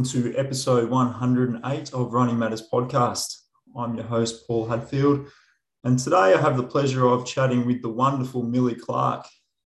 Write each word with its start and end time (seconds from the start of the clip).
welcome 0.00 0.22
to 0.22 0.34
episode 0.38 0.88
108 0.88 1.92
of 1.92 2.14
Running 2.14 2.38
Matters 2.38 2.66
podcast. 2.72 3.36
I'm 3.76 3.96
your 3.96 4.06
host, 4.06 4.46
Paul 4.46 4.66
Hadfield, 4.66 5.28
and 5.84 5.98
today 5.98 6.32
I 6.32 6.40
have 6.40 6.56
the 6.56 6.62
pleasure 6.62 7.06
of 7.06 7.26
chatting 7.26 7.66
with 7.66 7.82
the 7.82 7.90
wonderful 7.90 8.42
Milly 8.42 8.74
Clark. 8.74 9.26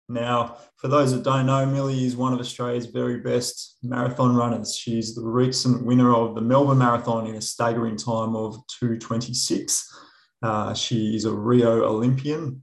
Now, 0.09 0.59
for 0.77 0.87
those 0.87 1.11
that 1.11 1.25
don't 1.25 1.47
know, 1.47 1.67
Milly 1.67 2.05
is 2.05 2.15
one 2.15 2.33
of 2.33 2.39
Australia's 2.39 2.87
very 2.87 3.19
best 3.19 3.79
marathon 3.83 4.37
runners. 4.37 4.77
She's 4.77 5.17
the 5.17 5.27
recent 5.27 5.85
winner 5.85 6.15
of 6.15 6.37
the 6.37 6.43
Melbourne 6.43 6.79
Marathon 6.79 7.27
in 7.27 7.35
a 7.35 7.41
staggering 7.41 7.97
time 7.97 8.37
of 8.37 8.55
226. 8.79 9.99
Uh, 10.45 10.75
she 10.75 11.17
is 11.17 11.25
a 11.25 11.33
Rio 11.33 11.83
Olympian 11.83 12.63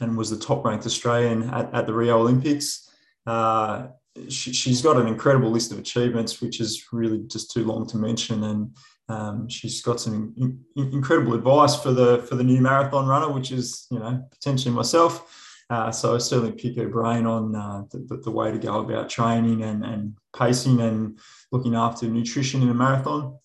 and 0.00 0.16
was 0.16 0.30
the 0.30 0.38
top 0.38 0.64
ranked 0.64 0.86
Australian 0.86 1.42
at, 1.50 1.74
at 1.74 1.86
the 1.86 1.92
Rio 1.92 2.20
Olympics. 2.20 2.90
Uh, 3.26 3.88
she, 4.28 4.70
has 4.70 4.82
got 4.82 4.96
an 4.96 5.06
incredible 5.06 5.50
list 5.50 5.72
of 5.72 5.78
achievements, 5.78 6.40
which 6.40 6.60
is 6.60 6.86
really 6.92 7.20
just 7.26 7.50
too 7.50 7.64
long 7.64 7.86
to 7.88 7.96
mention. 7.96 8.44
And 8.44 8.76
um, 9.08 9.48
she's 9.48 9.82
got 9.82 10.00
some 10.00 10.34
in, 10.36 10.60
in, 10.76 10.92
incredible 10.92 11.34
advice 11.34 11.74
for 11.76 11.92
the 11.92 12.18
for 12.28 12.34
the 12.34 12.44
new 12.44 12.60
marathon 12.60 13.06
runner, 13.06 13.30
which 13.30 13.52
is 13.52 13.86
you 13.90 13.98
know 13.98 14.22
potentially 14.30 14.74
myself. 14.74 15.38
Uh, 15.70 15.90
so 15.90 16.14
I 16.14 16.18
certainly 16.18 16.52
pick 16.52 16.76
her 16.76 16.88
brain 16.88 17.24
on 17.24 17.54
uh, 17.54 17.84
the, 17.90 18.20
the, 18.22 18.30
way 18.30 18.52
to 18.52 18.58
go 18.58 18.80
about 18.80 19.08
training 19.08 19.62
and, 19.62 19.82
and 19.82 20.14
pacing 20.36 20.82
and 20.82 21.18
looking 21.50 21.74
after 21.74 22.06
nutrition 22.06 22.60
in 22.60 22.68
a 22.68 22.74
marathon. 22.74 23.38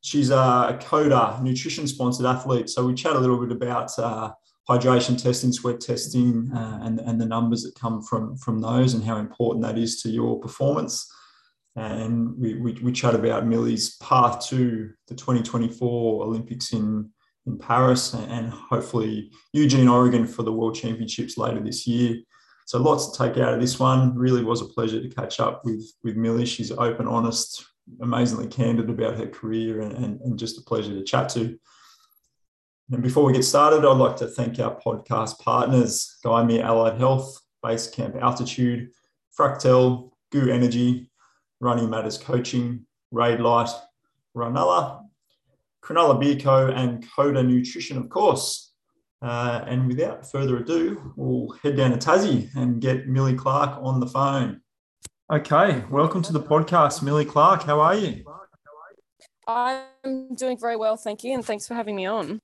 She's 0.00 0.30
a 0.30 0.76
COTA 0.80 1.38
nutrition 1.40 1.86
sponsored 1.86 2.26
athlete. 2.26 2.68
So 2.68 2.84
we 2.84 2.94
chat 2.94 3.14
a 3.14 3.18
little 3.20 3.38
bit 3.38 3.54
about 3.54 3.96
uh, 3.96 4.32
hydration 4.68 5.20
testing, 5.20 5.52
sweat 5.52 5.80
testing, 5.80 6.50
uh, 6.54 6.80
and, 6.82 7.00
and 7.00 7.20
the 7.20 7.26
numbers 7.26 7.62
that 7.62 7.74
come 7.74 8.02
from, 8.02 8.36
from 8.36 8.60
those 8.60 8.94
and 8.94 9.02
how 9.02 9.16
important 9.16 9.64
that 9.64 9.78
is 9.78 10.02
to 10.02 10.10
your 10.10 10.38
performance. 10.40 11.10
And 11.76 12.36
we, 12.36 12.54
we, 12.54 12.72
we 12.82 12.92
chat 12.92 13.14
about 13.14 13.46
Milly's 13.46 13.96
path 13.96 14.46
to 14.48 14.90
the 15.06 15.14
2024 15.14 16.24
Olympics 16.24 16.72
in, 16.72 17.10
in 17.46 17.58
Paris 17.58 18.14
and 18.14 18.50
hopefully 18.50 19.30
Eugene, 19.52 19.88
Oregon 19.88 20.26
for 20.26 20.42
the 20.42 20.52
World 20.52 20.74
Championships 20.74 21.38
later 21.38 21.60
this 21.60 21.86
year. 21.86 22.16
So 22.66 22.78
lots 22.78 23.12
to 23.12 23.24
take 23.24 23.38
out 23.38 23.54
of 23.54 23.60
this 23.60 23.78
one. 23.78 24.14
Really 24.14 24.44
was 24.44 24.60
a 24.60 24.66
pleasure 24.66 25.00
to 25.00 25.08
catch 25.08 25.40
up 25.40 25.64
with, 25.64 25.90
with 26.02 26.16
Millie. 26.16 26.44
She's 26.44 26.72
open, 26.72 27.06
honest, 27.06 27.64
amazingly 28.02 28.48
candid 28.48 28.90
about 28.90 29.16
her 29.16 29.26
career 29.26 29.80
and, 29.80 29.92
and, 29.92 30.20
and 30.20 30.38
just 30.38 30.58
a 30.58 30.62
pleasure 30.62 30.92
to 30.92 31.02
chat 31.02 31.30
to. 31.30 31.58
And 32.90 33.02
before 33.02 33.24
we 33.24 33.34
get 33.34 33.44
started, 33.44 33.86
I'd 33.86 33.98
like 33.98 34.16
to 34.16 34.26
thank 34.26 34.58
our 34.58 34.74
podcast 34.80 35.40
partners, 35.40 36.16
Guyme 36.24 36.62
Allied 36.62 36.98
Health, 36.98 37.38
Basecamp 37.62 38.18
Altitude, 38.18 38.88
Fractel, 39.38 40.12
GU 40.32 40.50
Energy, 40.50 41.10
Running 41.60 41.90
Matters 41.90 42.16
Coaching, 42.16 42.86
Raidlight, 43.12 43.70
Runella, 44.34 45.04
Cronulla 45.84 46.18
Beer 46.18 46.36
Co, 46.36 46.68
and 46.68 47.06
Coda 47.14 47.42
Nutrition, 47.42 47.98
of 47.98 48.08
course. 48.08 48.72
Uh, 49.20 49.64
and 49.66 49.86
without 49.86 50.30
further 50.30 50.56
ado, 50.56 51.12
we'll 51.16 51.58
head 51.62 51.76
down 51.76 51.90
to 51.90 51.98
Tassie 51.98 52.48
and 52.56 52.80
get 52.80 53.06
Milly 53.06 53.34
Clark 53.34 53.78
on 53.82 54.00
the 54.00 54.06
phone. 54.06 54.62
Okay, 55.30 55.84
welcome 55.90 56.22
to 56.22 56.32
the 56.32 56.40
podcast, 56.40 57.02
Milly 57.02 57.26
Clark. 57.26 57.64
How 57.64 57.80
are 57.80 57.96
you? 57.96 58.24
I'm 60.08 60.34
doing 60.34 60.58
very 60.58 60.76
well, 60.76 60.96
thank 60.96 61.22
you, 61.22 61.34
and 61.34 61.44
thanks 61.44 61.66
for 61.66 61.74
having 61.74 61.94
me 61.94 62.06
on. 62.06 62.40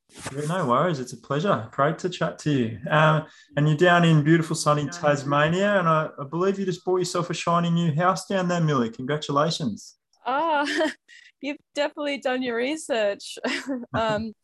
No 0.46 0.66
worries. 0.66 1.00
It's 1.00 1.14
a 1.14 1.16
pleasure. 1.16 1.66
Great 1.72 1.98
to 2.00 2.10
chat 2.10 2.38
to 2.40 2.50
you. 2.50 2.78
Um, 2.90 3.24
and 3.56 3.66
you're 3.66 3.76
down 3.76 4.04
in 4.04 4.22
beautiful 4.22 4.54
sunny 4.54 4.86
Tasmania, 4.86 5.78
and 5.78 5.88
I, 5.88 6.10
I, 6.18 6.24
believe 6.24 6.58
you 6.58 6.66
just 6.66 6.84
bought 6.84 6.98
yourself 6.98 7.30
a 7.30 7.34
shiny 7.34 7.70
new 7.70 7.94
house 7.94 8.26
down 8.26 8.48
there, 8.48 8.60
Milly. 8.60 8.90
Congratulations. 8.90 9.96
Ah, 10.26 10.66
you've 11.40 11.56
definitely 11.74 12.18
done 12.18 12.42
your 12.42 12.56
research. 12.56 13.38
um, 13.94 14.34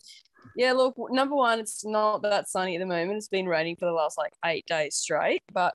yeah, 0.57 0.73
look, 0.73 0.95
number 1.11 1.35
one, 1.35 1.61
it's 1.61 1.85
not 1.85 2.23
that 2.23 2.49
sunny 2.49 2.77
at 2.77 2.81
the 2.81 2.87
moment. 2.87 3.19
It's 3.19 3.29
been 3.29 3.47
raining 3.47 3.77
for 3.77 3.85
the 3.85 3.93
last 3.93 4.17
like 4.17 4.33
eight 4.47 4.65
days 4.65 4.97
straight, 4.97 5.43
but 5.53 5.75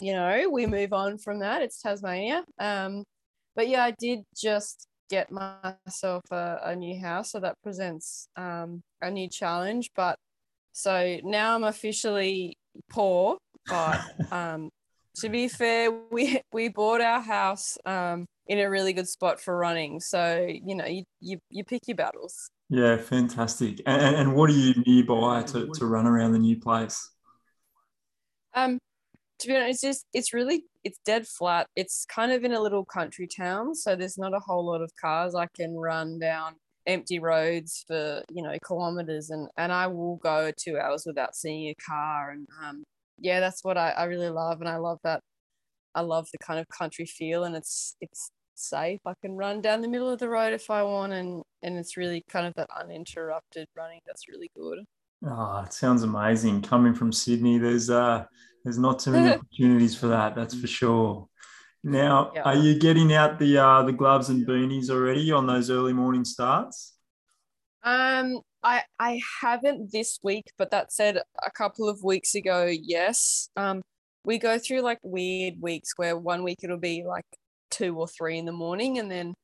you 0.00 0.12
know, 0.12 0.48
we 0.48 0.66
move 0.66 0.92
on 0.92 1.18
from 1.18 1.40
that. 1.40 1.62
It's 1.62 1.82
Tasmania. 1.82 2.44
Um, 2.60 3.04
but 3.56 3.68
yeah, 3.68 3.84
I 3.84 3.90
did 3.92 4.20
just 4.36 4.86
get 5.10 5.30
myself 5.30 6.22
a, 6.30 6.58
a 6.64 6.76
new 6.76 6.98
house. 7.00 7.32
So 7.32 7.40
that 7.40 7.56
presents 7.62 8.28
um, 8.36 8.82
a 9.00 9.10
new 9.10 9.28
challenge. 9.28 9.90
But 9.94 10.16
so 10.72 11.18
now 11.22 11.54
I'm 11.54 11.64
officially 11.64 12.56
poor. 12.90 13.38
But 13.68 14.00
um, 14.32 14.70
to 15.16 15.28
be 15.28 15.48
fair, 15.48 15.90
we 16.10 16.40
we 16.52 16.68
bought 16.68 17.00
our 17.00 17.20
house 17.20 17.78
um, 17.86 18.26
in 18.46 18.58
a 18.58 18.68
really 18.68 18.92
good 18.92 19.08
spot 19.08 19.40
for 19.40 19.56
running. 19.56 20.00
So 20.00 20.46
you 20.48 20.74
know, 20.74 20.86
you 20.86 21.04
you, 21.20 21.38
you 21.50 21.64
pick 21.64 21.82
your 21.86 21.96
battles. 21.96 22.50
Yeah, 22.70 22.96
fantastic. 22.96 23.82
And, 23.86 24.16
and 24.16 24.34
what 24.34 24.50
are 24.50 24.54
you 24.54 24.74
nearby 24.86 25.42
to, 25.44 25.68
to 25.68 25.86
run 25.86 26.06
around 26.06 26.32
the 26.32 26.38
new 26.38 26.58
place? 26.58 27.10
Um, 28.54 28.78
to 29.38 29.48
be 29.48 29.56
honest, 29.56 29.70
it's 29.70 29.80
just 29.82 30.06
it's 30.12 30.32
really 30.32 30.64
it's 30.84 30.98
dead 31.04 31.26
flat. 31.26 31.66
It's 31.76 32.06
kind 32.06 32.32
of 32.32 32.44
in 32.44 32.52
a 32.52 32.60
little 32.60 32.84
country 32.84 33.26
town, 33.26 33.74
so 33.74 33.96
there's 33.96 34.18
not 34.18 34.34
a 34.34 34.40
whole 34.40 34.64
lot 34.64 34.82
of 34.82 34.90
cars. 35.00 35.34
I 35.34 35.46
can 35.54 35.74
run 35.74 36.18
down 36.18 36.54
empty 36.86 37.18
roads 37.18 37.84
for 37.86 38.22
you 38.30 38.42
know 38.42 38.56
kilometers, 38.64 39.30
and 39.30 39.48
and 39.56 39.72
I 39.72 39.86
will 39.88 40.16
go 40.16 40.50
two 40.56 40.78
hours 40.78 41.04
without 41.06 41.34
seeing 41.34 41.68
a 41.68 41.74
car. 41.74 42.30
And 42.30 42.46
um, 42.62 42.84
yeah, 43.18 43.40
that's 43.40 43.64
what 43.64 43.76
I, 43.78 43.90
I 43.90 44.04
really 44.04 44.30
love, 44.30 44.60
and 44.60 44.68
I 44.68 44.76
love 44.76 44.98
that. 45.04 45.20
I 45.94 46.00
love 46.02 46.28
the 46.32 46.38
kind 46.38 46.60
of 46.60 46.68
country 46.68 47.06
feel, 47.06 47.44
and 47.44 47.56
it's 47.56 47.96
it's 48.00 48.30
safe. 48.54 49.00
I 49.06 49.14
can 49.20 49.36
run 49.36 49.60
down 49.60 49.80
the 49.80 49.88
middle 49.88 50.10
of 50.10 50.18
the 50.18 50.28
road 50.28 50.52
if 50.52 50.70
I 50.70 50.82
want, 50.82 51.12
and 51.12 51.42
and 51.62 51.76
it's 51.76 51.96
really 51.96 52.24
kind 52.28 52.46
of 52.46 52.54
that 52.54 52.68
uninterrupted 52.78 53.66
running. 53.76 54.00
That's 54.06 54.28
really 54.28 54.50
good. 54.56 54.78
Oh, 55.26 55.62
it 55.64 55.72
sounds 55.72 56.02
amazing. 56.02 56.62
Coming 56.62 56.94
from 56.94 57.12
Sydney, 57.12 57.58
there's 57.58 57.90
uh 57.90 58.24
there's 58.64 58.78
not 58.78 58.98
too 58.98 59.12
many 59.12 59.34
opportunities 59.34 59.94
for 59.94 60.08
that, 60.08 60.34
that's 60.34 60.58
for 60.58 60.66
sure. 60.66 61.28
Now, 61.82 62.32
are 62.44 62.56
you 62.56 62.78
getting 62.78 63.12
out 63.12 63.38
the 63.38 63.58
uh, 63.58 63.82
the 63.82 63.92
gloves 63.92 64.30
and 64.30 64.46
beanies 64.46 64.88
already 64.88 65.30
on 65.30 65.46
those 65.46 65.68
early 65.68 65.92
morning 65.92 66.24
starts? 66.24 66.94
Um, 67.82 68.40
I 68.62 68.82
I 68.98 69.20
haven't 69.42 69.92
this 69.92 70.18
week, 70.22 70.44
but 70.56 70.70
that 70.70 70.92
said, 70.92 71.18
a 71.44 71.50
couple 71.50 71.88
of 71.88 72.02
weeks 72.02 72.34
ago, 72.34 72.64
yes. 72.64 73.50
Um, 73.56 73.82
we 74.24 74.38
go 74.38 74.58
through 74.58 74.80
like 74.80 74.98
weird 75.02 75.60
weeks 75.60 75.90
where 75.96 76.16
one 76.16 76.42
week 76.42 76.60
it'll 76.62 76.78
be 76.78 77.04
like 77.06 77.26
two 77.70 77.98
or 77.98 78.08
three 78.08 78.38
in 78.38 78.46
the 78.46 78.52
morning, 78.52 78.98
and 78.98 79.10
then 79.10 79.34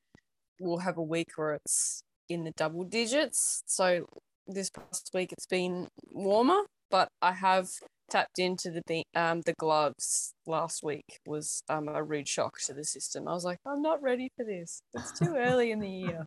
we'll 0.58 0.78
have 0.78 0.96
a 0.96 1.02
week 1.02 1.28
where 1.36 1.54
it's 1.54 2.02
in 2.30 2.44
the 2.44 2.52
double 2.56 2.84
digits. 2.84 3.62
So 3.66 4.06
this 4.46 4.70
past 4.70 5.10
week 5.12 5.32
it's 5.32 5.46
been 5.46 5.88
warmer, 6.10 6.62
but 6.90 7.08
I 7.20 7.32
have 7.32 7.68
tapped 8.10 8.38
into 8.38 8.70
the 8.70 9.04
um 9.14 9.40
the 9.42 9.54
gloves 9.54 10.34
last 10.46 10.82
week 10.82 11.20
was 11.26 11.62
um 11.68 11.88
a 11.88 12.02
rude 12.02 12.28
shock 12.28 12.58
to 12.66 12.74
the 12.74 12.84
system. 12.84 13.28
I 13.28 13.32
was 13.32 13.44
like, 13.44 13.58
I'm 13.66 13.82
not 13.82 14.02
ready 14.02 14.30
for 14.36 14.44
this. 14.44 14.82
It's 14.94 15.18
too 15.18 15.34
early 15.36 15.70
in 15.70 15.78
the 15.80 15.88
year. 15.88 16.26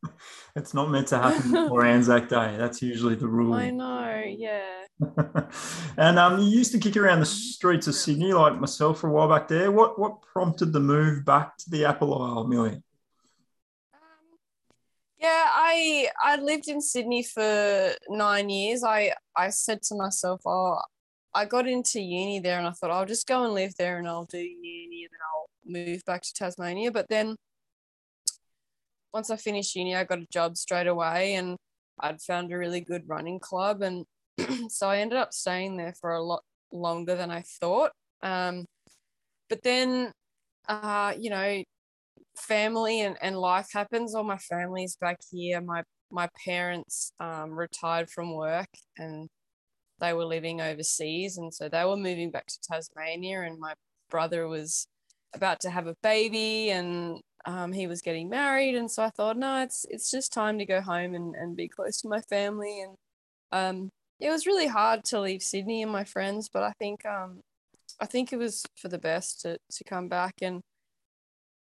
it's 0.55 0.73
not 0.73 0.89
meant 0.89 1.07
to 1.09 1.19
happen 1.19 1.51
before 1.51 1.85
Anzac 1.93 2.29
Day. 2.29 2.55
That's 2.57 2.81
usually 2.81 3.15
the 3.15 3.27
rule. 3.27 3.53
I 3.53 3.69
know, 3.69 4.23
yeah. 4.25 4.85
and 5.97 6.17
um, 6.19 6.39
you 6.39 6.47
used 6.47 6.71
to 6.71 6.79
kick 6.79 6.97
around 6.97 7.19
the 7.19 7.25
streets 7.25 7.87
of 7.87 7.95
Sydney 7.95 8.33
like 8.33 8.59
myself 8.59 8.99
for 8.99 9.09
a 9.09 9.11
while 9.11 9.29
back 9.29 9.47
there. 9.47 9.71
What 9.71 9.99
what 9.99 10.21
prompted 10.21 10.73
the 10.73 10.79
move 10.79 11.25
back 11.25 11.57
to 11.57 11.69
the 11.69 11.85
Apple 11.85 12.21
Isle, 12.21 12.47
Milly? 12.47 12.81
Yeah, 15.19 15.47
I 15.53 16.09
I 16.21 16.35
lived 16.35 16.67
in 16.67 16.81
Sydney 16.81 17.23
for 17.23 17.93
nine 18.09 18.49
years. 18.49 18.83
I 18.83 19.13
I 19.37 19.49
said 19.51 19.81
to 19.83 19.95
myself, 19.95 20.41
oh, 20.45 20.79
I 21.35 21.45
got 21.45 21.67
into 21.67 21.99
uni 21.99 22.39
there, 22.39 22.57
and 22.57 22.67
I 22.67 22.71
thought 22.71 22.91
I'll 22.91 23.05
just 23.05 23.27
go 23.27 23.43
and 23.43 23.53
live 23.53 23.73
there, 23.75 23.97
and 23.97 24.07
I'll 24.07 24.25
do 24.25 24.37
uni, 24.37 25.03
and 25.03 25.11
then 25.11 25.19
I'll 25.33 25.49
move 25.93 26.05
back 26.05 26.21
to 26.21 26.33
Tasmania. 26.33 26.91
But 26.91 27.09
then 27.09 27.35
once 29.13 29.29
I 29.29 29.37
finished 29.37 29.75
uni, 29.75 29.95
I 29.95 30.03
got 30.03 30.19
a 30.19 30.27
job 30.31 30.57
straight 30.57 30.87
away, 30.87 31.35
and 31.35 31.57
I'd 31.99 32.21
found 32.21 32.51
a 32.51 32.57
really 32.57 32.81
good 32.81 33.03
running 33.07 33.39
club, 33.39 33.81
and 33.81 34.05
so 34.69 34.89
I 34.89 34.97
ended 34.97 35.17
up 35.17 35.33
staying 35.33 35.77
there 35.77 35.93
for 35.99 36.11
a 36.11 36.23
lot 36.23 36.43
longer 36.71 37.15
than 37.15 37.31
I 37.31 37.41
thought. 37.41 37.91
Um, 38.21 38.65
but 39.49 39.61
then, 39.63 40.11
uh, 40.67 41.13
you 41.19 41.29
know, 41.29 41.63
family 42.37 43.01
and, 43.01 43.17
and 43.21 43.37
life 43.37 43.69
happens. 43.73 44.15
All 44.15 44.23
my 44.23 44.37
family's 44.37 44.95
back 44.95 45.19
here. 45.31 45.61
My 45.61 45.83
my 46.11 46.29
parents 46.45 47.11
um, 47.19 47.51
retired 47.51 48.09
from 48.09 48.35
work 48.35 48.69
and 48.97 49.29
they 50.03 50.13
were 50.13 50.25
living 50.25 50.61
overseas, 50.61 51.37
and 51.37 51.53
so 51.53 51.69
they 51.69 51.85
were 51.85 51.97
moving 51.97 52.31
back 52.31 52.47
to 52.47 52.59
Tasmania. 52.61 53.41
And 53.41 53.59
my 53.59 53.73
brother 54.09 54.47
was 54.47 54.87
about 55.33 55.61
to 55.61 55.69
have 55.69 55.87
a 55.87 55.95
baby, 56.03 56.69
and 56.69 57.21
um, 57.45 57.71
he 57.73 57.87
was 57.87 58.01
getting 58.01 58.29
married, 58.29 58.75
and 58.75 58.91
so 58.91 59.03
I 59.03 59.09
thought, 59.09 59.37
no, 59.37 59.61
it's 59.63 59.85
it's 59.89 60.11
just 60.11 60.33
time 60.33 60.59
to 60.59 60.65
go 60.65 60.81
home 60.81 61.15
and, 61.15 61.35
and 61.35 61.55
be 61.55 61.67
close 61.67 62.01
to 62.01 62.09
my 62.09 62.21
family. 62.21 62.81
And 62.81 62.95
um, 63.51 63.89
it 64.19 64.29
was 64.29 64.45
really 64.45 64.67
hard 64.67 65.05
to 65.05 65.21
leave 65.21 65.41
Sydney 65.41 65.81
and 65.81 65.91
my 65.91 66.03
friends, 66.03 66.49
but 66.53 66.63
I 66.63 66.73
think 66.79 67.05
um, 67.05 67.41
I 67.99 68.05
think 68.05 68.33
it 68.33 68.37
was 68.37 68.63
for 68.75 68.89
the 68.89 68.99
best 68.99 69.41
to 69.41 69.57
to 69.71 69.83
come 69.85 70.09
back 70.09 70.35
and 70.41 70.61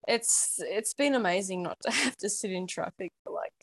it's 0.07 0.55
it's 0.59 0.93
been 0.93 1.15
amazing 1.15 1.63
not 1.63 1.77
to 1.81 1.91
have 2.03 2.17
to 2.17 2.29
sit 2.29 2.51
in 2.51 2.67
traffic 2.67 3.11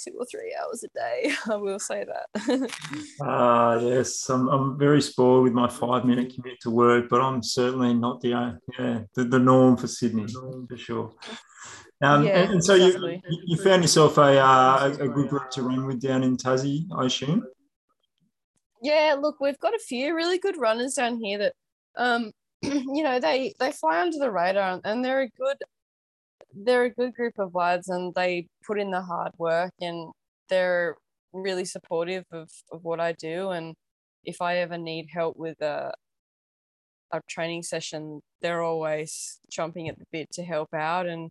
two 0.03 0.17
or 0.19 0.27
three 0.27 0.57
hours 0.61 0.85
a 0.85 0.89
day. 0.89 1.33
I 1.51 1.57
will 1.57 1.79
say 1.79 2.05
that. 2.05 2.71
Ah, 3.21 3.73
uh, 3.73 3.81
yes, 3.81 4.29
I'm, 4.31 4.49
I'm 4.49 4.79
very 4.79 5.03
spoiled 5.03 5.45
with 5.45 5.53
my 5.53 5.69
five 5.69 6.05
minute 6.05 6.33
commute 6.35 6.61
to 6.61 6.71
work, 6.71 7.09
but 7.09 7.21
I'm 7.21 7.43
certainly 7.43 7.95
not 7.95 8.21
the 8.21 8.35
uh, 8.35 8.53
yeah 8.79 9.01
the, 9.15 9.25
the 9.25 9.39
norm 9.39 9.77
for 9.77 9.87
Sydney 9.87 10.27
for 10.69 10.77
sure. 10.77 11.13
Um, 12.01 12.25
yeah, 12.25 12.39
and, 12.39 12.53
and, 12.55 12.65
so 12.65 12.75
exactly. 12.75 13.21
you 13.29 13.39
you 13.47 13.57
found 13.57 13.83
yourself 13.83 14.19
a, 14.19 14.39
uh, 14.39 14.97
a 15.01 15.09
good 15.09 15.29
group 15.29 15.51
to 15.51 15.63
run 15.63 15.87
with 15.87 16.01
down 16.01 16.23
in 16.23 16.37
Tassie, 16.37 16.87
I 16.97 17.07
assume. 17.07 17.45
Yeah, 18.81 19.17
look, 19.21 19.41
we've 19.41 19.59
got 19.59 19.75
a 19.75 19.81
few 19.81 20.15
really 20.15 20.39
good 20.39 20.57
runners 20.57 20.95
down 20.95 21.19
here 21.21 21.39
that, 21.39 21.55
um, 21.97 22.33
you 22.63 23.03
know, 23.03 23.19
they 23.19 23.55
they 23.59 23.73
fly 23.73 24.01
under 24.01 24.19
the 24.19 24.31
radar 24.31 24.81
and 24.85 25.05
they're 25.05 25.23
a 25.23 25.29
good 25.29 25.57
they're 26.55 26.85
a 26.85 26.91
good 26.91 27.15
group 27.15 27.35
of 27.39 27.55
lads 27.55 27.89
and 27.89 28.15
they 28.15 28.47
put 28.67 28.81
in 28.81 28.91
the 28.91 29.03
hard 29.03 29.33
work 29.39 29.73
and 29.81 30.11
they're 30.49 30.97
really 31.33 31.65
supportive 31.65 32.25
of, 32.33 32.49
of 32.73 32.83
what 32.83 33.01
I 33.01 33.13
do. 33.13 33.51
And 33.51 33.75
if 34.25 34.41
I 34.41 34.59
ever 34.59 34.79
need 34.79 35.09
help 35.13 35.37
with 35.37 35.61
a, 35.61 35.93
a 37.13 37.21
training 37.29 37.63
session, 37.63 38.21
they're 38.41 38.63
always 38.63 39.39
chomping 39.51 39.89
at 39.89 39.99
the 39.99 40.05
bit 40.13 40.29
to 40.33 40.43
help 40.43 40.75
out. 40.75 41.07
And 41.07 41.31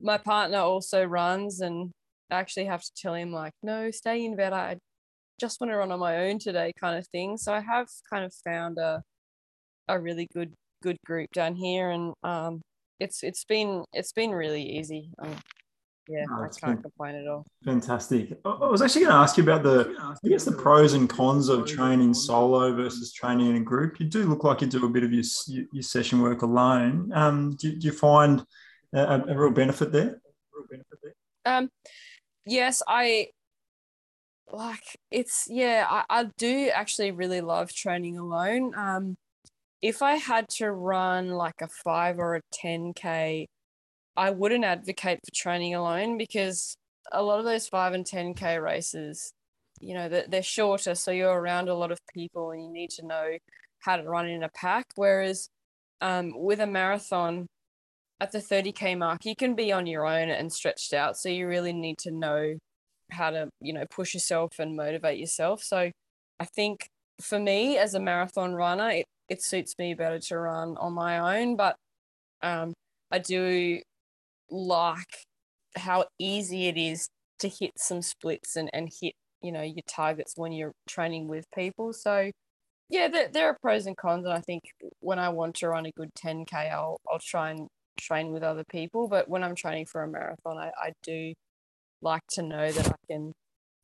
my 0.00 0.18
partner 0.18 0.58
also 0.58 1.04
runs, 1.04 1.60
and 1.60 1.90
I 2.30 2.36
actually 2.36 2.66
have 2.66 2.82
to 2.82 2.90
tell 2.96 3.14
him, 3.14 3.32
like, 3.32 3.52
no, 3.62 3.90
stay 3.90 4.24
in 4.24 4.36
bed. 4.36 4.52
I 4.52 4.78
just 5.40 5.60
want 5.60 5.72
to 5.72 5.76
run 5.76 5.92
on 5.92 5.98
my 5.98 6.28
own 6.28 6.38
today, 6.38 6.72
kind 6.80 6.98
of 6.98 7.06
thing. 7.08 7.36
So 7.36 7.52
I 7.52 7.60
have 7.60 7.88
kind 8.10 8.24
of 8.24 8.32
found 8.44 8.78
a, 8.78 9.02
a 9.88 10.00
really 10.00 10.26
good 10.32 10.52
good 10.82 10.96
group 11.04 11.28
down 11.34 11.54
here 11.54 11.90
and 11.90 12.14
um, 12.22 12.62
it's 13.00 13.22
it's 13.22 13.44
been 13.44 13.84
it's 13.92 14.12
been 14.12 14.30
really 14.30 14.62
easy. 14.62 15.10
Um, 15.18 15.36
yeah, 16.08 16.24
I 16.28 16.48
can't 16.48 16.82
complain 16.82 17.14
at 17.14 17.28
all. 17.28 17.46
Fantastic. 17.64 18.36
I 18.44 18.66
was 18.66 18.82
actually 18.82 19.02
going 19.02 19.12
to 19.12 19.18
ask 19.18 19.36
you 19.36 19.44
about 19.44 19.62
the, 19.62 19.94
I 20.00 20.28
guess, 20.28 20.44
the 20.44 20.50
pros 20.50 20.94
and 20.94 21.08
cons 21.08 21.48
of 21.48 21.66
training 21.66 22.14
solo 22.14 22.74
versus 22.74 23.12
training 23.12 23.50
in 23.50 23.56
a 23.56 23.60
group. 23.60 24.00
You 24.00 24.06
do 24.06 24.24
look 24.24 24.42
like 24.42 24.60
you 24.60 24.66
do 24.66 24.84
a 24.84 24.88
bit 24.88 25.04
of 25.04 25.12
your 25.12 25.22
your 25.46 25.82
session 25.82 26.20
work 26.20 26.42
alone. 26.42 27.12
Um, 27.14 27.54
do, 27.56 27.76
do 27.76 27.86
you 27.86 27.92
find 27.92 28.44
a, 28.92 29.22
a 29.28 29.38
real 29.38 29.52
benefit 29.52 29.92
there? 29.92 30.20
Um, 31.44 31.70
yes, 32.44 32.82
I 32.88 33.28
like 34.50 34.98
it's 35.12 35.46
yeah. 35.48 35.86
I, 35.88 36.04
I 36.10 36.24
do 36.38 36.70
actually 36.74 37.12
really 37.12 37.40
love 37.40 37.72
training 37.72 38.18
alone. 38.18 38.74
Um, 38.74 39.16
if 39.82 40.02
I 40.02 40.16
had 40.16 40.48
to 40.56 40.70
run 40.70 41.30
like 41.30 41.60
a 41.62 41.68
five 41.68 42.18
or 42.18 42.36
a 42.36 42.40
10K, 42.54 43.46
I 44.16 44.30
wouldn't 44.30 44.64
advocate 44.64 45.20
for 45.24 45.34
training 45.34 45.74
alone 45.74 46.18
because 46.18 46.74
a 47.12 47.22
lot 47.22 47.38
of 47.38 47.44
those 47.44 47.68
five 47.68 47.94
and 47.94 48.04
10K 48.04 48.62
races, 48.62 49.32
you 49.80 49.94
know, 49.94 50.08
they're 50.08 50.42
shorter. 50.42 50.94
So 50.94 51.10
you're 51.10 51.40
around 51.40 51.68
a 51.68 51.74
lot 51.74 51.90
of 51.90 51.98
people 52.12 52.50
and 52.50 52.62
you 52.62 52.70
need 52.70 52.90
to 52.90 53.06
know 53.06 53.38
how 53.80 53.96
to 53.96 54.02
run 54.02 54.28
in 54.28 54.42
a 54.42 54.50
pack. 54.50 54.84
Whereas 54.96 55.48
um, 56.00 56.32
with 56.36 56.60
a 56.60 56.66
marathon, 56.66 57.46
at 58.20 58.32
the 58.32 58.38
30K 58.38 58.98
mark, 58.98 59.24
you 59.24 59.34
can 59.34 59.54
be 59.54 59.72
on 59.72 59.86
your 59.86 60.06
own 60.06 60.28
and 60.28 60.52
stretched 60.52 60.92
out. 60.92 61.16
So 61.16 61.28
you 61.28 61.48
really 61.48 61.72
need 61.72 61.98
to 61.98 62.10
know 62.10 62.54
how 63.10 63.30
to, 63.30 63.48
you 63.60 63.72
know, 63.72 63.84
push 63.90 64.14
yourself 64.14 64.58
and 64.58 64.76
motivate 64.76 65.18
yourself. 65.18 65.62
So 65.62 65.90
I 66.38 66.44
think 66.44 66.86
for 67.20 67.38
me 67.38 67.78
as 67.78 67.94
a 67.94 68.00
marathon 68.00 68.54
runner, 68.54 68.90
it 68.90 69.06
it 69.30 69.42
suits 69.42 69.76
me 69.78 69.94
better 69.94 70.18
to 70.18 70.38
run 70.38 70.76
on 70.76 70.92
my 70.92 71.40
own. 71.40 71.56
But 71.56 71.76
um, 72.42 72.74
I 73.10 73.20
do 73.20 73.80
like 74.50 75.24
how 75.76 76.06
easy 76.18 76.66
it 76.66 76.76
is 76.76 77.08
to 77.38 77.48
hit 77.48 77.70
some 77.78 78.02
splits 78.02 78.56
and, 78.56 78.68
and 78.74 78.90
hit 79.00 79.14
you 79.40 79.52
know 79.52 79.62
your 79.62 79.82
targets 79.88 80.34
when 80.36 80.52
you're 80.52 80.72
training 80.88 81.28
with 81.28 81.46
people. 81.54 81.92
So 81.94 82.30
yeah, 82.90 83.08
there, 83.08 83.28
there 83.32 83.46
are 83.46 83.56
pros 83.62 83.86
and 83.86 83.96
cons, 83.96 84.24
and 84.26 84.34
I 84.34 84.40
think 84.40 84.62
when 84.98 85.20
I 85.20 85.28
want 85.30 85.54
to 85.56 85.68
run 85.68 85.86
a 85.86 85.92
good 85.92 86.10
10k, 86.14 86.52
I'll 86.72 86.98
I'll 87.10 87.20
try 87.20 87.52
and 87.52 87.68
train 87.98 88.32
with 88.32 88.42
other 88.42 88.64
people. 88.70 89.08
But 89.08 89.28
when 89.28 89.44
I'm 89.44 89.54
training 89.54 89.86
for 89.86 90.02
a 90.02 90.08
marathon, 90.08 90.58
I, 90.58 90.72
I 90.76 90.92
do 91.04 91.32
like 92.02 92.22
to 92.32 92.42
know 92.42 92.72
that 92.72 92.88
I 92.88 92.94
can, 93.10 93.32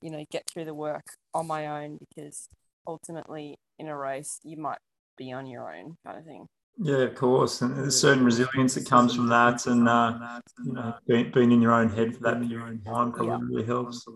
you 0.03 0.11
know, 0.11 0.25
get 0.31 0.43
through 0.51 0.65
the 0.65 0.75
work 0.75 1.05
on 1.35 1.47
my 1.47 1.85
own 1.85 1.99
because 1.99 2.49
ultimately 2.87 3.57
in 3.79 3.89
a 3.89 3.97
race 3.97 4.39
you 4.45 4.57
might 4.57 4.79
be 5.17 5.33
on 5.33 5.47
your 5.47 5.75
own 5.75 5.97
kind 6.05 6.19
of 6.19 6.25
thing. 6.25 6.47
Yeah, 6.79 6.99
of 6.99 7.15
course, 7.15 7.63
and 7.63 7.75
there's 7.77 7.99
certain 7.99 8.25
resilience 8.25 8.75
that 8.75 8.87
comes 8.87 9.15
from 9.15 9.29
that, 9.29 9.67
and 9.67 9.89
uh, 9.89 10.41
you 10.63 10.73
know, 10.75 10.95
being, 11.09 11.31
being 11.31 11.53
in 11.53 11.63
your 11.63 11.73
own 11.73 11.89
head 11.89 12.15
for 12.15 12.23
that 12.25 12.47
period 12.47 12.81
of 12.81 12.85
time 12.85 13.13
probably 13.13 13.29
yep. 13.29 13.41
really 13.43 13.65
helps. 13.65 14.07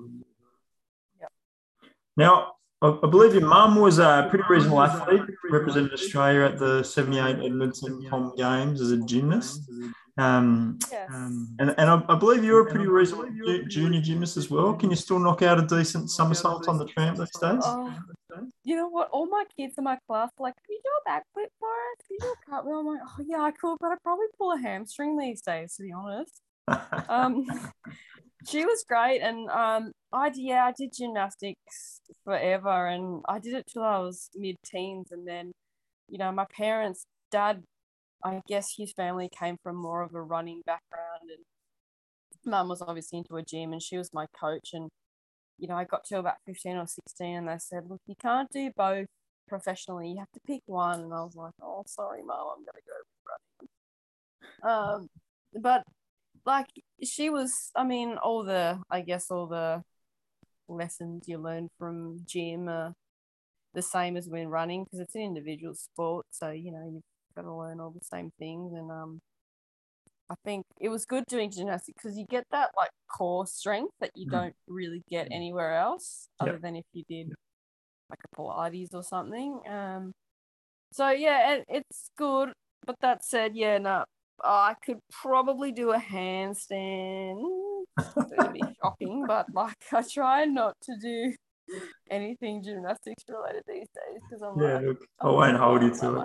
Yep. 1.20 1.30
Now, 2.18 2.52
I, 2.82 3.06
believe 3.06 3.32
your 3.34 3.46
mum 3.46 3.76
was 3.76 3.98
a 3.98 4.26
pretty 4.28 4.44
reasonable 4.48 4.82
athlete, 4.82 5.22
represented 5.50 5.92
Australia 5.92 6.42
at 6.42 6.58
the 6.58 6.82
78 6.82 7.44
Edmonton 7.44 8.06
Com 8.08 8.34
Games 8.36 8.82
as 8.82 8.90
a 8.90 8.98
gymnast. 8.98 9.62
Um, 10.18 10.78
yes. 10.90 11.08
um, 11.10 11.56
and 11.60 11.74
and 11.78 11.88
I, 11.88 12.02
I, 12.10 12.14
believe 12.14 12.44
you're 12.44 12.66
a 12.66 12.70
pretty 12.70 12.86
reasonable 12.86 13.30
junior 13.68 14.00
gymnast 14.02 14.36
as 14.36 14.50
well. 14.50 14.74
Can 14.74 14.90
you 14.90 14.96
still 14.96 15.18
knock 15.18 15.40
out 15.40 15.58
a 15.58 15.66
decent 15.66 16.10
somersault 16.10 16.68
on 16.68 16.76
the 16.76 16.84
tramp 16.84 17.16
these 17.16 17.30
days? 17.40 17.62
Oh, 17.64 17.94
you 18.64 18.76
know 18.76 18.88
what? 18.88 19.08
All 19.10 19.26
my 19.26 19.44
kids 19.56 19.74
in 19.78 19.84
my 19.84 19.98
class 20.06 20.30
are 20.38 20.42
like, 20.42 20.54
"Can 20.56 20.76
you 20.76 20.80
do 20.82 20.90
a 21.06 21.10
backflip 21.10 21.48
for 21.58 21.68
us? 21.68 22.06
Can 22.06 22.10
you 22.10 22.18
do 22.20 22.26
a 22.28 22.50
cartwheel?" 22.50 22.80
I'm 22.80 22.86
like, 22.86 23.00
"Oh 23.04 23.24
yeah, 23.26 23.42
I 23.42 23.50
could, 23.50 23.76
but 23.80 23.92
I 23.92 23.96
probably 24.02 24.26
pull 24.38 24.52
a 24.52 24.58
hamstring 24.58 25.18
these 25.18 25.42
days, 25.42 25.76
to 25.76 25.82
be 25.82 25.92
honest." 25.92 26.40
um, 27.08 27.46
she 28.46 28.64
was 28.64 28.84
great, 28.88 29.20
and 29.20 29.48
um, 29.50 29.92
I 30.12 30.30
yeah, 30.34 30.64
I 30.66 30.72
did 30.72 30.92
gymnastics 30.92 32.00
forever, 32.24 32.86
and 32.86 33.22
I 33.28 33.38
did 33.38 33.54
it 33.54 33.66
till 33.66 33.82
I 33.82 33.98
was 33.98 34.30
mid-teens, 34.34 35.10
and 35.12 35.26
then, 35.26 35.52
you 36.08 36.18
know, 36.18 36.32
my 36.32 36.46
parents, 36.56 37.04
dad 37.30 37.62
I 38.24 38.42
guess 38.46 38.74
his 38.76 38.92
family 38.92 39.28
came 39.28 39.56
from 39.62 39.76
more 39.76 40.02
of 40.02 40.14
a 40.14 40.22
running 40.22 40.62
background, 40.66 41.30
and 41.30 41.44
mum 42.44 42.68
was 42.68 42.82
obviously 42.82 43.18
into 43.18 43.36
a 43.36 43.42
gym, 43.42 43.72
and 43.72 43.82
she 43.82 43.96
was 43.96 44.12
my 44.12 44.26
coach. 44.38 44.70
And 44.72 44.90
you 45.60 45.68
know, 45.68 45.76
I 45.76 45.84
got 45.84 46.04
to 46.06 46.18
about 46.18 46.36
fifteen 46.46 46.76
or 46.76 46.86
sixteen, 46.86 47.36
and 47.36 47.48
they 47.48 47.58
said, 47.58 47.84
"Look, 47.88 48.00
you 48.06 48.14
can't 48.20 48.50
do 48.50 48.70
both 48.76 49.06
professionally. 49.48 50.10
You 50.10 50.18
have 50.18 50.32
to 50.32 50.40
pick 50.46 50.62
one." 50.66 51.00
And 51.00 51.14
I 51.14 51.22
was 51.22 51.36
like, 51.36 51.52
"Oh, 51.62 51.84
sorry, 51.86 52.22
mum, 52.22 52.46
I'm 52.56 52.64
gonna 52.64 52.80
go 52.86 53.68
running." 54.62 55.00
Um, 55.02 55.08
but 55.60 55.84
like 56.46 56.68
she 57.04 57.30
was, 57.30 57.70
I 57.76 57.84
mean, 57.84 58.16
all 58.22 58.44
the, 58.44 58.80
I 58.90 59.02
guess, 59.02 59.30
all 59.30 59.46
the 59.46 59.82
lessons 60.68 61.24
you 61.28 61.38
learn 61.38 61.68
from 61.78 62.20
gym 62.26 62.68
are 62.68 62.94
the 63.74 63.82
same 63.82 64.16
as 64.16 64.28
when 64.28 64.48
running 64.48 64.84
because 64.84 65.00
it's 65.00 65.14
an 65.14 65.22
individual 65.22 65.74
sport. 65.74 66.26
So 66.30 66.50
you 66.50 66.72
know, 66.72 66.90
you've 66.92 67.02
got 67.36 67.42
to 67.42 67.54
learn 67.54 67.80
all 67.80 67.90
the 67.90 68.04
same 68.04 68.32
things. 68.38 68.72
And 68.72 68.90
um, 68.90 69.20
I 70.30 70.34
think 70.44 70.64
it 70.80 70.88
was 70.88 71.04
good 71.04 71.24
doing 71.26 71.50
gymnastics 71.50 72.00
because 72.00 72.16
you 72.16 72.24
get 72.24 72.44
that 72.52 72.70
like 72.76 72.90
core 73.10 73.46
strength 73.46 73.92
that 74.00 74.12
you 74.14 74.28
mm. 74.28 74.30
don't 74.30 74.54
really 74.68 75.02
get 75.10 75.28
mm. 75.28 75.34
anywhere 75.34 75.74
else, 75.76 76.28
other 76.38 76.58
than 76.62 76.76
if 76.76 76.84
you 76.92 77.02
did 77.08 77.32
like 78.08 78.20
a 78.24 78.36
Pilates 78.36 78.94
or 78.94 79.02
something. 79.02 79.60
Um, 79.68 80.12
so 80.92 81.10
yeah, 81.10 81.54
it, 81.54 81.64
it's 81.68 82.10
good. 82.16 82.52
But 82.86 82.96
that 83.00 83.24
said, 83.24 83.56
yeah, 83.56 83.78
no, 83.78 84.04
I 84.42 84.74
could 84.84 85.00
probably 85.10 85.72
do 85.72 85.90
a 85.90 85.98
handstand. 85.98 87.42
It'd 88.38 88.52
be 88.52 88.62
shocking, 88.82 89.24
but 89.26 89.52
like 89.52 89.76
I 89.92 90.02
try 90.02 90.44
not 90.44 90.76
to 90.82 90.96
do 91.00 91.34
anything 92.10 92.62
gymnastics 92.62 93.24
related 93.28 93.62
these 93.66 93.88
days 93.88 94.20
because 94.28 94.42
I'm 94.42 94.60
yeah, 94.60 94.74
like, 94.74 94.84
look, 94.84 95.06
I 95.20 95.26
won't 95.28 95.56
hold 95.56 95.82
you 95.82 95.94
to 95.94 96.16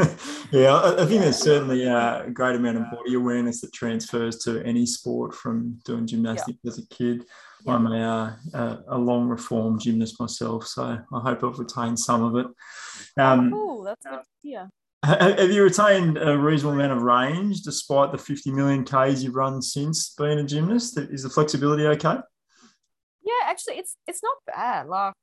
it. 0.00 0.18
yeah, 0.52 0.74
I, 0.74 1.02
I, 1.02 1.06
think 1.06 1.22
there's 1.22 1.38
certainly 1.38 1.84
a 1.84 2.28
great 2.32 2.56
amount 2.56 2.78
of 2.78 2.90
body 2.90 3.14
awareness 3.14 3.60
that 3.60 3.72
transfers 3.72 4.38
to 4.44 4.62
any 4.64 4.86
sport 4.86 5.34
from 5.34 5.78
doing 5.84 6.06
gymnastics 6.06 6.58
yeah. 6.62 6.70
as 6.70 6.78
a 6.78 6.86
kid. 6.88 7.24
Yeah. 7.64 7.74
I'm 7.74 7.86
a, 7.86 8.38
a, 8.52 8.84
a, 8.88 8.98
long 8.98 9.28
reform 9.28 9.78
gymnast 9.78 10.20
myself, 10.20 10.66
so 10.66 10.98
I 11.12 11.20
hope 11.20 11.42
I've 11.42 11.58
retained 11.58 11.98
some 11.98 12.22
of 12.22 12.36
it. 12.36 12.46
Um, 13.18 13.50
cool, 13.50 13.84
that's 13.84 14.04
good. 14.04 14.20
Yeah. 14.42 14.66
Have 15.04 15.50
you 15.50 15.62
retained 15.62 16.16
a 16.16 16.36
reasonable 16.36 16.80
amount 16.80 16.92
of 16.92 17.02
range 17.02 17.60
despite 17.60 18.10
the 18.10 18.16
50 18.16 18.52
million 18.52 18.84
Ks 18.84 19.22
you've 19.22 19.34
run 19.34 19.60
since 19.60 20.14
being 20.16 20.38
a 20.38 20.44
gymnast? 20.44 20.98
Is 20.98 21.22
the 21.22 21.28
flexibility 21.28 21.86
okay? 21.86 22.16
Yeah, 23.24 23.50
actually, 23.50 23.78
it's 23.78 23.96
it's 24.06 24.22
not 24.22 24.36
bad. 24.46 24.86
Like, 24.86 25.14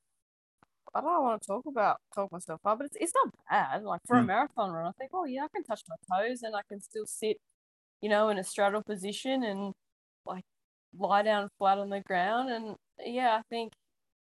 I 0.93 1.01
don't 1.01 1.23
want 1.23 1.41
to 1.41 1.47
talk 1.47 1.65
about 1.67 1.97
talk 2.13 2.31
myself 2.31 2.59
up, 2.65 2.79
but 2.79 2.85
it's 2.87 2.97
it's 2.99 3.13
not 3.15 3.33
bad. 3.49 3.83
Like 3.83 4.01
for 4.07 4.15
mm. 4.15 4.19
a 4.19 4.21
hmm. 4.21 4.27
marathon 4.27 4.71
run, 4.71 4.87
I 4.87 4.91
think, 4.97 5.11
oh 5.13 5.25
yeah, 5.25 5.43
I 5.45 5.47
can 5.53 5.63
touch 5.63 5.81
my 5.87 5.95
toes 6.17 6.41
and 6.43 6.55
I 6.55 6.61
can 6.69 6.81
still 6.81 7.05
sit, 7.05 7.37
you 8.01 8.09
know, 8.09 8.29
in 8.29 8.37
a 8.37 8.43
straddle 8.43 8.83
position 8.83 9.43
and 9.43 9.73
like 10.25 10.43
lie 10.97 11.23
down 11.23 11.49
flat 11.57 11.77
on 11.77 11.89
the 11.89 12.01
ground. 12.01 12.49
And 12.49 12.75
yeah, 13.05 13.37
I 13.37 13.41
think 13.49 13.73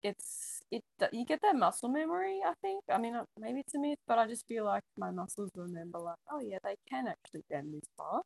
it's 0.02 0.60
it 0.70 0.82
you 1.12 1.24
get 1.24 1.40
that 1.42 1.56
muscle 1.56 1.88
memory. 1.88 2.40
I 2.44 2.54
think. 2.62 2.82
I 2.92 2.98
mean, 2.98 3.14
uh, 3.14 3.24
maybe 3.38 3.60
it's 3.60 3.74
a 3.74 3.78
myth, 3.80 3.98
but 4.06 4.18
I 4.18 4.26
just 4.26 4.46
feel 4.46 4.64
like 4.64 4.82
my 4.98 5.10
muscles 5.10 5.50
remember 5.54 5.98
like, 6.00 6.16
oh 6.30 6.40
yeah, 6.40 6.58
they 6.64 6.76
can 6.90 7.06
actually 7.08 7.42
bend 7.50 7.74
this 7.74 7.88
far. 7.96 8.22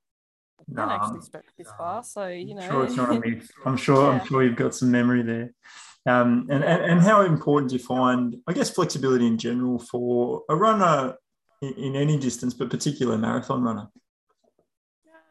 I 0.71 0.81
can 0.81 0.91
actually 0.91 1.21
stretch 1.21 1.47
this 1.57 1.69
far. 1.77 2.03
So 2.05 2.29
you 2.29 2.55
know, 2.55 2.63
I'm 2.63 2.71
sure 2.71 2.85
it's 2.85 2.97
not 2.97 3.11
a 3.11 3.21
myth. 3.21 3.51
I'm 3.65 3.77
sure. 3.77 4.13
Yeah. 4.13 4.21
I'm 4.21 4.27
sure 4.27 4.43
you've 4.43 4.57
got 4.57 4.75
some 4.75 4.91
memory 4.91 5.23
there. 5.23 5.55
Um, 6.05 6.49
and, 6.51 6.65
and 6.65 6.83
and 6.83 7.01
how 7.01 7.23
important 7.23 7.71
do 7.71 7.77
you 7.77 7.83
find, 7.83 8.37
I 8.47 8.53
guess, 8.53 8.71
flexibility 8.71 9.27
in 9.27 9.39
general 9.39 9.79
for 9.79 10.43
a 10.49 10.57
runner 10.57 11.15
in, 11.61 11.75
in 11.75 11.97
any 11.97 12.19
distance, 12.19 12.55
but 12.55 12.71
particularly 12.71 13.19
a 13.19 13.21
marathon 13.21 13.63
runner? 13.63 13.89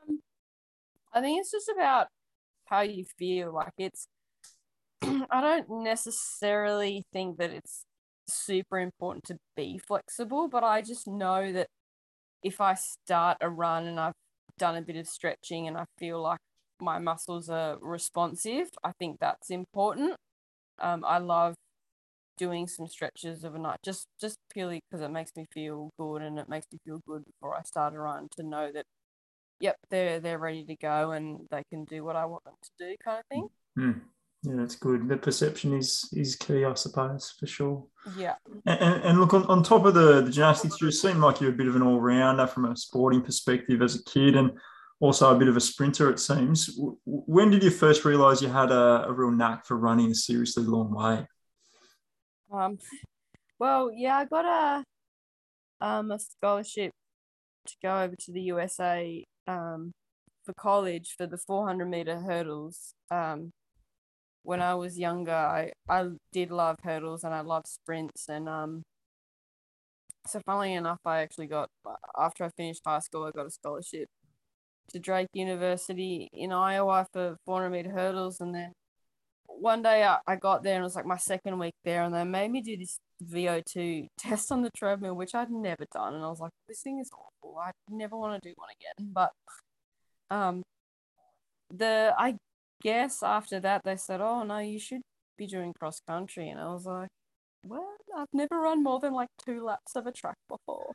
Um, 0.08 0.22
I 1.14 1.22
think 1.22 1.42
it's 1.42 1.52
just 1.52 1.70
about 1.70 2.08
how 2.66 2.82
you 2.82 3.04
feel. 3.18 3.54
Like 3.54 3.74
it's, 3.78 4.08
I 5.02 5.42
don't 5.42 5.84
necessarily 5.84 7.06
think 7.12 7.38
that 7.38 7.52
it's 7.52 7.86
super 8.28 8.80
important 8.80 9.26
to 9.26 9.38
be 9.58 9.78
flexible, 9.78 10.48
but 10.48 10.64
I 10.64 10.82
just 10.82 11.06
know 11.08 11.52
that 11.52 11.68
if 12.44 12.62
I 12.62 12.76
start 12.76 13.38
a 13.42 13.50
run 13.50 13.88
and 13.88 14.00
I've 14.00 14.14
done 14.58 14.76
a 14.76 14.82
bit 14.82 14.96
of 14.98 15.08
stretching 15.08 15.68
and 15.68 15.78
I 15.78 15.86
feel 15.98 16.22
like 16.22 16.40
my 16.80 17.00
muscles 17.00 17.50
are 17.50 17.78
responsive, 17.82 18.70
I 18.84 18.92
think 19.00 19.18
that's 19.20 19.50
important. 19.50 20.16
Um, 20.80 21.04
I 21.06 21.20
love 21.20 21.56
doing 22.38 22.68
some 22.68 22.88
stretches 22.88 23.44
of 23.44 23.54
a 23.56 23.60
night 23.60 23.78
just 23.86 24.08
just 24.20 24.36
purely 24.52 24.80
because 24.90 25.04
it 25.04 25.12
makes 25.12 25.32
me 25.36 25.46
feel 25.54 25.92
good 26.00 26.24
and 26.24 26.40
it 26.40 26.50
makes 26.50 26.66
me 26.72 26.80
feel 26.86 27.00
good 27.08 27.24
before 27.26 27.56
I 27.56 27.62
start 27.62 27.94
a 27.94 28.00
run 28.00 28.28
to 28.38 28.44
know 28.44 28.72
that 28.72 28.86
yep 29.60 29.76
they're 29.92 30.20
they're 30.20 30.40
ready 30.40 30.64
to 30.66 30.76
go 30.76 31.12
and 31.12 31.48
they 31.52 31.62
can 31.70 31.86
do 31.86 32.04
what 32.04 32.16
I 32.16 32.26
want 32.26 32.44
them 32.46 32.56
to 32.62 32.72
do 32.80 32.96
kind 33.04 33.20
of 33.20 33.26
thing. 33.28 33.48
Mm. 33.78 34.02
Yeah, 34.44 34.54
that's 34.58 34.76
good. 34.76 35.08
The 35.08 35.18
perception 35.18 35.74
is 35.78 36.10
is 36.14 36.36
key, 36.36 36.66
I 36.66 36.74
suppose, 36.74 37.36
for 37.40 37.46
sure. 37.46 37.86
Yeah. 38.18 38.36
And, 38.66 39.04
and, 39.04 39.20
look, 39.20 39.36
on, 39.36 39.44
on 39.46 39.62
top 39.62 39.86
of 39.86 39.94
the, 39.94 40.22
the 40.22 40.32
gymnastics, 40.32 40.82
you 40.82 40.92
seem 40.92 41.20
like 41.20 41.40
you're 41.40 41.52
a 41.52 41.56
bit 41.56 41.68
of 41.68 41.76
an 41.76 41.84
all 41.84 42.02
rounder 42.02 42.48
from 42.48 42.66
a 42.66 42.76
sporting 42.76 43.22
perspective 43.22 43.84
as 43.84 43.96
a 43.96 44.04
kid 44.04 44.36
and 44.36 44.52
also 45.00 45.36
a 45.36 45.38
bit 45.38 45.48
of 45.48 45.58
a 45.58 45.62
sprinter, 45.62 46.10
it 46.10 46.20
seems. 46.20 46.76
When 47.06 47.52
did 47.52 47.64
you 47.64 47.70
first 47.70 48.04
realise 48.04 48.42
you 48.42 48.48
had 48.48 48.72
a, 48.72 49.06
a, 49.08 49.14
real 49.14 49.32
knack 49.32 49.66
for 49.66 49.78
running 49.78 50.10
a 50.10 50.16
seriously 50.16 50.64
long 50.64 50.92
way? 50.92 51.28
Um, 52.52 52.80
well, 53.60 53.92
yeah, 53.94 54.18
I 54.18 54.26
got 54.26 54.46
a 54.46 55.86
um 55.86 56.12
a 56.12 56.20
scholarship 56.20 56.92
to 57.68 57.76
go 57.82 58.02
over 58.02 58.16
to 58.16 58.32
the 58.32 58.42
USA 58.42 59.26
um 59.48 59.92
for 60.46 60.54
college 60.54 61.16
for 61.18 61.28
the 61.28 61.38
400 61.38 61.86
meter 61.86 62.20
hurdles. 62.20 62.94
Um, 63.10 63.52
when 64.44 64.62
I 64.62 64.76
was 64.76 64.98
younger, 64.98 65.34
I, 65.34 65.72
I 65.90 66.08
did 66.32 66.52
love 66.52 66.78
hurdles 66.84 67.24
and 67.24 67.34
I 67.34 67.42
loved 67.42 67.68
sprints. 67.68 68.28
And 68.28 68.50
um, 68.50 68.84
so, 70.28 70.42
funnily 70.46 70.74
enough, 70.74 71.00
I 71.06 71.22
actually 71.22 71.48
got, 71.48 71.70
after 72.18 72.44
I 72.46 72.50
finished 72.50 72.82
high 72.86 73.00
school, 73.00 73.26
I 73.26 73.32
got 73.32 73.48
a 73.48 73.52
scholarship 73.52 74.08
to 74.90 75.00
Drake 75.00 75.30
University 75.34 76.30
in 76.34 76.52
Iowa 76.52 77.08
for 77.14 77.38
400 77.46 77.70
meter 77.70 77.92
hurdles. 77.92 78.42
And 78.42 78.54
then 78.54 78.74
one 79.48 79.82
day 79.82 80.04
I, 80.04 80.18
I 80.28 80.36
got 80.36 80.64
there 80.64 80.76
and 80.76 80.82
it 80.82 80.86
was 80.86 80.96
like 80.96 81.06
my 81.06 81.18
second 81.18 81.60
week 81.60 81.76
there, 81.84 82.04
and 82.04 82.14
they 82.14 82.24
made 82.24 82.52
me 82.52 82.62
do 82.62 82.78
this 82.78 83.00
VO2 83.24 84.08
test 84.18 84.52
on 84.52 84.64
the 84.64 84.72
treadmill, 84.76 85.16
which 85.16 85.36
I'd 85.36 85.52
never 85.52 85.86
done. 85.94 86.16
And 86.16 86.24
I 86.24 86.30
was 86.30 86.40
like, 86.40 86.52
this 86.68 86.82
thing 86.82 87.00
is 87.00 87.12
awful. 87.12 87.58
I 87.60 87.72
never 87.90 88.18
want 88.18 88.42
to 88.42 88.50
do 88.50 88.54
one 88.58 88.70
again. 88.80 89.12
But 89.14 89.32
um, 90.30 90.64
the 91.70 92.14
I 92.18 92.38
guess 92.82 93.24
after 93.24 93.60
that 93.62 93.82
they 93.84 93.96
said, 93.98 94.22
"Oh 94.22 94.44
no, 94.44 94.60
you 94.60 94.80
should 94.80 95.02
be 95.38 95.48
doing 95.48 95.74
cross 95.74 96.00
country," 96.08 96.50
and 96.50 96.60
I 96.60 96.74
was 96.74 96.86
like, 96.86 97.10
"Well, 97.66 97.96
I've 98.16 98.28
never 98.34 98.60
run 98.60 98.84
more 98.84 99.00
than 99.00 99.14
like 99.14 99.30
two 99.46 99.64
laps 99.64 99.96
of 99.96 100.08
a 100.08 100.12
track 100.12 100.38
before." 100.50 100.94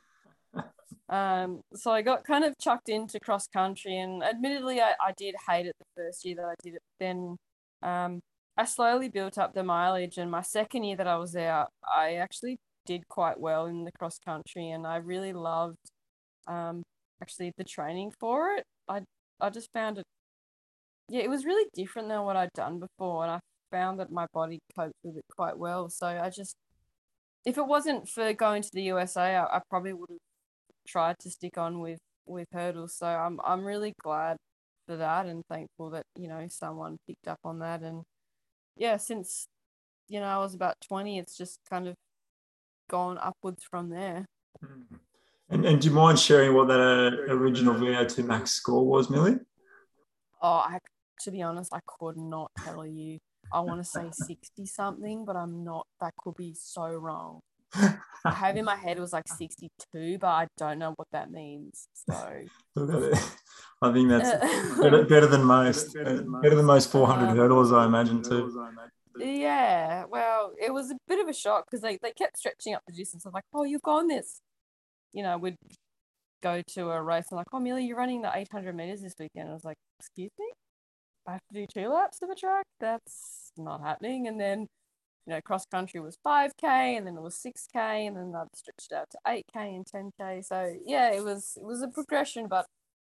um, 1.09 1.61
so 1.73 1.91
I 1.91 2.01
got 2.01 2.23
kind 2.23 2.43
of 2.45 2.53
chucked 2.61 2.89
into 2.89 3.19
cross 3.19 3.47
country, 3.47 3.97
and 3.97 4.23
admittedly, 4.23 4.81
I, 4.81 4.93
I 5.01 5.13
did 5.17 5.35
hate 5.47 5.67
it 5.67 5.75
the 5.79 6.03
first 6.03 6.25
year 6.25 6.35
that 6.37 6.45
I 6.45 6.55
did 6.63 6.75
it. 6.75 6.81
Then 6.99 7.37
um, 7.83 8.21
I 8.57 8.65
slowly 8.65 9.09
built 9.09 9.37
up 9.37 9.53
the 9.53 9.63
mileage, 9.63 10.17
and 10.17 10.31
my 10.31 10.41
second 10.41 10.83
year 10.83 10.97
that 10.97 11.07
I 11.07 11.17
was 11.17 11.33
there, 11.33 11.67
I 11.95 12.15
actually 12.15 12.57
did 12.85 13.07
quite 13.09 13.39
well 13.39 13.65
in 13.67 13.83
the 13.85 13.91
cross 13.99 14.19
country, 14.19 14.69
and 14.69 14.87
I 14.87 14.97
really 14.97 15.33
loved 15.33 15.77
um, 16.47 16.83
actually 17.21 17.53
the 17.57 17.63
training 17.63 18.11
for 18.19 18.53
it. 18.53 18.65
I 18.89 19.01
I 19.39 19.49
just 19.49 19.71
found 19.73 19.99
it 19.99 20.05
yeah, 21.09 21.21
it 21.21 21.29
was 21.29 21.45
really 21.45 21.69
different 21.73 22.09
than 22.09 22.23
what 22.23 22.35
I'd 22.35 22.53
done 22.53 22.79
before, 22.79 23.23
and 23.23 23.31
I 23.31 23.39
found 23.71 23.99
that 23.99 24.11
my 24.11 24.27
body 24.33 24.59
coped 24.75 24.95
with 25.03 25.17
it 25.17 25.25
quite 25.35 25.57
well. 25.57 25.89
So 25.89 26.07
I 26.07 26.29
just, 26.29 26.55
if 27.45 27.57
it 27.57 27.65
wasn't 27.65 28.07
for 28.09 28.33
going 28.33 28.61
to 28.61 28.69
the 28.73 28.83
USA, 28.83 29.37
I, 29.37 29.57
I 29.57 29.61
probably 29.69 29.93
would 29.93 30.09
have 30.09 30.19
tried 30.87 31.15
to 31.19 31.29
stick 31.29 31.57
on 31.57 31.79
with 31.79 31.99
with 32.25 32.47
hurdles. 32.51 32.95
So 32.95 33.07
I'm 33.07 33.39
I'm 33.45 33.63
really 33.63 33.93
glad 34.03 34.37
for 34.87 34.97
that 34.97 35.25
and 35.25 35.43
thankful 35.49 35.91
that 35.91 36.03
you 36.15 36.27
know 36.27 36.45
someone 36.49 36.97
picked 37.07 37.27
up 37.27 37.39
on 37.43 37.59
that. 37.59 37.81
And 37.81 38.03
yeah, 38.75 38.97
since 38.97 39.47
you 40.09 40.19
know 40.19 40.27
I 40.27 40.37
was 40.39 40.55
about 40.55 40.75
twenty, 40.87 41.19
it's 41.19 41.37
just 41.37 41.59
kind 41.69 41.87
of 41.87 41.95
gone 42.89 43.17
upwards 43.17 43.63
from 43.69 43.89
there. 43.89 44.25
Hmm. 44.61 44.95
And, 45.49 45.65
and 45.65 45.81
do 45.81 45.87
you 45.87 45.93
mind 45.93 46.19
sharing 46.19 46.53
what 46.53 46.67
that 46.67 46.79
uh, 46.81 47.33
original 47.33 47.73
VO2 47.73 48.25
max 48.25 48.51
score 48.51 48.85
was, 48.85 49.09
Milly? 49.09 49.37
Oh, 50.41 50.57
I 50.57 50.79
to 51.21 51.31
be 51.31 51.41
honest, 51.41 51.73
I 51.73 51.79
could 51.85 52.17
not 52.17 52.51
tell 52.63 52.85
you. 52.85 53.19
I 53.51 53.61
want 53.61 53.83
to 53.83 53.89
say 53.89 54.09
60 54.11 54.65
something, 54.65 55.25
but 55.25 55.35
I'm 55.35 55.63
not. 55.63 55.87
That 56.01 56.13
could 56.17 56.35
be 56.35 56.53
so 56.53 56.93
wrong. 56.93 57.41
I 57.73 57.97
have 58.25 58.57
in 58.57 58.65
my 58.65 58.75
head 58.75 58.97
it 58.97 59.01
was 59.01 59.13
like 59.13 59.27
62, 59.27 60.17
but 60.19 60.27
I 60.27 60.47
don't 60.57 60.79
know 60.79 60.93
what 60.95 61.07
that 61.11 61.31
means. 61.31 61.87
So 61.93 62.13
I 63.81 63.93
think 63.93 64.09
that's 64.09 64.77
better, 64.79 65.03
better, 65.03 65.27
than 65.27 65.43
most. 65.43 65.93
Better 65.93 66.17
than 66.17 66.29
most, 66.29 66.43
better 66.43 66.55
than 66.55 66.65
most 66.65 66.91
400 66.91 67.29
um, 67.29 67.37
hurdles, 67.37 67.71
I 67.71 67.85
imagine, 67.85 68.23
too. 68.23 68.53
Yeah, 69.19 70.05
well, 70.09 70.53
it 70.61 70.73
was 70.73 70.91
a 70.91 70.97
bit 71.07 71.19
of 71.19 71.27
a 71.27 71.33
shock 71.33 71.65
because 71.69 71.81
they, 71.81 71.97
they 72.01 72.11
kept 72.11 72.37
stretching 72.37 72.75
up 72.75 72.83
the 72.87 72.93
distance. 72.93 73.25
I'm 73.25 73.33
like, 73.33 73.43
oh, 73.53 73.63
you've 73.63 73.81
gone 73.81 74.07
this. 74.07 74.41
You 75.11 75.23
know, 75.23 75.37
we'd 75.37 75.55
go 76.43 76.61
to 76.75 76.91
a 76.91 77.01
race 77.01 77.25
and 77.31 77.37
like, 77.37 77.47
oh, 77.51 77.59
Milly, 77.59 77.85
you're 77.85 77.97
running 77.97 78.21
the 78.21 78.31
800 78.33 78.75
meters 78.75 79.01
this 79.01 79.15
weekend. 79.19 79.49
I 79.49 79.53
was 79.53 79.63
like, 79.63 79.77
excuse 79.99 80.31
me? 80.39 80.45
I 81.27 81.33
have 81.33 81.47
to 81.51 81.53
do 81.53 81.67
two 81.67 81.89
laps 81.89 82.19
of 82.21 82.29
a 82.29 82.35
track. 82.35 82.65
That's 82.79 83.51
not 83.57 83.81
happening. 83.81 84.27
And 84.27 84.39
then, 84.39 84.61
you 85.25 85.33
know, 85.33 85.41
cross 85.41 85.65
country 85.65 85.99
was 85.99 86.17
5K 86.25 86.63
and 86.63 87.05
then 87.05 87.17
it 87.17 87.21
was 87.21 87.35
6K 87.35 88.07
and 88.07 88.15
then 88.15 88.31
that 88.31 88.47
stretched 88.55 88.93
out 88.93 89.09
to 89.11 89.17
8K 89.27 89.75
and 89.75 89.85
10K. 89.85 90.45
So 90.45 90.73
yeah, 90.85 91.11
it 91.11 91.23
was 91.23 91.57
it 91.57 91.65
was 91.65 91.81
a 91.81 91.89
progression, 91.89 92.47
but 92.47 92.65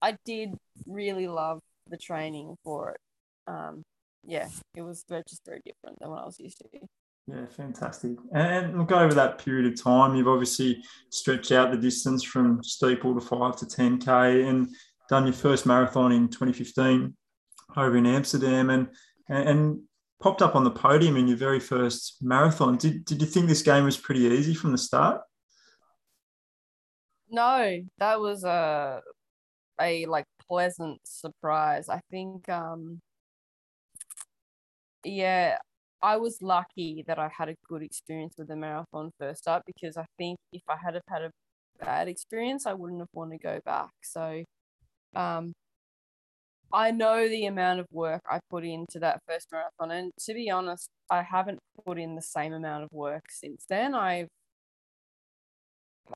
I 0.00 0.16
did 0.24 0.54
really 0.86 1.28
love 1.28 1.60
the 1.86 1.98
training 1.98 2.56
for 2.64 2.92
it. 2.92 3.00
Um, 3.46 3.82
yeah, 4.24 4.48
it 4.74 4.82
was 4.82 5.04
just 5.28 5.44
very 5.44 5.60
different 5.64 5.98
than 6.00 6.10
what 6.10 6.22
I 6.22 6.24
was 6.24 6.40
used 6.40 6.58
to. 6.58 6.78
Yeah, 7.26 7.44
fantastic. 7.44 8.12
And 8.32 8.78
look 8.78 8.90
over 8.90 9.12
that 9.12 9.38
period 9.38 9.70
of 9.70 9.82
time, 9.82 10.14
you've 10.14 10.28
obviously 10.28 10.82
stretched 11.10 11.52
out 11.52 11.70
the 11.70 11.76
distance 11.76 12.22
from 12.22 12.64
steeple 12.64 13.14
to 13.14 13.20
five 13.20 13.56
to 13.56 13.66
10K 13.66 14.48
and 14.48 14.68
done 15.10 15.26
your 15.26 15.34
first 15.34 15.66
marathon 15.66 16.12
in 16.12 16.28
2015 16.28 17.14
over 17.76 17.96
in 17.96 18.06
Amsterdam 18.06 18.70
and 18.70 18.88
and 19.28 19.80
popped 20.20 20.42
up 20.42 20.56
on 20.56 20.64
the 20.64 20.70
podium 20.70 21.16
in 21.16 21.28
your 21.28 21.36
very 21.36 21.60
first 21.60 22.16
marathon. 22.22 22.76
Did 22.76 23.04
did 23.04 23.20
you 23.20 23.26
think 23.26 23.46
this 23.46 23.62
game 23.62 23.84
was 23.84 23.96
pretty 23.96 24.22
easy 24.22 24.54
from 24.54 24.72
the 24.72 24.78
start? 24.78 25.20
No, 27.30 27.80
that 27.98 28.20
was 28.20 28.44
a 28.44 29.02
a 29.80 30.06
like 30.06 30.24
pleasant 30.48 31.00
surprise. 31.04 31.88
I 31.88 32.00
think 32.10 32.48
um 32.48 33.00
yeah, 35.04 35.58
I 36.02 36.16
was 36.16 36.42
lucky 36.42 37.04
that 37.06 37.18
I 37.18 37.30
had 37.36 37.48
a 37.48 37.54
good 37.68 37.82
experience 37.82 38.34
with 38.38 38.48
the 38.48 38.56
marathon 38.56 39.12
first 39.18 39.46
up 39.46 39.62
because 39.66 39.96
I 39.96 40.06
think 40.18 40.38
if 40.52 40.62
I 40.68 40.76
had 40.76 40.94
have 40.94 41.02
had 41.08 41.22
a 41.22 41.30
bad 41.80 42.08
experience, 42.08 42.66
I 42.66 42.74
wouldn't 42.74 43.00
have 43.00 43.08
wanted 43.12 43.38
to 43.38 43.42
go 43.42 43.60
back. 43.64 43.90
So 44.02 44.44
um 45.14 45.52
I 46.72 46.90
know 46.90 47.28
the 47.28 47.46
amount 47.46 47.80
of 47.80 47.86
work 47.90 48.22
I 48.30 48.40
put 48.50 48.64
into 48.64 48.98
that 49.00 49.20
first 49.26 49.48
marathon, 49.50 49.90
and 49.90 50.12
to 50.26 50.34
be 50.34 50.50
honest, 50.50 50.88
I 51.10 51.22
haven't 51.22 51.58
put 51.86 51.98
in 51.98 52.14
the 52.14 52.22
same 52.22 52.52
amount 52.52 52.84
of 52.84 52.90
work 52.92 53.24
since 53.30 53.64
then. 53.68 53.94
I've, 53.94 54.28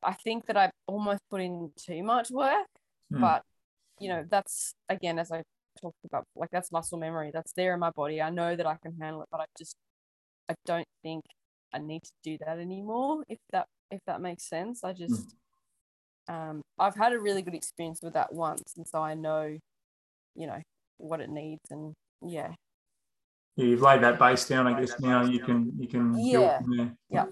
I 0.02 0.12
think 0.12 0.46
that 0.46 0.56
I've 0.56 0.72
almost 0.86 1.20
put 1.30 1.40
in 1.40 1.70
too 1.78 2.02
much 2.02 2.30
work, 2.30 2.66
mm. 3.12 3.20
but 3.20 3.42
you 3.98 4.08
know, 4.08 4.24
that's 4.30 4.74
again, 4.88 5.18
as 5.18 5.32
I 5.32 5.42
talked 5.80 6.04
about, 6.04 6.24
like 6.36 6.50
that's 6.50 6.72
muscle 6.72 6.98
memory. 6.98 7.30
That's 7.32 7.52
there 7.52 7.72
in 7.74 7.80
my 7.80 7.90
body. 7.90 8.20
I 8.20 8.30
know 8.30 8.54
that 8.54 8.66
I 8.66 8.76
can 8.82 8.94
handle 9.00 9.22
it, 9.22 9.28
but 9.30 9.40
I 9.40 9.46
just, 9.56 9.76
I 10.50 10.54
don't 10.66 10.86
think 11.02 11.24
I 11.72 11.78
need 11.78 12.02
to 12.02 12.12
do 12.22 12.36
that 12.44 12.58
anymore. 12.58 13.22
If 13.28 13.38
that, 13.52 13.66
if 13.90 14.00
that 14.06 14.20
makes 14.20 14.48
sense, 14.48 14.84
I 14.84 14.92
just, 14.92 15.34
mm. 16.28 16.50
um, 16.50 16.62
I've 16.78 16.96
had 16.96 17.12
a 17.12 17.18
really 17.18 17.42
good 17.42 17.54
experience 17.54 18.00
with 18.02 18.14
that 18.14 18.34
once, 18.34 18.74
and 18.76 18.86
so 18.86 18.98
I 18.98 19.14
know 19.14 19.56
you 20.34 20.46
know 20.46 20.60
what 20.98 21.20
it 21.20 21.30
needs 21.30 21.62
and 21.70 21.94
yeah 22.22 22.52
yeah 23.56 23.64
you've 23.64 23.82
laid 23.82 24.02
that 24.02 24.18
base 24.18 24.46
down 24.46 24.66
i 24.66 24.78
guess 24.78 24.98
now 25.00 25.24
you 25.24 25.40
can 25.40 25.72
you 25.78 25.88
can 25.88 26.14
yeah 26.18 26.60
yeah 27.10 27.24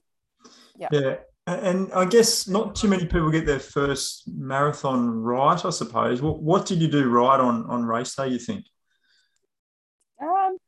yeah 0.78 0.88
yeah 0.92 1.16
And 1.46 1.92
I 1.92 2.04
guess 2.04 2.46
not 2.46 2.76
too 2.76 2.86
many 2.86 3.06
people 3.06 3.30
get 3.30 3.44
their 3.44 3.58
first 3.58 4.24
marathon 4.28 5.10
right, 5.10 5.64
I 5.64 5.70
suppose. 5.70 6.22
What, 6.22 6.40
what 6.40 6.64
did 6.64 6.80
you 6.80 6.86
do 6.86 7.08
right 7.08 7.40
on, 7.40 7.64
on 7.64 7.84
race 7.84 8.14
day, 8.14 8.28
you 8.28 8.38
think? 8.38 8.66
Um, 10.22 10.58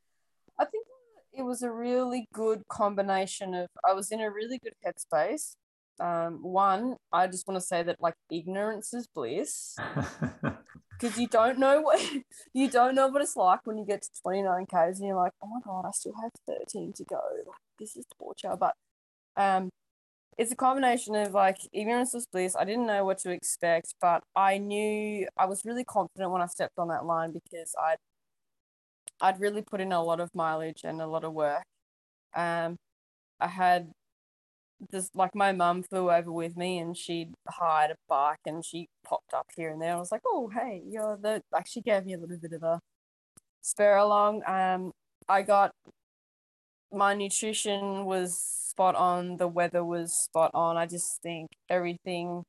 I 0.58 0.64
think 0.64 0.86
it 1.32 1.42
was 1.42 1.62
a 1.62 1.70
really 1.70 2.26
good 2.32 2.62
combination 2.68 3.54
of, 3.54 3.68
I 3.88 3.92
was 3.92 4.10
in 4.10 4.20
a 4.20 4.30
really 4.30 4.58
good 4.58 4.74
headspace. 4.84 5.54
Um, 6.00 6.42
one, 6.42 6.96
I 7.12 7.28
just 7.28 7.46
want 7.46 7.60
to 7.60 7.66
say 7.66 7.82
that 7.84 8.00
like 8.00 8.14
ignorance 8.30 8.92
is 8.92 9.06
bliss 9.06 9.76
because 11.02 11.18
you 11.18 11.26
don't 11.26 11.58
know 11.58 11.80
what 11.80 12.00
you 12.54 12.70
don't 12.70 12.94
know 12.94 13.08
what 13.08 13.22
it's 13.22 13.36
like 13.36 13.60
when 13.64 13.76
you 13.76 13.84
get 13.84 14.02
to 14.02 14.08
29 14.22 14.66
k's 14.66 14.98
and 14.98 15.08
you're 15.08 15.16
like, 15.16 15.32
oh 15.42 15.48
my 15.48 15.60
god, 15.64 15.84
I 15.86 15.90
still 15.92 16.14
have 16.22 16.30
13 16.46 16.92
to 16.94 17.04
go. 17.04 17.20
Like, 17.46 17.56
this 17.78 17.96
is 17.96 18.06
torture. 18.18 18.56
But 18.58 18.74
um, 19.36 19.70
it's 20.38 20.52
a 20.52 20.56
combination 20.56 21.14
of 21.16 21.32
like 21.32 21.58
ignorance 21.72 22.14
was 22.14 22.26
bliss. 22.26 22.56
I 22.56 22.64
didn't 22.64 22.86
know 22.86 23.04
what 23.04 23.18
to 23.18 23.30
expect, 23.30 23.94
but 24.00 24.22
I 24.36 24.58
knew 24.58 25.26
I 25.36 25.46
was 25.46 25.64
really 25.64 25.84
confident 25.84 26.30
when 26.30 26.42
I 26.42 26.46
stepped 26.46 26.78
on 26.78 26.88
that 26.88 27.04
line 27.04 27.32
because 27.32 27.74
I'd 27.82 27.96
I'd 29.20 29.40
really 29.40 29.62
put 29.62 29.80
in 29.80 29.92
a 29.92 30.02
lot 30.02 30.20
of 30.20 30.30
mileage 30.34 30.82
and 30.84 31.00
a 31.00 31.06
lot 31.06 31.24
of 31.24 31.32
work. 31.32 31.62
Um, 32.34 32.76
I 33.40 33.48
had 33.48 33.92
this 34.90 35.10
like 35.14 35.34
my 35.34 35.52
mum 35.52 35.82
flew 35.82 36.10
over 36.10 36.32
with 36.32 36.56
me 36.56 36.78
and 36.78 36.96
she 36.96 37.30
hired 37.48 37.92
a 37.92 37.96
bike 38.08 38.40
and 38.46 38.64
she 38.64 38.88
popped 39.04 39.34
up 39.34 39.46
here 39.56 39.70
and 39.70 39.80
there. 39.80 39.94
I 39.94 39.98
was 39.98 40.12
like, 40.12 40.22
oh 40.26 40.50
hey, 40.52 40.82
you're 40.86 41.18
the 41.20 41.42
like 41.52 41.66
she 41.66 41.80
gave 41.80 42.04
me 42.04 42.14
a 42.14 42.18
little 42.18 42.38
bit 42.38 42.52
of 42.52 42.62
a 42.62 42.80
spare 43.62 43.96
along. 43.96 44.42
Um, 44.46 44.92
I 45.28 45.42
got 45.42 45.72
my 46.92 47.14
nutrition 47.14 48.04
was 48.04 48.36
spot 48.36 48.94
on. 48.96 49.36
The 49.38 49.48
weather 49.48 49.84
was 49.84 50.14
spot 50.14 50.50
on. 50.54 50.76
I 50.76 50.86
just 50.86 51.22
think 51.22 51.48
everything 51.68 52.44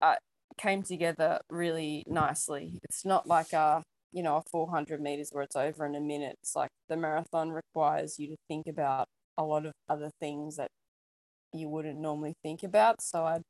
uh, 0.00 0.16
came 0.58 0.82
together 0.82 1.40
really 1.50 2.04
nicely. 2.06 2.78
It's 2.84 3.04
not 3.04 3.26
like 3.26 3.52
a 3.52 3.82
you 4.12 4.22
know 4.22 4.36
a 4.36 4.42
400 4.50 5.00
meters 5.00 5.30
where 5.32 5.44
it's 5.44 5.56
over 5.56 5.86
in 5.86 5.94
a 5.94 6.00
minute. 6.00 6.36
It's 6.42 6.56
like 6.56 6.70
the 6.88 6.96
marathon 6.96 7.50
requires 7.50 8.18
you 8.18 8.28
to 8.28 8.36
think 8.48 8.66
about 8.66 9.06
a 9.38 9.44
lot 9.44 9.66
of 9.66 9.72
other 9.88 10.10
things 10.20 10.56
that 10.56 10.68
you 11.58 11.68
wouldn't 11.68 11.98
normally 11.98 12.34
think 12.42 12.62
about. 12.62 13.02
So 13.02 13.24
I'd 13.24 13.42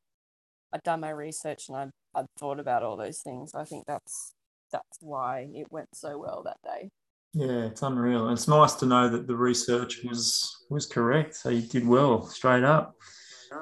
I'd 0.73 0.83
done 0.83 1.01
my 1.01 1.11
research 1.11 1.69
and 1.69 1.77
I'd 1.77 1.91
I'd 2.15 2.27
thought 2.39 2.61
about 2.61 2.83
all 2.83 2.97
those 2.97 3.21
things. 3.21 3.55
I 3.55 3.65
think 3.65 3.87
that's 3.87 4.33
that's 4.73 4.99
why 5.01 5.49
it 5.55 5.71
went 5.71 5.89
so 5.95 6.19
well 6.19 6.43
that 6.45 6.59
day. 6.65 6.91
Yeah, 7.35 7.67
it's 7.67 7.83
unreal. 7.83 8.31
It's 8.31 8.49
nice 8.49 8.75
to 8.77 8.87
know 8.87 9.09
that 9.11 9.27
the 9.27 9.37
research 9.37 10.01
was 10.05 10.65
was 10.71 10.87
correct. 10.87 11.35
So 11.35 11.51
you 11.51 11.63
did 11.63 11.87
well, 11.87 12.27
straight 12.27 12.65
up. 12.65 12.95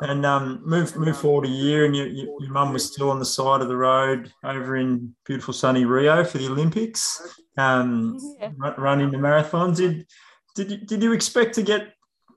And 0.01 0.25
um, 0.25 0.63
move 0.65 0.97
move 0.97 1.17
forward 1.17 1.47
a 1.47 1.51
year, 1.51 1.85
and 1.85 1.95
your 1.95 2.07
your 2.07 2.51
mum 2.51 2.73
was 2.73 2.91
still 2.91 3.11
on 3.11 3.19
the 3.19 3.25
side 3.25 3.61
of 3.61 3.69
the 3.69 3.77
road 3.77 4.33
over 4.43 4.77
in 4.77 5.15
beautiful 5.27 5.53
sunny 5.53 5.85
Rio 5.85 6.25
for 6.25 6.39
the 6.39 6.47
Olympics, 6.47 7.21
um, 7.59 8.19
yeah. 8.41 8.51
running 8.79 9.11
the 9.11 9.19
marathons. 9.19 9.77
Did 9.77 10.07
did 10.55 10.71
you, 10.71 10.79
did 10.79 11.03
you 11.03 11.13
expect 11.13 11.55
to 11.57 11.63
get 11.63 11.94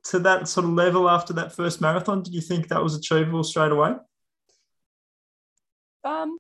to 0.10 0.20
that 0.20 0.48
sort 0.48 0.66
of 0.66 0.72
level 0.72 1.10
after 1.10 1.34
that 1.34 1.54
first 1.54 1.82
marathon? 1.82 2.24
Did 2.24 2.34
you 2.34 2.42
think 2.42 2.68
that 2.68 2.82
was 2.82 2.96
achievable 2.96 3.44
straight 3.44 3.72
away? 3.72 3.96
Um, 6.04 6.38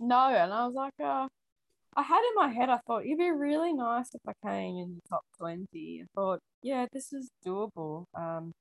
no, 0.00 0.28
and 0.28 0.52
I 0.52 0.66
was 0.66 0.74
like, 0.74 0.94
uh, 1.02 1.28
I 1.96 2.02
had 2.02 2.18
in 2.18 2.34
my 2.34 2.48
head, 2.48 2.68
I 2.68 2.78
thought 2.86 3.04
it'd 3.04 3.18
be 3.18 3.30
really 3.30 3.72
nice 3.72 4.08
if 4.14 4.20
I 4.26 4.32
came 4.46 4.76
in 4.76 4.96
the 4.96 5.08
top 5.08 5.22
20. 5.38 5.66
I 6.02 6.06
thought, 6.14 6.40
yeah, 6.62 6.86
this 6.92 7.12
is 7.12 7.30
doable. 7.46 8.04
Um, 8.14 8.52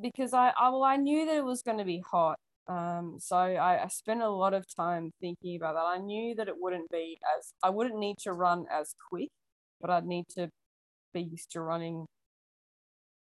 because 0.00 0.34
I, 0.34 0.52
I 0.58 0.68
well, 0.68 0.84
I 0.84 0.96
knew 0.96 1.24
that 1.26 1.36
it 1.36 1.44
was 1.44 1.62
going 1.62 1.78
to 1.78 1.84
be 1.84 2.02
hot. 2.08 2.38
Um, 2.66 3.16
so 3.20 3.36
I, 3.36 3.84
I 3.84 3.88
spent 3.88 4.22
a 4.22 4.28
lot 4.28 4.54
of 4.54 4.64
time 4.74 5.10
thinking 5.20 5.56
about 5.56 5.74
that. 5.74 5.84
I 5.86 5.98
knew 5.98 6.34
that 6.34 6.48
it 6.48 6.54
wouldn't 6.58 6.90
be 6.90 7.18
as, 7.36 7.52
I 7.62 7.70
wouldn't 7.70 7.98
need 7.98 8.18
to 8.18 8.32
run 8.32 8.66
as 8.70 8.94
quick, 9.10 9.28
but 9.80 9.90
I'd 9.90 10.06
need 10.06 10.26
to 10.36 10.50
be 11.12 11.22
used 11.22 11.52
to 11.52 11.60
running 11.60 12.06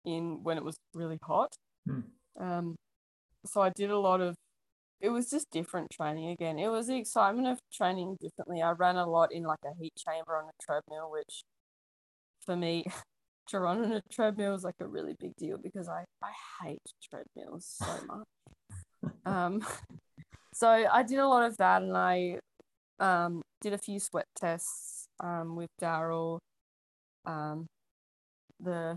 in 0.05 0.43
when 0.43 0.57
it 0.59 0.65
was 0.65 0.77
really 0.95 1.19
hot. 1.23 1.55
Hmm. 1.87 2.01
Um, 2.41 2.77
so 3.47 3.61
I 3.61 3.71
did 3.71 3.91
a 3.91 3.99
lot 3.99 4.21
of 4.21 4.37
it 5.01 5.11
was 5.11 5.29
just 5.29 5.51
different 5.51 5.91
training 5.91 6.29
again. 6.29 6.61
It 6.61 6.69
was 6.69 6.87
the 6.87 6.97
excitement 6.97 7.49
of 7.49 7.59
training 7.73 8.17
differently. 8.21 8.63
I 8.63 8.71
ran 8.71 8.97
a 8.97 9.05
lot 9.05 9.33
in 9.33 9.43
like 9.43 9.59
a 9.65 9.77
heat 9.81 9.95
chamber 9.97 10.37
on 10.37 10.45
a 10.45 10.65
treadmill, 10.65 11.11
which 11.11 11.43
for 12.47 12.57
me, 12.57 12.85
to 13.49 13.59
run 13.59 13.85
on 13.85 13.93
a 13.93 14.03
treadmill 14.11 14.53
was 14.53 14.63
like 14.63 14.77
a 14.81 14.87
really 14.87 15.15
big 15.19 15.35
deal 15.37 15.59
because 15.61 15.89
I, 15.89 16.05
I 16.23 16.31
hate 16.63 16.81
treadmills 17.11 17.67
so 17.67 17.97
much. 18.07 19.13
um, 19.27 19.61
so 20.55 20.69
I 20.69 21.03
did 21.03 21.19
a 21.19 21.27
lot 21.27 21.43
of 21.43 21.57
that 21.57 21.83
and 21.83 21.97
I 21.97 22.39
um, 23.01 23.43
did 23.61 23.73
a 23.73 23.79
few 23.79 23.99
sweat 23.99 24.27
tests 24.37 25.07
um, 25.19 25.57
with 25.57 25.71
Daryl. 25.81 26.39
Um, 27.27 27.67
the 28.61 28.97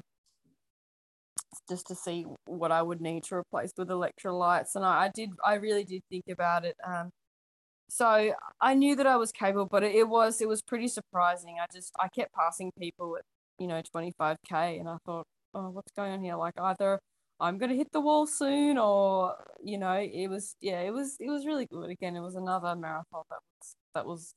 just 1.70 1.88
to 1.88 1.96
see 1.96 2.26
what 2.46 2.72
I 2.72 2.82
would 2.82 3.02
need 3.02 3.24
to 3.26 3.36
replace 3.36 3.72
with 3.78 3.90
electrolytes. 3.90 4.76
And 4.76 4.86
I, 4.86 5.06
I 5.06 5.12
did, 5.14 5.32
I 5.44 5.56
really 5.56 5.84
did 5.84 6.02
think 6.10 6.26
about 6.30 6.66
it. 6.66 6.76
Um, 6.86 7.12
so 7.90 8.34
I 8.62 8.74
knew 8.74 8.96
that 8.96 9.08
I 9.08 9.18
was 9.18 9.32
capable, 9.32 9.68
but 9.70 9.84
it, 9.84 9.96
it 9.96 10.08
was, 10.08 10.42
it 10.42 10.48
was 10.48 10.62
pretty 10.62 10.88
surprising. 10.88 11.58
I 11.62 11.66
just, 11.74 11.92
I 12.00 12.08
kept 12.10 12.34
passing 12.34 12.72
people 12.80 13.18
at, 13.18 13.24
you 13.60 13.68
know, 13.68 13.82
25K 13.96 14.80
and 14.80 14.90
I 14.90 14.98
thought, 15.06 15.26
oh, 15.54 15.70
what's 15.70 15.92
going 15.96 16.14
on 16.14 16.24
here? 16.24 16.36
Like 16.36 16.60
either 16.60 17.00
I'm 17.40 17.58
going 17.58 17.70
to 17.70 17.76
hit 17.76 17.92
the 17.92 18.02
wall 18.02 18.28
soon 18.28 18.78
or, 18.78 19.36
you 19.64 19.78
know, 19.78 19.94
it 19.94 20.28
was, 20.28 20.56
yeah, 20.62 20.82
it 20.82 20.92
was, 20.92 21.18
it 21.20 21.30
was 21.30 21.46
really 21.46 21.66
good. 21.66 21.90
Again, 21.90 22.16
it 22.16 22.22
was 22.22 22.36
another 22.36 22.76
marathon 22.76 23.24
that 23.30 23.40
was, 23.40 23.76
that 23.94 24.06
was, 24.06 24.34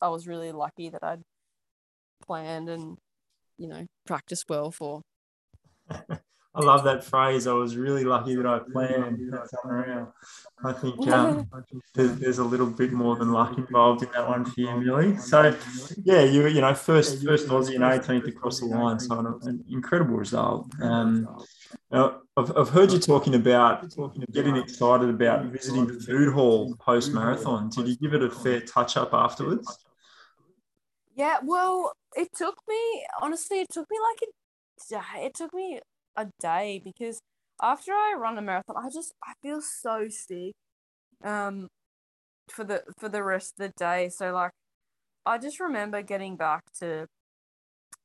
I 0.00 0.08
was 0.08 0.26
really 0.26 0.52
lucky 0.52 0.90
that 0.90 1.02
I'd 1.02 1.22
planned 2.24 2.68
and, 2.68 2.96
you 3.58 3.68
know, 3.68 3.86
practiced 4.06 4.46
well 4.48 4.70
for. 4.70 5.02
I 6.54 6.60
love 6.60 6.84
that 6.84 7.02
phrase. 7.02 7.46
I 7.46 7.54
was 7.54 7.76
really 7.76 8.04
lucky 8.04 8.34
that 8.34 8.44
I 8.44 8.58
planned. 8.58 9.34
Unreal. 9.64 10.14
I 10.62 10.72
think 10.74 11.08
um, 11.12 11.48
there's, 11.94 12.18
there's, 12.18 12.38
a 12.38 12.44
little 12.44 12.66
bit 12.66 12.92
more 12.92 13.16
than 13.16 13.32
luck 13.32 13.56
involved 13.56 14.02
in 14.02 14.10
that 14.12 14.28
one 14.28 14.44
for 14.44 14.60
you, 14.60 14.76
Milly. 14.76 15.16
So, 15.16 15.56
yeah, 16.04 16.22
you 16.22 16.46
you 16.48 16.60
know 16.60 16.74
first 16.74 17.24
first 17.24 17.48
Aussie 17.48 17.74
and 17.74 17.84
18th 17.84 18.28
across 18.28 18.60
the 18.60 18.66
line, 18.66 19.00
so 19.00 19.18
an 19.18 19.64
incredible 19.70 20.16
result. 20.16 20.68
Um, 20.82 21.26
now, 21.90 22.20
I've, 22.36 22.54
I've 22.56 22.68
heard 22.68 22.92
you 22.92 22.98
talking 22.98 23.34
about 23.34 23.90
getting 24.30 24.56
excited 24.56 25.08
about 25.08 25.46
visiting 25.46 25.86
the 25.86 26.00
food 26.00 26.34
hall 26.34 26.76
post 26.80 27.12
marathon. 27.12 27.70
Did 27.70 27.88
you 27.88 27.96
give 27.96 28.12
it 28.12 28.22
a 28.22 28.30
fair 28.30 28.60
touch 28.60 28.98
up 28.98 29.14
afterwards? 29.14 29.86
Yeah, 31.14 31.38
well, 31.42 31.92
it 32.14 32.28
took 32.36 32.56
me 32.68 33.06
honestly. 33.22 33.60
It 33.60 33.68
took 33.70 33.86
me 33.90 33.96
like 33.98 34.20
a 34.22 34.26
it 35.24 35.34
took 35.34 35.54
me 35.54 35.80
a 36.16 36.26
day 36.40 36.80
because 36.84 37.20
after 37.62 37.92
I 37.92 38.14
run 38.18 38.38
a 38.38 38.42
marathon, 38.42 38.76
I 38.76 38.88
just 38.92 39.12
I 39.22 39.32
feel 39.42 39.60
so 39.60 40.08
sick. 40.08 40.52
Um, 41.24 41.68
for 42.50 42.64
the 42.64 42.82
for 42.98 43.08
the 43.08 43.22
rest 43.22 43.54
of 43.58 43.68
the 43.68 43.72
day. 43.78 44.08
So 44.08 44.32
like, 44.32 44.52
I 45.26 45.38
just 45.38 45.60
remember 45.60 46.02
getting 46.02 46.36
back 46.36 46.62
to 46.80 47.06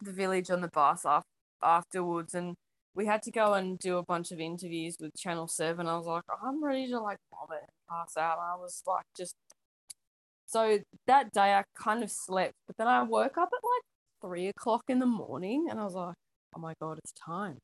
the 0.02 0.14
village 0.14 0.50
on 0.52 0.62
the 0.62 0.70
bus 0.70 1.02
af- 1.06 1.24
afterwards, 1.64 2.34
and 2.36 2.56
we 2.96 3.06
had 3.08 3.22
to 3.24 3.32
go 3.32 3.54
and 3.54 3.80
do 3.80 3.98
a 3.98 4.04
bunch 4.04 4.32
of 4.32 4.40
interviews 4.40 4.98
with 5.00 5.16
Channel 5.18 5.48
Seven. 5.48 5.88
I 5.88 5.98
was 5.98 6.06
like, 6.08 6.24
I'm 6.44 6.64
ready 6.64 6.88
to 6.90 7.00
like 7.00 7.18
vomit 7.32 7.62
and 7.62 7.88
pass 7.90 8.18
out. 8.18 8.40
I 8.40 8.56
was 8.56 8.84
like, 8.88 9.06
just 9.18 9.36
so 10.46 10.80
that 11.08 11.32
day 11.34 11.54
I 11.56 11.64
kind 11.78 12.04
of 12.04 12.12
slept, 12.12 12.54
but 12.68 12.78
then 12.78 12.88
I 12.88 13.04
woke 13.04 13.38
up 13.38 13.50
at 13.54 13.64
like 13.64 13.84
three 14.22 14.48
o'clock 14.48 14.84
in 14.90 15.00
the 15.00 15.06
morning, 15.06 15.68
and 15.70 15.80
I 15.80 15.84
was 15.84 15.96
like, 15.96 16.16
oh 16.56 16.60
my 16.60 16.74
god, 16.82 17.00
it's 17.00 17.14
time 17.14 17.58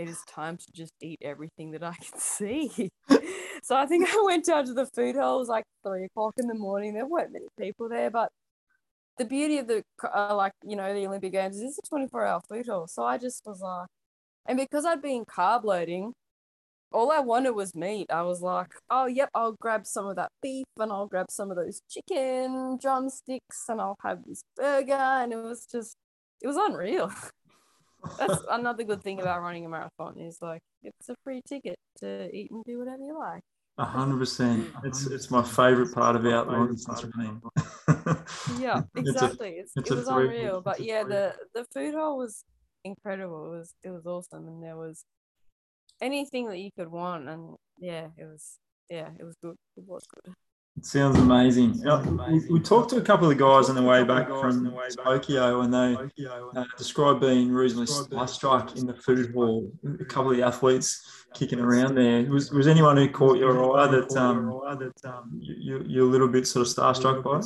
it 0.00 0.08
is 0.08 0.22
time 0.28 0.56
to 0.56 0.66
just 0.72 0.94
eat 1.02 1.18
everything 1.22 1.72
that 1.72 1.82
I 1.82 1.94
can 1.94 2.18
see. 2.18 2.90
so 3.62 3.76
I 3.76 3.86
think 3.86 4.08
I 4.08 4.22
went 4.24 4.46
down 4.46 4.64
to 4.66 4.74
the 4.74 4.86
food 4.86 5.16
hall. 5.16 5.36
It 5.36 5.40
was 5.40 5.48
like 5.48 5.64
three 5.84 6.04
o'clock 6.04 6.34
in 6.38 6.46
the 6.46 6.54
morning. 6.54 6.94
There 6.94 7.06
weren't 7.06 7.32
many 7.32 7.46
people 7.58 7.88
there, 7.88 8.10
but 8.10 8.30
the 9.18 9.24
beauty 9.26 9.58
of 9.58 9.66
the 9.66 9.82
uh, 10.02 10.34
like 10.34 10.52
you 10.64 10.76
know 10.76 10.94
the 10.94 11.06
Olympic 11.06 11.32
Games 11.32 11.56
is 11.56 11.62
it's 11.62 11.78
a 11.78 11.88
twenty 11.88 12.08
four 12.08 12.24
hour 12.24 12.40
food 12.48 12.66
hall. 12.66 12.86
So 12.86 13.04
I 13.04 13.18
just 13.18 13.42
was 13.44 13.60
like, 13.60 13.88
and 14.46 14.58
because 14.58 14.86
I'd 14.86 15.02
been 15.02 15.24
carb 15.26 15.64
loading, 15.64 16.14
all 16.92 17.10
I 17.12 17.20
wanted 17.20 17.50
was 17.50 17.74
meat. 17.74 18.06
I 18.10 18.22
was 18.22 18.40
like, 18.40 18.72
oh 18.88 19.06
yep, 19.06 19.28
I'll 19.34 19.52
grab 19.60 19.86
some 19.86 20.06
of 20.06 20.16
that 20.16 20.30
beef 20.42 20.66
and 20.78 20.90
I'll 20.90 21.06
grab 21.06 21.26
some 21.30 21.50
of 21.50 21.56
those 21.56 21.82
chicken 21.90 22.78
drumsticks 22.80 23.66
and 23.68 23.80
I'll 23.80 23.98
have 24.02 24.24
this 24.24 24.42
burger, 24.56 24.94
and 24.94 25.32
it 25.32 25.36
was 25.36 25.66
just 25.70 25.96
it 26.40 26.46
was 26.46 26.56
unreal. 26.56 27.12
That's 28.18 28.42
another 28.50 28.84
good 28.84 29.02
thing 29.02 29.20
about 29.20 29.42
running 29.42 29.66
a 29.66 29.68
marathon 29.68 30.18
is 30.18 30.38
like 30.40 30.60
it's 30.82 31.08
a 31.08 31.14
free 31.24 31.42
ticket 31.46 31.76
to 31.98 32.30
eat 32.34 32.50
and 32.50 32.64
do 32.64 32.78
whatever 32.78 33.02
you 33.02 33.18
like. 33.18 33.42
A 33.78 33.84
hundred 33.84 34.18
percent. 34.18 34.68
It's 34.84 35.06
it's 35.06 35.30
my 35.30 35.42
favorite 35.42 35.94
part 35.94 36.16
about 36.16 36.48
long 36.48 36.72
distance 36.72 37.04
running. 37.16 37.40
yeah, 38.58 38.82
exactly. 38.96 39.52
It's, 39.52 39.74
a, 39.76 39.80
it's 39.80 39.90
it 39.90 39.94
was 39.94 40.08
unreal. 40.08 40.60
But 40.60 40.80
yeah, 40.80 41.02
the 41.04 41.34
the 41.54 41.64
food 41.72 41.94
hall 41.94 42.18
was 42.18 42.44
incredible. 42.84 43.46
It 43.46 43.56
was 43.56 43.74
it 43.82 43.90
was 43.90 44.06
awesome, 44.06 44.48
and 44.48 44.62
there 44.62 44.76
was 44.76 45.04
anything 46.00 46.48
that 46.48 46.58
you 46.58 46.70
could 46.76 46.88
want, 46.88 47.28
and 47.28 47.56
yeah, 47.78 48.08
it 48.18 48.24
was 48.24 48.58
yeah, 48.90 49.08
it 49.18 49.24
was 49.24 49.36
good. 49.42 49.56
It 49.76 49.84
was 49.86 50.04
good. 50.06 50.34
It 50.76 50.86
sounds 50.86 51.18
amazing. 51.18 51.82
We, 52.30 52.48
we, 52.48 52.60
talked 52.60 52.90
to 52.90 52.96
a 52.96 53.02
couple 53.02 53.30
of 53.30 53.36
guys 53.36 53.68
on 53.68 53.74
the 53.74 53.82
way 53.82 54.04
back 54.04 54.28
from 54.28 54.74
Tokyo, 55.04 55.60
and 55.60 55.74
they 55.74 56.24
uh, 56.26 56.64
described 56.78 57.20
being 57.20 57.50
reasonably 57.50 57.86
starstruck 57.86 58.76
in 58.76 58.86
the 58.86 58.94
food 58.94 59.34
hall. 59.34 59.70
A 60.00 60.04
couple 60.04 60.30
of 60.30 60.36
the 60.36 60.42
athletes 60.42 61.26
kicking 61.34 61.60
around 61.60 61.96
there. 61.96 62.22
Was 62.30 62.50
was 62.50 62.66
anyone 62.66 62.96
who 62.96 63.08
caught 63.10 63.36
your 63.36 63.76
eye 63.76 63.88
that 63.88 64.16
um, 64.16 64.62
you 65.38 65.84
you're 65.86 66.06
a 66.06 66.10
little 66.10 66.28
bit 66.28 66.46
sort 66.46 66.66
of 66.66 66.72
starstruck 66.72 67.22
by? 67.22 67.40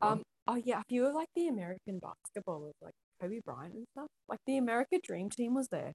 Um, 0.00 0.22
oh 0.46 0.56
yeah, 0.56 0.80
a 0.80 0.84
few 0.88 1.06
of 1.06 1.14
like 1.14 1.28
the 1.34 1.48
American 1.48 2.00
basketballers, 2.00 2.72
like 2.80 2.94
Kobe 3.20 3.40
Bryant 3.44 3.74
and 3.74 3.86
stuff. 3.92 4.06
Like 4.28 4.40
the 4.46 4.58
America 4.58 4.98
Dream 5.02 5.28
Team 5.28 5.54
was 5.54 5.68
there, 5.68 5.92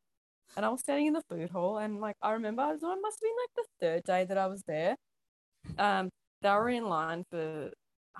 and 0.56 0.66
I 0.66 0.70
was 0.70 0.82
standing 0.82 1.08
in 1.08 1.14
the 1.14 1.24
food 1.30 1.50
hall, 1.50 1.78
and 1.78 2.00
like 2.00 2.16
I 2.22 2.32
remember, 2.34 2.64
it, 2.64 2.82
was, 2.82 2.84
it 2.84 3.02
must 3.02 3.18
have 3.18 3.22
been 3.22 3.32
like 3.32 3.56
the 3.56 3.86
third 3.86 4.04
day 4.04 4.26
that 4.26 4.38
I 4.38 4.48
was 4.48 4.62
there. 4.68 4.96
Um, 5.78 6.10
they 6.42 6.50
were 6.50 6.70
in 6.70 6.86
line 6.88 7.24
for 7.30 7.72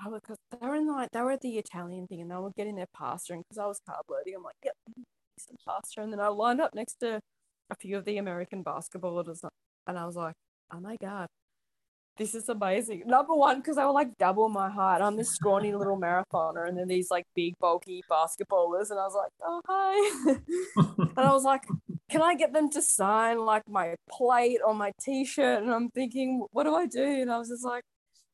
I 0.04 0.08
was 0.10 0.22
because 0.22 0.38
they 0.52 0.68
were 0.68 0.76
in 0.76 0.88
line 0.88 1.08
they 1.12 1.22
were 1.22 1.32
at 1.32 1.42
the 1.42 1.58
Italian 1.58 2.08
thing 2.08 2.22
and 2.22 2.32
they 2.32 2.36
were 2.36 2.52
getting 2.56 2.76
their 2.76 2.88
pasta 2.94 3.34
and 3.34 3.44
because 3.44 3.58
I 3.58 3.66
was 3.66 3.82
carb 3.88 4.02
loading 4.10 4.36
I'm 4.38 4.44
like 4.44 4.56
yep 4.64 4.76
some 5.38 5.56
pasta. 5.66 6.02
And 6.02 6.12
then 6.12 6.20
I 6.20 6.28
lined 6.28 6.62
up 6.62 6.74
next 6.74 6.96
to 7.02 7.20
a 7.70 7.76
few 7.76 7.98
of 7.98 8.06
the 8.06 8.18
American 8.18 8.64
basketballers 8.64 9.40
and 9.88 9.98
I 9.98 10.06
was 10.06 10.16
like 10.16 10.36
oh 10.74 10.80
my 10.80 10.96
god 11.02 11.28
this 12.18 12.36
is 12.36 12.50
amazing. 12.50 13.04
Number 13.06 13.34
one 13.34 13.60
because 13.60 13.78
they 13.78 13.84
were 13.84 13.94
like 13.94 14.18
double 14.18 14.50
my 14.50 14.70
height. 14.70 15.02
I'm 15.02 15.16
this 15.16 15.30
scrawny 15.30 15.74
little 15.74 15.98
marathoner 16.02 16.68
and 16.68 16.78
then 16.78 16.90
these 16.90 17.10
like 17.10 17.26
big 17.34 17.54
bulky 17.60 18.04
basketballers 18.12 18.92
and 18.92 19.00
I 19.00 19.06
was 19.06 19.16
like 19.16 19.32
oh 19.44 19.62
hi. 19.66 20.34
And 21.18 21.28
I 21.28 21.34
was 21.34 21.44
like 21.44 21.64
can 22.10 22.22
I 22.22 22.36
get 22.36 22.54
them 22.54 22.70
to 22.72 22.82
sign 22.82 23.40
like 23.40 23.64
my 23.68 23.96
plate 24.10 24.60
or 24.66 24.74
my 24.74 24.92
t-shirt? 25.00 25.64
And 25.64 25.72
I'm 25.72 25.90
thinking 25.90 26.46
what 26.52 26.64
do 26.66 26.76
I 26.76 26.88
do? 26.88 27.04
And 27.04 27.32
I 27.32 27.38
was 27.38 27.50
just 27.50 27.64
like 27.64 27.84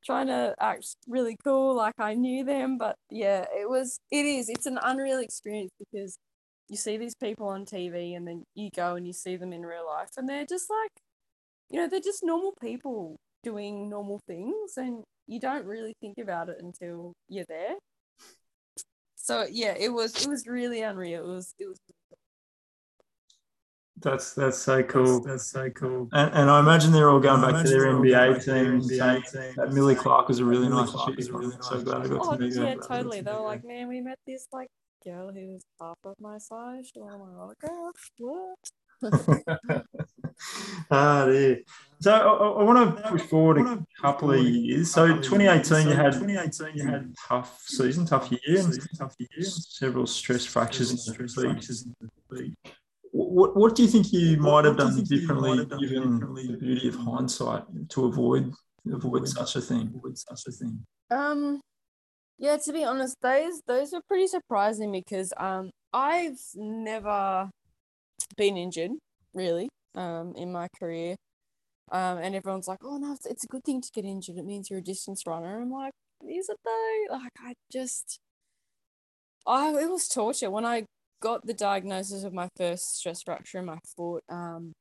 trying 0.06 0.28
to 0.28 0.56
act 0.60 0.96
really 1.08 1.38
cool 1.44 1.76
like 1.76 1.96
I 2.00 2.14
knew 2.14 2.44
them. 2.44 2.78
But 2.78 2.96
yeah, 3.10 3.46
it 3.54 3.70
was, 3.70 4.00
it 4.12 4.26
is, 4.26 4.50
it's 4.50 4.66
an 4.66 4.80
unreal 4.82 5.20
experience 5.20 5.72
because 5.80 6.18
you 6.70 6.78
see 6.78 6.98
these 6.98 7.16
people 7.16 7.48
on 7.48 7.66
TV 7.66 8.16
and 8.16 8.28
then 8.28 8.44
you 8.56 8.70
go 8.76 8.96
and 8.96 9.06
you 9.06 9.14
see 9.14 9.36
them 9.36 9.54
in 9.54 9.64
real 9.64 9.86
life 9.86 10.10
and 10.18 10.28
they're 10.28 10.46
just 10.46 10.70
like, 10.70 10.92
you 11.70 11.80
know, 11.80 11.88
they're 11.88 12.00
just 12.00 12.24
normal 12.24 12.54
people 12.62 13.18
doing 13.44 13.90
normal 13.90 14.20
things 14.28 14.78
and 14.78 15.04
you 15.28 15.40
don't 15.40 15.66
really 15.66 15.94
think 16.02 16.18
about 16.18 16.50
it 16.50 16.58
until 16.60 17.14
you're 17.30 17.46
there. 17.48 17.76
So 19.16 19.46
yeah, 19.50 19.74
it 19.78 19.90
was 19.90 20.24
it 20.24 20.28
was 20.30 20.46
really 20.46 20.82
unreal. 20.82 21.24
It 21.24 21.28
was 21.28 21.54
it 21.58 21.66
was 21.68 21.80
that's 24.02 24.34
that's 24.34 24.58
so 24.58 24.84
cool. 24.84 25.22
That's, 25.22 25.52
that's 25.52 25.52
so 25.52 25.70
cool. 25.70 26.10
And, 26.12 26.34
and, 26.34 26.50
I 26.50 26.60
imagine 26.60 26.92
they're 26.92 27.10
all 27.10 27.20
going 27.20 27.42
back 27.42 27.64
to 27.64 27.70
their 27.70 27.88
NBA 27.88 28.44
teams. 28.44 28.92
NBA 28.92 29.56
that 29.56 29.74
Milly 29.74 29.96
Clark 29.96 30.28
was 30.28 30.40
a 30.40 30.46
really 30.46 30.68
nice 30.68 30.90
Clark 30.90 31.16
was 31.16 31.32
really 31.32 31.48
nice. 31.48 31.70
So 31.70 31.82
glad 31.82 32.02
I 32.02 32.08
got 32.08 32.20
oh, 32.22 32.36
to 32.36 32.40
meet 32.40 32.56
yeah, 32.56 32.76
totally. 32.76 33.22
They 33.22 33.32
were 33.32 33.40
like, 33.40 33.64
man, 33.64 33.88
we 33.88 34.02
met 34.02 34.20
this 34.28 34.48
like 34.52 34.70
girl 35.04 35.32
who 35.32 35.54
was 35.54 35.64
half 35.80 35.98
of 36.04 36.16
my 36.20 36.38
size. 36.38 36.92
She 36.94 37.00
wanted 37.00 37.20
my 37.20 37.42
autograph. 37.42 38.12
What? 38.18 38.60
ah, 40.92 41.26
there. 41.26 41.60
So 42.02 42.12
I, 42.12 42.60
I, 42.60 42.64
want 42.64 42.98
to 42.98 43.10
push 43.10 43.22
forward 43.22 43.60
a 43.60 43.86
couple 44.02 44.32
of 44.32 44.44
years. 44.44 44.92
So 44.92 45.08
2018, 45.08 45.88
you 45.88 45.94
had 45.96 46.14
2018, 46.14 46.78
you 46.78 46.90
had 46.90 47.14
tough 47.28 47.64
season, 47.66 48.06
tough 48.06 48.32
year, 48.32 48.64
tough 48.98 49.16
year, 49.20 49.42
several 49.42 50.08
stress 50.08 50.46
fractures 50.46 51.08
in 51.08 51.16
the 51.18 52.10
league 52.30 52.56
what, 53.16 53.56
what 53.56 53.76
do 53.76 53.84
you 53.84 53.88
think 53.88 54.12
you 54.12 54.36
might 54.38 54.66
have 54.66 54.76
done 54.76 55.02
differently, 55.04 55.66
done 55.66 55.80
given 55.80 56.20
differently 56.20 56.48
the 56.48 56.58
beauty 56.58 56.90
of 56.90 56.96
hindsight, 56.96 57.64
to 57.90 58.06
avoid 58.06 58.54
avoid 58.92 59.28
such 59.28 59.56
a 59.56 59.62
thing? 59.62 59.94
Avoid 59.96 60.18
such 60.18 60.42
a 60.48 60.52
thing. 60.52 60.86
Um, 61.10 61.62
yeah. 62.38 62.58
To 62.58 62.74
be 62.74 62.84
honest, 62.84 63.16
those 63.22 63.62
those 63.68 63.94
were 63.94 64.02
pretty 64.08 64.28
surprising 64.28 64.92
because 64.92 65.32
um 65.38 65.72
I've 65.94 66.40
never 66.56 67.50
been 68.36 68.58
injured 68.58 68.92
really 69.34 69.70
um 69.96 70.34
in 70.36 70.52
my 70.52 70.68
career. 70.78 71.16
Um, 71.92 72.18
and 72.18 72.36
everyone's 72.36 72.68
like, 72.68 72.84
"Oh 72.84 72.98
no, 72.98 73.14
it's, 73.14 73.26
it's 73.26 73.44
a 73.46 73.48
good 73.48 73.64
thing 73.64 73.80
to 73.80 73.92
get 73.94 74.04
injured. 74.04 74.38
It 74.38 74.46
means 74.46 74.70
you're 74.70 74.80
a 74.80 74.84
distance 74.84 75.24
runner." 75.26 75.62
I'm 75.62 75.72
like, 75.72 75.94
"Is 76.28 76.50
it 76.50 76.58
though?" 76.66 77.06
Like, 77.12 77.32
I 77.40 77.54
just, 77.72 78.20
I 79.48 79.70
it 79.70 79.90
was 79.90 80.08
torture 80.10 80.50
when 80.50 80.66
I 80.66 80.86
got 81.22 81.46
the 81.46 81.54
diagnosis 81.54 82.24
of 82.24 82.34
my 82.34 82.50
first 82.58 82.98
stress 82.98 83.22
fracture 83.24 83.60
in 83.60 83.66
my 83.66 83.80
foot, 83.96 84.24
um, 84.30 84.74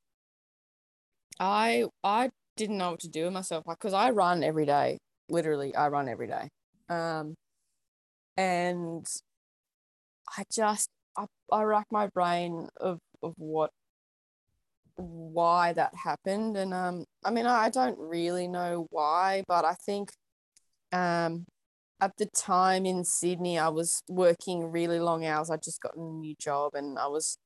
I 1.40 1.86
I 2.02 2.30
didn't 2.56 2.78
know 2.78 2.92
what 2.92 3.00
to 3.00 3.08
do 3.08 3.24
with 3.24 3.32
myself, 3.32 3.64
like 3.66 3.78
because 3.78 3.94
I 3.94 4.10
run 4.10 4.44
every 4.44 4.66
day. 4.66 4.98
Literally, 5.28 5.74
I 5.74 5.88
run 5.88 6.08
every 6.08 6.26
day, 6.26 6.48
um, 6.88 7.34
and 8.36 9.06
I 10.36 10.44
just 10.52 10.88
I, 11.16 11.26
I 11.52 11.62
rack 11.62 11.86
my 11.90 12.08
brain 12.08 12.68
of 12.78 12.98
of 13.22 13.34
what 13.36 13.70
why 14.96 15.72
that 15.72 15.92
happened 15.94 16.56
and 16.56 16.72
um 16.72 17.04
i 17.24 17.30
mean 17.30 17.46
I, 17.46 17.64
I 17.64 17.70
don't 17.70 17.98
really 17.98 18.46
know 18.46 18.86
why 18.90 19.42
but 19.48 19.64
i 19.64 19.74
think 19.74 20.10
um 20.92 21.44
at 22.00 22.16
the 22.18 22.26
time 22.26 22.86
in 22.86 23.04
Sydney, 23.04 23.58
I 23.58 23.68
was 23.68 24.02
working 24.08 24.70
really 24.70 25.00
long 25.00 25.24
hours. 25.24 25.50
I'd 25.50 25.62
just 25.62 25.80
got 25.80 25.96
a 25.96 26.00
new 26.00 26.34
job 26.38 26.74
and 26.74 26.98
I 26.98 27.06
was 27.06 27.38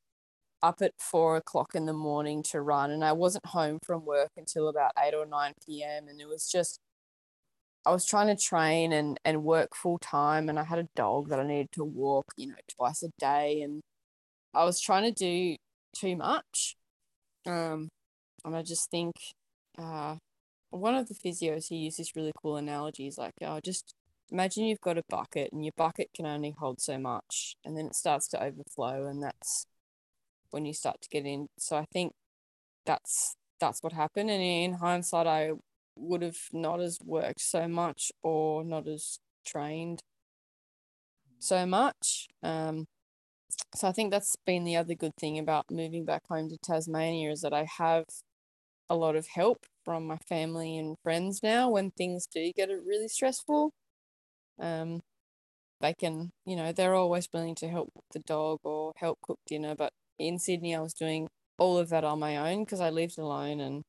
up 0.62 0.82
at 0.82 0.92
four 0.98 1.36
o'clock 1.36 1.74
in 1.74 1.86
the 1.86 1.92
morning 1.92 2.42
to 2.44 2.60
run. 2.60 2.90
And 2.90 3.04
I 3.04 3.12
wasn't 3.12 3.46
home 3.46 3.78
from 3.84 4.04
work 4.04 4.30
until 4.36 4.68
about 4.68 4.92
8 4.98 5.14
or 5.14 5.26
9 5.26 5.52
p.m. 5.66 6.08
And 6.08 6.20
it 6.20 6.28
was 6.28 6.50
just, 6.50 6.80
I 7.86 7.92
was 7.92 8.06
trying 8.06 8.34
to 8.34 8.42
train 8.42 8.92
and, 8.92 9.18
and 9.24 9.44
work 9.44 9.74
full 9.74 9.98
time. 9.98 10.48
And 10.48 10.58
I 10.58 10.64
had 10.64 10.78
a 10.78 10.88
dog 10.96 11.28
that 11.28 11.40
I 11.40 11.46
needed 11.46 11.72
to 11.72 11.84
walk, 11.84 12.26
you 12.36 12.48
know, 12.48 12.54
twice 12.76 13.02
a 13.02 13.10
day. 13.18 13.62
And 13.62 13.80
I 14.54 14.64
was 14.64 14.80
trying 14.80 15.04
to 15.04 15.12
do 15.12 15.56
too 15.96 16.16
much. 16.16 16.76
Um, 17.46 17.88
and 18.44 18.56
I 18.56 18.62
just 18.62 18.90
think, 18.90 19.14
uh, 19.78 20.16
one 20.70 20.94
of 20.94 21.08
the 21.08 21.14
physios, 21.14 21.68
he 21.68 21.76
used 21.76 21.98
this 21.98 22.14
really 22.14 22.32
cool 22.42 22.56
analogy. 22.56 23.04
He's 23.04 23.18
like, 23.18 23.32
oh, 23.42 23.60
just 23.64 23.94
imagine 24.30 24.64
you've 24.64 24.80
got 24.80 24.98
a 24.98 25.04
bucket 25.08 25.52
and 25.52 25.64
your 25.64 25.72
bucket 25.76 26.10
can 26.14 26.26
only 26.26 26.54
hold 26.58 26.80
so 26.80 26.98
much 26.98 27.56
and 27.64 27.76
then 27.76 27.86
it 27.86 27.94
starts 27.94 28.28
to 28.28 28.42
overflow 28.42 29.06
and 29.06 29.22
that's 29.22 29.66
when 30.50 30.64
you 30.64 30.72
start 30.72 31.00
to 31.02 31.08
get 31.08 31.24
in. 31.26 31.48
So 31.58 31.76
i 31.76 31.86
think 31.92 32.12
that's 32.86 33.34
that's 33.60 33.82
what 33.82 33.92
happened 33.92 34.30
and 34.30 34.42
in 34.42 34.74
hindsight 34.74 35.26
i 35.26 35.52
would 35.96 36.22
have 36.22 36.38
not 36.52 36.80
as 36.80 36.98
worked 37.04 37.40
so 37.40 37.66
much 37.68 38.12
or 38.22 38.64
not 38.64 38.86
as 38.86 39.18
trained 39.44 40.00
so 41.38 41.66
much. 41.66 42.28
Um 42.42 42.86
so 43.74 43.88
i 43.88 43.92
think 43.92 44.10
that's 44.10 44.36
been 44.46 44.64
the 44.64 44.76
other 44.76 44.94
good 44.94 45.16
thing 45.16 45.38
about 45.38 45.70
moving 45.70 46.04
back 46.04 46.22
home 46.28 46.48
to 46.48 46.56
tasmania 46.58 47.30
is 47.30 47.40
that 47.40 47.52
i 47.52 47.64
have 47.78 48.04
a 48.90 48.96
lot 48.96 49.16
of 49.16 49.26
help 49.26 49.66
from 49.84 50.06
my 50.06 50.16
family 50.18 50.76
and 50.78 50.96
friends 51.02 51.42
now 51.42 51.68
when 51.70 51.90
things 51.90 52.26
do 52.26 52.52
get 52.52 52.68
really 52.68 53.08
stressful 53.08 53.72
um, 54.60 55.00
they 55.80 55.94
can, 55.94 56.30
you 56.44 56.56
know, 56.56 56.72
they're 56.72 56.94
always 56.94 57.28
willing 57.32 57.54
to 57.56 57.68
help 57.68 57.90
the 58.12 58.20
dog 58.20 58.60
or 58.64 58.92
help 58.96 59.18
cook 59.22 59.38
dinner. 59.46 59.74
But 59.74 59.92
in 60.18 60.38
Sydney, 60.38 60.74
I 60.74 60.80
was 60.80 60.94
doing 60.94 61.28
all 61.58 61.78
of 61.78 61.88
that 61.90 62.04
on 62.04 62.18
my 62.18 62.36
own 62.36 62.64
because 62.64 62.80
I 62.80 62.90
lived 62.90 63.18
alone 63.18 63.60
and 63.60 63.82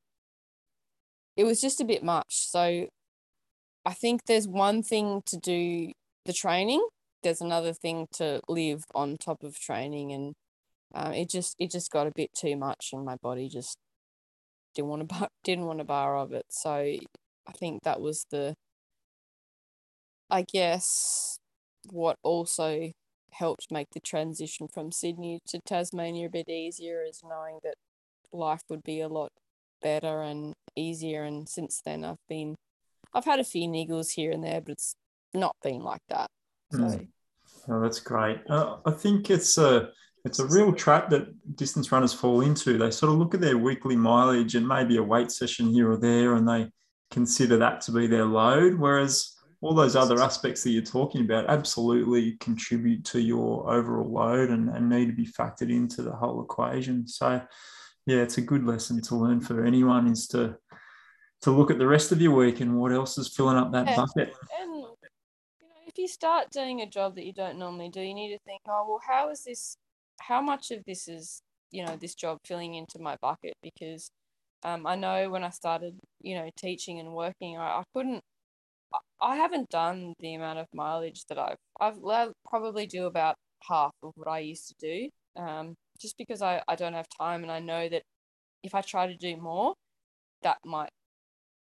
it 1.36 1.44
was 1.44 1.60
just 1.60 1.80
a 1.80 1.84
bit 1.84 2.02
much. 2.02 2.48
So 2.48 2.88
I 3.84 3.92
think 3.92 4.26
there's 4.26 4.46
one 4.46 4.82
thing 4.82 5.22
to 5.26 5.36
do 5.36 5.92
the 6.26 6.32
training, 6.32 6.86
there's 7.22 7.40
another 7.40 7.72
thing 7.72 8.06
to 8.12 8.40
live 8.48 8.84
on 8.94 9.16
top 9.16 9.42
of 9.42 9.58
training. 9.58 10.12
And 10.12 10.34
um, 10.94 11.12
it 11.12 11.30
just 11.30 11.54
it 11.58 11.70
just 11.70 11.90
got 11.90 12.06
a 12.06 12.12
bit 12.14 12.30
too 12.34 12.56
much 12.56 12.90
and 12.92 13.04
my 13.04 13.16
body 13.16 13.48
just 13.48 13.78
didn't 14.74 14.88
want 14.88 15.08
to 15.08 15.14
bar 15.18 15.28
didn't 15.44 15.66
want 15.66 15.78
to 15.78 15.84
bar 15.84 16.16
of 16.18 16.32
it. 16.32 16.46
So 16.50 16.72
I 16.72 17.52
think 17.58 17.82
that 17.84 18.00
was 18.00 18.26
the 18.30 18.54
I 20.30 20.42
guess 20.42 21.38
what 21.90 22.16
also 22.22 22.92
helped 23.32 23.68
make 23.70 23.88
the 23.92 24.00
transition 24.00 24.68
from 24.68 24.92
Sydney 24.92 25.40
to 25.46 25.60
Tasmania 25.60 26.26
a 26.26 26.30
bit 26.30 26.48
easier 26.48 27.02
is 27.08 27.22
knowing 27.22 27.60
that 27.62 27.74
life 28.32 28.62
would 28.68 28.82
be 28.82 29.00
a 29.00 29.08
lot 29.08 29.32
better 29.82 30.22
and 30.22 30.54
easier. 30.76 31.24
And 31.24 31.48
since 31.48 31.80
then, 31.84 32.04
I've 32.04 32.16
been, 32.28 32.56
I've 33.14 33.24
had 33.24 33.40
a 33.40 33.44
few 33.44 33.68
niggles 33.68 34.12
here 34.12 34.30
and 34.30 34.44
there, 34.44 34.60
but 34.60 34.72
it's 34.72 34.94
not 35.34 35.56
been 35.62 35.82
like 35.82 36.02
that. 36.08 36.28
So. 36.72 36.78
Mm. 36.78 37.08
Oh, 37.68 37.80
that's 37.80 38.00
great. 38.00 38.40
Uh, 38.48 38.78
I 38.86 38.90
think 38.90 39.30
it's 39.30 39.58
a 39.58 39.90
it's 40.24 40.38
a 40.38 40.46
real 40.46 40.72
trap 40.72 41.08
that 41.10 41.56
distance 41.56 41.90
runners 41.90 42.12
fall 42.12 42.42
into. 42.42 42.76
They 42.76 42.90
sort 42.90 43.12
of 43.12 43.18
look 43.18 43.34
at 43.34 43.40
their 43.40 43.56
weekly 43.56 43.96
mileage 43.96 44.54
and 44.54 44.66
maybe 44.66 44.96
a 44.96 45.02
weight 45.02 45.30
session 45.30 45.70
here 45.70 45.90
or 45.90 45.96
there, 45.96 46.34
and 46.34 46.48
they 46.48 46.70
consider 47.10 47.56
that 47.58 47.80
to 47.82 47.92
be 47.92 48.06
their 48.06 48.24
load. 48.24 48.74
Whereas 48.74 49.36
all 49.62 49.74
those 49.74 49.96
other 49.96 50.22
aspects 50.22 50.62
that 50.62 50.70
you're 50.70 50.82
talking 50.82 51.20
about 51.22 51.48
absolutely 51.48 52.32
contribute 52.40 53.04
to 53.04 53.20
your 53.20 53.70
overall 53.70 54.10
load 54.10 54.50
and, 54.50 54.70
and 54.70 54.88
need 54.88 55.06
to 55.06 55.12
be 55.12 55.26
factored 55.26 55.70
into 55.70 56.02
the 56.02 56.12
whole 56.12 56.42
equation. 56.42 57.06
So, 57.06 57.42
yeah, 58.06 58.18
it's 58.18 58.38
a 58.38 58.42
good 58.42 58.64
lesson 58.64 59.02
to 59.02 59.16
learn 59.16 59.40
for 59.40 59.64
anyone 59.64 60.06
is 60.08 60.26
to 60.28 60.56
to 61.42 61.50
look 61.50 61.70
at 61.70 61.78
the 61.78 61.86
rest 61.86 62.12
of 62.12 62.20
your 62.20 62.32
week 62.32 62.60
and 62.60 62.78
what 62.78 62.92
else 62.92 63.16
is 63.16 63.34
filling 63.34 63.56
up 63.56 63.72
that 63.72 63.86
Yeah. 63.86 63.96
bucket. 63.96 64.34
And 64.60 64.74
you 64.74 64.82
know, 64.82 65.80
if 65.86 65.96
you 65.96 66.06
start 66.08 66.50
doing 66.50 66.82
a 66.82 66.86
job 66.86 67.14
that 67.16 67.24
you 67.24 67.32
don't 67.32 67.58
normally 67.58 67.88
do, 67.88 68.00
you 68.00 68.14
need 68.14 68.32
to 68.32 68.38
think, 68.44 68.60
oh 68.68 68.84
well, 68.88 69.00
how 69.06 69.30
is 69.30 69.44
this? 69.44 69.76
How 70.20 70.42
much 70.42 70.70
of 70.70 70.84
this 70.84 71.08
is 71.08 71.42
you 71.70 71.84
know 71.84 71.96
this 71.96 72.14
job 72.14 72.38
filling 72.44 72.74
into 72.74 72.98
my 72.98 73.16
bucket? 73.22 73.54
Because 73.62 74.10
um, 74.62 74.86
I 74.86 74.96
know 74.96 75.30
when 75.30 75.44
I 75.44 75.50
started, 75.50 75.98
you 76.20 76.34
know, 76.34 76.50
teaching 76.56 77.00
and 77.00 77.12
working, 77.12 77.56
I, 77.56 77.78
I 77.78 77.84
couldn't. 77.94 78.22
I- 79.20 79.36
haven't 79.36 79.70
done 79.70 80.14
the 80.20 80.34
amount 80.34 80.58
of 80.58 80.66
mileage 80.74 81.24
that 81.28 81.38
I've. 81.38 81.58
I've 81.80 82.32
probably 82.48 82.86
do 82.86 83.06
about 83.06 83.36
half 83.62 83.92
of 84.02 84.12
what 84.16 84.28
I 84.28 84.40
used 84.40 84.68
to 84.68 84.74
do, 84.80 85.08
um, 85.36 85.74
just 86.00 86.16
because 86.18 86.42
I, 86.42 86.62
I 86.68 86.76
don't 86.76 86.94
have 86.94 87.06
time, 87.18 87.42
and 87.42 87.52
I 87.52 87.60
know 87.60 87.88
that 87.88 88.02
if 88.62 88.74
I 88.74 88.80
try 88.80 89.06
to 89.06 89.16
do 89.16 89.36
more, 89.36 89.74
that 90.42 90.58
might, 90.64 90.90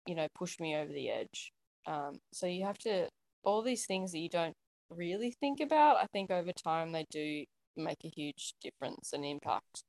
you 0.07 0.15
know, 0.15 0.27
push 0.35 0.59
me 0.59 0.75
over 0.75 0.91
the 0.91 1.09
edge. 1.09 1.51
Um, 1.85 2.19
so 2.31 2.47
you 2.47 2.65
have 2.65 2.77
to 2.79 3.07
all 3.43 3.61
these 3.61 3.85
things 3.85 4.11
that 4.13 4.19
you 4.19 4.29
don't 4.29 4.55
really 4.89 5.35
think 5.39 5.59
about. 5.59 5.97
I 5.97 6.07
think 6.13 6.31
over 6.31 6.51
time 6.51 6.91
they 6.91 7.05
do 7.11 7.43
make 7.75 7.97
a 8.03 8.11
huge 8.15 8.53
difference 8.61 9.11
and 9.13 9.25
impact. 9.25 9.83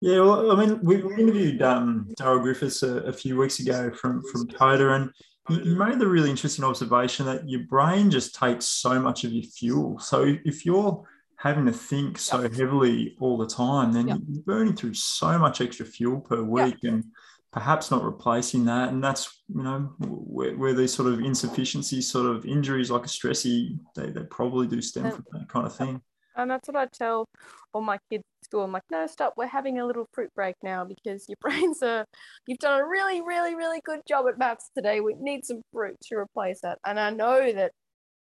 Yeah, 0.00 0.20
well, 0.20 0.50
I 0.50 0.56
mean, 0.56 0.80
we 0.82 0.96
we 0.96 1.14
interviewed 1.14 1.62
um, 1.62 2.08
Daryl 2.18 2.42
Griffiths 2.42 2.82
a, 2.82 2.96
a 3.02 3.12
few 3.12 3.36
weeks 3.36 3.60
ago 3.60 3.92
from 3.92 4.22
from 4.32 4.48
Coda, 4.48 4.94
and 4.94 5.10
he 5.48 5.74
made 5.74 5.98
the 5.98 6.06
really 6.06 6.30
interesting 6.30 6.64
observation 6.64 7.26
that 7.26 7.48
your 7.48 7.64
brain 7.64 8.10
just 8.10 8.34
takes 8.34 8.66
so 8.66 9.00
much 9.00 9.24
of 9.24 9.32
your 9.32 9.42
fuel. 9.44 9.98
So 9.98 10.36
if- 10.44 10.64
you're 10.64 11.04
having 11.36 11.66
to 11.66 11.72
think 11.72 12.18
so 12.18 12.48
heavily 12.48 13.16
all 13.18 13.36
the 13.36 13.48
time, 13.48 13.92
then 13.92 14.06
Yep. 14.06 14.18
you're 14.28 14.42
burning 14.44 14.76
through 14.76 14.94
so 14.94 15.36
much 15.40 15.60
extra 15.60 15.84
fuel 15.84 16.20
per 16.20 16.40
week, 16.40 16.84
and 16.84 17.04
perhaps 17.52 17.90
not 17.90 18.04
replacing 18.04 18.64
that. 18.66 18.90
And 18.90 19.02
that's 19.02 19.42
you 19.48 19.62
know 19.64 19.92
where, 19.98 20.56
where 20.56 20.72
these 20.72 20.94
sort 20.94 21.12
of 21.12 21.18
insufficiencies, 21.20 22.08
sort 22.08 22.26
of 22.26 22.46
injuries 22.46 22.92
like 22.92 23.04
a 23.04 23.08
stressy, 23.08 23.78
they, 23.96 24.10
they 24.10 24.22
probably 24.22 24.68
do 24.68 24.80
stem 24.80 25.10
from 25.10 25.24
that 25.32 25.48
kind 25.48 25.66
of 25.66 25.74
thing. 25.74 26.00
And 26.36 26.50
that's 26.50 26.68
what 26.68 26.76
I 26.76 26.86
tell 26.86 27.26
all 27.72 27.82
my 27.82 27.98
kids 28.10 28.22
at 28.40 28.44
school. 28.46 28.64
I'm 28.64 28.72
like, 28.72 28.82
no, 28.90 29.06
stop. 29.06 29.34
We're 29.36 29.46
having 29.46 29.78
a 29.78 29.86
little 29.86 30.06
fruit 30.12 30.30
break 30.34 30.56
now 30.62 30.84
because 30.84 31.26
your 31.28 31.36
brains 31.40 31.82
are, 31.82 32.04
you've 32.46 32.58
done 32.58 32.80
a 32.80 32.86
really, 32.86 33.20
really, 33.20 33.54
really 33.54 33.80
good 33.84 34.00
job 34.06 34.26
at 34.28 34.38
maths 34.38 34.70
today. 34.76 35.00
We 35.00 35.14
need 35.14 35.44
some 35.44 35.62
fruit 35.72 35.96
to 36.04 36.16
replace 36.16 36.60
that. 36.62 36.78
And 36.86 36.98
I 36.98 37.10
know 37.10 37.52
that, 37.52 37.72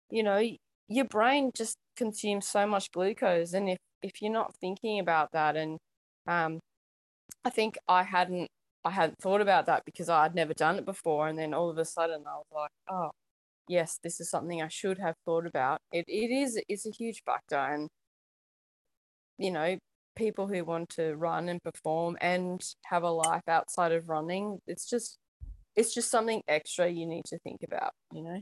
you 0.10 0.24
know, 0.24 0.42
your 0.88 1.06
brain 1.06 1.52
just 1.56 1.78
consumes 1.96 2.48
so 2.48 2.66
much 2.66 2.92
glucose. 2.92 3.54
And 3.54 3.70
if, 3.70 3.78
if 4.02 4.22
you're 4.22 4.32
not 4.32 4.56
thinking 4.62 5.00
about 5.00 5.30
that, 5.34 5.58
and 5.58 5.78
um, 6.28 6.60
I 7.44 7.50
think 7.50 7.78
I 7.88 8.04
hadn't, 8.04 8.48
I 8.86 8.92
hadn't 8.92 9.18
thought 9.22 9.42
about 9.42 9.66
that 9.66 9.84
because 9.86 10.10
I'd 10.10 10.36
never 10.36 10.54
done 10.54 10.78
it 10.78 10.86
before. 10.86 11.28
And 11.28 11.38
then 11.38 11.54
all 11.54 11.70
of 11.70 11.78
a 11.78 11.86
sudden 11.86 12.24
I 12.26 12.36
was 12.36 12.46
like, 12.54 12.72
oh, 12.90 13.12
yes, 13.68 14.00
this 14.04 14.20
is 14.20 14.30
something 14.30 14.62
I 14.62 14.68
should 14.68 15.00
have 15.00 15.16
thought 15.26 15.46
about. 15.46 15.82
It, 15.92 16.06
it 16.08 16.32
is, 16.32 16.60
it's 16.68 16.86
a 16.86 16.92
huge 16.92 17.24
factor. 17.26 17.58
And, 17.58 17.90
you 19.38 19.52
know, 19.52 19.78
people 20.16 20.48
who 20.48 20.64
want 20.64 20.90
to 20.90 21.16
run 21.16 21.50
and 21.50 21.62
perform 21.62 22.18
and 22.22 22.62
have 22.86 23.04
a 23.04 23.10
life 23.10 23.48
outside 23.48 23.92
of 23.92 24.10
running, 24.10 24.60
it's 24.68 24.90
just, 24.90 25.18
it's 25.76 25.94
just 25.94 26.10
something 26.10 26.42
extra 26.48 26.88
you 26.88 27.06
need 27.06 27.26
to 27.26 27.38
think 27.40 27.62
about, 27.64 27.92
you 28.12 28.24
know? 28.24 28.42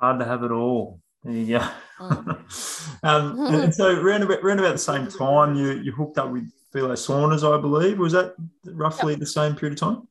Hard 0.00 0.18
to 0.18 0.24
have 0.24 0.42
it 0.42 0.50
all. 0.50 1.00
Go. 1.24 1.30
Mm. 1.30 2.98
um, 3.02 3.46
and, 3.54 3.74
so 3.74 4.00
around 4.00 4.22
about, 4.22 4.42
round 4.42 4.58
about 4.58 4.72
the 4.72 4.78
same 4.78 5.06
time, 5.06 5.54
you 5.54 5.72
you 5.72 5.92
hooked 5.92 6.16
up 6.16 6.30
with 6.30 6.50
Philo 6.72 6.94
Saunders, 6.94 7.44
I 7.44 7.58
believe. 7.58 7.98
Was 7.98 8.14
that 8.14 8.34
roughly 8.64 9.16
the 9.16 9.26
same 9.26 9.54
period 9.54 9.74
of 9.74 9.80
time? 9.80 10.08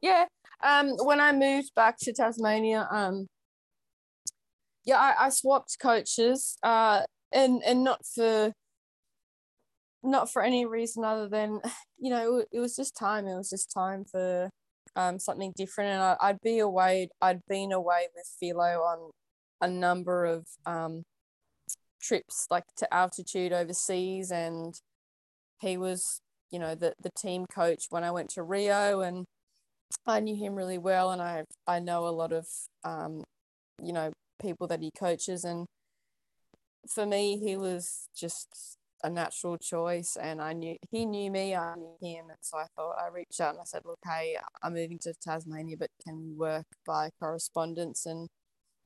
Yeah. 0.00 0.24
Um, 0.62 0.96
when 1.04 1.20
I 1.20 1.32
moved 1.32 1.74
back 1.76 1.96
to 2.00 2.12
Tasmania, 2.12 2.88
um, 2.90 3.26
yeah, 4.84 4.96
I, 4.96 5.26
I 5.26 5.28
swapped 5.30 5.76
coaches, 5.80 6.56
uh, 6.62 7.02
and 7.32 7.62
and 7.64 7.84
not 7.84 8.00
for 8.14 8.52
not 10.02 10.30
for 10.32 10.42
any 10.42 10.64
reason 10.64 11.04
other 11.04 11.28
than, 11.28 11.60
you 11.98 12.10
know, 12.10 12.42
it, 12.52 12.58
was 12.60 12.76
just 12.76 12.96
time. 12.96 13.26
It 13.26 13.36
was 13.36 13.50
just 13.50 13.70
time 13.72 14.04
for 14.10 14.50
um 14.96 15.18
something 15.18 15.52
different, 15.56 15.90
and 15.90 16.02
I, 16.02 16.16
I'd 16.20 16.40
be 16.42 16.58
away. 16.58 17.08
I'd 17.20 17.40
been 17.48 17.72
away 17.72 18.08
with 18.14 18.26
Philo 18.40 18.80
on 18.82 19.10
a 19.60 19.68
number 19.68 20.24
of 20.24 20.46
um 20.66 21.02
trips, 22.00 22.46
like 22.50 22.64
to 22.78 22.92
altitude 22.94 23.52
overseas, 23.52 24.30
and 24.30 24.74
he 25.60 25.76
was, 25.76 26.20
you 26.50 26.58
know, 26.58 26.74
the 26.74 26.94
the 27.02 27.10
team 27.18 27.46
coach 27.52 27.84
when 27.90 28.04
I 28.04 28.10
went 28.10 28.30
to 28.30 28.42
Rio, 28.42 29.00
and 29.00 29.24
I 30.06 30.20
knew 30.20 30.36
him 30.36 30.54
really 30.54 30.78
well, 30.78 31.10
and 31.10 31.22
I 31.22 31.44
I 31.66 31.80
know 31.80 32.06
a 32.06 32.10
lot 32.10 32.32
of 32.32 32.46
um, 32.84 33.24
you 33.82 33.92
know, 33.92 34.12
people 34.40 34.66
that 34.68 34.80
he 34.80 34.90
coaches, 34.98 35.44
and 35.44 35.66
for 36.88 37.06
me, 37.06 37.38
he 37.38 37.56
was 37.56 38.08
just 38.16 38.76
a 39.02 39.10
natural 39.10 39.56
choice, 39.58 40.16
and 40.20 40.40
I 40.40 40.52
knew 40.52 40.76
he 40.90 41.06
knew 41.06 41.30
me, 41.30 41.54
I 41.54 41.74
knew 41.76 41.96
him, 42.00 42.30
and 42.30 42.38
so 42.40 42.58
I 42.58 42.66
thought 42.76 42.96
I 43.00 43.08
reached 43.08 43.40
out 43.40 43.50
and 43.50 43.60
I 43.60 43.64
said, 43.64 43.82
look, 43.84 43.98
hey, 44.04 44.36
I'm 44.62 44.74
moving 44.74 44.98
to 45.00 45.14
Tasmania, 45.22 45.76
but 45.78 45.90
can 46.04 46.18
we 46.18 46.32
work 46.32 46.66
by 46.86 47.10
correspondence? 47.20 48.06
And 48.06 48.28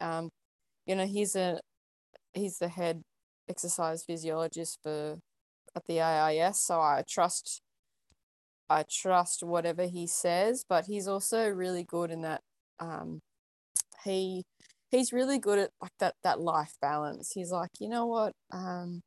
um, 0.01 0.31
you 0.87 0.95
know, 0.97 1.07
he's 1.07 1.37
a 1.37 1.61
he's 2.35 2.59
the 2.59 2.69
head 2.69 3.03
exercise 3.49 4.05
physiologist 4.05 4.79
for 4.83 5.19
at 5.75 5.85
the 5.87 6.01
AIS, 6.01 6.61
so 6.61 6.81
I 6.81 7.03
trust 7.09 7.62
I 8.70 8.85
trust 8.90 9.42
whatever 9.42 9.87
he 9.87 10.07
says, 10.07 10.64
but 10.68 10.87
he's 10.87 11.09
also 11.09 11.48
really 11.48 11.85
good 11.85 12.11
in 12.11 12.22
that 12.22 12.40
um 12.81 13.20
he 14.05 14.44
he's 14.90 15.12
really 15.12 15.38
good 15.38 15.59
at 15.59 15.70
like 15.81 15.92
that 16.01 16.14
that 16.25 16.40
life 16.40 16.75
balance. 16.81 17.33
He's 17.35 17.51
like, 17.53 17.70
you 17.81 17.88
know 17.88 18.07
what? 18.07 18.33
Um 18.53 19.03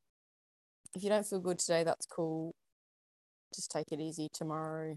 if 0.96 1.04
you 1.04 1.10
don't 1.10 1.28
feel 1.28 1.40
good 1.40 1.60
today, 1.60 1.84
that's 1.84 2.06
cool. 2.06 2.54
Just 3.54 3.72
take 3.72 3.92
it 3.92 4.00
easy 4.02 4.30
tomorrow. 4.34 4.96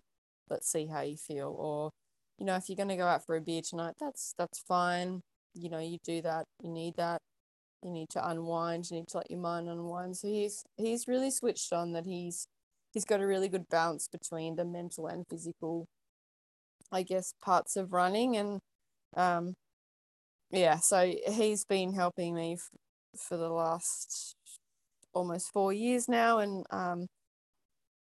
Let's 0.51 0.71
see 0.71 0.87
how 0.87 1.03
you 1.03 1.17
feel. 1.17 1.55
Or, 1.59 1.91
you 2.39 2.47
know, 2.47 2.57
if 2.57 2.69
you're 2.69 2.77
gonna 2.77 2.97
go 2.97 3.07
out 3.07 3.25
for 3.27 3.37
a 3.37 3.41
beer 3.41 3.63
tonight, 3.69 3.95
that's 4.01 4.35
that's 4.39 4.61
fine. 4.61 5.23
You 5.55 5.71
know, 5.71 5.81
you 5.81 5.99
do 6.05 6.23
that, 6.23 6.45
you 6.63 6.71
need 6.71 6.97
that. 6.97 7.21
You 7.83 7.91
need 7.93 8.09
to 8.11 8.29
unwind, 8.29 8.91
you 8.91 8.99
need 8.99 9.09
to 9.09 9.19
let 9.19 9.31
your 9.31 9.41
mind 9.41 9.69
unwind. 9.69 10.17
So 10.17 10.29
he's 10.29 10.65
he's 10.77 11.07
really 11.09 11.31
switched 11.31 11.73
on 11.73 11.93
that 11.93 12.07
he's 12.07 12.47
he's 12.93 13.05
got 13.05 13.21
a 13.21 13.27
really 13.27 13.49
good 13.49 13.69
balance 13.69 14.09
between 14.09 14.57
the 14.57 14.65
mental 14.65 15.07
and 15.07 15.27
physical 15.29 15.87
i 16.93 17.03
guess 17.03 17.35
parts 17.43 17.77
of 17.77 17.93
running 17.93 18.37
and 18.37 18.61
um 19.17 19.55
yeah 20.51 20.77
so 20.79 21.13
he's 21.29 21.65
been 21.65 21.95
helping 21.95 22.35
me 22.35 22.55
f- 22.55 22.71
for 23.19 23.37
the 23.37 23.51
last 23.51 24.35
almost 25.15 25.53
four 25.53 25.73
years 25.73 26.09
now 26.09 26.39
and 26.39 26.65
um 26.71 27.07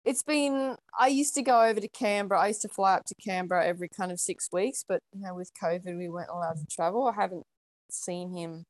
it's 0.04 0.24
been 0.24 0.76
i 1.00 1.08
used 1.08 1.34
to 1.34 1.41
go 1.41 1.63
over 1.63 1.80
to 1.80 1.89
canberra 1.89 2.41
i 2.41 2.48
used 2.48 2.62
to 2.62 2.69
fly 2.69 2.93
up 2.93 3.06
to 3.06 3.15
canberra 3.15 3.65
every 3.65 3.89
kind 3.89 4.12
of 4.12 4.19
six 4.19 4.50
weeks 4.52 4.84
but 4.88 5.00
you 5.13 5.21
know 5.21 5.34
with 5.34 5.52
covid 5.62 5.98
we 5.98 6.10
weren't 6.10 6.30
allowed 6.30 6.58
to 6.58 6.65
travel. 6.69 7.08
I 7.08 7.19
haven't 7.19 7.43
seen 7.89 8.36
him 8.36 8.65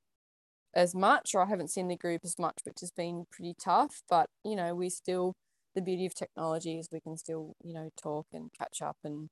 as 0.74 0.94
much 0.94 1.32
or 1.34 1.42
i 1.42 1.50
haven't 1.50 1.70
seen 1.72 1.88
the 1.88 1.96
group 1.98 2.22
as 2.24 2.38
much 2.38 2.56
which 2.64 2.80
has 2.82 2.92
been 2.92 3.26
pretty 3.32 3.56
tough 3.60 4.02
but 4.10 4.28
you 4.44 4.56
know 4.56 4.76
we 4.76 4.90
still 4.90 5.34
the 5.76 5.82
beauty 5.82 6.06
of 6.06 6.16
technology 6.16 6.80
is 6.80 6.90
we 6.92 7.02
can 7.02 7.18
still, 7.18 7.56
you 7.64 7.74
know, 7.74 7.90
talk 8.02 8.28
and 8.34 8.50
catch 8.58 8.82
up 8.82 8.98
and 9.04 9.30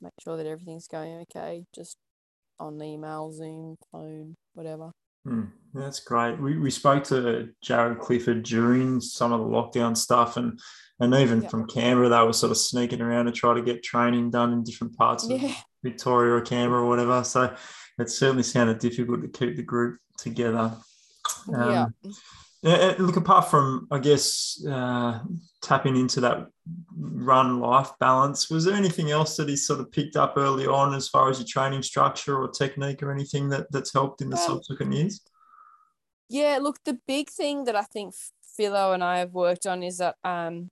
make 0.00 0.12
sure 0.22 0.36
that 0.36 0.46
everything's 0.46 0.86
going 0.86 1.14
okay, 1.22 1.64
just 1.74 1.96
on 2.60 2.80
email, 2.82 3.32
Zoom, 3.32 3.76
phone, 3.90 4.36
whatever. 4.54 4.92
Hmm, 5.24 5.44
that's 5.74 6.00
great. 6.00 6.40
We, 6.40 6.58
we 6.58 6.70
spoke 6.70 7.04
to 7.04 7.48
Jaryd 7.64 8.00
Clifford 8.00 8.44
during 8.44 9.00
some 9.00 9.32
of 9.32 9.40
the 9.40 9.46
lockdown 9.46 9.96
stuff, 9.96 10.36
and 10.36 10.58
and 11.00 11.14
even 11.14 11.42
Yeah. 11.42 11.48
from 11.48 11.66
Canberra, 11.66 12.08
they 12.08 12.22
were 12.22 12.32
sort 12.32 12.50
of 12.50 12.58
sneaking 12.58 13.00
around 13.00 13.26
to 13.26 13.32
try 13.32 13.54
to 13.54 13.62
get 13.62 13.82
training 13.84 14.30
done 14.30 14.52
in 14.52 14.64
different 14.64 14.96
parts 14.96 15.24
of 15.24 15.40
Yeah. 15.40 15.54
Victoria 15.82 16.34
or 16.34 16.40
Canberra 16.40 16.82
or 16.82 16.88
whatever. 16.88 17.22
So 17.24 17.54
it 17.98 18.10
certainly 18.10 18.42
sounded 18.42 18.78
difficult 18.78 19.22
to 19.22 19.28
keep 19.28 19.56
the 19.56 19.62
group 19.62 19.98
together. 20.18 20.76
Um, 21.54 21.70
yeah. 21.70 21.86
Look, 22.62 23.16
apart 23.16 23.50
from, 23.50 23.86
I 23.90 23.98
guess, 23.98 24.64
uh, 24.68 25.20
tapping 25.62 25.96
into 25.96 26.20
that 26.22 26.48
run 26.96 27.60
life 27.60 27.90
balance, 28.00 28.50
was 28.50 28.64
there 28.64 28.74
anything 28.74 29.10
else 29.10 29.36
that 29.36 29.48
he 29.48 29.56
sort 29.56 29.80
of 29.80 29.92
picked 29.92 30.16
up 30.16 30.34
early 30.36 30.66
on 30.66 30.94
as 30.94 31.08
far 31.08 31.30
as 31.30 31.38
your 31.38 31.46
training 31.46 31.82
structure 31.82 32.36
or 32.36 32.48
technique 32.48 33.02
or 33.02 33.12
anything 33.12 33.48
that, 33.50 33.70
that's 33.70 33.92
helped 33.92 34.22
in 34.22 34.30
the 34.30 34.36
Um, 34.36 34.46
subsequent 34.46 34.92
years? 34.92 35.20
Yeah, 36.28 36.58
look, 36.60 36.78
the 36.84 36.98
big 37.06 37.30
thing 37.30 37.64
that 37.64 37.76
I 37.76 37.82
think 37.82 38.14
Philo 38.56 38.92
and 38.92 39.04
I 39.04 39.18
have 39.20 39.32
worked 39.32 39.66
on 39.66 39.82
is 39.82 39.98
that 39.98 40.16
um 40.24 40.68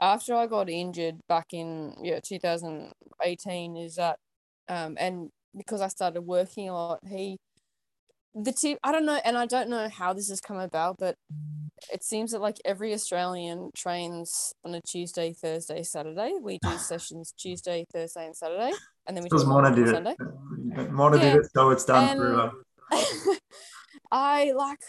after 0.00 0.34
I 0.34 0.46
got 0.46 0.70
injured 0.70 1.20
back 1.28 1.52
in 1.52 1.94
yeah 2.02 2.20
2018 2.20 3.76
is 3.76 3.96
that 3.96 4.18
um 4.68 4.96
and 4.98 5.30
because 5.56 5.82
I 5.82 5.88
started 5.88 6.22
working 6.22 6.70
a 6.70 6.72
lot, 6.72 7.00
he 7.06 7.38
the 8.34 8.52
tip 8.52 8.78
I 8.82 8.92
don't 8.92 9.04
know, 9.04 9.20
and 9.24 9.36
I 9.36 9.46
don't 9.46 9.68
know 9.68 9.88
how 9.88 10.12
this 10.12 10.28
has 10.30 10.40
come 10.40 10.58
about, 10.58 10.96
but 10.98 11.16
it 11.92 12.02
seems 12.04 12.32
that 12.32 12.40
like 12.40 12.56
every 12.64 12.94
Australian 12.94 13.70
trains 13.76 14.52
on 14.64 14.74
a 14.74 14.80
Tuesday, 14.80 15.32
Thursday, 15.34 15.82
Saturday. 15.82 16.34
We 16.40 16.58
do 16.62 16.70
sessions 16.78 17.34
Tuesday, 17.38 17.84
Thursday, 17.92 18.26
and 18.26 18.36
Saturday, 18.36 18.72
and 19.06 19.16
then 19.16 19.22
we 19.24 19.28
Because 19.28 19.44
Mona 19.46 19.68
on 19.68 19.74
did 19.74 19.88
Sunday. 19.88 20.14
it. 20.76 20.90
Mona 20.90 21.16
Yeah. 21.18 21.22
did 21.22 21.36
it, 21.44 21.50
so 21.54 21.70
it's 21.70 21.84
done 21.84 22.08
And- 22.08 22.18
forever. 22.20 22.52
I 24.10 24.52
like, 24.52 24.80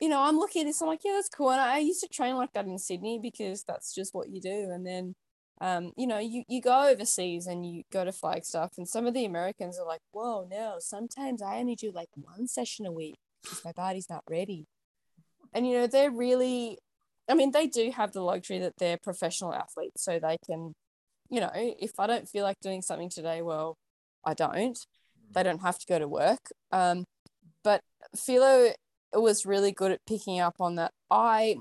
you 0.00 0.08
know, 0.08 0.20
I'm 0.22 0.36
looking 0.38 0.62
at 0.62 0.66
this. 0.66 0.80
I'm 0.80 0.88
like, 0.88 1.00
yeah, 1.04 1.12
that's 1.14 1.28
cool. 1.28 1.50
And 1.50 1.60
I 1.60 1.78
used 1.78 2.00
to 2.02 2.08
train 2.08 2.36
like 2.36 2.52
that 2.54 2.66
in 2.66 2.78
Sydney 2.78 3.20
because 3.22 3.62
that's 3.64 3.94
just 3.94 4.14
what 4.14 4.28
you 4.30 4.40
do. 4.40 4.70
And 4.72 4.84
then, 4.86 5.14
um, 5.62 5.92
you 5.96 6.08
know, 6.08 6.18
you 6.18 6.42
you 6.48 6.60
go 6.60 6.88
overseas 6.88 7.46
and 7.46 7.64
you 7.64 7.84
go 7.92 8.04
to 8.04 8.10
Flagstaff, 8.10 8.72
and 8.78 8.88
some 8.88 9.06
of 9.06 9.14
the 9.14 9.24
Americans 9.24 9.78
are 9.78 9.86
like, 9.86 10.00
whoa, 10.10 10.44
no, 10.50 10.78
sometimes 10.80 11.40
I 11.40 11.58
only 11.58 11.76
do 11.76 11.92
like 11.92 12.08
one 12.16 12.48
session 12.48 12.84
a 12.84 12.90
week 12.90 13.14
because 13.44 13.64
my 13.64 13.70
body's 13.70 14.10
not 14.10 14.24
ready. 14.28 14.66
And 15.54 15.64
you 15.64 15.74
know, 15.78 15.86
they're 15.86 16.10
really, 16.10 16.78
I 17.28 17.34
mean, 17.34 17.52
they 17.52 17.68
do 17.68 17.92
have 17.92 18.12
the 18.12 18.22
luxury 18.22 18.58
that 18.58 18.72
they're 18.78 18.98
professional 19.00 19.54
athletes, 19.54 20.02
so 20.02 20.18
they 20.18 20.36
can, 20.44 20.72
you 21.30 21.40
know, 21.40 21.50
if 21.54 21.92
I 22.00 22.08
don't 22.08 22.28
feel 22.28 22.42
like 22.42 22.58
doing 22.60 22.82
something 22.82 23.08
today, 23.08 23.40
well, 23.40 23.76
I 24.26 24.34
don't. 24.34 24.76
They 25.30 25.44
don't 25.44 25.62
have 25.62 25.78
to 25.78 25.86
go 25.86 26.00
to 26.00 26.08
work. 26.08 26.50
Um, 26.72 27.04
but 27.62 27.82
Philo 28.16 28.72
was 29.12 29.46
really 29.46 29.70
good 29.70 29.92
at 29.92 30.00
picking 30.08 30.40
up 30.40 30.56
on 30.58 30.74
that. 30.74 30.90
I 31.08 31.58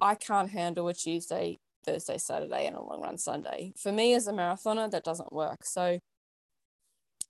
I 0.00 0.16
can't 0.16 0.50
handle 0.50 0.88
a 0.88 0.94
Tuesday, 0.94 1.58
Thursday, 1.84 2.18
Saturday, 2.18 2.66
and 2.66 2.76
a 2.76 2.82
long 2.82 3.02
run 3.02 3.18
Sunday. 3.18 3.72
For 3.76 3.92
me 3.92 4.14
as 4.14 4.26
a 4.26 4.32
marathoner, 4.32 4.90
that 4.90 5.04
doesn't 5.04 5.32
work. 5.32 5.64
So 5.64 5.98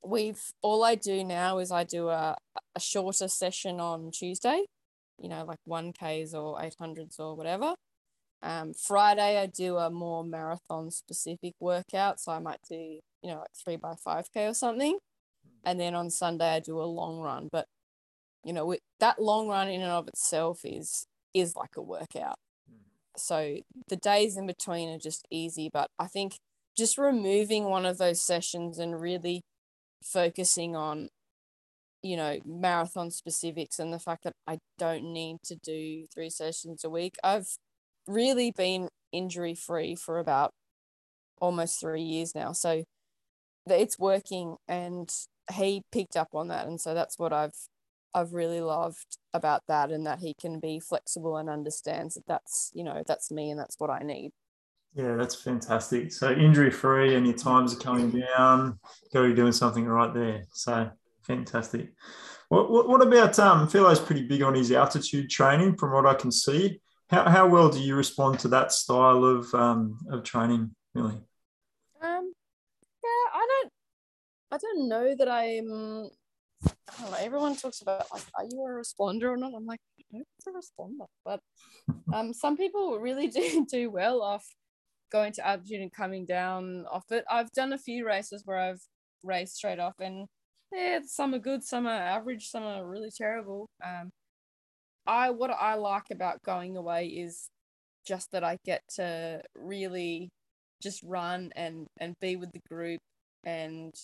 we've 0.04 0.40
all 0.62 0.84
I 0.84 0.94
do 0.94 1.24
now 1.24 1.58
is 1.58 1.70
I 1.72 1.84
do 1.84 2.08
a, 2.08 2.36
a 2.74 2.80
shorter 2.80 3.28
session 3.28 3.80
on 3.80 4.10
Tuesday, 4.10 4.64
you 5.18 5.28
know, 5.28 5.44
like 5.44 5.58
one 5.64 5.92
Ks 5.92 6.34
or 6.34 6.62
eight 6.62 6.76
hundreds 6.78 7.18
or 7.18 7.36
whatever. 7.36 7.74
Um, 8.42 8.74
Friday 8.74 9.38
I 9.38 9.46
do 9.46 9.76
a 9.78 9.90
more 9.90 10.22
marathon 10.22 10.90
specific 10.90 11.54
workout, 11.60 12.20
so 12.20 12.32
I 12.32 12.38
might 12.40 12.60
do 12.68 12.74
you 12.74 13.30
know 13.30 13.38
like 13.38 13.54
three 13.64 13.76
by 13.76 13.94
five 14.04 14.26
K 14.32 14.46
or 14.46 14.54
something, 14.54 14.98
and 15.64 15.80
then 15.80 15.94
on 15.94 16.10
Sunday 16.10 16.56
I 16.56 16.60
do 16.60 16.78
a 16.80 16.84
long 16.84 17.20
run. 17.20 17.48
But 17.50 17.66
you 18.44 18.52
know 18.52 18.66
with, 18.66 18.80
that 19.00 19.20
long 19.20 19.48
run 19.48 19.68
in 19.68 19.80
and 19.80 19.90
of 19.90 20.08
itself 20.08 20.60
is 20.64 21.06
is 21.32 21.56
like 21.56 21.76
a 21.76 21.82
workout 21.82 22.36
so 23.16 23.58
the 23.88 23.96
days 23.96 24.36
in 24.36 24.46
between 24.46 24.88
are 24.90 24.98
just 24.98 25.26
easy 25.30 25.70
but 25.72 25.88
i 25.98 26.06
think 26.06 26.36
just 26.76 26.98
removing 26.98 27.64
one 27.64 27.86
of 27.86 27.98
those 27.98 28.20
sessions 28.20 28.78
and 28.78 29.00
really 29.00 29.40
focusing 30.02 30.74
on 30.76 31.08
you 32.02 32.16
know 32.16 32.38
marathon 32.44 33.10
specifics 33.10 33.78
and 33.78 33.92
the 33.92 33.98
fact 33.98 34.24
that 34.24 34.34
i 34.46 34.58
don't 34.78 35.04
need 35.04 35.36
to 35.44 35.56
do 35.56 36.04
three 36.12 36.30
sessions 36.30 36.84
a 36.84 36.90
week 36.90 37.14
i've 37.22 37.56
really 38.06 38.50
been 38.50 38.88
injury 39.12 39.54
free 39.54 39.94
for 39.94 40.18
about 40.18 40.50
almost 41.40 41.80
three 41.80 42.02
years 42.02 42.34
now. 42.34 42.52
So 42.52 42.84
it's 43.66 43.98
working 43.98 44.56
and 44.68 45.10
he 45.52 45.82
picked 45.92 46.16
up 46.16 46.28
on 46.34 46.48
that 46.48 46.66
and 46.66 46.80
so 46.80 46.94
that's 46.94 47.18
what 47.18 47.32
i've 47.32 47.52
I've 48.14 48.32
really 48.32 48.60
loved 48.60 49.18
about 49.32 49.62
that 49.68 49.90
and 49.90 50.06
that 50.06 50.20
he 50.20 50.34
can 50.34 50.60
be 50.60 50.80
flexible 50.80 51.36
and 51.36 51.50
understands 51.50 52.14
that 52.14 52.26
that's, 52.26 52.70
you 52.74 52.84
know, 52.84 53.02
that's 53.06 53.30
me 53.30 53.50
and 53.50 53.58
that's 53.58 53.74
what 53.78 53.90
I 53.90 54.00
need. 54.00 54.30
Yeah, 54.94 55.16
that's 55.16 55.34
fantastic. 55.34 56.12
So 56.12 56.30
injury 56.30 56.70
free 56.70 57.16
and 57.16 57.26
your 57.26 57.36
times 57.36 57.74
are 57.74 57.80
coming 57.80 58.10
down. 58.10 58.78
Got 59.12 59.22
to 59.22 59.28
be 59.28 59.34
doing 59.34 59.52
something 59.52 59.84
right 59.84 60.14
there. 60.14 60.44
So 60.52 60.90
fantastic. 61.26 61.92
What, 62.48 62.70
what, 62.70 62.88
what 62.88 63.02
about 63.02 63.36
um? 63.40 63.66
Philo's 63.66 63.98
pretty 63.98 64.26
big 64.26 64.42
on 64.42 64.54
his 64.54 64.70
altitude 64.70 65.30
training, 65.30 65.76
from 65.76 65.92
what 65.92 66.06
I 66.06 66.14
can 66.14 66.30
see. 66.30 66.80
How, 67.08 67.28
how 67.28 67.48
well 67.48 67.68
do 67.68 67.80
you 67.80 67.96
respond 67.96 68.38
to 68.40 68.48
that 68.48 68.70
style 68.70 69.24
of 69.24 69.52
um 69.54 69.98
of 70.10 70.22
training, 70.22 70.74
really? 70.94 71.20
Um, 72.00 72.32
yeah, 73.02 73.24
I 73.34 73.46
don't, 73.48 73.72
I 74.52 74.58
don't 74.58 74.88
know 74.88 75.14
that 75.16 75.28
I'm. 75.28 76.10
I 76.66 77.02
don't 77.02 77.10
know, 77.10 77.16
everyone 77.18 77.56
talks 77.56 77.80
about 77.80 78.06
like, 78.12 78.22
are 78.38 78.44
you 78.44 78.60
a 78.60 78.70
responder 78.70 79.24
or 79.24 79.36
not? 79.36 79.52
I'm 79.56 79.66
like, 79.66 79.80
no, 80.12 80.22
it's 80.38 80.46
a 80.46 80.50
responder. 80.50 81.06
But 81.24 81.40
um, 82.12 82.32
some 82.32 82.56
people 82.56 82.98
really 82.98 83.28
do 83.28 83.66
do 83.70 83.90
well 83.90 84.22
off 84.22 84.44
going 85.10 85.32
to 85.32 85.46
altitude 85.46 85.80
and 85.80 85.92
coming 85.92 86.26
down 86.26 86.84
off 86.90 87.04
it. 87.10 87.24
I've 87.30 87.50
done 87.52 87.72
a 87.72 87.78
few 87.78 88.06
races 88.06 88.42
where 88.44 88.58
I've 88.58 88.80
raced 89.22 89.56
straight 89.56 89.78
off, 89.78 89.94
and 90.00 90.26
yeah, 90.72 91.00
some 91.06 91.34
are 91.34 91.38
good, 91.38 91.62
some 91.62 91.86
are 91.86 91.90
average, 91.90 92.48
some 92.48 92.64
are 92.64 92.86
really 92.86 93.10
terrible. 93.16 93.68
Um, 93.84 94.10
I 95.06 95.30
what 95.30 95.50
I 95.50 95.74
like 95.74 96.10
about 96.10 96.42
going 96.44 96.76
away 96.76 97.06
is 97.06 97.48
just 98.06 98.32
that 98.32 98.44
I 98.44 98.56
get 98.64 98.82
to 98.96 99.42
really 99.54 100.30
just 100.82 101.02
run 101.02 101.50
and 101.56 101.86
and 101.98 102.14
be 102.20 102.36
with 102.36 102.52
the 102.52 102.60
group 102.68 103.00
and 103.44 103.94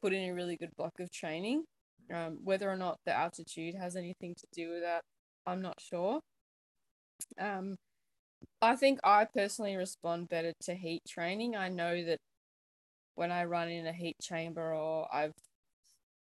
put 0.00 0.12
in 0.12 0.28
a 0.28 0.34
really 0.34 0.56
good 0.56 0.70
block 0.76 0.92
of 1.00 1.10
training. 1.10 1.64
Um, 2.12 2.38
whether 2.42 2.70
or 2.70 2.76
not 2.76 2.98
the 3.06 3.12
altitude 3.12 3.74
has 3.74 3.96
anything 3.96 4.34
to 4.34 4.46
do 4.52 4.70
with 4.70 4.82
that, 4.82 5.02
I'm 5.46 5.62
not 5.62 5.80
sure. 5.80 6.20
Um, 7.38 7.76
I 8.60 8.76
think 8.76 9.00
I 9.04 9.24
personally 9.24 9.76
respond 9.76 10.28
better 10.28 10.52
to 10.62 10.74
heat 10.74 11.02
training. 11.08 11.56
I 11.56 11.68
know 11.68 12.04
that 12.04 12.18
when 13.14 13.30
I 13.30 13.44
run 13.44 13.68
in 13.68 13.86
a 13.86 13.92
heat 13.92 14.16
chamber 14.20 14.74
or 14.74 15.08
I've 15.14 15.34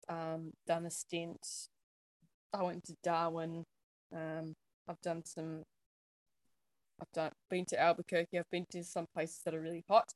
um, 0.10 0.52
done 0.68 0.86
a 0.86 0.92
stint, 0.92 1.46
I 2.54 2.64
went 2.64 2.86
to 2.86 2.96
Darwin. 3.04 3.64
Um, 4.14 4.56
I've 4.88 5.02
done 5.02 5.24
some. 5.26 5.64
I've 7.02 7.12
done 7.14 7.32
been 7.50 7.66
to 7.66 7.80
Albuquerque. 7.80 8.38
I've 8.38 8.50
been 8.52 8.66
to 8.72 8.84
some 8.84 9.06
places 9.14 9.42
that 9.46 9.54
are 9.54 9.62
really 9.62 9.86
hot. 9.88 10.14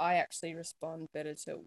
I 0.00 0.14
actually 0.16 0.54
respond 0.54 1.08
better 1.14 1.34
to 1.46 1.64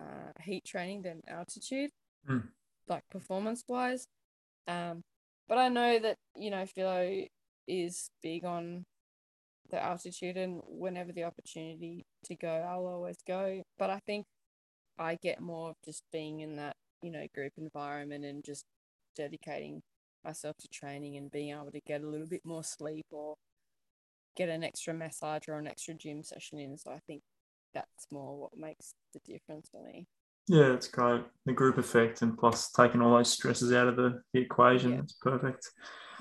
uh, 0.00 0.32
heat 0.42 0.64
training 0.64 1.02
than 1.02 1.22
altitude, 1.28 1.90
Mm. 2.28 2.48
like 2.88 3.02
performance 3.10 3.64
wise. 3.68 4.06
Um, 4.68 5.02
but 5.48 5.58
I 5.58 5.68
know 5.68 5.98
that 5.98 6.16
you 6.36 6.50
know 6.50 6.66
Philo 6.66 7.24
is 7.66 8.10
big 8.22 8.44
on 8.44 8.84
the 9.70 9.82
altitude, 9.82 10.36
and 10.36 10.60
whenever 10.66 11.12
the 11.12 11.24
opportunity 11.24 12.04
to 12.24 12.36
go, 12.36 12.48
I'll 12.48 12.86
always 12.86 13.18
go. 13.26 13.62
But 13.78 13.90
I 13.90 14.00
think 14.06 14.26
I 14.98 15.16
get 15.22 15.40
more 15.40 15.70
of 15.70 15.76
just 15.84 16.02
being 16.12 16.40
in 16.40 16.56
that 16.56 16.76
you 17.02 17.10
know 17.10 17.26
group 17.34 17.52
environment 17.58 18.24
and 18.24 18.44
just 18.44 18.64
dedicating 19.16 19.82
myself 20.24 20.56
to 20.58 20.68
training 20.68 21.16
and 21.16 21.30
being 21.30 21.50
able 21.50 21.70
to 21.72 21.80
get 21.86 22.02
a 22.02 22.08
little 22.08 22.26
bit 22.26 22.42
more 22.44 22.62
sleep 22.64 23.06
or 23.10 23.36
get 24.36 24.48
an 24.48 24.64
extra 24.64 24.94
massage 24.94 25.48
or 25.48 25.54
an 25.54 25.66
extra 25.66 25.94
gym 25.94 26.22
session 26.22 26.58
in. 26.58 26.76
So 26.76 26.90
I 26.90 27.00
think 27.06 27.22
that's 27.74 28.06
more 28.10 28.36
what 28.38 28.56
makes 28.56 28.94
the 29.12 29.20
difference 29.20 29.68
for 29.70 29.82
me. 29.82 30.06
Yeah, 30.50 30.72
it's 30.72 30.88
great. 30.88 31.22
The 31.46 31.52
group 31.52 31.78
effect 31.78 32.22
and 32.22 32.36
plus 32.36 32.72
taking 32.72 33.00
all 33.00 33.16
those 33.16 33.30
stresses 33.30 33.72
out 33.72 33.86
of 33.86 33.94
the, 33.94 34.20
the 34.32 34.40
equation. 34.40 34.90
Yeah. 34.90 34.98
It's 34.98 35.12
perfect. 35.12 35.70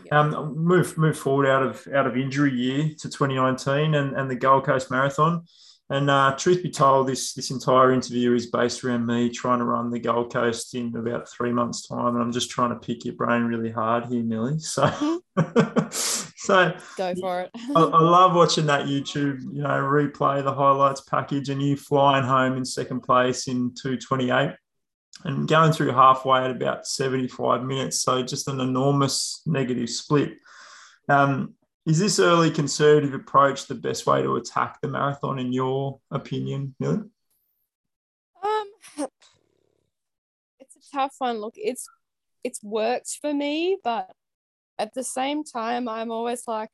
Yeah. 0.06 0.20
Um, 0.20 0.56
move 0.56 1.00
move 1.00 1.18
forward 1.18 1.48
out 1.48 1.64
of 1.64 1.88
out 1.96 2.06
of 2.06 2.16
injury 2.16 2.54
year 2.54 2.90
to 3.00 3.10
2019 3.10 3.96
and, 3.96 4.16
and 4.16 4.30
the 4.30 4.36
Gold 4.36 4.66
Coast 4.66 4.92
Marathon. 4.92 5.46
And 5.90 6.12
uh, 6.12 6.36
truth 6.38 6.62
be 6.62 6.70
told, 6.70 7.08
this 7.08 7.34
this 7.34 7.50
entire 7.50 7.92
interview 7.92 8.36
is 8.36 8.52
based 8.52 8.84
around 8.84 9.08
me 9.08 9.32
trying 9.32 9.58
to 9.60 9.66
run 9.66 9.90
the 9.90 10.00
Gold 10.00 10.32
Coast 10.32 10.76
in 10.76 10.96
about 10.96 11.28
three 11.28 11.52
months' 11.52 11.88
time, 11.88 12.14
and 12.14 12.22
I'm 12.22 12.32
just 12.32 12.52
trying 12.52 12.70
to 12.70 12.76
pick 12.76 13.06
your 13.06 13.16
brain 13.16 13.46
really 13.46 13.72
hard 13.72 14.06
here, 14.06 14.22
Milly. 14.22 14.60
So, 14.60 14.84
so 16.44 16.74
Go 16.96 17.14
for 17.16 17.42
it. 17.42 17.52
I, 17.76 17.82
I 17.82 18.02
love 18.02 18.34
watching 18.34 18.66
that 18.68 18.86
YouTube, 18.86 19.42
you 19.54 19.62
know, 19.62 19.70
replay 19.70 20.42
the 20.42 20.54
highlights 20.54 21.02
package 21.02 21.50
and 21.50 21.62
you 21.62 21.76
flying 21.76 22.24
home 22.24 22.56
in 22.56 22.64
second 22.64 23.02
place 23.02 23.50
in 23.50 23.74
228 23.76 24.56
and 25.26 25.50
going 25.50 25.74
through 25.74 25.92
halfway 25.92 26.40
at 26.46 26.52
about 26.52 26.88
75 26.88 27.64
minutes. 27.64 28.02
So 28.02 28.24
just 28.24 28.48
an 28.48 28.62
enormous 28.62 29.42
negative 29.46 29.90
split. 29.90 30.38
Um, 31.10 31.56
is 31.86 32.00
this 32.00 32.20
early 32.20 32.52
conservative 32.52 33.14
approach 33.14 33.68
the 33.68 33.76
best 33.76 34.06
way 34.08 34.22
to 34.22 34.38
attack 34.38 34.80
the 34.80 34.88
marathon, 34.88 35.40
in 35.40 35.52
your 35.52 36.00
opinion, 36.10 36.74
Milly? 36.80 37.02
Um, 38.42 39.08
it's 40.60 40.76
a 40.78 40.92
tough 40.96 41.16
one. 41.18 41.40
Look, 41.40 41.56
it's 41.58 41.86
it's 42.46 42.64
worked 42.64 43.18
for 43.20 43.34
me, 43.34 43.78
but 43.84 44.10
at 44.80 44.94
the 44.94 45.04
same 45.04 45.44
time, 45.44 45.88
I'm 45.90 46.10
always 46.10 46.48
like, 46.48 46.72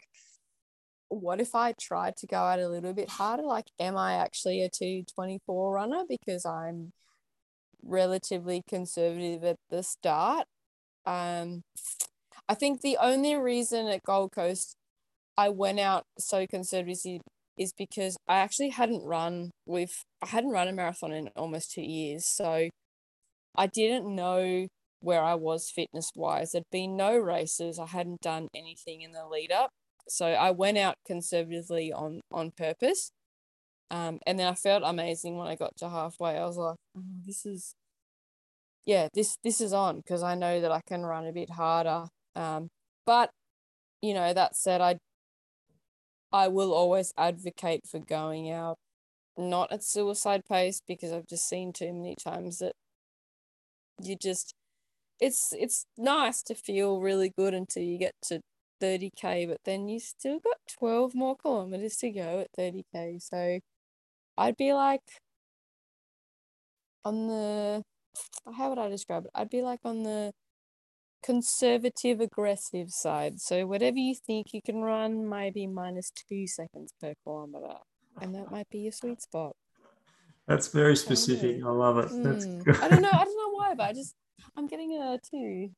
what 1.09 1.41
if 1.41 1.55
I 1.55 1.73
tried 1.73 2.15
to 2.17 2.27
go 2.27 2.37
out 2.37 2.59
a 2.59 2.69
little 2.69 2.93
bit 2.93 3.09
harder? 3.09 3.43
Like, 3.43 3.67
am 3.79 3.97
I 3.97 4.13
actually 4.13 4.61
a 4.61 4.69
224 4.69 5.73
runner 5.73 6.03
because 6.07 6.45
I'm 6.45 6.93
relatively 7.83 8.61
conservative 8.69 9.43
at 9.43 9.57
the 9.69 9.83
start? 9.83 10.45
Um, 11.05 11.63
I 12.47 12.53
think 12.53 12.81
the 12.81 12.97
only 13.01 13.35
reason 13.35 13.87
at 13.87 14.03
Gold 14.03 14.31
Coast 14.33 14.75
I 15.37 15.49
went 15.49 15.79
out 15.79 16.05
so 16.19 16.45
conservative 16.47 17.21
is 17.57 17.73
because 17.77 18.17
I 18.27 18.37
actually 18.37 18.69
hadn't 18.69 19.03
run 19.03 19.51
with 19.65 20.03
I 20.21 20.27
hadn't 20.27 20.51
run 20.51 20.67
a 20.67 20.73
marathon 20.73 21.11
in 21.11 21.29
almost 21.35 21.71
two 21.71 21.81
years. 21.81 22.25
So 22.27 22.69
I 23.55 23.67
didn't 23.67 24.13
know 24.13 24.67
where 25.05 25.21
I 25.21 25.35
was 25.35 25.69
fitness 25.69 26.09
wise. 26.15 26.51
There'd 26.51 26.71
been 26.71 26.97
no 26.97 27.15
races. 27.15 27.77
I 27.77 27.85
hadn't 27.85 28.21
done 28.21 28.47
anything 28.55 29.01
in 29.03 29.11
the 29.11 29.27
lead 29.27 29.51
up. 29.51 29.69
So 30.07 30.25
I 30.25 30.49
went 30.49 30.79
out 30.79 30.95
conservatively 31.05 31.93
on 31.93 32.21
on 32.31 32.51
purpose. 32.51 33.11
Um, 33.91 34.19
and 34.25 34.39
then 34.39 34.47
I 34.47 34.55
felt 34.55 34.81
amazing 34.83 35.37
when 35.37 35.47
I 35.47 35.55
got 35.55 35.77
to 35.77 35.89
halfway. 35.89 36.37
I 36.37 36.45
was 36.45 36.57
like, 36.57 36.77
oh, 36.97 37.01
this 37.23 37.45
is 37.45 37.75
yeah, 38.85 39.07
this 39.13 39.37
this 39.43 39.61
is 39.61 39.73
on 39.73 39.97
because 39.97 40.23
I 40.23 40.33
know 40.33 40.59
that 40.59 40.71
I 40.71 40.81
can 40.87 41.03
run 41.05 41.27
a 41.27 41.33
bit 41.33 41.51
harder. 41.51 42.05
Um, 42.35 42.69
but 43.05 43.29
you 44.01 44.15
know, 44.15 44.33
that 44.33 44.55
said, 44.55 44.81
I 44.81 44.97
I 46.31 46.47
will 46.47 46.73
always 46.73 47.13
advocate 47.15 47.81
for 47.87 47.99
going 47.99 48.49
out 48.51 48.77
not 49.37 49.71
at 49.71 49.83
suicide 49.83 50.43
pace 50.49 50.81
because 50.87 51.11
I've 51.11 51.27
just 51.27 51.47
seen 51.47 51.73
too 51.73 51.93
many 51.93 52.15
times 52.15 52.59
that 52.59 52.73
you 54.01 54.15
just 54.15 54.53
it's 55.19 55.53
it's 55.53 55.85
nice 55.97 56.43
to 56.43 56.55
feel 56.55 56.99
really 56.99 57.31
good 57.37 57.53
until 57.53 57.83
you 57.83 57.97
get 57.97 58.13
to 58.21 58.41
30k 58.81 59.47
but 59.47 59.59
then 59.63 59.87
you 59.87 59.99
still 59.99 60.39
got 60.39 60.57
12 60.77 61.15
more 61.15 61.35
kilometers 61.37 61.95
to 61.95 62.09
go 62.11 62.41
at 62.41 62.49
30k 62.59 63.21
so 63.21 63.59
I'd 64.37 64.57
be 64.57 64.73
like 64.73 65.01
on 67.05 67.27
the 67.27 67.83
how 68.57 68.69
would 68.69 68.79
I 68.79 68.89
describe 68.89 69.25
it? 69.25 69.31
I'd 69.35 69.49
be 69.49 69.61
like 69.61 69.79
on 69.83 70.03
the 70.03 70.31
conservative 71.23 72.19
aggressive 72.19 72.89
side. 72.91 73.39
So 73.39 73.65
whatever 73.65 73.97
you 73.97 74.15
think 74.15 74.53
you 74.53 74.61
can 74.63 74.81
run, 74.81 75.27
maybe 75.27 75.67
minus 75.67 76.11
two 76.11 76.47
seconds 76.47 76.93
per 77.01 77.13
kilometer, 77.23 77.75
and 78.21 78.35
that 78.35 78.51
might 78.51 78.69
be 78.69 78.79
your 78.79 78.91
sweet 78.91 79.21
spot. 79.21 79.55
That's 80.47 80.67
very 80.67 80.95
specific. 80.95 81.63
I 81.63 81.69
love 81.69 81.97
it. 81.97 82.09
That's 82.23 82.45
mm. 82.45 82.81
I 82.81 82.89
don't 82.89 83.01
know. 83.01 83.09
I 83.11 83.23
don't 83.23 83.37
know 83.53 83.53
why, 83.53 83.73
but 83.75 83.89
I 83.89 83.93
just 83.93 84.13
I'm 84.55 84.67
getting 84.67 84.93
a 84.93 85.19
two. 85.19 85.69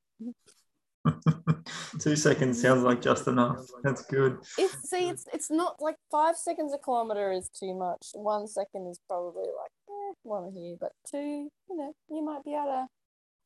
Two 1.99 2.15
seconds 2.15 2.61
sounds 2.61 2.83
like 2.83 3.01
just 3.01 3.27
enough. 3.27 3.65
That's 3.83 4.03
good. 4.03 4.39
It's 4.57 4.89
see, 4.89 5.09
it's 5.09 5.25
it's 5.33 5.49
not 5.49 5.77
like 5.79 5.95
five 6.11 6.35
seconds 6.35 6.73
a 6.73 6.77
kilometer 6.77 7.31
is 7.31 7.49
too 7.49 7.73
much. 7.73 8.07
One 8.13 8.47
second 8.47 8.87
is 8.87 8.99
probably 9.07 9.43
like 9.43 9.71
eh, 9.89 10.13
one 10.23 10.51
here, 10.53 10.75
but 10.79 10.91
two, 11.09 11.49
you 11.69 11.77
know, 11.77 11.93
you 12.09 12.23
might 12.23 12.43
be 12.43 12.53
able 12.53 12.87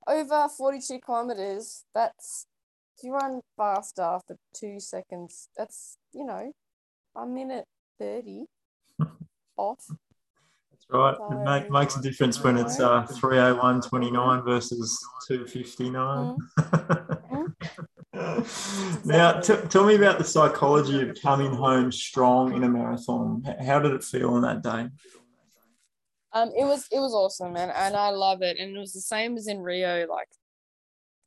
to 0.07 0.11
over 0.11 0.47
forty-two 0.49 0.99
kilometers. 0.99 1.83
That's 1.93 2.47
if 2.97 3.03
you 3.03 3.13
run 3.13 3.41
faster 3.57 4.01
after 4.01 4.37
two 4.53 4.79
seconds. 4.79 5.49
That's 5.57 5.97
you 6.13 6.25
know, 6.25 6.51
a 7.15 7.25
minute 7.25 7.65
thirty 7.99 8.45
off. 9.57 9.85
Right. 10.91 11.15
So, 11.17 11.31
it 11.31 11.45
make, 11.45 11.71
makes 11.71 11.95
a 11.95 12.01
difference 12.01 12.43
when 12.43 12.57
it's 12.57 12.79
uh, 12.79 13.03
301.29 13.03 14.43
versus 14.43 14.99
259. 15.27 16.37
Mm. 18.13 19.05
now, 19.05 19.39
t- 19.39 19.55
tell 19.69 19.85
me 19.85 19.95
about 19.95 20.17
the 20.17 20.25
psychology 20.25 21.07
of 21.07 21.17
coming 21.21 21.53
home 21.53 21.91
strong 21.91 22.53
in 22.53 22.63
a 22.63 22.69
marathon. 22.69 23.41
How 23.65 23.79
did 23.79 23.93
it 23.93 24.03
feel 24.03 24.31
on 24.31 24.41
that 24.41 24.61
day? 24.63 24.89
Um, 26.33 26.51
it 26.57 26.63
was 26.65 26.87
it 26.91 26.99
was 26.99 27.13
awesome, 27.13 27.53
man, 27.53 27.71
and 27.75 27.95
I 27.95 28.09
love 28.09 28.41
it. 28.41 28.57
And 28.57 28.75
it 28.75 28.79
was 28.79 28.93
the 28.93 29.01
same 29.01 29.37
as 29.37 29.47
in 29.47 29.59
Rio. 29.59 30.07
Like, 30.07 30.29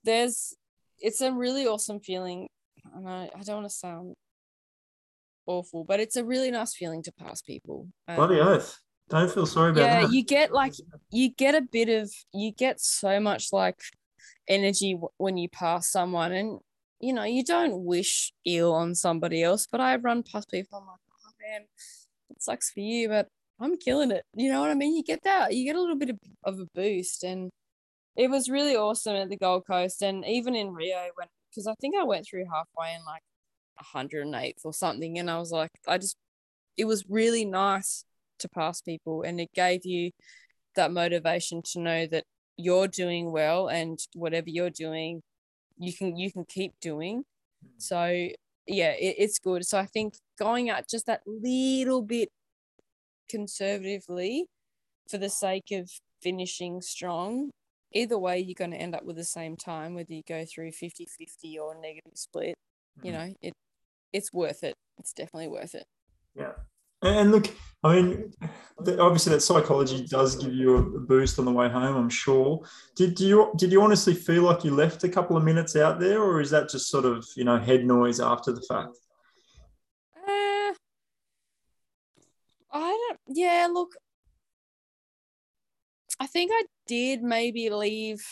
there's, 0.02 0.54
it's 0.98 1.20
a 1.20 1.32
really 1.32 1.66
awesome 1.66 2.00
feeling, 2.00 2.48
and 2.94 3.08
I, 3.08 3.30
I 3.34 3.42
don't 3.42 3.56
want 3.56 3.68
to 3.68 3.74
sound 3.74 4.14
awful, 5.46 5.84
but 5.84 6.00
it's 6.00 6.16
a 6.16 6.24
really 6.24 6.50
nice 6.50 6.74
feeling 6.74 7.02
to 7.02 7.12
pass 7.12 7.42
people. 7.42 7.88
Um, 8.08 8.16
Bloody 8.16 8.40
oath! 8.40 8.78
Don't 9.10 9.30
feel 9.30 9.46
sorry 9.46 9.70
about 9.70 9.80
it. 9.80 9.84
yeah, 9.84 10.00
that. 10.02 10.12
you 10.12 10.24
get 10.24 10.52
like 10.52 10.72
you 11.10 11.30
get 11.30 11.54
a 11.54 11.60
bit 11.60 11.88
of 11.88 12.10
you 12.32 12.52
get 12.52 12.80
so 12.80 13.20
much 13.20 13.52
like 13.52 13.78
energy 14.48 14.98
when 15.18 15.36
you 15.36 15.48
pass 15.48 15.90
someone, 15.90 16.32
and 16.32 16.58
you 17.00 17.12
know, 17.12 17.24
you 17.24 17.44
don't 17.44 17.84
wish 17.84 18.32
ill 18.46 18.72
on 18.72 18.94
somebody 18.94 19.42
else, 19.42 19.66
but 19.70 19.80
I've 19.80 20.04
run 20.04 20.22
past 20.22 20.50
people, 20.50 20.78
I'm 20.78 20.86
like, 20.86 21.00
oh 21.10 21.32
man, 21.40 21.66
it 22.30 22.42
sucks 22.42 22.70
for 22.70 22.80
you, 22.80 23.08
but 23.08 23.28
I'm 23.60 23.76
killing 23.76 24.10
it. 24.10 24.24
You 24.34 24.50
know 24.50 24.60
what 24.60 24.70
I 24.70 24.74
mean? 24.74 24.96
You 24.96 25.02
get 25.02 25.22
that, 25.24 25.54
you 25.54 25.64
get 25.64 25.76
a 25.76 25.80
little 25.80 25.98
bit 25.98 26.10
of, 26.10 26.18
of 26.44 26.58
a 26.60 26.66
boost. 26.74 27.22
And 27.22 27.50
it 28.16 28.30
was 28.30 28.48
really 28.48 28.76
awesome 28.76 29.16
at 29.16 29.28
the 29.28 29.36
Gold 29.36 29.66
Coast. 29.66 30.02
And 30.02 30.24
even 30.24 30.54
in 30.54 30.72
Rio, 30.72 30.96
when, 31.14 31.28
because 31.50 31.66
I 31.66 31.74
think 31.80 31.94
I 31.96 32.04
went 32.04 32.26
through 32.26 32.46
halfway 32.46 32.94
in 32.94 33.04
like 33.04 33.22
108th 33.94 34.64
or 34.64 34.72
something. 34.72 35.18
And 35.18 35.30
I 35.30 35.38
was 35.38 35.52
like, 35.52 35.70
I 35.86 35.98
just, 35.98 36.16
it 36.76 36.86
was 36.86 37.04
really 37.08 37.44
nice 37.44 38.04
to 38.38 38.48
pass 38.48 38.80
people. 38.80 39.22
And 39.22 39.40
it 39.40 39.50
gave 39.54 39.84
you 39.84 40.10
that 40.76 40.92
motivation 40.92 41.62
to 41.72 41.80
know 41.80 42.06
that 42.06 42.24
you're 42.56 42.88
doing 42.88 43.32
well 43.32 43.68
and 43.68 43.98
whatever 44.14 44.48
you're 44.48 44.70
doing 44.70 45.22
you 45.76 45.92
can 45.92 46.16
you 46.16 46.30
can 46.30 46.44
keep 46.44 46.72
doing 46.80 47.24
hmm. 47.62 47.68
so 47.78 48.04
yeah 48.66 48.90
it, 48.92 49.16
it's 49.18 49.38
good 49.38 49.64
so 49.64 49.78
i 49.78 49.86
think 49.86 50.14
going 50.38 50.70
out 50.70 50.88
just 50.88 51.06
that 51.06 51.20
little 51.26 52.02
bit 52.02 52.28
conservatively 53.28 54.46
for 55.10 55.18
the 55.18 55.30
sake 55.30 55.72
of 55.72 55.90
finishing 56.22 56.80
strong 56.80 57.50
either 57.92 58.18
way 58.18 58.38
you're 58.38 58.54
going 58.54 58.70
to 58.70 58.76
end 58.76 58.94
up 58.94 59.04
with 59.04 59.16
the 59.16 59.24
same 59.24 59.56
time 59.56 59.94
whether 59.94 60.12
you 60.12 60.22
go 60.26 60.44
through 60.44 60.70
50 60.70 61.06
50 61.18 61.58
or 61.58 61.74
negative 61.74 62.12
split 62.14 62.54
mm-hmm. 62.98 63.06
you 63.06 63.12
hmm. 63.12 63.18
know 63.18 63.34
it 63.42 63.52
it's 64.12 64.32
worth 64.32 64.62
it 64.62 64.74
it's 64.98 65.12
definitely 65.12 65.48
worth 65.48 65.74
it 65.74 65.86
yeah 66.36 66.52
and 67.04 67.30
look, 67.30 67.48
I 67.82 68.00
mean, 68.00 68.32
obviously 68.78 69.32
that 69.34 69.40
psychology 69.40 70.06
does 70.06 70.36
give 70.36 70.54
you 70.54 70.76
a 70.76 70.82
boost 71.00 71.38
on 71.38 71.44
the 71.44 71.52
way 71.52 71.68
home. 71.68 71.96
I'm 71.96 72.08
sure. 72.08 72.62
Did 72.96 73.20
you 73.20 73.52
did 73.56 73.70
you 73.72 73.82
honestly 73.82 74.14
feel 74.14 74.42
like 74.42 74.64
you 74.64 74.74
left 74.74 75.04
a 75.04 75.08
couple 75.08 75.36
of 75.36 75.44
minutes 75.44 75.76
out 75.76 76.00
there, 76.00 76.22
or 76.22 76.40
is 76.40 76.50
that 76.50 76.70
just 76.70 76.88
sort 76.88 77.04
of 77.04 77.26
you 77.36 77.44
know 77.44 77.58
head 77.58 77.84
noise 77.84 78.20
after 78.20 78.52
the 78.52 78.62
fact? 78.62 78.96
Uh, 80.16 80.72
I 82.72 83.08
don't. 83.08 83.20
Yeah, 83.28 83.68
look, 83.70 83.92
I 86.18 86.26
think 86.26 86.50
I 86.54 86.64
did 86.86 87.22
maybe 87.22 87.70
leave 87.70 88.24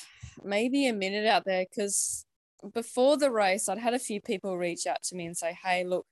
maybe 0.42 0.86
a 0.86 0.92
minute 0.92 1.26
out 1.26 1.44
there 1.44 1.66
because 1.68 2.24
before 2.72 3.18
the 3.18 3.30
race, 3.30 3.68
I'd 3.68 3.78
had 3.78 3.94
a 3.94 3.98
few 3.98 4.20
people 4.20 4.56
reach 4.56 4.86
out 4.86 5.02
to 5.04 5.14
me 5.14 5.26
and 5.26 5.36
say, 5.36 5.56
"Hey, 5.62 5.84
look." 5.84 6.06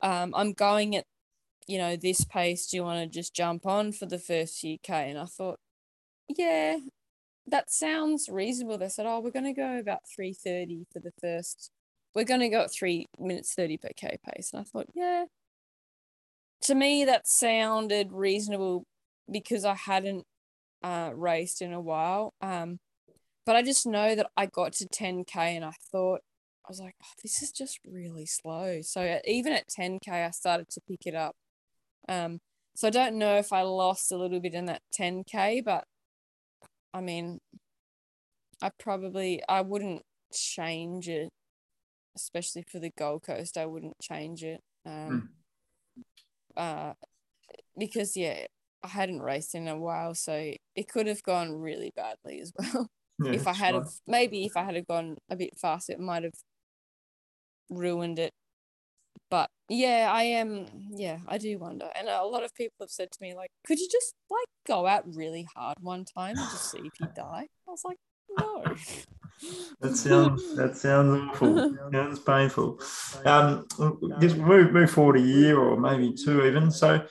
Um, 0.00 0.34
I'm 0.34 0.52
going 0.52 0.96
at 0.96 1.04
you 1.66 1.78
know, 1.78 1.96
this 1.96 2.24
pace, 2.24 2.66
do 2.66 2.76
you 2.76 2.84
want 2.84 3.00
to 3.00 3.06
just 3.06 3.34
jump 3.34 3.66
on 3.66 3.92
for 3.92 4.06
the 4.06 4.18
first 4.18 4.58
few 4.58 4.78
K? 4.82 5.10
And 5.10 5.18
I 5.18 5.24
thought, 5.24 5.58
yeah, 6.28 6.78
that 7.46 7.70
sounds 7.70 8.28
reasonable. 8.30 8.78
They 8.78 8.88
said, 8.88 9.06
oh, 9.06 9.20
we're 9.20 9.30
going 9.30 9.44
to 9.44 9.52
go 9.52 9.78
about 9.78 10.00
3.30 10.18 10.84
for 10.92 11.00
the 11.00 11.12
first, 11.20 11.70
we're 12.14 12.24
going 12.24 12.40
to 12.40 12.48
go 12.48 12.62
at 12.62 12.72
3 12.72 13.06
minutes 13.18 13.54
30 13.54 13.78
per 13.78 13.88
K 13.96 14.18
pace. 14.24 14.50
And 14.52 14.60
I 14.60 14.64
thought, 14.64 14.88
yeah, 14.94 15.24
to 16.62 16.74
me, 16.74 17.04
that 17.04 17.26
sounded 17.26 18.12
reasonable 18.12 18.86
because 19.30 19.64
I 19.64 19.74
hadn't 19.74 20.24
uh, 20.82 21.10
raced 21.14 21.62
in 21.62 21.72
a 21.72 21.80
while. 21.80 22.34
Um, 22.40 22.78
but 23.44 23.56
I 23.56 23.62
just 23.62 23.86
know 23.86 24.14
that 24.14 24.30
I 24.36 24.46
got 24.46 24.72
to 24.74 24.86
10K 24.86 25.36
and 25.36 25.64
I 25.64 25.72
thought, 25.90 26.20
I 26.64 26.68
was 26.68 26.80
like, 26.80 26.94
oh, 27.02 27.12
this 27.22 27.42
is 27.42 27.50
just 27.50 27.80
really 27.84 28.26
slow. 28.26 28.80
So 28.82 29.18
even 29.24 29.52
at 29.52 29.68
10K, 29.68 30.08
I 30.08 30.30
started 30.30 30.68
to 30.70 30.80
pick 30.88 31.06
it 31.06 31.14
up. 31.14 31.34
Um, 32.08 32.40
so 32.74 32.88
I 32.88 32.90
don't 32.90 33.16
know 33.16 33.36
if 33.36 33.52
I 33.52 33.62
lost 33.62 34.12
a 34.12 34.16
little 34.16 34.40
bit 34.40 34.54
in 34.54 34.66
that 34.66 34.82
10k, 34.98 35.64
but 35.64 35.84
I 36.94 37.00
mean, 37.00 37.38
I 38.62 38.70
probably 38.78 39.42
I 39.48 39.60
wouldn't 39.60 40.02
change 40.32 41.08
it, 41.08 41.30
especially 42.16 42.64
for 42.70 42.78
the 42.78 42.90
Gold 42.96 43.22
Coast. 43.22 43.58
I 43.58 43.66
wouldn't 43.66 43.98
change 44.00 44.42
it. 44.42 44.60
Um, 44.86 45.30
mm. 45.98 46.02
uh, 46.56 46.94
because 47.78 48.16
yeah, 48.16 48.46
I 48.82 48.88
hadn't 48.88 49.20
raced 49.20 49.54
in 49.54 49.68
a 49.68 49.78
while, 49.78 50.14
so 50.14 50.52
it 50.74 50.88
could 50.88 51.06
have 51.06 51.22
gone 51.22 51.52
really 51.60 51.92
badly 51.94 52.40
as 52.40 52.52
well. 52.58 52.88
Yeah, 53.22 53.32
if 53.32 53.46
I 53.46 53.52
had 53.52 53.74
right. 53.74 53.86
maybe 54.06 54.44
if 54.44 54.56
I 54.56 54.64
had 54.64 54.74
have 54.74 54.86
gone 54.86 55.16
a 55.30 55.36
bit 55.36 55.58
faster, 55.58 55.92
it 55.92 56.00
might 56.00 56.24
have 56.24 56.32
ruined 57.70 58.18
it 58.18 58.32
but 59.32 59.48
yeah 59.70 60.10
i 60.12 60.24
am 60.24 60.66
yeah 60.90 61.16
i 61.26 61.38
do 61.38 61.58
wonder. 61.58 61.88
And 61.98 62.06
a 62.06 62.22
lot 62.22 62.44
of 62.44 62.54
people 62.54 62.76
have 62.80 62.90
said 62.90 63.10
to 63.10 63.18
me 63.22 63.34
like 63.34 63.50
could 63.66 63.78
you 63.78 63.88
just 63.90 64.14
like 64.30 64.46
go 64.66 64.86
out 64.86 65.04
really 65.06 65.48
hard 65.56 65.78
one 65.80 66.04
time 66.04 66.36
and 66.36 66.50
just 66.50 66.70
see 66.70 66.80
if 66.80 66.92
you 67.00 67.08
die? 67.16 67.46
I 67.66 67.70
was 67.70 67.82
like 67.82 67.96
no. 68.38 68.62
That 69.80 69.96
sounds 69.96 70.54
that 70.56 70.76
sounds 70.76 71.30
awful. 71.30 71.74
Sounds 71.92 72.18
painful. 72.20 72.80
Um 73.24 73.66
just 74.20 74.36
move 74.36 74.72
move 74.72 74.90
forward 74.90 75.16
a 75.16 75.20
year 75.20 75.58
or 75.58 75.80
maybe 75.80 76.12
two 76.12 76.44
even. 76.44 76.70
So 76.70 77.04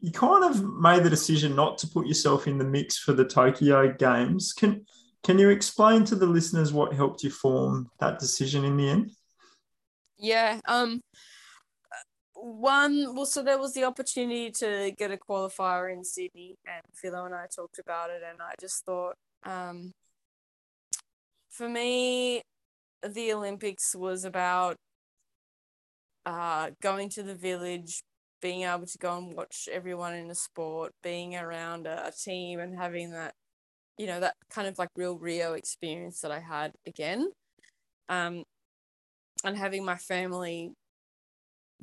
you 0.00 0.12
kind 0.12 0.44
of 0.44 0.62
made 0.80 1.02
the 1.02 1.10
decision 1.10 1.56
not 1.56 1.78
to 1.78 1.88
put 1.88 2.06
yourself 2.06 2.46
in 2.46 2.58
the 2.58 2.64
mix 2.64 2.96
for 2.96 3.12
the 3.12 3.24
tokyo 3.24 3.92
games. 3.92 4.52
Can 4.52 4.86
can 5.24 5.38
you 5.40 5.50
explain 5.50 6.04
to 6.04 6.14
the 6.14 6.26
listeners 6.26 6.72
what 6.72 6.94
helped 6.94 7.24
you 7.24 7.30
form 7.30 7.90
that 7.98 8.20
decision 8.20 8.64
in 8.64 8.76
the 8.76 8.88
end 8.88 9.10
yeah. 10.22 10.60
Um. 10.66 11.00
One. 12.34 13.14
Well, 13.14 13.26
so 13.26 13.42
there 13.42 13.58
was 13.58 13.74
the 13.74 13.84
opportunity 13.84 14.50
to 14.52 14.92
get 14.96 15.10
a 15.10 15.16
qualifier 15.16 15.92
in 15.92 16.04
Sydney, 16.04 16.56
and 16.66 16.82
Philo 16.94 17.26
and 17.26 17.34
I 17.34 17.46
talked 17.54 17.78
about 17.78 18.10
it, 18.10 18.22
and 18.28 18.40
I 18.40 18.54
just 18.60 18.84
thought, 18.84 19.16
um, 19.44 19.92
for 21.50 21.68
me, 21.68 22.42
the 23.06 23.32
Olympics 23.32 23.94
was 23.94 24.24
about 24.24 24.76
uh, 26.24 26.70
going 26.80 27.08
to 27.10 27.22
the 27.22 27.34
village, 27.34 28.02
being 28.40 28.62
able 28.62 28.86
to 28.86 28.98
go 28.98 29.18
and 29.18 29.34
watch 29.34 29.68
everyone 29.70 30.14
in 30.14 30.30
a 30.30 30.34
sport, 30.34 30.92
being 31.02 31.36
around 31.36 31.86
a, 31.86 32.08
a 32.08 32.12
team, 32.12 32.60
and 32.60 32.78
having 32.78 33.10
that, 33.10 33.34
you 33.98 34.06
know, 34.06 34.20
that 34.20 34.34
kind 34.50 34.68
of 34.68 34.78
like 34.78 34.88
real 34.96 35.18
Rio 35.18 35.52
experience 35.52 36.20
that 36.20 36.30
I 36.30 36.40
had 36.40 36.72
again. 36.86 37.28
Um, 38.08 38.44
and 39.44 39.56
having 39.56 39.84
my 39.84 39.96
family 39.96 40.72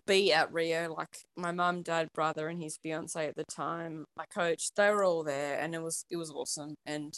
be 0.05 0.34
at 0.34 0.51
Rio, 0.51 0.93
like 0.93 1.18
my 1.38 1.51
mum, 1.51 1.84
dad, 1.84 2.10
brother, 2.14 2.47
and 2.47 2.62
his 2.62 2.78
fiance 2.82 3.28
at 3.28 3.36
the 3.36 3.43
time, 3.43 4.05
my 4.18 4.26
coach, 4.34 4.70
they 4.76 4.89
were 4.89 5.03
all 5.03 5.24
there, 5.24 5.60
and 5.60 5.76
it 5.76 5.82
was 5.82 6.05
it 6.10 6.18
was 6.18 6.32
awesome. 6.32 6.76
And 6.86 7.14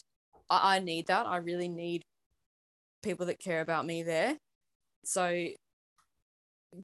I, 0.49 0.75
I 0.75 0.79
need 0.79 1.07
that. 1.07 1.25
I 1.25 1.37
really 1.37 1.69
need 1.69 2.03
people 3.01 3.25
that 3.27 3.39
care 3.39 3.61
about 3.61 3.85
me 3.85 4.03
there. 4.03 4.37
So 5.03 5.47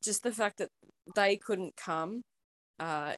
just 0.04 0.24
the 0.24 0.32
fact 0.32 0.58
that 0.58 0.70
they 1.16 1.38
couldn't 1.38 1.76
come, 1.76 2.22
uh, 2.80 3.14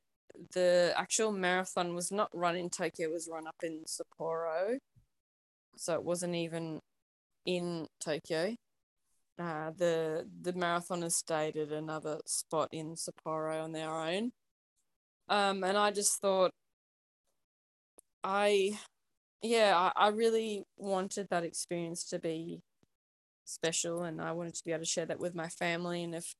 the 0.54 0.94
actual 0.96 1.32
marathon 1.32 1.96
was 1.96 2.12
not 2.12 2.30
run 2.34 2.56
in 2.56 2.70
Tokyo, 2.70 3.10
it 3.10 3.14
was 3.14 3.30
run 3.32 3.48
up 3.48 3.56
in 3.64 3.84
Sapporo. 3.86 4.78
So 5.78 5.94
it 5.94 6.04
wasn't 6.04 6.36
even 6.36 6.80
in 7.46 7.88
Tokyo. 8.04 8.56
Uh, 9.40 9.72
the 9.78 10.28
the 10.42 10.52
marathoners 10.52 11.14
stayed 11.14 11.56
at 11.56 11.72
another 11.72 12.20
spot 12.26 12.68
in 12.74 12.96
Sapporo 12.96 13.64
on 13.64 13.72
their 13.72 13.90
own. 13.90 14.32
Um, 15.30 15.64
and 15.64 15.78
I 15.78 15.92
just 15.92 16.20
thought, 16.20 16.52
I, 18.24 18.78
yeah, 19.42 19.92
I, 19.96 20.08
I 20.08 20.08
really 20.10 20.64
wanted 20.78 21.28
that 21.30 21.44
experience 21.44 22.04
to 22.10 22.20
be 22.20 22.62
special, 23.46 24.04
and 24.04 24.22
I 24.22 24.34
wanted 24.34 24.56
to 24.56 24.64
be 24.66 24.72
able 24.72 24.84
to 24.84 24.90
share 24.90 25.06
that 25.06 25.20
with 25.20 25.36
my 25.36 25.48
family. 25.48 26.04
And 26.04 26.16
if 26.16 26.34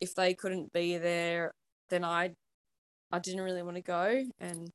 if 0.00 0.14
they 0.14 0.34
couldn't 0.34 0.72
be 0.72 0.98
there, 0.98 1.52
then 1.88 2.04
I 2.04 2.34
I 3.10 3.18
didn't 3.18 3.42
really 3.42 3.62
want 3.62 3.76
to 3.76 3.82
go, 3.82 4.24
and 4.38 4.70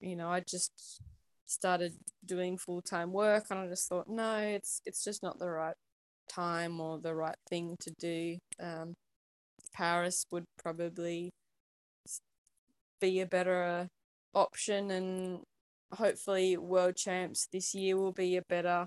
you 0.00 0.16
know, 0.16 0.28
I 0.28 0.40
just 0.40 1.00
started 1.46 1.94
doing 2.24 2.58
full 2.58 2.82
time 2.82 3.12
work, 3.12 3.46
and 3.50 3.60
I 3.60 3.68
just 3.68 3.88
thought, 3.88 4.08
no, 4.08 4.38
it's 4.38 4.82
it's 4.86 5.04
just 5.04 5.22
not 5.22 5.38
the 5.38 5.48
right 5.48 5.76
time 6.30 6.80
or 6.80 6.98
the 6.98 7.14
right 7.14 7.36
thing 7.48 7.76
to 7.80 7.92
do. 7.98 8.38
Um, 8.60 8.94
Paris 9.74 10.24
would 10.30 10.44
probably 10.62 11.30
be 13.00 13.20
a 13.20 13.26
better 13.26 13.88
option, 14.34 14.90
and 14.90 15.40
hopefully, 15.94 16.56
world 16.56 16.96
champs 16.96 17.48
this 17.52 17.74
year 17.74 17.96
will 17.96 18.12
be 18.12 18.36
a 18.36 18.42
better, 18.48 18.86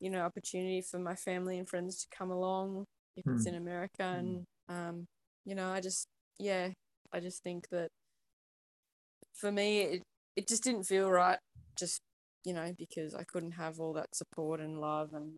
you 0.00 0.10
know, 0.10 0.22
opportunity 0.22 0.82
for 0.82 0.98
my 0.98 1.14
family 1.14 1.58
and 1.58 1.68
friends 1.68 2.00
to 2.00 2.06
come 2.16 2.30
along 2.30 2.84
if 3.16 3.24
it's 3.26 3.46
in 3.46 3.54
America. 3.54 4.02
And 4.02 4.44
um, 4.68 5.06
you 5.44 5.54
know, 5.54 5.70
I 5.70 5.80
just 5.80 6.06
yeah, 6.38 6.70
I 7.12 7.20
just 7.20 7.42
think 7.42 7.68
that 7.70 7.88
for 9.34 9.50
me, 9.52 9.80
it 9.80 10.02
it 10.36 10.48
just 10.48 10.62
didn't 10.64 10.84
feel 10.84 11.10
right. 11.10 11.38
Just 11.76 12.00
you 12.44 12.54
know, 12.54 12.72
because 12.78 13.14
I 13.14 13.24
couldn't 13.24 13.52
have 13.52 13.80
all 13.80 13.92
that 13.94 14.14
support 14.14 14.60
and 14.60 14.80
love 14.80 15.12
and 15.12 15.36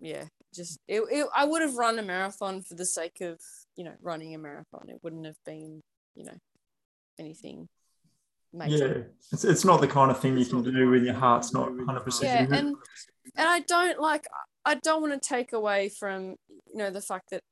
yeah, 0.00 0.24
just 0.54 0.80
it, 0.88 1.02
it 1.10 1.26
I 1.34 1.44
would 1.44 1.62
have 1.62 1.76
run 1.76 1.98
a 1.98 2.02
marathon 2.02 2.62
for 2.62 2.74
the 2.74 2.86
sake 2.86 3.20
of, 3.20 3.38
you 3.76 3.84
know, 3.84 3.94
running 4.00 4.34
a 4.34 4.38
marathon. 4.38 4.88
It 4.88 5.00
wouldn't 5.02 5.26
have 5.26 5.38
been, 5.44 5.82
you 6.14 6.24
know, 6.24 6.36
anything 7.18 7.68
major. 8.52 8.86
Yeah. 8.86 9.04
It's, 9.32 9.44
it's 9.44 9.64
not 9.64 9.80
the 9.80 9.88
kind 9.88 10.10
of 10.10 10.20
thing 10.20 10.36
you 10.36 10.46
can 10.46 10.62
do 10.62 10.90
when 10.90 11.04
your 11.04 11.14
heart's 11.14 11.52
not 11.52 11.68
100% 11.70 12.22
Yeah, 12.22 12.46
and 12.50 12.76
and 13.34 13.48
I 13.48 13.60
don't 13.60 14.00
like 14.00 14.26
I 14.64 14.74
don't 14.76 15.02
want 15.02 15.20
to 15.20 15.28
take 15.28 15.52
away 15.52 15.88
from, 15.88 16.36
you 16.48 16.76
know, 16.76 16.90
the 16.90 17.00
fact 17.00 17.30
that 17.30 17.42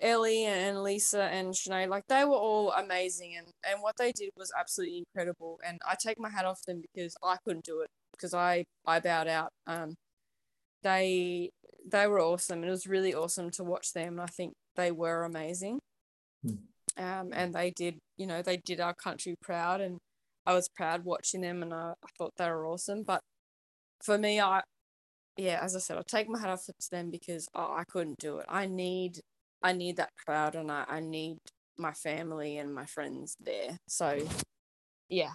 Ellie 0.00 0.44
and 0.44 0.82
Lisa 0.82 1.22
and 1.24 1.54
Sinead, 1.54 1.88
like 1.88 2.06
they 2.08 2.24
were 2.24 2.36
all 2.36 2.72
amazing 2.72 3.36
and, 3.36 3.46
and 3.68 3.82
what 3.82 3.96
they 3.98 4.12
did 4.12 4.30
was 4.36 4.52
absolutely 4.58 4.98
incredible. 4.98 5.58
And 5.66 5.80
I 5.88 5.96
take 5.98 6.18
my 6.18 6.28
hat 6.28 6.44
off 6.44 6.62
them 6.66 6.82
because 6.94 7.16
I 7.22 7.36
couldn't 7.44 7.64
do 7.64 7.80
it 7.80 7.88
because 8.12 8.34
I, 8.34 8.64
I 8.86 9.00
bowed 9.00 9.28
out. 9.28 9.52
Um, 9.66 9.96
they 10.82 11.50
they 11.90 12.06
were 12.06 12.20
awesome. 12.20 12.64
It 12.64 12.70
was 12.70 12.86
really 12.86 13.14
awesome 13.14 13.50
to 13.52 13.64
watch 13.64 13.92
them. 13.92 14.20
I 14.20 14.26
think 14.26 14.52
they 14.76 14.90
were 14.90 15.24
amazing. 15.24 15.80
Mm. 16.44 16.58
Um, 16.96 17.30
and 17.32 17.54
they 17.54 17.70
did, 17.70 17.98
you 18.16 18.26
know, 18.26 18.42
they 18.42 18.58
did 18.58 18.80
our 18.80 18.94
country 18.94 19.34
proud, 19.40 19.80
and 19.80 19.98
I 20.46 20.54
was 20.54 20.68
proud 20.68 21.04
watching 21.04 21.40
them, 21.40 21.62
and 21.62 21.72
I, 21.72 21.92
I 22.02 22.08
thought 22.18 22.32
they 22.36 22.48
were 22.48 22.66
awesome. 22.66 23.02
But 23.02 23.20
for 24.04 24.18
me, 24.18 24.40
I, 24.40 24.62
yeah, 25.36 25.60
as 25.62 25.76
I 25.76 25.78
said, 25.78 25.96
I 25.96 26.02
take 26.06 26.28
my 26.28 26.38
hat 26.38 26.50
off 26.50 26.66
to 26.66 26.72
them 26.90 27.10
because 27.10 27.48
oh, 27.54 27.74
I 27.76 27.84
couldn't 27.84 28.18
do 28.18 28.38
it. 28.38 28.46
I 28.48 28.66
need, 28.66 29.20
I 29.62 29.72
need 29.72 29.96
that 29.96 30.10
crowd, 30.26 30.54
and 30.54 30.70
I, 30.70 30.84
I 30.88 31.00
need 31.00 31.38
my 31.78 31.92
family 31.92 32.58
and 32.58 32.74
my 32.74 32.84
friends 32.86 33.36
there. 33.40 33.78
So, 33.88 34.18
yeah, 35.08 35.32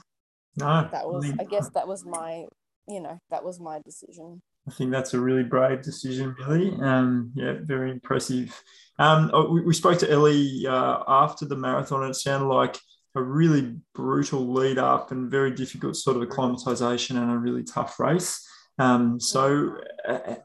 no, 0.57 0.87
that 0.91 1.07
was, 1.07 1.31
I 1.39 1.43
guess, 1.45 1.69
that 1.69 1.87
was 1.87 2.05
my, 2.05 2.45
you 2.87 3.01
know, 3.01 3.17
that 3.29 3.43
was 3.43 3.59
my 3.59 3.79
decision. 3.83 4.41
I 4.67 4.71
think 4.71 4.91
that's 4.91 5.13
a 5.13 5.19
really 5.19 5.43
brave 5.43 5.83
decision, 5.83 6.35
Milly. 6.39 6.75
Um, 6.81 7.31
yeah, 7.35 7.55
very 7.61 7.91
impressive. 7.91 8.59
Um, 8.97 9.29
oh, 9.33 9.51
we, 9.51 9.61
we 9.61 9.73
spoke 9.73 9.99
to 9.99 10.11
Ellie 10.11 10.65
uh, 10.67 11.03
after 11.07 11.45
the 11.45 11.55
marathon, 11.55 12.01
and 12.01 12.11
it 12.11 12.15
sounded 12.15 12.47
like 12.47 12.79
a 13.15 13.21
really 13.21 13.77
brutal 13.93 14.51
lead 14.51 14.77
up 14.77 15.11
and 15.11 15.31
very 15.31 15.51
difficult 15.51 15.95
sort 15.95 16.17
of 16.17 16.23
acclimatization 16.23 17.17
and 17.17 17.31
a 17.31 17.37
really 17.37 17.63
tough 17.63 17.99
race. 17.99 18.45
Um, 18.79 19.19
so, 19.19 19.77
uh, 20.07 20.35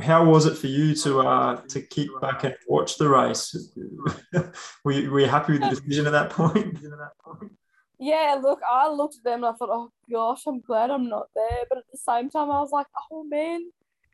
how 0.00 0.24
was 0.24 0.46
it 0.46 0.58
for 0.58 0.66
you 0.66 0.94
to 0.96 1.20
uh, 1.20 1.56
to 1.68 1.80
kick 1.80 2.08
back 2.20 2.44
and 2.44 2.54
watch 2.66 2.98
the 2.98 3.08
race? 3.08 3.72
were, 4.84 4.92
you, 4.92 5.10
were 5.10 5.20
you 5.20 5.26
happy 5.26 5.52
with 5.52 5.62
the 5.62 5.70
decision 5.70 6.06
at 6.06 6.12
that 6.12 6.30
point? 6.30 6.78
yeah, 7.98 8.38
look, 8.40 8.60
I 8.70 8.88
looked 8.88 9.16
at 9.16 9.24
them 9.24 9.44
and 9.44 9.46
I 9.46 9.52
thought, 9.52 9.70
oh 9.72 9.90
gosh, 10.10 10.42
I'm 10.46 10.60
glad 10.60 10.90
I'm 10.90 11.08
not 11.08 11.26
there. 11.34 11.64
But 11.68 11.78
at 11.78 11.84
the 11.90 11.98
same 11.98 12.30
time, 12.30 12.50
I 12.50 12.60
was 12.60 12.70
like, 12.70 12.86
oh 13.10 13.24
man, 13.24 13.70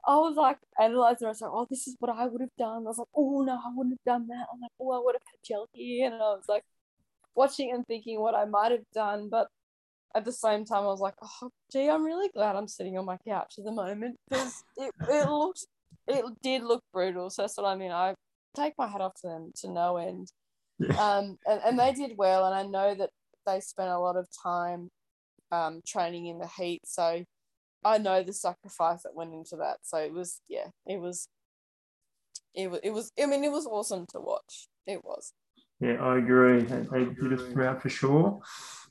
I 0.06 0.16
was 0.16 0.36
like 0.36 0.58
analyzing. 0.80 1.26
I 1.26 1.30
was 1.30 1.40
like, 1.40 1.50
oh, 1.52 1.66
this 1.68 1.86
is 1.86 1.96
what 1.98 2.16
I 2.16 2.26
would 2.26 2.40
have 2.40 2.56
done. 2.58 2.84
I 2.84 2.88
was 2.88 2.98
like, 2.98 3.08
oh 3.14 3.42
no, 3.42 3.52
I 3.54 3.70
wouldn't 3.74 3.98
have 3.98 4.14
done 4.14 4.28
that. 4.28 4.46
I'm 4.52 4.60
like, 4.60 4.70
oh, 4.80 4.92
I 4.92 5.00
would 5.04 5.14
have 5.14 5.22
had 5.26 5.46
gel 5.46 5.68
here, 5.72 6.06
and 6.12 6.14
I 6.14 6.18
was 6.18 6.44
like 6.48 6.64
watching 7.34 7.72
and 7.72 7.86
thinking 7.86 8.20
what 8.20 8.34
I 8.34 8.44
might 8.46 8.72
have 8.72 8.88
done. 8.94 9.28
But 9.28 9.48
at 10.14 10.24
the 10.24 10.32
same 10.32 10.64
time, 10.64 10.84
I 10.84 10.86
was 10.86 11.00
like, 11.00 11.14
oh, 11.22 11.50
gee, 11.72 11.88
I'm 11.88 12.04
really 12.04 12.30
glad 12.34 12.56
I'm 12.56 12.68
sitting 12.68 12.96
on 12.96 13.04
my 13.04 13.18
couch 13.26 13.54
at 13.58 13.64
the 13.64 13.72
moment 13.72 14.16
because 14.28 14.62
it 14.76 14.92
it 15.08 15.28
looked 15.28 15.66
it 16.06 16.24
did 16.42 16.62
look 16.62 16.82
brutal. 16.92 17.30
So 17.30 17.42
that's 17.42 17.56
what 17.56 17.66
I 17.66 17.76
mean. 17.76 17.92
I 17.92 18.14
take 18.56 18.74
my 18.78 18.88
hat 18.88 19.00
off 19.00 19.14
to 19.22 19.28
them 19.28 19.52
to 19.56 19.70
no 19.70 19.96
end. 19.96 20.28
Yeah. 20.78 20.94
Um, 20.96 21.38
and, 21.46 21.60
and 21.64 21.78
they 21.78 21.92
did 21.92 22.16
well, 22.16 22.46
and 22.46 22.54
I 22.54 22.62
know 22.62 22.94
that 22.94 23.10
they 23.46 23.60
spent 23.60 23.90
a 23.90 23.98
lot 23.98 24.16
of 24.16 24.28
time 24.42 24.90
um, 25.52 25.80
training 25.86 26.26
in 26.26 26.38
the 26.38 26.48
heat. 26.48 26.82
So 26.84 27.24
I 27.84 27.98
know 27.98 28.22
the 28.22 28.32
sacrifice 28.32 29.02
that 29.02 29.14
went 29.14 29.34
into 29.34 29.56
that. 29.56 29.78
So 29.82 29.98
it 29.98 30.12
was, 30.12 30.40
yeah, 30.48 30.68
it 30.86 31.00
was, 31.00 31.28
it 32.54 32.70
was, 32.70 32.80
it 32.82 32.90
was. 32.90 33.12
I 33.20 33.26
mean, 33.26 33.44
it 33.44 33.52
was 33.52 33.66
awesome 33.66 34.06
to 34.12 34.20
watch. 34.20 34.68
It 34.86 35.04
was. 35.04 35.32
Yeah, 35.80 35.94
I 35.94 36.18
agree. 36.18 36.62
They, 36.62 37.04
did 37.04 37.32
it 37.32 37.52
throughout 37.52 37.82
for 37.82 37.88
sure. 37.88 38.40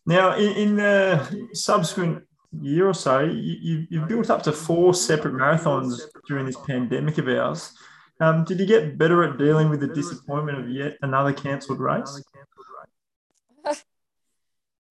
Now, 0.06 0.36
in, 0.36 0.51
in 0.54 0.76
the 0.76 1.47
subsequent 1.54 2.24
year 2.62 2.88
or 2.88 2.93
so, 2.93 3.22
you, 3.22 3.88
you've 3.89 4.08
built 4.08 4.30
up 4.30 4.43
to 4.43 4.51
four 4.51 4.93
separate 4.93 5.34
marathons 5.34 6.01
during 6.28 6.45
this 6.45 6.58
pandemic 6.58 7.18
of 7.18 7.28
ours. 7.28 7.74
Um, 8.20 8.43
did 8.43 8.60
you 8.60 8.66
get 8.66 8.97
better 8.97 9.24
at 9.24 9.38
dealing 9.38 9.70
with 9.70 9.80
the 9.80 9.88
disappointment 9.88 10.60
of 10.60 10.70
yet 10.70 10.97
another 11.01 11.34
cancelled 11.34 11.80
race? 11.80 12.22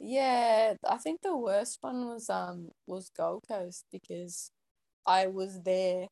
Yeah, 0.04 0.74
I 0.88 0.96
think 0.98 1.20
the 1.22 1.36
worst 1.36 1.78
one 1.80 2.06
was 2.08 2.28
um 2.28 2.70
was 2.86 3.10
Gold 3.16 3.44
Coast 3.48 3.84
because 3.92 4.50
I 5.06 5.28
was 5.28 5.62
there 5.62 6.08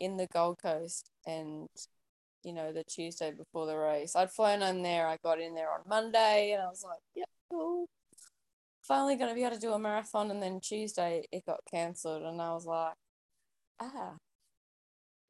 in 0.00 0.16
the 0.16 0.28
Gold 0.28 0.58
Coast 0.62 1.10
and 1.26 1.68
you 2.44 2.52
know 2.52 2.72
the 2.72 2.84
Tuesday 2.84 3.32
before 3.32 3.66
the 3.66 3.76
race. 3.76 4.16
I'd 4.16 4.30
flown 4.32 4.62
in 4.62 4.82
there. 4.82 5.08
I 5.08 5.18
got 5.24 5.40
in 5.40 5.54
there 5.54 5.72
on 5.72 5.82
Monday 5.88 6.52
and 6.52 6.62
I 6.62 6.68
was 6.68 6.84
like, 6.84 7.00
"Yep, 7.16 7.28
cool." 7.50 7.86
Finally 8.82 9.16
to 9.18 9.34
be 9.34 9.42
able 9.44 9.54
to 9.56 9.60
do 9.60 9.72
a 9.72 9.78
marathon 9.78 10.30
and 10.30 10.42
then 10.42 10.60
Tuesday 10.60 11.24
it 11.32 11.44
got 11.46 11.60
cancelled 11.70 12.22
and 12.24 12.40
I 12.42 12.52
was 12.54 12.66
like, 12.66 12.94
"Ah, 13.80 14.16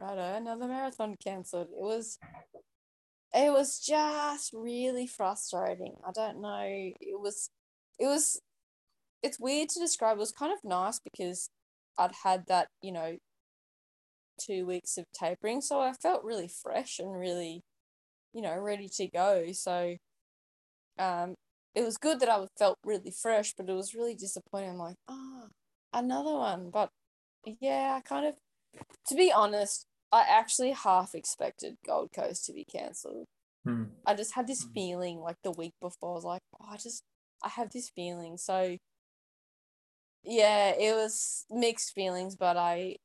righto, 0.00 0.34
another 0.36 0.66
marathon 0.68 1.16
cancelled. 1.16 1.68
It 1.70 1.82
was 1.82 2.18
it 3.34 3.50
was 3.52 3.78
just 3.80 4.52
really 4.52 5.06
frustrating. 5.06 5.94
I 6.06 6.12
don't 6.12 6.40
know. 6.40 6.60
It 7.00 7.18
was 7.18 7.50
it 8.02 8.06
was 8.06 8.40
it's 9.22 9.38
weird 9.38 9.68
to 9.70 9.78
describe. 9.78 10.16
It 10.16 10.20
was 10.20 10.32
kind 10.32 10.52
of 10.52 10.58
nice 10.64 10.98
because 10.98 11.48
I'd 11.96 12.10
had 12.24 12.46
that, 12.48 12.66
you 12.82 12.90
know, 12.90 13.16
two 14.40 14.66
weeks 14.66 14.98
of 14.98 15.04
tapering. 15.14 15.60
So 15.60 15.80
I 15.80 15.92
felt 15.92 16.24
really 16.24 16.48
fresh 16.48 16.98
and 16.98 17.16
really, 17.16 17.62
you 18.34 18.42
know, 18.42 18.58
ready 18.58 18.88
to 18.96 19.06
go. 19.06 19.52
So 19.52 19.96
um 20.98 21.34
it 21.76 21.84
was 21.84 21.96
good 21.96 22.18
that 22.20 22.28
I 22.28 22.44
felt 22.58 22.76
really 22.84 23.12
fresh, 23.12 23.54
but 23.56 23.68
it 23.68 23.72
was 23.72 23.94
really 23.94 24.16
disappointing. 24.16 24.70
I'm 24.70 24.78
like, 24.78 24.96
oh, 25.08 25.44
another 25.92 26.32
one. 26.32 26.70
But 26.70 26.90
yeah, 27.60 27.98
I 27.98 28.00
kind 28.00 28.26
of 28.26 28.34
to 29.06 29.14
be 29.14 29.30
honest, 29.30 29.84
I 30.10 30.26
actually 30.28 30.72
half 30.72 31.14
expected 31.14 31.76
Gold 31.86 32.10
Coast 32.12 32.46
to 32.46 32.52
be 32.52 32.64
cancelled. 32.64 33.26
Hmm. 33.64 33.84
I 34.04 34.14
just 34.14 34.34
had 34.34 34.48
this 34.48 34.66
feeling 34.74 35.20
like 35.20 35.36
the 35.44 35.52
week 35.52 35.74
before. 35.80 36.12
I 36.12 36.14
was 36.14 36.24
like, 36.24 36.42
oh, 36.60 36.66
I 36.68 36.76
just, 36.76 37.02
I 37.42 37.48
have 37.48 37.70
this 37.70 37.90
feeling. 37.90 38.36
So, 38.36 38.76
yeah, 40.22 40.70
it 40.70 40.94
was 40.94 41.44
mixed 41.50 41.92
feelings, 41.94 42.36
but 42.36 42.56
I, 42.56 42.96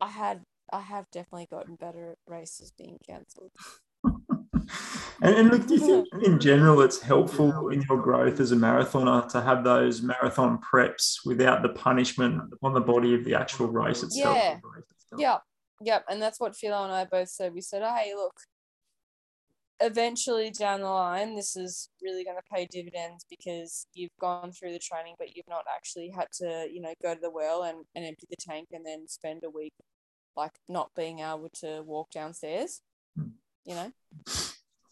I 0.00 0.08
had, 0.08 0.42
I 0.72 0.80
have 0.80 1.06
definitely 1.10 1.48
gotten 1.50 1.76
better 1.76 2.12
at 2.12 2.18
races 2.26 2.72
being 2.76 2.98
cancelled. 3.06 3.52
and, 5.22 5.34
and 5.34 5.50
look, 5.50 5.66
do 5.66 5.74
you 5.74 5.80
think 5.80 6.08
in 6.24 6.38
general 6.38 6.80
it's 6.80 7.00
helpful 7.00 7.68
in 7.68 7.82
your 7.88 8.00
growth 8.00 8.40
as 8.40 8.52
a 8.52 8.56
marathoner 8.56 9.28
to 9.28 9.40
have 9.40 9.64
those 9.64 10.02
marathon 10.02 10.58
preps 10.60 11.18
without 11.24 11.62
the 11.62 11.68
punishment 11.70 12.42
on 12.62 12.74
the 12.74 12.80
body 12.80 13.14
of 13.14 13.24
the 13.24 13.34
actual 13.34 13.68
race 13.68 14.02
itself? 14.02 14.36
Yeah. 14.36 14.56
Yep, 15.16 15.42
yep, 15.82 16.04
and 16.08 16.22
that's 16.22 16.38
what 16.38 16.54
Philo 16.54 16.84
and 16.84 16.92
I 16.92 17.04
both 17.04 17.28
said. 17.28 17.52
We 17.52 17.60
said, 17.60 17.82
hey, 17.82 18.12
look, 18.14 18.34
eventually 19.80 20.50
down 20.50 20.80
the 20.80 20.88
line, 20.88 21.34
this 21.34 21.56
is 21.56 21.88
really 22.02 22.24
going 22.24 22.36
to 22.36 22.54
pay 22.54 22.66
dividends 22.70 23.24
because 23.28 23.86
you've 23.94 24.16
gone 24.20 24.52
through 24.52 24.72
the 24.72 24.78
training, 24.78 25.14
but 25.18 25.34
you've 25.34 25.48
not 25.48 25.64
actually 25.74 26.10
had 26.10 26.26
to, 26.34 26.68
you 26.70 26.80
know, 26.80 26.94
go 27.02 27.14
to 27.14 27.20
the 27.20 27.30
well 27.30 27.62
and, 27.62 27.84
and 27.94 28.04
empty 28.04 28.26
the 28.28 28.36
tank 28.36 28.68
and 28.72 28.84
then 28.84 29.08
spend 29.08 29.42
a 29.44 29.50
week 29.50 29.72
like 30.36 30.52
not 30.68 30.90
being 30.96 31.20
able 31.20 31.50
to 31.60 31.82
walk 31.82 32.10
downstairs, 32.10 32.82
you 33.64 33.74
know. 33.74 33.92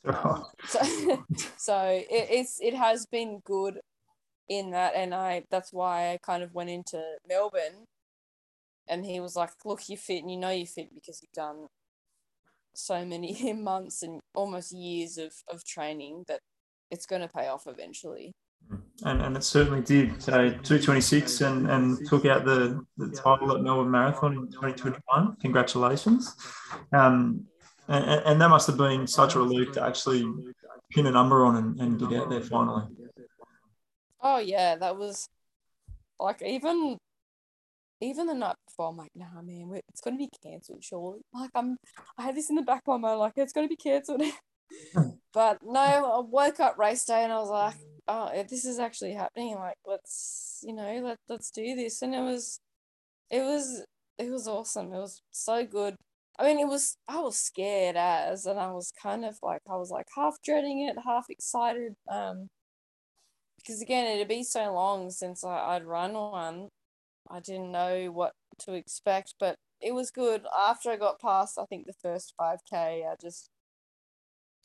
Um, 0.05 0.45
so, 0.67 1.25
so 1.57 1.81
it, 2.11 2.29
it's 2.31 2.59
it 2.61 2.75
has 2.75 3.07
been 3.07 3.41
good 3.45 3.81
in 4.49 4.71
that, 4.71 4.95
and 4.95 5.15
I 5.15 5.45
that's 5.51 5.73
why 5.73 6.13
I 6.13 6.19
kind 6.19 6.43
of 6.43 6.55
went 6.55 6.71
into 6.71 7.03
Melbourne, 7.29 7.87
and 8.89 9.05
he 9.05 9.21
was 9.21 9.37
like, 9.37 9.51
"Look, 9.65 9.89
you're 9.89 9.99
fit, 9.99 10.23
and 10.23 10.31
you 10.31 10.39
know 10.39 10.51
you're 10.51 10.67
fit 10.67 10.95
because 10.95 11.21
you've 11.23 11.33
done 11.33 11.67
so 12.79 13.05
many 13.05 13.53
months 13.55 14.03
and 14.03 14.21
almost 14.35 14.73
years 14.73 15.19
of, 15.19 15.33
of 15.53 15.65
training 15.65 16.25
that 16.29 16.41
it's 16.91 17.07
going 17.07 17.23
to 17.23 17.29
pay 17.29 17.49
off 17.49 17.67
eventually. 17.67 18.33
And, 19.05 19.23
and 19.23 19.37
it 19.37 19.45
certainly 19.45 19.81
did. 19.81 20.23
So 20.23 20.51
226 20.51 21.41
and, 21.43 21.71
and 21.71 22.07
took 22.07 22.27
out 22.27 22.45
the, 22.45 22.85
the 22.97 23.09
title 23.11 23.55
at 23.55 23.63
Melbourne 23.63 23.91
Marathon 23.91 24.35
in 24.35 24.51
2021. 24.51 25.37
Congratulations. 25.41 26.35
Um, 26.93 27.45
and, 27.89 28.05
and 28.05 28.41
that 28.41 28.49
must 28.49 28.67
have 28.67 28.77
been 28.77 29.07
such 29.07 29.35
a 29.35 29.39
relief 29.39 29.73
to 29.73 29.85
actually 29.85 30.31
pin 30.91 31.07
a 31.07 31.11
number 31.11 31.45
on 31.45 31.57
and, 31.57 31.81
and 31.81 31.99
get 31.99 32.21
out 32.21 32.31
there 32.31 32.43
finally. 32.43 32.85
Oh, 34.21 34.39
yeah. 34.39 34.77
That 34.77 34.97
was 34.97 35.29
like 36.19 36.43
even 36.43 36.99
even 38.01 38.27
the 38.27 38.35
night 38.35 38.57
before, 38.67 38.89
I'm 38.89 38.97
like, 38.97 39.13
nah, 39.15 39.43
man, 39.43 39.81
it's 39.89 40.01
going 40.01 40.17
to 40.17 40.19
be 40.19 40.31
cancelled, 40.43 40.85
surely. 40.85 41.21
Like, 41.33 41.51
I'm, 41.55 41.77
I 42.17 42.23
had 42.23 42.37
this 42.37 42.51
in 42.51 42.57
the 42.57 42.63
back 42.63 42.83
of 42.87 43.01
my 43.01 43.09
mind, 43.09 43.21
like, 43.21 43.33
it's 43.37 43.53
going 43.53 43.67
to 43.67 43.75
be 43.75 43.77
cancelled. 43.77 44.23
but 45.33 45.59
no, 45.63 45.81
I 45.81 46.21
woke 46.21 46.61
up 46.61 46.79
race 46.79 47.05
day 47.05 47.25
and 47.25 47.33
I 47.33 47.39
was 47.39 47.51
like, 47.51 47.75
oh, 48.07 48.31
this 48.49 48.65
is 48.65 48.79
actually 48.79 49.15
happening. 49.15 49.55
Like, 49.55 49.77
let's, 49.87 50.63
you 50.63 50.75
know, 50.75 51.01
let, 51.03 51.19
let's 51.29 51.51
do 51.51 51.75
this. 51.75 52.03
And 52.03 52.15
it 52.15 52.21
was, 52.21 52.61
it 53.31 53.41
was, 53.41 53.85
it 54.19 54.31
was 54.31 54.49
awesome. 54.49 54.93
It 54.93 54.99
was 54.99 55.23
so 55.31 55.65
good. 55.65 55.97
I 56.39 56.45
mean, 56.45 56.59
it 56.61 56.69
was, 56.69 56.97
I 57.09 57.19
was 57.21 57.37
scared 57.37 57.97
as, 57.97 58.47
and 58.47 58.61
I 58.61 58.71
was 58.71 58.93
kind 59.03 59.25
of 59.25 59.39
like, 59.43 59.63
I 59.69 59.77
was 59.77 59.91
like 59.91 60.07
half 60.15 60.37
dreading 60.45 60.87
it, 60.89 60.97
half 61.05 61.27
excited. 61.29 61.95
Um, 62.11 62.49
because 63.57 63.83
again, 63.83 64.07
it'd 64.07 64.29
be 64.29 64.45
so 64.45 64.73
long 64.73 65.11
since 65.11 65.45
I, 65.45 65.75
I'd 65.75 65.85
run 65.85 66.13
one 66.15 66.69
I 67.31 67.41
didn't 67.41 67.73
know 67.73 68.11
what 68.11 68.33
to 68.61 68.75
expect, 68.75 69.35
but 69.39 69.57
it 69.81 69.93
was 69.93 70.11
good. 70.11 70.45
After 70.57 70.91
I 70.91 70.97
got 70.97 71.21
past, 71.21 71.59
I 71.59 71.65
think 71.67 71.87
the 71.87 71.93
first 72.03 72.35
five 72.37 72.59
k, 72.69 73.05
I 73.09 73.15
just 73.21 73.51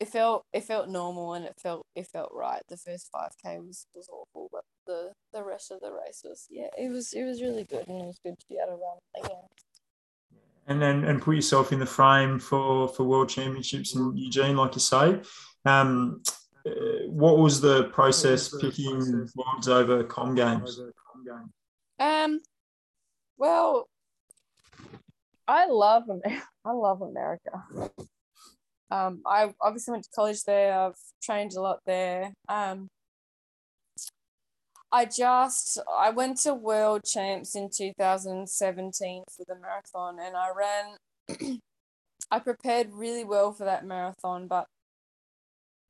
it 0.00 0.08
felt 0.08 0.44
it 0.52 0.64
felt 0.64 0.88
normal 0.88 1.34
and 1.34 1.44
it 1.44 1.54
felt 1.60 1.86
it 1.94 2.06
felt 2.08 2.30
right. 2.34 2.62
The 2.68 2.76
first 2.76 3.08
five 3.12 3.30
k 3.42 3.58
was 3.60 3.86
was 3.94 4.08
awful, 4.08 4.48
but 4.52 4.64
the 4.86 5.12
the 5.32 5.44
rest 5.44 5.70
of 5.70 5.80
the 5.80 5.92
race 5.92 6.22
was 6.24 6.46
yeah, 6.50 6.68
it 6.76 6.90
was 6.90 7.12
it 7.12 7.24
was 7.24 7.42
really 7.42 7.64
good 7.64 7.86
and 7.88 8.02
it 8.02 8.06
was 8.06 8.18
good 8.24 8.38
to 8.38 8.46
be 8.48 8.56
able 8.56 8.76
to 8.76 8.82
run 8.82 9.24
again. 9.24 9.42
And 10.66 10.80
then 10.80 11.04
and 11.04 11.22
put 11.22 11.36
yourself 11.36 11.72
in 11.72 11.78
the 11.78 11.86
frame 11.86 12.38
for 12.38 12.88
for 12.88 13.04
world 13.04 13.28
championships 13.28 13.94
in 13.94 14.16
Eugene, 14.16 14.56
like 14.56 14.74
you 14.74 14.80
say. 14.80 15.20
Um, 15.64 16.22
uh, 16.66 17.06
what 17.08 17.38
was 17.38 17.60
the 17.60 17.84
process 17.84 18.48
picking 18.60 19.28
worlds 19.36 19.68
over 19.68 20.02
com 20.04 20.34
games? 20.34 20.80
Um, 21.98 22.40
well, 23.38 23.88
I 25.46 25.66
love 25.66 26.04
America. 26.08 26.46
I 26.64 26.72
love 26.72 27.02
America. 27.02 27.62
Um, 28.90 29.22
I 29.26 29.52
obviously 29.60 29.92
went 29.92 30.04
to 30.04 30.10
college 30.14 30.44
there. 30.44 30.78
I've 30.78 30.98
trained 31.22 31.52
a 31.54 31.60
lot 31.60 31.80
there. 31.86 32.32
Um, 32.48 32.88
I 34.92 35.06
just 35.06 35.80
I 35.92 36.10
went 36.10 36.38
to 36.42 36.54
World 36.54 37.02
Champs 37.04 37.56
in 37.56 37.68
2017 37.76 39.24
for 39.36 39.44
the 39.46 39.56
marathon, 39.60 40.18
and 40.20 40.36
I 40.36 40.48
ran. 40.56 41.60
I 42.30 42.38
prepared 42.38 42.92
really 42.92 43.24
well 43.24 43.52
for 43.52 43.64
that 43.64 43.84
marathon, 43.84 44.46
but 44.46 44.66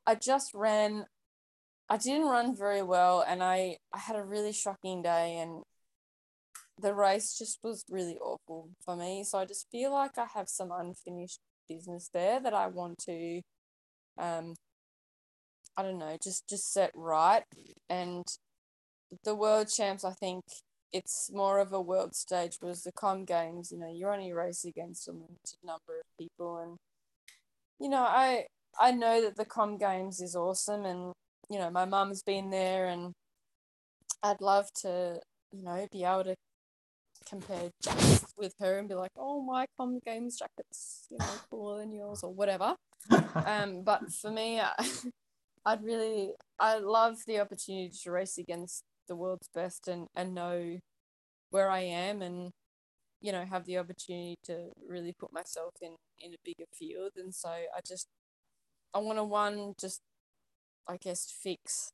I 0.07 0.15
just 0.15 0.55
ran. 0.55 1.05
I 1.91 1.99
didn't 1.99 2.29
run 2.29 2.57
very 2.57 2.83
well, 2.83 3.23
and 3.27 3.43
I 3.43 3.77
I 3.93 3.99
had 3.99 4.17
a 4.17 4.25
really 4.25 4.53
shocking 4.53 5.03
day, 5.03 5.37
and 5.37 5.63
the 6.81 6.95
race 6.95 7.37
just 7.39 7.59
was 7.63 7.85
really 7.89 8.19
awful 8.19 8.71
for 8.85 8.97
me. 8.97 9.25
So 9.25 9.39
I 9.39 9.45
just 9.45 9.67
feel 9.71 9.93
like 9.93 10.19
I 10.19 10.27
have 10.35 10.49
some 10.49 10.71
unfinished 10.73 11.41
business 11.69 12.11
there 12.13 12.41
that 12.41 12.55
I 12.55 12.67
want 12.67 12.99
to 13.07 13.41
um 14.19 14.55
I 15.77 15.83
don't 15.83 15.99
know, 15.99 16.17
just 16.23 16.49
just 16.49 16.73
set 16.73 16.91
right. 16.95 17.45
And 17.89 18.25
the 19.25 19.35
world 19.35 19.69
champs 19.69 20.05
I 20.05 20.13
think 20.13 20.45
it's 20.93 21.31
more 21.33 21.59
of 21.59 21.73
a 21.73 21.81
world 21.81 22.15
stage 22.15 22.57
whereas 22.61 22.83
the 22.83 22.93
com 22.93 23.25
games, 23.25 23.71
you 23.73 23.79
know, 23.79 23.93
you're 23.93 24.13
only 24.15 24.33
race 24.33 24.65
against 24.65 25.09
a 25.09 25.13
limited 25.13 25.59
number 25.65 26.01
of 26.01 26.07
people 26.19 26.59
and 26.59 26.77
you 27.81 27.89
know, 27.89 28.03
I 28.03 28.47
I 28.79 28.93
know 28.93 29.23
that 29.23 29.37
the 29.37 29.45
com 29.45 29.79
games 29.79 30.21
is 30.21 30.37
awesome 30.37 30.85
and 30.85 31.13
you 31.51 31.59
know, 31.59 31.71
my 31.71 31.85
mum's 31.85 32.23
been 32.23 32.51
there 32.51 32.87
and 32.87 33.13
I'd 34.23 34.41
love 34.41 34.67
to, 34.83 35.21
you 35.53 35.63
know, 35.63 35.87
be 35.93 36.05
able 36.05 36.25
to 36.25 36.35
compare 37.29 37.71
jackets 37.83 38.33
with 38.37 38.55
her 38.61 38.79
and 38.79 38.89
be 38.89 38.95
like, 38.95 39.13
oh, 39.17 39.43
my 39.43 39.67
Com 39.77 40.01
Games 40.05 40.39
jacket's 40.39 41.07
you 41.11 41.19
know 41.19 41.27
cooler 41.51 41.79
than 41.81 41.93
yours 41.93 42.23
or 42.23 42.33
whatever. 42.33 42.75
um, 43.47 43.83
but 43.83 44.13
for 44.13 44.31
me, 44.31 44.61
I, 44.61 44.73
I'd 45.67 45.83
really, 45.83 46.33
I 46.59 46.79
love 46.79 47.19
the 47.27 47.41
opportunity 47.41 47.93
to 48.03 48.11
race 48.11 48.39
against 48.39 48.85
the 49.09 49.17
world's 49.17 49.49
best 49.55 49.89
and 49.89 50.07
and 50.15 50.35
know 50.35 50.79
where 51.51 51.71
I 51.71 51.81
am 51.81 52.23
and 52.23 52.51
you 53.21 53.33
know 53.33 53.45
have 53.45 53.67
the 53.67 53.79
opportunity 53.79 54.37
to 54.45 54.71
really 54.89 55.15
put 55.19 55.33
myself 55.33 55.75
in 55.83 55.97
in 56.21 56.33
a 56.33 56.37
bigger 56.45 56.69
field. 56.73 57.13
And 57.17 57.35
so 57.35 57.49
I 57.49 57.81
just, 57.87 58.09
I 58.93 58.99
want 58.99 59.19
to 59.19 59.25
one 59.25 59.75
just, 59.79 60.01
I 60.89 60.97
guess, 60.97 61.31
fix 61.31 61.91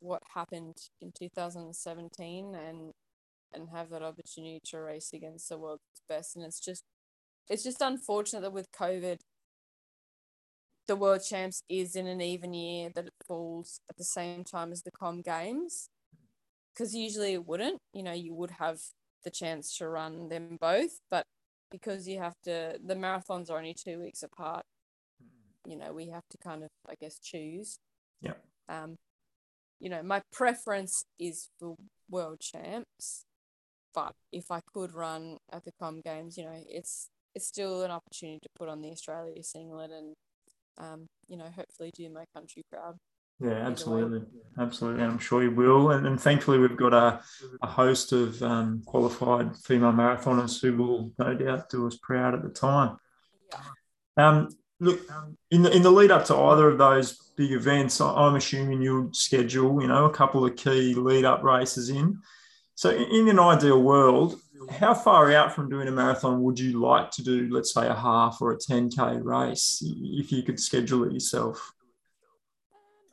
what 0.00 0.22
happened 0.34 0.76
in 1.00 1.12
2017 1.12 2.54
and 2.54 2.92
and 3.52 3.70
have 3.70 3.90
that 3.90 4.02
opportunity 4.02 4.60
to 4.64 4.80
race 4.80 5.10
against 5.12 5.48
the 5.48 5.58
world's 5.58 5.82
best. 6.08 6.36
And 6.36 6.44
it's 6.44 6.60
just 6.60 6.84
it's 7.48 7.64
just 7.64 7.80
unfortunate 7.80 8.42
that 8.42 8.52
with 8.52 8.70
COVID 8.72 9.18
the 10.88 10.96
world 10.96 11.22
champs 11.22 11.62
is 11.68 11.94
in 11.94 12.06
an 12.06 12.22
even 12.22 12.54
year 12.54 12.90
that 12.94 13.06
it 13.06 13.12
falls 13.26 13.78
at 13.90 13.96
the 13.98 14.04
same 14.04 14.42
time 14.42 14.72
as 14.72 14.82
the 14.82 14.90
com 14.90 15.20
games. 15.20 15.90
Because 16.72 16.94
usually 16.94 17.34
it 17.34 17.46
wouldn't. 17.46 17.78
You 17.92 18.02
know, 18.02 18.12
you 18.12 18.34
would 18.34 18.52
have 18.52 18.80
the 19.22 19.30
chance 19.30 19.76
to 19.76 19.88
run 19.88 20.28
them 20.30 20.56
both, 20.60 20.98
but 21.10 21.24
because 21.70 22.08
you 22.08 22.18
have 22.18 22.34
to 22.44 22.78
the 22.82 22.94
marathons 22.94 23.50
are 23.50 23.58
only 23.58 23.74
two 23.74 24.00
weeks 24.00 24.22
apart, 24.22 24.64
you 25.66 25.76
know, 25.76 25.92
we 25.92 26.08
have 26.08 26.26
to 26.30 26.38
kind 26.38 26.64
of 26.64 26.70
I 26.88 26.94
guess 26.98 27.18
choose. 27.18 27.78
Yeah. 28.22 28.32
Um, 28.68 28.96
you 29.80 29.90
know, 29.90 30.02
my 30.02 30.22
preference 30.32 31.04
is 31.18 31.48
for 31.60 31.76
world 32.10 32.40
champs 32.40 33.26
but 33.94 34.14
if 34.32 34.50
I 34.50 34.60
could 34.72 34.94
run 34.94 35.38
at 35.52 35.64
the 35.64 35.72
Com 35.80 36.00
Games, 36.00 36.36
you 36.36 36.44
know, 36.44 36.56
it's 36.68 37.08
it's 37.34 37.46
still 37.46 37.82
an 37.82 37.90
opportunity 37.90 38.40
to 38.42 38.48
put 38.56 38.68
on 38.68 38.82
the 38.82 38.90
Australia 38.90 39.42
singlet 39.42 39.90
and, 39.90 40.16
um, 40.78 41.06
you 41.28 41.36
know, 41.36 41.48
hopefully 41.54 41.92
do 41.94 42.08
my 42.08 42.24
country 42.34 42.64
proud. 42.70 42.96
Yeah, 43.40 43.50
absolutely, 43.50 44.22
absolutely. 44.58 45.04
I'm 45.04 45.20
sure 45.20 45.44
you 45.44 45.52
will. 45.52 45.92
And, 45.92 46.06
and 46.06 46.20
thankfully, 46.20 46.58
we've 46.58 46.76
got 46.76 46.92
a, 46.92 47.20
a 47.62 47.66
host 47.68 48.12
of 48.12 48.42
um, 48.42 48.82
qualified 48.84 49.56
female 49.56 49.92
marathoners 49.92 50.60
who 50.60 50.76
will 50.76 51.12
no 51.18 51.34
doubt 51.34 51.70
do 51.70 51.86
us 51.86 51.96
proud 52.02 52.34
at 52.34 52.42
the 52.42 52.48
time. 52.48 52.96
Yeah. 53.52 54.28
Um, 54.28 54.48
look, 54.80 55.00
in 55.52 55.62
the 55.62 55.70
in 55.70 55.82
the 55.82 55.90
lead 55.90 56.10
up 56.10 56.24
to 56.26 56.36
either 56.36 56.68
of 56.68 56.78
those 56.78 57.30
big 57.36 57.52
events, 57.52 58.00
I'm 58.00 58.34
assuming 58.34 58.82
you'll 58.82 59.12
schedule, 59.12 59.80
you 59.80 59.86
know, 59.86 60.06
a 60.06 60.12
couple 60.12 60.44
of 60.44 60.56
key 60.56 60.94
lead 60.94 61.24
up 61.24 61.44
races 61.44 61.90
in. 61.90 62.20
So, 62.78 62.90
in 62.90 63.26
an 63.26 63.40
ideal 63.40 63.82
world, 63.82 64.40
how 64.70 64.94
far 64.94 65.32
out 65.32 65.52
from 65.52 65.68
doing 65.68 65.88
a 65.88 65.90
marathon 65.90 66.44
would 66.44 66.60
you 66.60 66.80
like 66.80 67.10
to 67.10 67.24
do, 67.24 67.48
let's 67.50 67.74
say, 67.74 67.88
a 67.88 67.92
half 67.92 68.40
or 68.40 68.52
a 68.52 68.56
10K 68.56 69.18
race 69.24 69.82
if 69.84 70.30
you 70.30 70.44
could 70.44 70.60
schedule 70.60 71.02
it 71.02 71.12
yourself? 71.12 71.72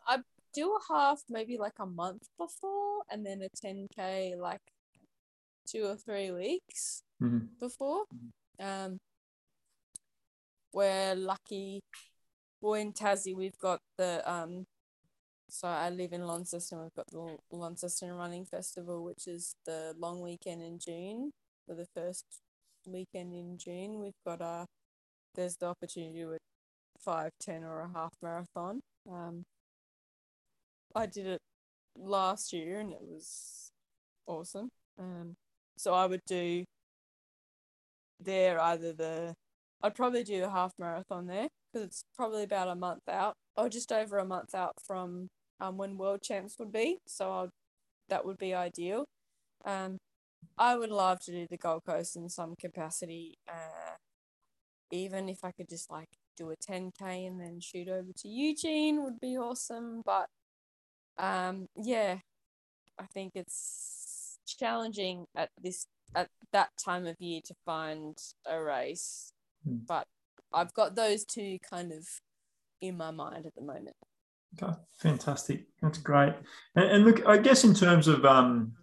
Um, 0.07 0.20
I 0.20 0.24
do 0.53 0.70
a 0.70 0.93
half 0.93 1.24
maybe 1.32 1.57
like 1.57 1.80
a 1.80 1.88
month 1.88 2.28
before, 2.38 3.01
and 3.09 3.26
then 3.26 3.41
a 3.41 3.49
10K 3.49 4.38
like 4.38 4.61
two 5.68 5.88
or 5.88 5.95
three 5.95 6.30
weeks 6.30 7.01
mm-hmm. 7.20 7.47
before. 7.59 8.03
Um, 8.59 8.99
we're 10.74 11.16
lucky. 11.16 11.82
Well, 12.61 12.76
in 12.76 12.93
Tassie, 12.93 13.36
we've 13.36 13.57
got 13.57 13.80
the 13.97 14.22
um. 14.32 14.68
So 15.56 15.70
I 15.70 15.89
live 15.89 16.12
in 16.12 16.28
Launceston. 16.28 16.82
We've 16.82 16.93
got 16.93 17.08
the 17.08 17.38
Launceston 17.49 18.12
Running 18.12 18.43
Festival, 18.43 19.06
which 19.06 19.26
is 19.26 19.56
the 19.66 19.95
long 19.97 20.20
weekend 20.20 20.62
in 20.62 20.80
June. 20.80 21.32
For 21.66 21.76
the 21.76 21.86
first 21.95 22.26
weekend 22.86 23.34
in 23.34 23.58
June, 23.58 24.01
we've 24.01 24.20
got 24.26 24.41
a. 24.41 24.66
There's 25.34 25.56
the 25.56 25.68
opportunity 25.68 26.24
to 26.24 26.38
five, 26.99 27.32
ten, 27.39 27.64
or 27.64 27.80
a 27.80 27.89
half 27.97 28.12
marathon. 28.22 28.82
Um. 29.10 29.45
I 30.93 31.06
did 31.06 31.26
it 31.26 31.41
last 31.97 32.51
year 32.51 32.82
and 32.82 32.91
it 32.91 33.01
was 33.01 33.72
awesome. 34.28 34.72
Um, 34.99 35.36
so 35.78 35.93
I 35.93 36.06
would 36.06 36.26
do 36.28 36.66
there 38.20 38.60
either 38.62 38.91
the 38.91 39.36
I'd 39.82 39.95
probably 39.95 40.24
do 40.24 40.43
a 40.43 40.49
half 40.49 40.74
marathon 40.78 41.28
there 41.28 41.47
because 41.72 41.88
it's 41.88 42.03
probably 42.16 42.43
about 42.43 42.68
a 42.68 42.76
month 42.76 43.08
out 43.10 43.36
or 43.56 43.70
just 43.70 43.91
over 43.93 44.18
a 44.18 44.26
month 44.26 44.53
out 44.53 44.74
from 44.86 45.30
um 45.60 45.78
when 45.78 45.97
world 45.97 46.22
champs 46.22 46.58
would 46.60 46.72
be. 46.72 46.99
So 47.08 47.32
I'll, 47.32 47.49
that 48.10 48.26
would 48.26 48.38
be 48.38 48.53
ideal. 48.53 49.06
Um, 49.66 49.97
I 50.58 50.78
would 50.78 50.91
love 50.91 51.20
to 51.22 51.32
do 51.32 51.47
the 51.49 51.58
Gold 51.58 51.84
Coast 51.86 52.16
in 52.16 52.30
some 52.30 52.56
capacity. 52.60 53.38
Uh, 53.47 53.95
even 54.91 55.28
if 55.28 55.43
I 55.43 55.51
could 55.51 55.70
just 55.70 55.91
like 55.91 56.10
do 56.38 56.51
a 56.51 56.56
10k 56.56 57.28
and 57.28 57.39
then 57.39 57.60
shoot 57.60 57.88
over 57.88 58.12
to 58.18 58.28
Eugene 58.28 59.03
would 59.03 59.20
be 59.20 59.38
awesome. 59.38 60.01
But 60.06 60.28
um, 61.18 61.68
yeah, 61.76 62.18
I 62.99 63.06
think 63.14 63.34
it's 63.36 64.38
challenging 64.45 65.26
at 65.36 65.49
this 65.62 65.88
at 66.16 66.30
that 66.53 66.70
time 66.84 67.06
of 67.08 67.16
year 67.20 67.41
to 67.45 67.56
find 67.66 68.18
a 68.45 68.62
race. 68.62 69.32
Mm. 69.68 69.86
But 69.88 70.06
I've 70.53 70.74
got 70.74 70.95
those 70.95 71.26
two 71.26 71.58
kind 71.70 71.91
of 71.91 72.08
in 72.82 72.97
my 72.97 73.12
mind 73.12 73.45
at 73.45 73.56
the 73.56 73.62
moment. 73.62 73.95
Fantastic. 74.97 75.66
That's 75.82 75.97
great. 75.97 76.34
And, 76.76 76.86
and 76.86 77.06
look, 77.06 77.26
I 77.28 77.38
guess 77.38 77.64
in 77.64 77.74
terms 77.74 78.08
of 78.08 78.26
um, 78.26 78.74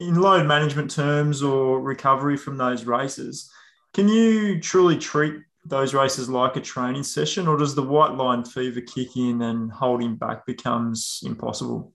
in 0.00 0.14
load 0.16 0.46
management 0.46 0.90
terms 0.90 1.42
or 1.42 1.80
recovery 1.80 2.36
from 2.36 2.56
those 2.56 2.84
races, 2.84 3.50
can 3.94 4.08
you 4.08 4.60
truly 4.60 4.98
treat 4.98 5.34
those 5.64 5.94
races 5.94 6.28
like 6.28 6.56
a 6.56 6.60
training 6.60 7.02
session, 7.02 7.46
or 7.46 7.56
does 7.56 7.74
the 7.74 7.82
white 7.82 8.14
line 8.14 8.44
fever 8.44 8.80
kick 8.80 9.16
in 9.16 9.42
and 9.42 9.70
holding 9.70 10.16
back 10.16 10.46
becomes 10.46 11.20
impossible? 11.24 11.92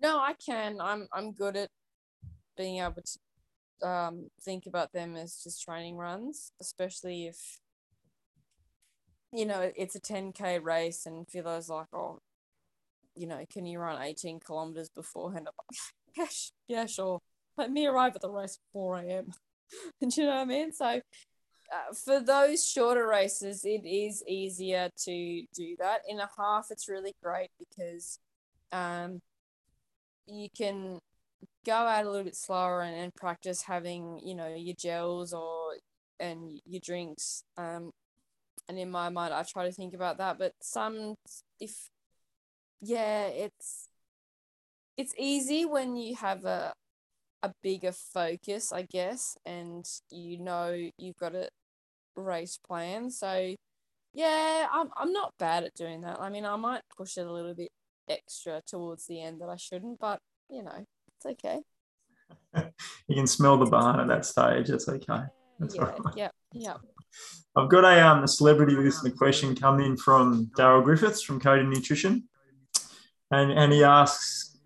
No, 0.00 0.18
I 0.18 0.34
can. 0.34 0.78
I'm 0.80 1.08
I'm 1.12 1.32
good 1.32 1.56
at 1.56 1.70
being 2.56 2.80
able 2.80 3.02
to 3.02 3.88
um, 3.88 4.30
think 4.42 4.66
about 4.66 4.92
them 4.92 5.16
as 5.16 5.42
just 5.42 5.62
training 5.62 5.96
runs, 5.96 6.52
especially 6.60 7.26
if 7.26 7.60
you 9.36 9.46
know 9.46 9.70
it's 9.76 9.94
a 9.94 10.00
10k 10.00 10.62
race 10.62 11.06
and 11.06 11.28
feels 11.28 11.68
like 11.68 11.86
oh 11.92 12.18
you 13.14 13.26
know 13.26 13.44
can 13.52 13.66
you 13.66 13.78
run 13.78 14.00
18 14.00 14.40
kilometers 14.40 14.88
beforehand? 14.88 15.48
I'm 15.48 15.54
like, 15.58 16.30
yeah, 16.68 16.78
yeah 16.80 16.86
sure. 16.86 17.20
Let 17.56 17.70
me 17.70 17.86
arrive 17.86 18.14
at 18.14 18.22
the 18.22 18.30
race 18.30 18.58
at 18.58 18.72
4 18.72 18.98
a.m 18.98 19.32
do 20.00 20.20
you 20.20 20.26
know 20.26 20.34
what 20.36 20.42
i 20.42 20.44
mean? 20.44 20.72
So 20.72 20.86
uh, 20.86 21.00
for 22.04 22.20
those 22.20 22.68
shorter 22.68 23.06
races 23.06 23.62
it 23.64 23.84
is 23.84 24.22
easier 24.28 24.88
to 25.04 25.42
do 25.54 25.76
that. 25.78 26.02
In 26.08 26.20
a 26.20 26.28
half 26.38 26.68
it's 26.70 26.88
really 26.88 27.14
great 27.22 27.50
because 27.58 28.18
um 28.72 29.20
you 30.26 30.48
can 30.56 30.98
go 31.64 31.72
out 31.72 32.04
a 32.04 32.08
little 32.08 32.24
bit 32.24 32.36
slower 32.36 32.82
and, 32.82 32.96
and 32.96 33.14
practice 33.14 33.62
having 33.62 34.20
you 34.24 34.34
know 34.34 34.48
your 34.54 34.74
gels 34.78 35.32
or 35.32 35.74
and 36.20 36.60
your 36.64 36.80
drinks 36.82 37.42
um 37.58 37.90
and 38.68 38.78
in 38.78 38.90
my 38.90 39.08
mind 39.08 39.32
i 39.32 39.42
try 39.42 39.64
to 39.64 39.72
think 39.72 39.94
about 39.94 40.18
that 40.18 40.38
but 40.38 40.52
some 40.60 41.14
if 41.60 41.90
yeah 42.80 43.26
it's 43.26 43.88
it's 44.96 45.14
easy 45.18 45.64
when 45.64 45.96
you 45.96 46.14
have 46.14 46.44
a 46.44 46.72
a 47.42 47.52
bigger 47.62 47.92
focus 47.92 48.72
i 48.72 48.82
guess 48.82 49.36
and 49.44 49.84
you 50.10 50.38
know 50.38 50.74
you've 50.98 51.16
got 51.16 51.34
a 51.34 51.48
race 52.16 52.58
plan 52.66 53.10
so 53.10 53.54
yeah 54.14 54.66
i'm, 54.72 54.88
I'm 54.96 55.12
not 55.12 55.34
bad 55.38 55.64
at 55.64 55.74
doing 55.74 56.00
that 56.00 56.20
i 56.20 56.30
mean 56.30 56.46
i 56.46 56.56
might 56.56 56.80
push 56.96 57.18
it 57.18 57.26
a 57.26 57.32
little 57.32 57.54
bit 57.54 57.70
extra 58.08 58.62
towards 58.66 59.06
the 59.06 59.20
end 59.20 59.40
that 59.40 59.50
i 59.50 59.56
shouldn't 59.56 60.00
but 60.00 60.20
you 60.48 60.62
know 60.62 60.86
it's 61.16 61.26
okay. 61.26 61.60
you 63.08 63.14
can 63.14 63.26
smell 63.26 63.56
the 63.56 63.66
barn 63.66 64.00
at 64.00 64.08
that 64.08 64.24
stage. 64.24 64.70
It's 64.70 64.88
okay. 64.88 65.22
That's 65.58 65.74
yeah, 65.74 65.82
right. 65.82 66.00
yeah, 66.16 66.28
yeah. 66.52 66.74
I've 67.56 67.70
got 67.70 67.84
a 67.84 68.06
um 68.06 68.22
a 68.22 68.28
celebrity 68.28 68.74
listener 68.74 69.10
question 69.10 69.54
coming 69.54 69.86
in 69.86 69.96
from 69.96 70.50
Daryl 70.58 70.84
Griffiths 70.84 71.22
from 71.22 71.40
Cody 71.40 71.64
Nutrition, 71.64 72.28
and 73.30 73.50
and 73.52 73.72
he 73.72 73.82
asks, 73.82 74.58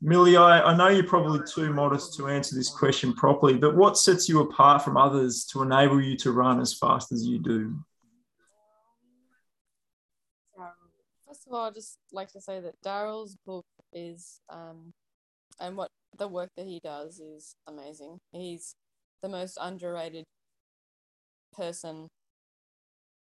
Milly, 0.00 0.36
I, 0.36 0.60
I 0.60 0.76
know 0.76 0.88
you're 0.88 1.04
probably 1.04 1.40
too 1.46 1.72
modest 1.72 2.16
to 2.16 2.28
answer 2.28 2.56
this 2.56 2.68
question 2.68 3.14
properly, 3.14 3.56
but 3.56 3.76
what 3.76 3.96
sets 3.96 4.28
you 4.28 4.40
apart 4.40 4.82
from 4.82 4.96
others 4.96 5.44
to 5.52 5.62
enable 5.62 6.00
you 6.02 6.16
to 6.18 6.32
run 6.32 6.60
as 6.60 6.74
fast 6.74 7.12
as 7.12 7.24
you 7.24 7.38
do? 7.38 7.76
First 11.26 11.46
of 11.46 11.52
all, 11.54 11.66
I'd 11.66 11.74
just 11.74 11.98
like 12.12 12.32
to 12.32 12.40
say 12.40 12.60
that 12.60 12.74
Daryl's 12.84 13.36
book 13.46 13.64
is 13.92 14.40
um, 14.50 14.92
and 15.60 15.76
what 15.76 15.90
the 16.18 16.28
work 16.28 16.50
that 16.56 16.66
he 16.66 16.80
does 16.80 17.20
is 17.20 17.54
amazing. 17.66 18.18
He's 18.32 18.74
the 19.22 19.28
most 19.28 19.56
underrated 19.60 20.24
person 21.52 22.08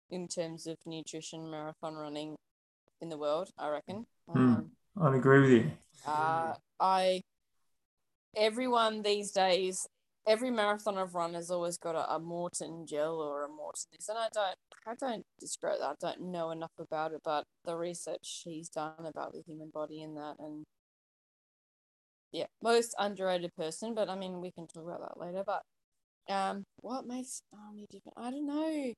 in 0.10 0.28
terms 0.28 0.68
of 0.68 0.78
nutrition 0.86 1.50
marathon 1.50 1.96
running 1.96 2.36
in 3.00 3.10
the 3.10 3.18
world, 3.18 3.50
I 3.58 3.70
reckon. 3.70 4.06
Mm, 4.30 4.36
um, 4.36 4.72
I'd 5.02 5.16
agree 5.16 5.42
with 5.42 5.52
you. 5.52 5.72
Uh, 6.06 6.54
I 6.80 7.22
everyone 8.36 9.02
these 9.02 9.32
days, 9.32 9.88
every 10.28 10.52
marathon 10.52 10.98
I've 10.98 11.16
run 11.16 11.34
has 11.34 11.52
always 11.52 11.78
got 11.78 11.96
a, 11.96 12.16
a 12.16 12.20
Maurten 12.20 12.88
gel 12.88 13.20
or 13.20 13.46
a 13.46 13.50
Maurten 13.50 13.86
this, 13.92 14.10
and 14.10 14.18
I 14.18 14.28
don't, 14.34 14.58
I 14.86 14.96
don't 14.96 15.26
describe 15.40 15.80
that. 15.80 15.98
I 16.02 16.08
don't 16.14 16.32
know 16.32 16.52
enough 16.52 16.72
about 16.80 17.14
it, 17.14 17.22
but 17.24 17.46
the 17.66 17.76
research 17.76 18.42
he's 18.44 18.70
done 18.70 18.94
about 19.06 19.34
the 19.34 19.42
human 19.46 19.70
body 19.70 20.02
and 20.02 20.18
that, 20.18 20.36
and 20.40 20.64
yeah, 22.32 22.46
most 22.62 22.96
underrated 22.98 23.56
person, 23.56 23.94
but 23.94 24.10
I 24.10 24.16
mean 24.16 24.42
we 24.42 24.52
can 24.52 24.68
talk 24.68 24.84
about 24.84 25.02
that 25.02 25.20
later. 25.20 25.44
But 25.46 25.64
um, 26.32 26.66
what 26.78 27.06
makes 27.06 27.42
oh, 27.54 27.74
me 27.74 27.86
different? 27.90 28.18
I 28.18 28.32
don't 28.32 28.48
know. 28.48 28.94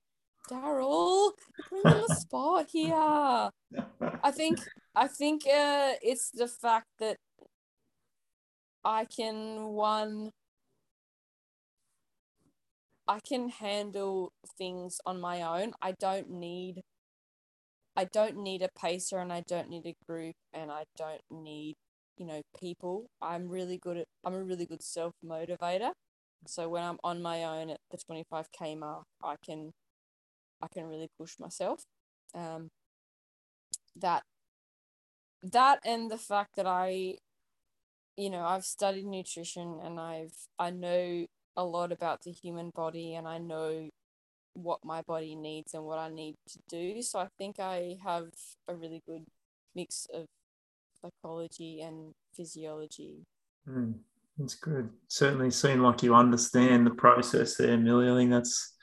Daryl, 0.49 1.31
put 1.69 1.85
me 1.85 1.91
on 1.91 2.03
the 2.07 2.15
spot 2.19 2.67
here. 2.71 2.93
I 2.95 4.31
think 4.31 4.59
I 4.95 5.07
think 5.07 5.43
uh, 5.45 5.93
it's 6.01 6.31
the 6.31 6.47
fact 6.47 6.87
that 6.99 7.17
I 8.83 9.05
can 9.05 9.67
one 9.69 10.31
I 13.07 13.19
can 13.19 13.49
handle 13.49 14.31
things 14.57 14.99
on 15.05 15.19
my 15.19 15.41
own. 15.41 15.73
I 15.81 15.93
don't 15.99 16.29
need 16.29 16.81
I 17.95 18.05
don't 18.05 18.37
need 18.37 18.61
a 18.61 18.69
pacer 18.79 19.19
and 19.19 19.31
I 19.31 19.43
don't 19.47 19.69
need 19.69 19.85
a 19.85 19.95
group 20.05 20.35
and 20.53 20.71
I 20.71 20.83
don't 20.97 21.21
need 21.31 21.75
you 22.17 22.25
know 22.25 22.41
people 22.59 23.07
i'm 23.21 23.47
really 23.47 23.77
good 23.77 23.97
at 23.97 24.05
i'm 24.23 24.33
a 24.33 24.43
really 24.43 24.65
good 24.65 24.83
self 24.83 25.13
motivator 25.25 25.91
so 26.47 26.69
when 26.69 26.83
i'm 26.83 26.97
on 27.03 27.21
my 27.21 27.43
own 27.43 27.69
at 27.69 27.79
the 27.91 27.97
25k 27.97 28.77
mark 28.77 29.05
i 29.23 29.35
can 29.45 29.71
i 30.61 30.67
can 30.67 30.85
really 30.85 31.09
push 31.17 31.39
myself. 31.39 31.83
Um 32.35 32.69
that 33.95 34.23
that 35.43 35.79
and 35.85 36.09
the 36.09 36.17
fact 36.17 36.55
that 36.55 36.65
i 36.65 37.15
you 38.17 38.29
know 38.29 38.43
i've 38.43 38.63
studied 38.65 39.05
nutrition 39.05 39.79
and 39.83 39.99
i've 39.99 40.33
i 40.57 40.69
know 40.69 41.25
a 41.55 41.63
lot 41.63 41.91
about 41.91 42.23
the 42.23 42.31
human 42.31 42.71
body 42.73 43.13
and 43.13 43.27
i 43.27 43.37
know 43.37 43.89
what 44.53 44.79
my 44.83 45.01
body 45.01 45.35
needs 45.35 45.73
and 45.73 45.83
what 45.83 45.99
i 45.99 46.09
need 46.09 46.35
to 46.47 46.59
do. 46.69 47.01
So 47.01 47.19
i 47.19 47.27
think 47.37 47.59
i 47.59 47.97
have 48.03 48.29
a 48.67 48.75
really 48.75 49.01
good 49.05 49.25
mix 49.75 50.07
of 50.13 50.25
psychology 51.01 51.81
and 51.81 52.13
physiology. 52.33 53.25
Mm, 53.67 53.95
that's 54.37 54.55
good. 54.55 54.89
Certainly 55.07 55.51
seem 55.51 55.81
like 55.81 56.03
you 56.03 56.15
understand 56.15 56.85
the 56.85 56.91
process 56.91 57.55
there, 57.55 57.77
Milly. 57.77 58.09
I 58.09 58.15
think 58.15 58.31
that's 58.31 58.73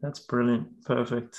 that's 0.00 0.20
brilliant. 0.20 0.84
Perfect. 0.84 1.38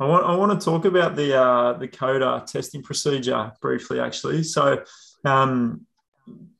I 0.00 0.06
want 0.06 0.26
I 0.26 0.34
want 0.34 0.58
to 0.58 0.64
talk 0.64 0.84
about 0.84 1.14
the 1.14 1.38
uh, 1.40 1.72
the 1.74 1.88
CODA 1.88 2.44
testing 2.46 2.82
procedure 2.82 3.52
briefly, 3.60 4.00
actually. 4.00 4.42
So, 4.42 4.82
um, 5.24 5.86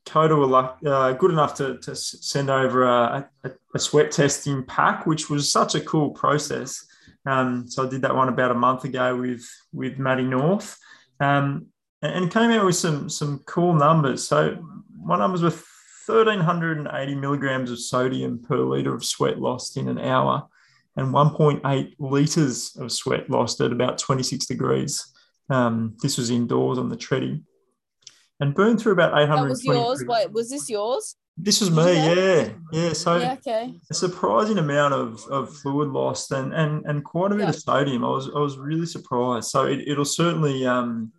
COTA 0.05 0.35
were 0.35 0.73
uh, 0.85 1.13
good 1.13 1.31
enough 1.31 1.55
to, 1.55 1.77
to 1.79 1.95
send 1.95 2.49
over 2.49 2.83
a, 2.83 3.29
a, 3.43 3.51
a, 3.73 3.79
sweat 3.79 4.11
testing 4.11 4.63
pack, 4.63 5.07
which 5.07 5.29
was 5.29 5.51
such 5.51 5.73
a 5.73 5.81
cool 5.81 6.11
process. 6.11 6.85
Um, 7.25 7.67
so 7.67 7.85
I 7.85 7.89
did 7.89 8.03
that 8.03 8.15
one 8.15 8.29
about 8.29 8.51
a 8.51 8.55
month 8.55 8.83
ago 8.83 9.17
with 9.17 9.43
with 9.73 9.97
Maddie 9.97 10.23
North, 10.23 10.77
um, 11.19 11.67
and, 12.01 12.29
came 12.31 12.51
out 12.51 12.65
with 12.65 12.75
some 12.75 13.09
some 13.09 13.39
cool 13.45 13.73
numbers. 13.73 14.27
So 14.27 14.63
my 15.03 15.17
numbers 15.17 15.41
were 15.41 15.51
1380 16.07 17.15
milligrams 17.15 17.71
of 17.71 17.79
sodium 17.79 18.41
per 18.41 18.57
liter 18.57 18.93
of 18.93 19.05
sweat 19.05 19.39
lost 19.39 19.77
in 19.77 19.87
an 19.87 19.99
hour, 19.99 20.47
and 20.95 21.13
1.8 21.13 21.95
liters 21.99 22.75
of 22.79 22.91
sweat 22.91 23.29
lost 23.29 23.61
at 23.61 23.71
about 23.71 23.97
26 23.97 24.45
degrees. 24.45 25.05
Um, 25.49 25.95
this 26.01 26.17
was 26.17 26.29
indoors 26.29 26.77
on 26.77 26.89
the 26.89 26.95
treading 26.95 27.45
and 28.39 28.53
burned 28.53 28.79
through 28.79 28.93
about 28.93 29.17
800. 29.17 29.43
That 29.43 29.49
was 29.49 29.63
yours. 29.63 30.03
Wait, 30.05 30.31
was 30.31 30.49
this 30.49 30.69
yours? 30.69 31.15
This 31.37 31.59
was 31.59 31.69
me, 31.69 31.93
yeah, 31.93 32.49
yeah. 32.71 32.93
So 32.93 33.17
yeah, 33.17 33.33
okay. 33.33 33.73
a 33.91 33.93
surprising 33.93 34.57
amount 34.57 34.93
of, 34.93 35.21
of 35.29 35.53
fluid 35.57 35.89
lost 35.89 36.31
and 36.31 36.53
and 36.53 36.85
and 36.85 37.03
quite 37.03 37.33
a 37.33 37.35
bit 37.35 37.43
yeah. 37.43 37.49
of 37.49 37.55
sodium. 37.55 38.05
I 38.05 38.09
was 38.09 38.29
I 38.33 38.39
was 38.39 38.57
really 38.57 38.85
surprised. 38.85 39.49
So 39.49 39.65
it, 39.65 39.85
it'll 39.85 40.05
certainly 40.05 40.65
um 40.65 41.11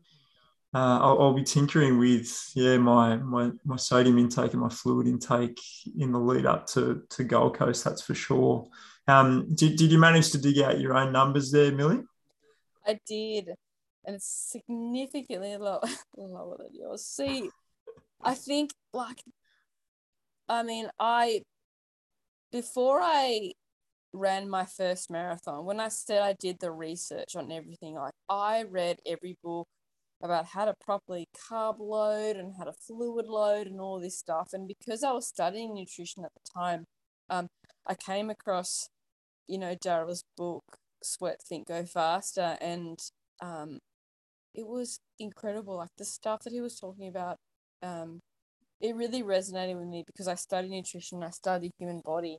uh, 0.77 0.99
I'll, 1.01 1.23
I'll, 1.23 1.33
be 1.33 1.43
tinkering 1.43 1.99
with 1.99 2.51
yeah 2.55 2.77
my, 2.77 3.17
my 3.17 3.51
my 3.65 3.77
sodium 3.77 4.19
intake 4.19 4.53
and 4.53 4.61
my 4.61 4.69
fluid 4.69 5.07
intake 5.07 5.61
in 5.99 6.13
the 6.13 6.19
lead 6.19 6.45
up 6.45 6.67
to 6.69 7.03
to 7.11 7.25
Gold 7.25 7.57
Coast. 7.57 7.85
That's 7.85 8.03
for 8.03 8.15
sure. 8.15 8.69
Um, 9.09 9.55
did, 9.55 9.77
did 9.77 9.93
you 9.93 9.99
manage 9.99 10.33
to 10.33 10.39
dig 10.39 10.59
out 10.59 10.81
your 10.81 10.97
own 10.97 11.13
numbers 11.13 11.51
there, 11.51 11.73
Milly? 11.73 12.01
I 12.87 12.99
did 13.07 13.51
and 14.07 14.17
it's 14.17 14.53
significantly 14.53 15.57
low, 15.57 15.81
lower 16.17 16.57
than 16.59 16.69
yours. 16.73 17.05
See, 17.05 17.51
I 18.23 18.35
think 18.35 18.71
like, 18.93 19.23
I 20.49 20.63
mean, 20.63 20.89
I 20.99 21.43
before 22.53 23.01
I 23.03 23.53
ran 24.13 24.49
my 24.49 24.65
first 24.65 25.11
marathon, 25.11 25.65
when 25.65 25.81
I 25.81 25.89
said 25.89 26.23
I 26.23 26.35
did 26.35 26.59
the 26.61 26.71
research 26.71 27.35
on 27.35 27.51
everything, 27.51 27.95
like 27.95 28.15
I 28.29 28.63
read 28.63 28.99
every 29.05 29.37
book 29.43 29.69
about 30.23 30.47
how 30.47 30.65
to 30.65 30.75
properly 30.81 31.29
carb 31.37 31.79
load 31.79 32.37
and 32.37 32.55
how 32.59 32.65
to 32.65 32.73
fluid 32.73 33.27
load 33.27 33.67
and 33.67 33.81
all 33.81 34.01
this 34.01 34.19
stuff. 34.19 34.51
And 34.53 34.67
because 34.67 35.03
I 35.03 35.13
was 35.13 35.27
studying 35.27 35.75
nutrition 35.75 36.25
at 36.25 36.33
the 36.35 36.51
time, 36.59 36.85
um, 37.29 37.49
I 37.87 37.95
came 37.95 38.31
across, 38.31 38.89
you 39.47 39.59
know, 39.59 39.75
Daryl's 39.75 40.25
book, 40.37 40.65
Sweat, 41.03 41.41
Think, 41.43 41.69
Go 41.69 41.85
Faster, 41.85 42.57
and 42.61 42.99
um, 43.43 43.79
it 44.55 44.67
was 44.67 44.99
incredible. 45.19 45.77
Like 45.77 45.91
the 45.99 46.05
stuff 46.05 46.43
that 46.45 46.53
he 46.53 46.61
was 46.61 46.79
talking 46.79 47.09
about, 47.09 47.37
um, 47.83 48.21
it 48.81 48.95
really 48.97 49.23
resonated 49.23 49.77
with 49.79 49.89
me 49.89 50.05
because 50.07 50.29
I 50.29 50.35
study 50.35 50.69
nutrition, 50.69 51.23
I 51.23 51.31
study 51.31 51.71
human 51.79 52.01
body, 52.05 52.39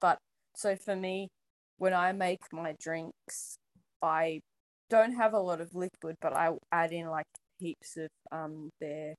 but 0.00 0.18
so 0.56 0.74
for 0.74 0.96
me, 0.96 1.28
when 1.78 1.94
I 1.94 2.12
make 2.12 2.40
my 2.52 2.74
drinks, 2.80 3.58
I 4.02 4.40
don't 4.90 5.12
have 5.12 5.32
a 5.32 5.40
lot 5.40 5.60
of 5.60 5.74
liquid, 5.74 6.16
but 6.20 6.36
I 6.36 6.50
add 6.70 6.92
in 6.92 7.08
like 7.08 7.26
heaps 7.58 7.96
of 7.96 8.08
um 8.30 8.70
their, 8.80 9.14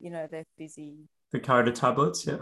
you 0.00 0.10
know, 0.10 0.26
their 0.30 0.44
fizzy 0.56 1.08
the 1.32 1.40
COTA 1.40 1.72
tablets, 1.72 2.26
yeah. 2.26 2.36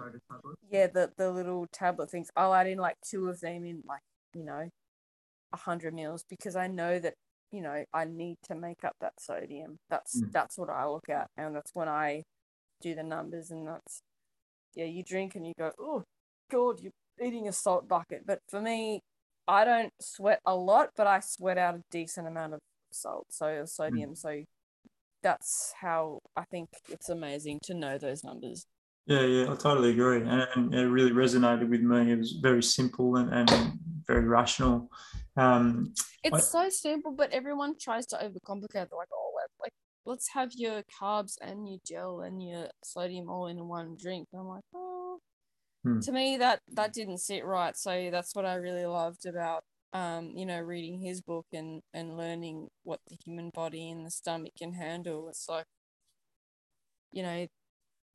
Yeah, 0.69 0.89
the, 0.89 1.13
the 1.17 1.31
little 1.31 1.67
tablet 1.73 2.11
things. 2.11 2.29
I'll 2.37 2.53
add 2.53 2.67
in 2.67 2.79
like 2.79 2.97
two 3.09 3.29
of 3.29 3.39
them 3.41 3.65
in 3.65 3.83
like, 3.87 4.03
you 4.35 4.45
know, 4.45 4.69
a 5.53 5.57
hundred 5.57 5.95
mils 5.95 6.25
because 6.29 6.57
I 6.57 6.67
know 6.67 6.99
that, 6.99 7.15
you 7.53 7.63
know, 7.63 7.85
I 7.95 8.05
need 8.05 8.39
to 8.45 8.57
make 8.57 8.85
up 8.85 8.97
that 9.01 9.15
sodium. 9.21 9.79
That's 9.89 10.21
mm. 10.21 10.33
that's 10.33 10.59
what 10.59 10.71
I 10.71 10.89
look 10.89 11.09
at. 11.09 11.29
And 11.37 11.55
that's 11.55 11.71
when 11.73 11.89
I 11.89 12.25
do 12.83 12.97
the 12.97 13.05
numbers 13.05 13.53
and 13.53 13.67
that's 13.69 14.03
yeah, 14.75 14.87
you 14.87 15.05
drink 15.05 15.37
and 15.37 15.47
you 15.47 15.53
go, 15.57 15.71
Oh 15.79 16.03
God, 16.51 16.81
you're 16.81 16.93
eating 17.23 17.47
a 17.47 17.53
salt 17.53 17.89
bucket. 17.89 18.27
But 18.27 18.41
for 18.49 18.61
me, 18.61 19.03
I 19.51 19.65
don't 19.65 19.93
sweat 20.01 20.41
a 20.47 20.55
lot, 20.55 20.91
but 20.97 21.09
I 21.09 21.19
sweat 21.19 21.59
out 21.59 21.75
a 21.75 21.83
decent 21.91 22.29
amount 22.29 22.55
of 22.55 22.61
salt, 22.93 23.27
so 23.31 23.65
sodium. 23.67 24.13
Mm. 24.13 24.19
So 24.19 24.43
that's 25.25 25.75
how 25.79 26.21
I 26.37 26.45
think 26.45 26.69
it's 26.89 27.09
amazing 27.09 27.59
to 27.65 27.75
know 27.75 27.99
those 27.99 28.23
numbers. 28.23 28.67
Yeah, 29.07 29.23
yeah, 29.23 29.45
I 29.51 29.57
totally 29.57 29.91
agree. 29.91 30.19
And, 30.19 30.47
and, 30.55 30.75
it 30.75 30.87
really 30.87 31.11
resonated 31.11 31.69
with 31.69 31.81
me. 31.81 32.13
It 32.13 32.19
was 32.19 32.39
very 32.41 32.63
simple 32.63 33.17
and, 33.17 33.33
and 33.33 33.73
very 34.07 34.25
rational. 34.25 34.89
Um, 35.37 35.95
it's 36.23 36.55
I, 36.55 36.69
so 36.69 36.69
simple, 36.69 37.13
but 37.13 37.33
everyone 37.33 37.75
tries 37.77 38.07
to 38.09 38.17
overcomplicate. 38.17 38.73
They're 38.73 38.99
like, 38.99 39.09
oh, 39.13 39.33
like, 39.61 39.73
let's 40.07 40.29
have 40.33 40.51
your 40.55 40.85
carbs 41.03 41.35
and 41.41 41.69
your 41.69 41.79
gel 41.85 42.21
and 42.21 42.41
your 42.41 42.69
sodium 42.85 43.29
all 43.29 43.49
in 43.49 43.67
one 43.67 43.97
drink. 44.01 44.29
And 44.33 44.43
I'm 44.43 44.49
like, 44.49 44.65
oh, 44.77 45.00
hmm. 45.83 46.01
to 46.01 46.13
me 46.13 46.37
that 46.39 46.61
that 46.73 46.93
didn't 46.93 47.19
sit 47.19 47.45
right. 47.45 47.77
So 47.77 48.11
that's 48.11 48.35
what 48.35 48.47
I 48.47 48.55
really 48.55 48.87
loved 48.87 49.27
about, 49.27 49.63
um, 49.93 50.33
you 50.35 50.47
know, 50.47 50.61
reading 50.61 51.01
his 51.01 51.21
book 51.23 51.47
and 51.53 51.83
and 51.95 52.17
learning 52.17 52.69
what 52.85 53.01
the 53.09 53.17
human 53.25 53.51
body 53.51 53.91
and 53.91 54.07
the 54.07 54.11
stomach 54.11 54.53
can 54.59 54.75
handle. 54.75 55.29
It's 55.29 55.49
like, 55.49 55.67
you 57.13 57.23
know, 57.23 57.47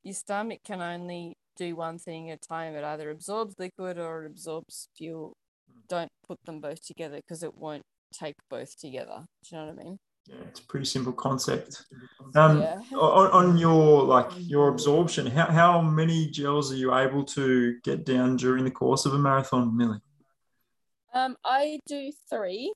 your 0.02 0.14
stomach 0.14 0.60
can 0.64 0.80
only 0.82 1.36
do 1.56 1.76
one 1.76 1.98
thing 1.98 2.30
at 2.30 2.38
a 2.44 2.48
time. 2.48 2.74
It 2.74 2.84
either 2.84 3.10
absorbs 3.10 3.54
liquid 3.58 3.98
or 3.98 4.24
it 4.24 4.26
absorbs 4.26 4.88
fuel. 4.96 5.36
Don't 5.88 6.10
put 6.26 6.38
them 6.46 6.60
both 6.60 6.84
together 6.84 7.16
because 7.16 7.42
it 7.42 7.56
won't 7.56 7.82
take 8.12 8.36
both 8.50 8.78
together. 8.78 9.24
Do 9.44 9.56
you 9.56 9.58
know 9.58 9.66
what 9.66 9.80
I 9.80 9.84
mean? 9.84 9.98
Yeah, 10.26 10.36
it's 10.48 10.60
a 10.60 10.66
pretty 10.66 10.86
simple 10.86 11.12
concept. 11.12 11.84
Um, 12.34 12.60
yeah. 12.60 12.80
on, 12.92 13.30
on 13.30 13.58
your 13.58 14.02
like 14.02 14.30
your 14.36 14.68
absorption, 14.68 15.26
how, 15.26 15.46
how 15.46 15.80
many 15.80 16.28
gels 16.30 16.72
are 16.72 16.76
you 16.76 16.94
able 16.94 17.24
to 17.24 17.78
get 17.84 18.04
down 18.04 18.36
during 18.36 18.64
the 18.64 18.70
course 18.70 19.06
of 19.06 19.14
a 19.14 19.18
marathon, 19.18 19.76
Milly? 19.76 19.98
Um, 21.14 21.36
I 21.44 21.78
do 21.86 22.12
3 22.28 22.72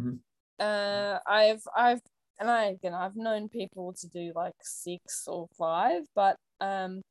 mm-hmm. 0.00 0.16
Uh, 0.58 1.18
I've 1.26 1.62
I've 1.76 2.00
and 2.38 2.48
I 2.50 2.64
again 2.66 2.94
I've 2.94 3.16
known 3.16 3.48
people 3.48 3.92
to 3.94 4.08
do 4.08 4.32
like 4.34 4.54
six 4.62 5.26
or 5.26 5.48
five, 5.58 6.02
but 6.14 6.36
um 6.60 7.02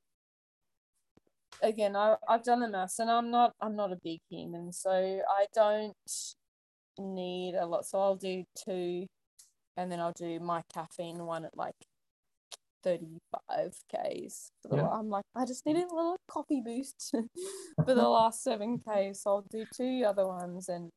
again 1.62 1.96
I, 1.96 2.16
I've 2.30 2.44
done 2.44 2.62
the 2.62 2.70
maths 2.70 3.00
and 3.00 3.12
I'm 3.12 3.30
not 3.30 3.54
I'm 3.62 3.76
not 3.76 3.92
a 3.92 3.98
big 4.02 4.22
human, 4.30 4.72
so 4.72 4.92
I 4.92 5.46
don't 5.54 5.96
need 6.98 7.56
a 7.56 7.66
lot. 7.66 7.86
So 7.86 8.00
I'll 8.00 8.16
do 8.16 8.44
two 8.66 9.06
and 9.78 9.92
then 9.92 10.00
I'll 10.00 10.14
do 10.14 10.40
my 10.40 10.62
caffeine 10.74 11.26
one 11.26 11.46
at 11.46 11.58
like 11.58 11.76
35 12.84 13.74
Ks. 13.94 14.52
Yeah. 14.72 14.88
I'm 14.88 15.10
like, 15.10 15.26
I 15.36 15.46
just 15.46 15.66
need 15.66 15.78
a 15.78 15.80
little 15.80 16.18
coffee 16.28 16.62
boost 16.64 17.16
for 17.86 17.94
the 17.94 18.08
last 18.08 18.44
7 18.44 18.80
Ks. 18.80 19.24
So 19.24 19.30
I'll 19.32 19.46
do 19.50 19.66
two 19.76 20.04
other 20.06 20.28
ones 20.28 20.70
and 20.70 20.90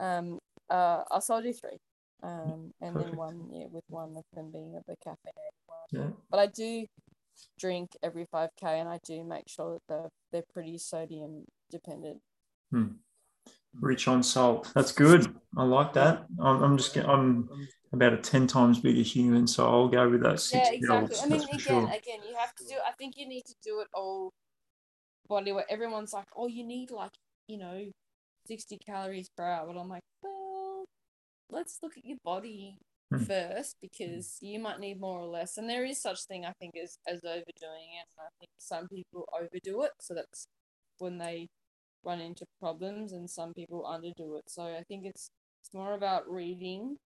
um 0.00 0.38
uh 0.70 1.02
I'll 1.10 1.20
so 1.20 1.34
I'll 1.34 1.42
do 1.42 1.52
three. 1.52 1.78
Um 2.22 2.72
and 2.80 2.94
Perfect. 2.94 3.10
then 3.10 3.16
one 3.16 3.48
yeah 3.52 3.66
with 3.70 3.84
one 3.88 4.16
of 4.16 4.24
them 4.34 4.50
being 4.52 4.74
at 4.76 4.86
the 4.86 4.96
caffeine 5.02 5.32
one. 5.66 5.78
Yeah. 6.02 6.10
But 6.30 6.40
I 6.40 6.46
do 6.46 6.86
drink 7.58 7.90
every 8.02 8.26
5k 8.26 8.48
and 8.62 8.88
I 8.88 8.98
do 9.04 9.24
make 9.24 9.48
sure 9.48 9.74
that 9.74 9.82
they're, 9.88 10.10
they're 10.32 10.52
pretty 10.52 10.78
sodium 10.78 11.44
dependent. 11.70 12.20
Rich 13.80 14.08
on 14.08 14.22
salt. 14.22 14.70
That's 14.74 14.92
good. 14.92 15.34
I 15.56 15.64
like 15.64 15.92
that. 15.94 16.26
I'm, 16.40 16.62
I'm 16.62 16.76
just 16.76 16.96
I'm 16.96 17.48
about 17.94 18.12
a 18.12 18.18
ten 18.18 18.46
times 18.46 18.78
bigger 18.80 19.02
human, 19.02 19.46
so 19.46 19.66
I'll 19.66 19.88
go 19.88 20.08
with 20.08 20.22
that 20.22 20.40
six 20.40 20.68
Yeah, 20.68 20.74
exactly. 20.74 21.16
I 21.22 21.26
mean, 21.26 21.40
again, 21.42 21.60
sure. 21.60 21.84
again, 21.86 22.20
you 22.28 22.36
have 22.36 22.54
to 22.56 22.64
do. 22.64 22.74
I 22.86 22.92
think 22.92 23.16
you 23.16 23.26
need 23.28 23.44
to 23.46 23.54
do 23.62 23.80
it 23.80 23.88
all 23.94 24.30
body 25.28 25.52
weight. 25.52 25.66
Everyone's 25.68 26.12
like, 26.12 26.26
oh, 26.36 26.46
you 26.46 26.64
need 26.64 26.90
like 26.90 27.12
you 27.48 27.58
know, 27.58 27.84
sixty 28.46 28.78
calories 28.78 29.28
per 29.36 29.44
hour. 29.44 29.66
But 29.66 29.78
I'm 29.78 29.88
like, 29.88 30.02
well, 30.22 30.84
let's 31.50 31.78
look 31.82 31.96
at 31.96 32.04
your 32.04 32.18
body 32.24 32.76
Hmm. 33.12 33.24
first 33.24 33.76
because 33.82 34.38
you 34.40 34.58
might 34.58 34.80
need 34.80 35.00
more 35.00 35.20
or 35.20 35.26
less. 35.26 35.56
And 35.58 35.68
there 35.68 35.84
is 35.84 36.00
such 36.00 36.24
thing 36.26 36.44
I 36.44 36.52
think 36.60 36.74
as 36.82 36.96
as 37.06 37.20
overdoing 37.24 37.44
it. 38.00 38.08
And 38.18 38.26
I 38.26 38.30
think 38.40 38.50
some 38.58 38.88
people 38.88 39.28
overdo 39.38 39.82
it, 39.82 39.92
so 40.00 40.14
that's 40.14 40.46
when 40.98 41.18
they 41.18 41.48
run 42.04 42.20
into 42.20 42.44
problems, 42.60 43.12
and 43.12 43.28
some 43.30 43.52
people 43.54 43.84
underdo 43.84 44.38
it. 44.38 44.44
So 44.48 44.62
I 44.64 44.82
think 44.88 45.04
it's 45.06 45.28
it's 45.62 45.74
more 45.74 45.94
about 45.94 46.30
reading, 46.30 46.96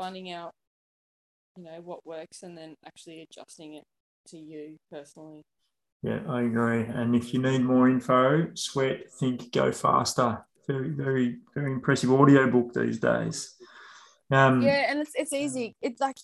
finding 0.00 0.30
out, 0.32 0.52
you 1.56 1.64
know, 1.64 1.80
what 1.82 2.06
works, 2.06 2.42
and 2.42 2.56
then 2.56 2.74
actually 2.86 3.20
adjusting 3.20 3.74
it 3.74 3.84
to 4.28 4.38
you 4.38 4.76
personally. 4.90 5.42
Yeah, 6.02 6.20
I 6.26 6.42
agree. 6.42 6.84
And 6.84 7.14
if 7.14 7.34
you 7.34 7.42
need 7.42 7.62
more 7.62 7.88
info, 7.90 8.48
sweat, 8.54 9.10
think, 9.18 9.52
go 9.52 9.70
faster. 9.72 10.46
Very, 10.66 10.88
very, 10.90 11.38
very 11.54 11.72
impressive 11.72 12.10
audio 12.10 12.50
book 12.50 12.72
these 12.72 12.98
days. 12.98 13.56
Um, 14.30 14.62
Yeah, 14.62 14.86
and 14.88 15.00
it's 15.00 15.12
it's 15.14 15.32
easy. 15.32 15.74
It's 15.82 16.00
like 16.00 16.16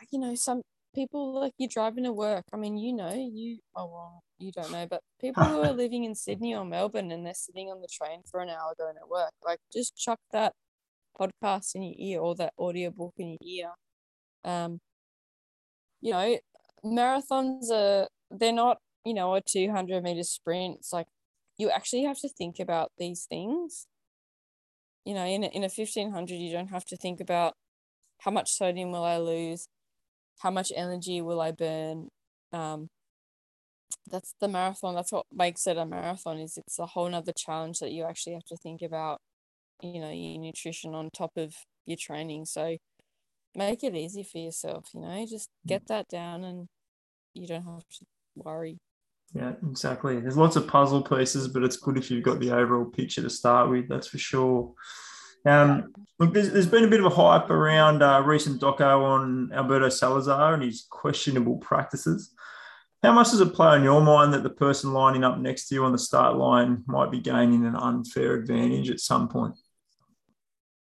like 0.00 0.08
you 0.10 0.20
know, 0.20 0.34
some 0.34 0.62
people 0.94 1.34
like 1.34 1.52
you're 1.58 1.68
driving 1.68 2.04
to 2.04 2.12
work. 2.12 2.44
I 2.54 2.56
mean, 2.56 2.78
you 2.78 2.94
know, 2.94 3.12
you 3.12 3.58
oh 3.76 3.90
well, 3.92 4.22
you 4.38 4.52
don't 4.52 4.72
know, 4.72 4.86
but 4.88 5.02
people 5.20 5.44
who 5.44 5.60
are 5.60 5.72
living 5.84 6.04
in 6.04 6.14
Sydney 6.14 6.54
or 6.54 6.64
Melbourne 6.64 7.10
and 7.10 7.26
they're 7.26 7.34
sitting 7.34 7.68
on 7.70 7.82
the 7.82 7.88
train 7.88 8.22
for 8.30 8.40
an 8.40 8.48
hour 8.48 8.74
going 8.78 8.94
to 8.94 9.06
work, 9.10 9.32
like 9.44 9.58
just 9.70 9.96
chuck 9.96 10.20
that 10.32 10.54
podcast 11.18 11.74
in 11.74 11.82
your 11.82 11.94
ear 11.98 12.20
or 12.20 12.34
that 12.36 12.54
audio 12.58 12.90
book 12.90 13.14
in 13.18 13.36
your 13.38 13.38
ear. 13.42 13.70
Um, 14.44 14.80
you 16.00 16.12
know, 16.12 16.38
marathons 16.84 17.70
are 17.70 18.08
they're 18.30 18.52
not 18.52 18.78
you 19.04 19.14
know 19.14 19.34
a 19.34 19.40
two 19.40 19.70
hundred 19.70 20.02
meter 20.02 20.22
sprint. 20.22 20.76
It's 20.78 20.92
like 20.92 21.06
you 21.56 21.70
actually 21.70 22.04
have 22.04 22.18
to 22.20 22.28
think 22.28 22.58
about 22.60 22.92
these 22.98 23.26
things 23.28 23.86
you 25.08 25.14
know, 25.14 25.24
in 25.24 25.42
a, 25.42 25.46
in 25.46 25.64
a 25.64 25.70
fifteen 25.70 26.10
hundred, 26.10 26.34
you 26.34 26.52
don't 26.52 26.68
have 26.68 26.84
to 26.84 26.96
think 26.96 27.18
about 27.18 27.54
how 28.18 28.30
much 28.30 28.52
sodium 28.52 28.92
will 28.92 29.04
I 29.04 29.16
lose, 29.16 29.66
how 30.40 30.50
much 30.50 30.70
energy 30.76 31.22
will 31.22 31.40
I 31.40 31.50
burn. 31.50 32.08
Um, 32.52 32.88
that's 34.10 34.34
the 34.38 34.48
marathon. 34.48 34.94
That's 34.94 35.10
what 35.10 35.24
makes 35.32 35.66
it 35.66 35.78
a 35.78 35.86
marathon. 35.86 36.38
Is 36.38 36.58
it's 36.58 36.78
a 36.78 36.84
whole 36.84 37.08
nother 37.08 37.32
challenge 37.32 37.78
that 37.78 37.92
you 37.92 38.04
actually 38.04 38.34
have 38.34 38.44
to 38.48 38.56
think 38.58 38.82
about. 38.82 39.22
You 39.82 40.00
know, 40.00 40.10
your 40.10 40.38
nutrition 40.38 40.94
on 40.94 41.10
top 41.10 41.32
of 41.36 41.54
your 41.86 41.96
training. 41.96 42.46
So 42.46 42.76
make 43.54 43.84
it 43.84 43.94
easy 43.94 44.22
for 44.22 44.38
yourself. 44.38 44.88
You 44.94 45.00
know, 45.00 45.26
just 45.26 45.48
get 45.66 45.86
that 45.88 46.08
down, 46.08 46.44
and 46.44 46.68
you 47.34 47.46
don't 47.46 47.64
have 47.64 47.88
to 47.88 48.06
worry. 48.36 48.78
Yeah, 49.34 49.52
exactly. 49.68 50.20
There's 50.20 50.36
lots 50.36 50.56
of 50.56 50.66
puzzle 50.66 51.02
pieces, 51.02 51.48
but 51.48 51.62
it's 51.62 51.76
good 51.76 51.98
if 51.98 52.10
you've 52.10 52.24
got 52.24 52.40
the 52.40 52.52
overall 52.52 52.86
picture 52.86 53.22
to 53.22 53.30
start 53.30 53.68
with. 53.68 53.88
That's 53.88 54.08
for 54.08 54.18
sure. 54.18 54.72
Um, 55.46 55.92
look, 56.18 56.32
there's, 56.32 56.50
there's 56.50 56.66
been 56.66 56.84
a 56.84 56.88
bit 56.88 57.00
of 57.00 57.06
a 57.06 57.14
hype 57.14 57.50
around 57.50 58.02
uh, 58.02 58.22
recent 58.22 58.60
doco 58.60 59.02
on 59.02 59.50
Alberto 59.52 59.88
Salazar 59.88 60.54
and 60.54 60.62
his 60.62 60.86
questionable 60.88 61.58
practices. 61.58 62.34
How 63.02 63.12
much 63.12 63.30
does 63.30 63.40
it 63.40 63.54
play 63.54 63.68
on 63.68 63.84
your 63.84 64.00
mind 64.00 64.34
that 64.34 64.42
the 64.42 64.50
person 64.50 64.92
lining 64.92 65.24
up 65.24 65.38
next 65.38 65.68
to 65.68 65.74
you 65.74 65.84
on 65.84 65.92
the 65.92 65.98
start 65.98 66.36
line 66.36 66.82
might 66.86 67.10
be 67.10 67.20
gaining 67.20 67.64
an 67.64 67.76
unfair 67.76 68.34
advantage 68.34 68.90
at 68.90 68.98
some 68.98 69.28
point? 69.28 69.54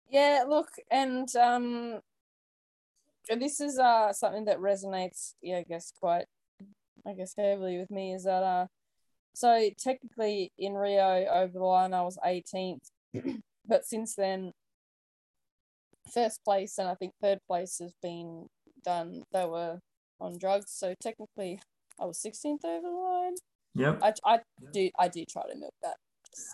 Yeah, 0.09 0.45
look, 0.47 0.69
and 0.89 1.27
um, 1.35 1.99
this 3.35 3.59
is 3.59 3.77
uh 3.77 4.13
something 4.13 4.45
that 4.45 4.59
resonates, 4.59 5.33
yeah, 5.41 5.57
I 5.57 5.65
guess 5.67 5.91
quite, 5.99 6.25
I 7.05 7.13
guess 7.13 7.33
heavily 7.37 7.77
with 7.77 7.91
me 7.91 8.13
is 8.13 8.23
that 8.23 8.43
uh, 8.43 8.67
so 9.33 9.69
technically 9.77 10.51
in 10.57 10.73
Rio 10.73 11.25
over 11.25 11.53
the 11.53 11.63
line 11.63 11.93
I 11.93 12.01
was 12.01 12.17
18th, 12.25 12.89
but 13.67 13.85
since 13.85 14.15
then, 14.15 14.51
first 16.13 16.43
place 16.43 16.77
and 16.77 16.87
I 16.87 16.95
think 16.95 17.13
third 17.21 17.39
place 17.47 17.79
has 17.79 17.91
been 18.01 18.47
done. 18.83 19.23
They 19.33 19.45
were 19.45 19.79
on 20.19 20.37
drugs, 20.37 20.71
so 20.71 20.93
technically 21.01 21.59
I 21.99 22.05
was 22.05 22.19
16th 22.25 22.63
over 22.63 22.87
the 22.87 22.89
line. 22.89 23.35
Yep. 23.75 23.99
I 24.01 24.13
I 24.25 24.39
do 24.73 24.89
I 24.97 25.07
do 25.07 25.23
try 25.29 25.43
to 25.43 25.57
milk 25.57 25.73
that. 25.83 25.97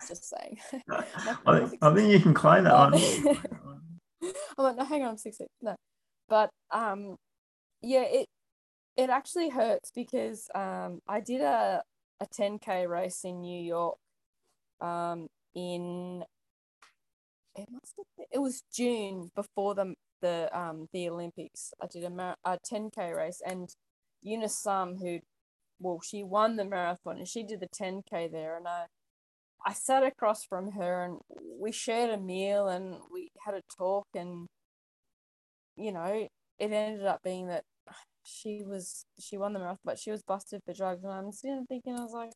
Just, 0.08 0.30
saying. 0.30 0.58
I 0.90 1.60
think, 1.60 1.80
I 1.82 1.94
think 1.94 2.12
you 2.12 2.20
can 2.20 2.34
claim 2.34 2.64
that 2.66 2.74
one. 2.74 2.94
I'm 4.58 4.64
like, 4.64 4.78
no, 4.78 4.86
hang 4.86 5.04
on, 5.04 5.10
I'm 5.10 5.18
16. 5.18 5.48
No. 5.62 5.76
But 6.30 6.50
um 6.72 7.18
yeah, 7.82 8.04
it 8.04 8.28
it 8.96 9.10
actually 9.10 9.50
hurts 9.50 9.92
because 9.94 10.50
um 10.56 11.00
I 11.08 11.20
did 11.20 11.42
a 11.42 11.84
a 12.20 12.26
10k 12.26 12.88
race 12.88 13.22
in 13.24 13.42
New 13.42 13.62
York 13.62 13.98
um 14.82 15.28
in 15.56 16.24
it 17.56 17.68
must 17.72 17.94
have 17.98 18.06
been, 18.18 18.26
it 18.32 18.40
was 18.40 18.64
June 18.74 19.30
before 19.36 19.76
the 19.76 19.94
the 20.22 20.50
um 20.58 20.88
the 20.94 21.10
Olympics. 21.10 21.74
I 21.82 21.88
did 21.88 22.04
a, 22.06 22.10
mar- 22.10 22.38
a 22.46 22.58
10k 22.58 23.16
race 23.16 23.42
and 23.46 23.70
Eunice 24.22 24.58
Sum 24.58 24.98
who 24.98 25.20
well 25.80 26.00
she 26.04 26.24
won 26.24 26.56
the 26.56 26.66
marathon 26.66 27.18
and 27.18 27.28
she 27.28 27.44
did 27.44 27.60
the 27.60 27.68
10k 27.68 28.32
there 28.32 28.56
and 28.56 28.68
I 28.68 28.86
I 29.66 29.74
sat 29.74 30.03
across 30.03 30.43
from 30.43 30.72
her 30.72 31.03
and 31.03 31.20
we 31.59 31.72
shared 31.72 32.09
a 32.09 32.18
meal 32.18 32.68
and 32.68 32.95
we 33.11 33.30
had 33.45 33.55
a 33.55 33.61
talk 33.78 34.07
and 34.14 34.47
you 35.76 35.91
know 35.91 36.28
it 36.59 36.72
ended 36.72 37.05
up 37.05 37.22
being 37.24 37.47
that 37.47 37.64
she 38.26 38.61
was 38.66 39.05
she 39.20 39.38
won 39.38 39.53
the 39.53 39.59
marathon 39.59 39.80
but 39.84 39.99
she 39.99 40.11
was 40.11 40.24
busted 40.24 40.61
for 40.66 40.74
drugs. 40.74 41.03
And 41.03 41.14
I'm 41.14 41.32
sitting 41.32 41.57
there 41.57 41.66
thinking 41.68 41.97
I 41.97 42.03
was 42.03 42.14
like 42.14 42.32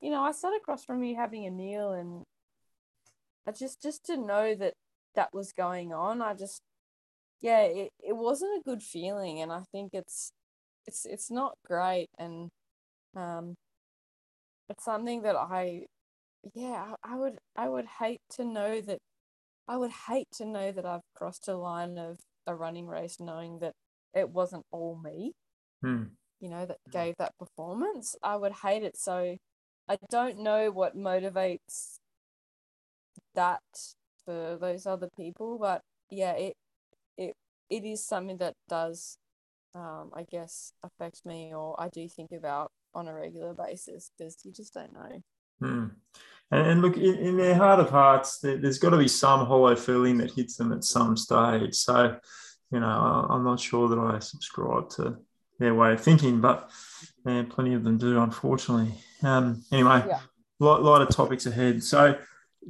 you 0.00 0.10
know 0.10 0.22
I 0.22 0.32
sat 0.32 0.52
across 0.56 0.84
from 0.84 1.02
you 1.02 1.16
having 1.16 1.46
a 1.46 1.50
meal 1.50 1.92
and 1.92 2.22
I 3.46 3.52
just 3.52 3.82
just 3.82 4.04
to 4.06 4.16
know 4.16 4.54
that 4.54 4.74
that 5.14 5.32
was 5.32 5.52
going 5.52 5.92
on 5.92 6.20
I 6.22 6.34
just 6.34 6.60
yeah 7.40 7.62
it, 7.62 7.90
it 8.00 8.16
wasn't 8.16 8.58
a 8.58 8.68
good 8.68 8.82
feeling. 8.82 9.40
And 9.40 9.52
I 9.52 9.62
think 9.72 9.90
it's 9.92 10.32
it's 10.86 11.06
it's 11.06 11.30
not 11.30 11.54
great. 11.66 12.08
And 12.18 12.50
um 13.16 13.54
it's 14.68 14.84
something 14.84 15.22
that 15.22 15.36
I 15.36 15.86
yeah 16.54 16.94
I, 17.02 17.16
would 17.16 17.38
I 17.56 17.68
would 17.68 17.86
hate 18.00 18.20
to 18.30 18.44
know 18.44 18.80
that 18.80 18.98
I 19.68 19.76
would 19.76 19.92
hate 20.08 20.28
to 20.34 20.44
know 20.46 20.72
that 20.72 20.86
I've 20.86 21.02
crossed 21.14 21.48
a 21.48 21.56
line 21.56 21.98
of 21.98 22.18
a 22.46 22.54
running 22.54 22.86
race 22.86 23.18
knowing 23.20 23.58
that 23.60 23.72
it 24.14 24.30
wasn't 24.30 24.64
all 24.70 24.98
me 25.02 25.32
Hmm. 25.82 26.04
you 26.40 26.48
know 26.48 26.66
that 26.66 26.78
gave 26.92 27.16
that 27.18 27.32
performance 27.38 28.16
I 28.22 28.36
would 28.36 28.52
hate 28.62 28.82
it 28.82 28.96
so 28.96 29.36
I 29.88 29.98
don't 30.10 30.40
know 30.40 30.70
what 30.70 30.96
motivates 30.96 31.98
that 33.34 33.60
for 34.24 34.56
those 34.60 34.86
other 34.86 35.08
people 35.16 35.58
but 35.58 35.82
yeah 36.10 36.32
it 36.32 36.54
it 37.16 37.34
it 37.70 37.84
is 37.84 38.04
something 38.04 38.38
that 38.38 38.54
does 38.68 39.18
um 39.74 40.10
I 40.14 40.24
guess 40.24 40.72
affect 40.82 41.24
me 41.26 41.52
or 41.54 41.80
I 41.80 41.88
do 41.88 42.08
think 42.08 42.32
about 42.32 42.70
on 42.94 43.08
a 43.08 43.14
regular 43.14 43.54
basis 43.54 44.10
because 44.16 44.36
you 44.44 44.52
just 44.52 44.74
don't 44.74 44.92
know 44.92 45.20
Hmm. 45.60 45.86
And, 46.50 46.66
and 46.66 46.82
look, 46.82 46.96
in, 46.96 47.14
in 47.16 47.36
their 47.36 47.54
heart 47.54 47.80
of 47.80 47.90
hearts, 47.90 48.38
there, 48.38 48.56
there's 48.56 48.78
got 48.78 48.90
to 48.90 48.98
be 48.98 49.08
some 49.08 49.46
hollow 49.46 49.74
feeling 49.76 50.18
that 50.18 50.30
hits 50.30 50.56
them 50.56 50.72
at 50.72 50.84
some 50.84 51.16
stage. 51.16 51.74
So, 51.74 52.16
you 52.70 52.80
know, 52.80 52.86
I- 52.86 53.34
I'm 53.34 53.44
not 53.44 53.60
sure 53.60 53.88
that 53.88 53.98
I 53.98 54.18
subscribe 54.20 54.88
to 54.90 55.16
their 55.58 55.74
way 55.74 55.92
of 55.92 56.00
thinking, 56.00 56.40
but 56.40 56.70
yeah, 57.24 57.44
plenty 57.48 57.74
of 57.74 57.82
them 57.82 57.98
do, 57.98 58.20
unfortunately. 58.20 58.94
Um, 59.22 59.64
anyway, 59.72 60.04
Yeah. 60.06 60.20
lot, 60.60 60.82
lot 60.82 61.02
of 61.02 61.08
topics 61.08 61.46
ahead. 61.46 61.82
So, 61.82 62.16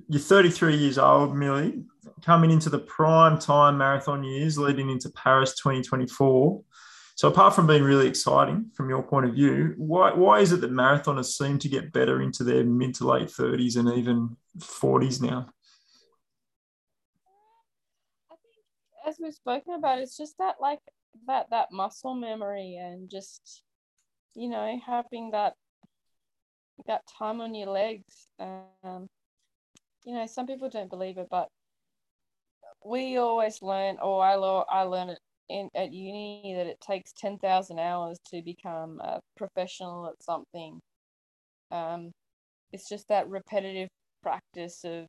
you're 0.08 0.20
33 0.20 0.76
years 0.76 0.98
old, 0.98 1.34
Milly, 1.34 1.84
coming 2.22 2.50
into 2.50 2.68
the 2.70 2.78
prime 2.78 3.38
time 3.38 3.78
marathon 3.78 4.22
years, 4.24 4.58
leading 4.58 4.90
into 4.90 5.08
Paris 5.10 5.54
2024. 5.56 6.62
So, 7.16 7.28
apart 7.28 7.54
from 7.54 7.66
being 7.66 7.82
really 7.82 8.06
exciting 8.06 8.70
from 8.74 8.90
your 8.90 9.02
point 9.02 9.24
of 9.24 9.32
view, 9.32 9.72
why, 9.78 10.12
why 10.12 10.40
is 10.40 10.52
it 10.52 10.60
that 10.60 10.70
marathoners 10.70 11.34
seem 11.34 11.58
to 11.60 11.68
get 11.68 11.90
better 11.90 12.20
into 12.20 12.44
their 12.44 12.62
mid 12.62 12.94
to 12.96 13.06
late 13.06 13.28
30s 13.28 13.76
and 13.76 13.90
even 13.96 14.36
40s 14.58 15.22
now? 15.22 15.48
I 18.30 18.34
think 18.42 19.08
as 19.08 19.16
we've 19.18 19.32
spoken 19.32 19.72
about, 19.72 19.98
it's 19.98 20.14
just 20.14 20.36
that 20.38 20.56
like 20.60 20.80
that 21.26 21.48
that 21.50 21.72
muscle 21.72 22.14
memory 22.14 22.76
and 22.76 23.10
just 23.10 23.62
you 24.34 24.50
know 24.50 24.78
having 24.86 25.30
that 25.30 25.54
that 26.86 27.00
time 27.18 27.40
on 27.40 27.54
your 27.54 27.70
legs. 27.70 28.28
Um, 28.38 29.08
you 30.04 30.12
know, 30.12 30.26
some 30.26 30.46
people 30.46 30.68
don't 30.68 30.90
believe 30.90 31.16
it, 31.16 31.28
but 31.30 31.48
we 32.84 33.16
always 33.16 33.62
learn, 33.62 33.96
or 34.02 34.22
I 34.22 34.34
I 34.34 34.82
learned 34.82 35.12
it 35.12 35.18
in 35.48 35.68
at 35.74 35.92
uni 35.92 36.54
that 36.56 36.66
it 36.66 36.80
takes 36.80 37.12
ten 37.12 37.38
thousand 37.38 37.78
hours 37.78 38.18
to 38.30 38.42
become 38.42 39.00
a 39.00 39.20
professional 39.36 40.08
at 40.08 40.22
something. 40.22 40.80
Um, 41.70 42.12
it's 42.72 42.88
just 42.88 43.08
that 43.08 43.28
repetitive 43.28 43.88
practice 44.22 44.84
of, 44.84 45.06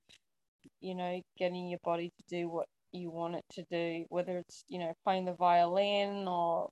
you 0.81 0.95
know, 0.95 1.21
getting 1.37 1.67
your 1.69 1.79
body 1.83 2.09
to 2.17 2.23
do 2.37 2.49
what 2.49 2.67
you 2.91 3.11
want 3.11 3.35
it 3.35 3.45
to 3.51 3.63
do, 3.71 4.05
whether 4.09 4.37
it's 4.37 4.63
you 4.69 4.79
know 4.79 4.93
playing 5.05 5.25
the 5.25 5.33
violin 5.33 6.27
or 6.27 6.69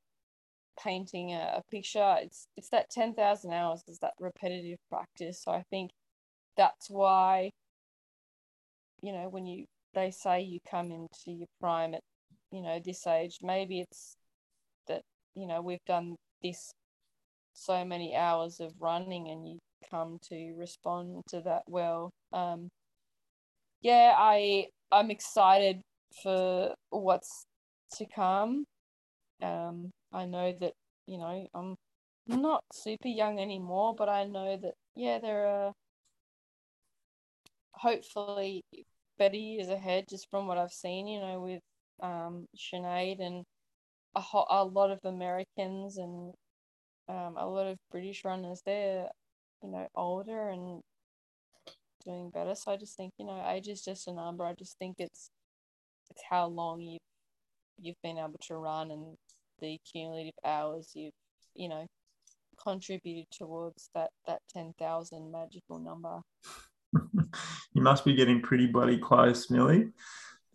painting 0.81 1.33
a, 1.33 1.55
a 1.57 1.61
picture. 1.71 2.17
It's 2.21 2.47
it's 2.57 2.69
that 2.69 2.89
ten 2.89 3.13
thousand 3.13 3.53
hours 3.53 3.81
is 3.87 3.99
that 3.99 4.13
repetitive 4.19 4.77
practice. 4.89 5.41
So 5.43 5.51
I 5.51 5.63
think 5.69 5.91
that's 6.57 6.89
why, 6.89 7.51
you 9.01 9.11
know, 9.13 9.29
when 9.29 9.45
you 9.45 9.65
they 9.93 10.11
say 10.11 10.41
you 10.41 10.59
come 10.69 10.91
into 10.91 11.31
your 11.31 11.47
prime 11.61 11.93
at, 11.95 12.01
you 12.55 12.61
know, 12.61 12.79
this 12.83 13.05
age, 13.05 13.37
maybe 13.41 13.81
it's 13.81 14.15
that 14.87 15.01
you 15.35 15.47
know 15.47 15.61
we've 15.61 15.85
done 15.85 16.15
this 16.41 16.71
so 17.53 17.85
many 17.85 18.15
hours 18.15 18.59
of 18.59 18.71
running 18.79 19.29
and 19.29 19.47
you 19.47 19.59
come 19.89 20.17
to 20.29 20.53
respond 20.57 21.21
to 21.29 21.41
that 21.41 21.63
well. 21.67 22.11
Um, 22.33 22.69
yeah, 23.81 24.13
I 24.17 24.67
I'm 24.91 25.11
excited 25.11 25.81
for 26.23 26.73
what's 26.89 27.45
to 27.97 28.05
come. 28.13 28.65
Um, 29.41 29.91
I 30.13 30.25
know 30.25 30.53
that 30.59 30.73
you 31.07 31.17
know 31.17 31.47
I'm 31.53 31.75
not 32.27 32.61
super 32.73 33.07
young 33.07 33.39
anymore, 33.39 33.95
but 33.97 34.09
I 34.09 34.25
know 34.25 34.57
that 34.61 34.73
yeah, 34.95 35.19
there 35.19 35.45
are 35.47 35.73
hopefully 37.73 38.63
better 39.17 39.35
years 39.35 39.69
ahead 39.69 40.05
just 40.09 40.27
from 40.29 40.47
what 40.47 40.57
I've 40.57 40.71
seen. 40.71 41.07
You 41.07 41.19
know, 41.19 41.41
with 41.41 41.61
um, 42.01 42.47
Sinead 42.55 43.19
and 43.19 43.43
a, 44.15 44.21
ho- 44.21 44.47
a 44.49 44.63
lot 44.63 44.91
of 44.91 44.99
Americans 45.03 45.97
and 45.97 46.33
um, 47.07 47.35
a 47.37 47.47
lot 47.47 47.67
of 47.67 47.77
British 47.91 48.23
runners. 48.25 48.61
They're 48.65 49.09
you 49.61 49.71
know 49.71 49.87
older 49.95 50.49
and 50.49 50.81
doing 52.05 52.29
better. 52.29 52.55
So 52.55 52.71
I 52.71 52.77
just 52.77 52.97
think 52.97 53.13
you 53.17 53.25
know 53.25 53.43
age 53.49 53.67
is 53.67 53.81
just 53.81 54.07
a 54.07 54.13
number. 54.13 54.43
I 54.45 54.53
just 54.53 54.77
think 54.77 54.95
it's 54.99 55.29
it's 56.11 56.23
how 56.29 56.47
long 56.47 56.81
you've 56.81 56.99
you've 57.79 58.01
been 58.03 58.17
able 58.17 58.39
to 58.41 58.55
run 58.55 58.91
and 58.91 59.17
the 59.59 59.77
cumulative 59.91 60.33
hours 60.45 60.91
you've 60.95 61.13
you 61.55 61.69
know 61.69 61.85
contributed 62.61 63.25
towards 63.31 63.89
that 63.93 64.09
that 64.27 64.39
10,000 64.53 65.31
magical 65.31 65.79
number 65.79 66.21
you 67.73 67.81
must 67.81 68.05
be 68.05 68.13
getting 68.13 68.41
pretty 68.41 68.65
bloody 68.65 68.97
close 68.97 69.49
milly 69.49 69.89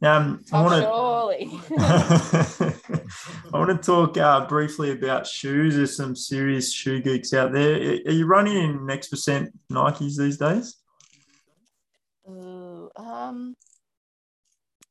um, 0.02 0.42
I 0.50 0.58
oh, 0.58 0.64
want 0.64 0.82
surely. 0.82 1.60
I 3.52 3.58
want 3.58 3.70
to 3.70 3.86
talk 3.86 4.16
uh, 4.16 4.46
briefly 4.46 4.92
about 4.92 5.26
shoes. 5.26 5.76
There's 5.76 5.96
some 5.96 6.16
serious 6.16 6.72
shoe 6.72 7.00
geeks 7.00 7.34
out 7.34 7.52
there. 7.52 7.76
Are 7.76 8.12
you 8.12 8.26
running 8.26 8.56
in 8.56 8.86
next 8.86 9.08
percent 9.08 9.50
Nikes 9.70 10.16
these 10.16 10.38
days? 10.38 10.76
Ooh, 12.28 12.88
um, 12.96 13.54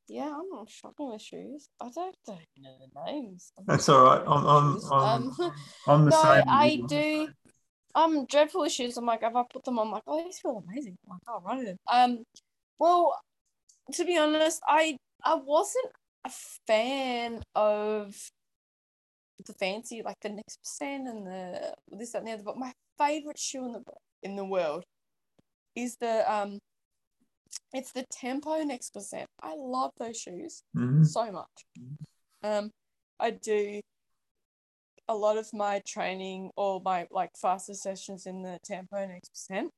yeah, 0.08 0.28
I'm 0.28 0.48
not 0.48 0.68
shopping 0.68 1.10
with 1.10 1.22
shoes. 1.22 1.68
I 1.80 1.88
don't, 1.94 2.16
don't 2.26 2.38
know 2.58 2.74
the 2.80 3.12
names. 3.12 3.52
I'm 3.58 3.64
That's 3.66 3.88
all 3.88 4.04
right. 4.04 4.22
I'm, 4.26 4.46
I'm, 4.46 4.74
shoes. 4.74 4.88
I'm, 4.92 5.22
um, 5.22 5.52
I'm 5.88 6.04
the 6.04 6.10
no, 6.10 6.22
same. 6.22 6.44
I 6.48 6.82
do. 6.86 7.28
I'm 7.94 8.26
dreadful 8.26 8.60
with 8.62 8.72
shoes. 8.72 8.96
I'm 8.96 9.06
like, 9.06 9.22
if 9.22 9.34
I 9.34 9.42
put 9.50 9.64
them 9.64 9.78
on, 9.78 9.88
I'm 9.88 9.92
like, 9.92 10.02
oh, 10.06 10.22
these 10.22 10.38
feel 10.38 10.62
amazing. 10.68 10.96
I'm 11.04 11.14
like, 11.14 11.20
oh, 11.28 11.42
run 11.44 11.58
in 11.58 11.64
them. 11.64 11.76
Um, 11.90 12.24
well, 12.78 13.18
to 13.92 14.04
be 14.04 14.16
honest, 14.18 14.60
I 14.66 14.96
I 15.24 15.34
wasn't 15.34 15.92
a 16.24 16.30
fan 16.66 17.42
of 17.54 18.16
the 19.46 19.52
fancy 19.54 20.02
like 20.04 20.16
the 20.20 20.28
next 20.28 20.58
percent 20.62 21.08
and 21.08 21.26
the 21.26 21.74
this 21.88 22.12
that 22.12 22.18
and 22.18 22.28
the 22.28 22.32
other. 22.32 22.42
But 22.42 22.58
my 22.58 22.72
favorite 22.98 23.38
shoe 23.38 23.64
in 23.66 23.72
the 23.72 23.82
in 24.22 24.36
the 24.36 24.44
world 24.44 24.84
is 25.74 25.96
the 25.96 26.30
um, 26.30 26.58
it's 27.72 27.92
the 27.92 28.04
Tempo 28.10 28.62
Next 28.62 28.92
Percent. 28.92 29.26
I 29.42 29.54
love 29.56 29.92
those 29.98 30.18
shoes 30.18 30.62
Mhm. 30.76 31.06
so 31.06 31.30
much. 31.32 31.64
Um, 32.42 32.70
I 33.18 33.30
do 33.30 33.80
a 35.08 35.14
lot 35.14 35.36
of 35.36 35.52
my 35.52 35.80
training 35.86 36.50
or 36.56 36.80
my 36.80 37.06
like 37.10 37.30
faster 37.36 37.74
sessions 37.74 38.26
in 38.26 38.42
the 38.42 38.58
Tempo 38.64 39.06
Next 39.06 39.30
Percent. 39.30 39.70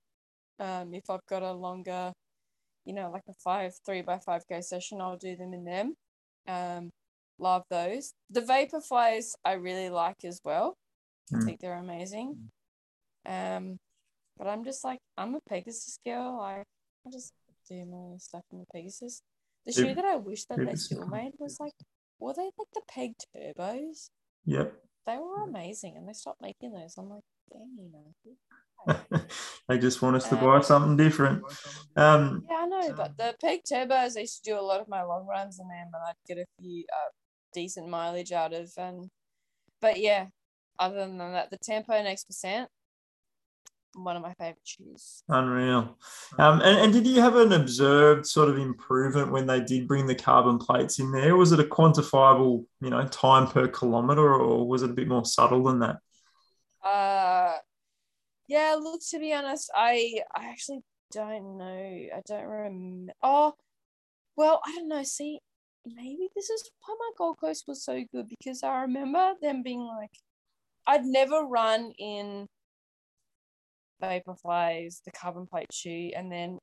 Um, 0.59 0.95
if 0.95 1.09
I've 1.09 1.25
got 1.29 1.43
a 1.43 1.53
longer, 1.53 2.13
you 2.85 2.95
know, 2.95 3.11
like 3.11 3.23
a 3.29 3.35
five 3.35 3.73
three 3.87 4.03
by 4.03 4.19
five 4.19 4.43
k 4.49 4.61
session, 4.61 5.01
I'll 5.01 5.17
do 5.17 5.37
them 5.37 5.53
in 5.55 5.65
them. 5.65 5.95
Um, 6.49 6.91
love 7.39 7.65
those. 7.71 8.13
The 8.31 8.43
Vaporflies 8.43 9.35
I 9.45 9.53
really 9.53 9.89
like 9.91 10.25
as 10.25 10.41
well. 10.45 10.77
I 11.33 11.37
Mm. 11.37 11.45
think 11.45 11.61
they're 11.61 11.79
amazing. 11.79 12.51
Um, 13.25 13.79
but 14.37 14.47
I'm 14.49 14.65
just 14.65 14.85
like 14.85 14.99
I'm 15.17 15.35
a 15.35 15.41
Pegasus 15.49 15.99
girl. 16.05 16.41
I 16.41 16.65
I 17.07 17.11
just 17.11 17.33
do 17.69 17.85
my 17.87 18.17
stuff 18.19 18.43
in 18.53 18.59
the 18.59 18.67
Pegasus. 18.73 19.23
The 19.65 19.73
shoe 19.73 19.95
that 19.95 20.05
I 20.05 20.17
wish 20.17 20.45
that 20.47 20.59
they 20.59 20.75
still 20.77 21.07
made 21.07 21.33
was 21.39 21.61
like, 21.61 21.73
were 22.19 22.35
they 22.35 22.51
like 22.59 22.71
the 22.75 22.83
Peg 22.89 23.15
Turbos? 23.35 24.11
Yep. 24.45 24.75
They 25.07 25.19
were 25.19 25.45
amazing, 25.45 25.97
and 25.97 26.09
they 26.09 26.13
stopped 26.13 26.41
making 26.41 26.73
those. 26.73 26.97
I'm 26.99 27.09
like, 27.09 27.23
dang, 27.23 27.23
you 27.23 27.31
know. 27.31 27.32
they 29.69 29.79
just 29.79 30.03
want 30.03 30.17
us 30.17 30.29
to 30.29 30.37
Um, 30.37 30.45
buy 30.45 30.61
something 30.61 30.97
different. 30.97 31.45
Um, 31.97 32.45
Yeah, 32.51 32.57
I 32.57 32.67
know, 32.67 32.93
but 32.97 33.17
the 33.17 33.35
Peg 33.41 33.61
Turbos, 33.71 34.17
I 34.17 34.21
used 34.21 34.45
to 34.45 34.51
do 34.51 34.59
a 34.59 34.61
lot 34.61 34.81
of 34.81 34.89
my 34.89 35.03
long 35.03 35.27
runs 35.27 35.61
in 35.61 35.69
them, 35.69 35.89
and 35.93 36.03
I'd 36.09 36.15
get 36.27 36.39
a 36.39 36.47
few 36.61 36.85
uh, 36.93 37.11
decent 37.53 37.89
mileage 37.89 38.33
out 38.33 38.53
of. 38.53 38.71
And 38.77 39.09
but 39.81 40.01
yeah, 40.01 40.27
other 40.79 40.97
than 40.97 41.19
that, 41.19 41.51
the 41.51 41.59
Tempo 41.59 41.93
Next 42.03 42.25
Percent, 42.25 42.69
one 43.95 44.17
of 44.17 44.23
my 44.23 44.35
favorite 44.35 44.59
shoes. 44.65 45.23
Unreal. 45.29 45.99
Um, 46.39 46.61
and, 46.63 46.79
and 46.79 46.93
did 46.93 47.07
you 47.07 47.21
have 47.21 47.37
an 47.37 47.53
observed 47.53 48.27
sort 48.27 48.49
of 48.49 48.59
improvement 48.59 49.31
when 49.31 49.47
they 49.47 49.61
did 49.61 49.87
bring 49.87 50.07
the 50.07 50.15
carbon 50.15 50.59
plates 50.59 50.99
in 50.99 51.13
there? 51.13 51.37
Was 51.37 51.53
it 51.53 51.61
a 51.61 51.65
quantifiable, 51.65 52.65
you 52.81 52.91
know, 52.91 53.07
time 53.07 53.47
per 53.47 53.69
kilometer, 53.69 54.35
or 54.35 54.67
was 54.67 54.83
it 54.83 54.91
a 54.91 54.95
bit 54.95 55.09
more 55.09 55.25
subtle 55.25 55.63
than 55.65 55.81
that? 55.81 55.97
Uh, 56.83 57.32
yeah. 58.53 58.77
Look, 58.79 59.01
to 59.11 59.19
be 59.19 59.33
honest, 59.33 59.71
I 59.75 60.21
I 60.35 60.51
actually 60.51 60.81
don't 61.13 61.57
know. 61.57 61.65
I 61.65 62.21
don't 62.27 62.45
remember. 62.45 63.13
Oh, 63.23 63.55
well, 64.37 64.61
I 64.67 64.75
don't 64.77 64.89
know. 64.89 65.03
See, 65.05 65.41
maybe 65.87 66.29
this 66.37 66.51
is 66.51 66.71
why 66.81 66.95
my 66.99 67.11
Gold 67.17 67.39
Coast 67.41 67.65
was 67.67 67.85
so 67.85 68.05
good 68.13 68.29
because 68.29 68.63
I 68.63 68.83
remember 68.83 69.33
them 69.41 69.63
being 69.63 69.81
like, 69.81 70.11
I'd 70.87 71.05
never 71.05 71.43
run 71.45 71.93
in 71.99 72.47
Vaporflies, 74.03 75.03
the 75.05 75.13
carbon 75.13 75.47
plate 75.47 75.73
shoe, 75.73 76.11
and 76.15 76.31
then 76.31 76.59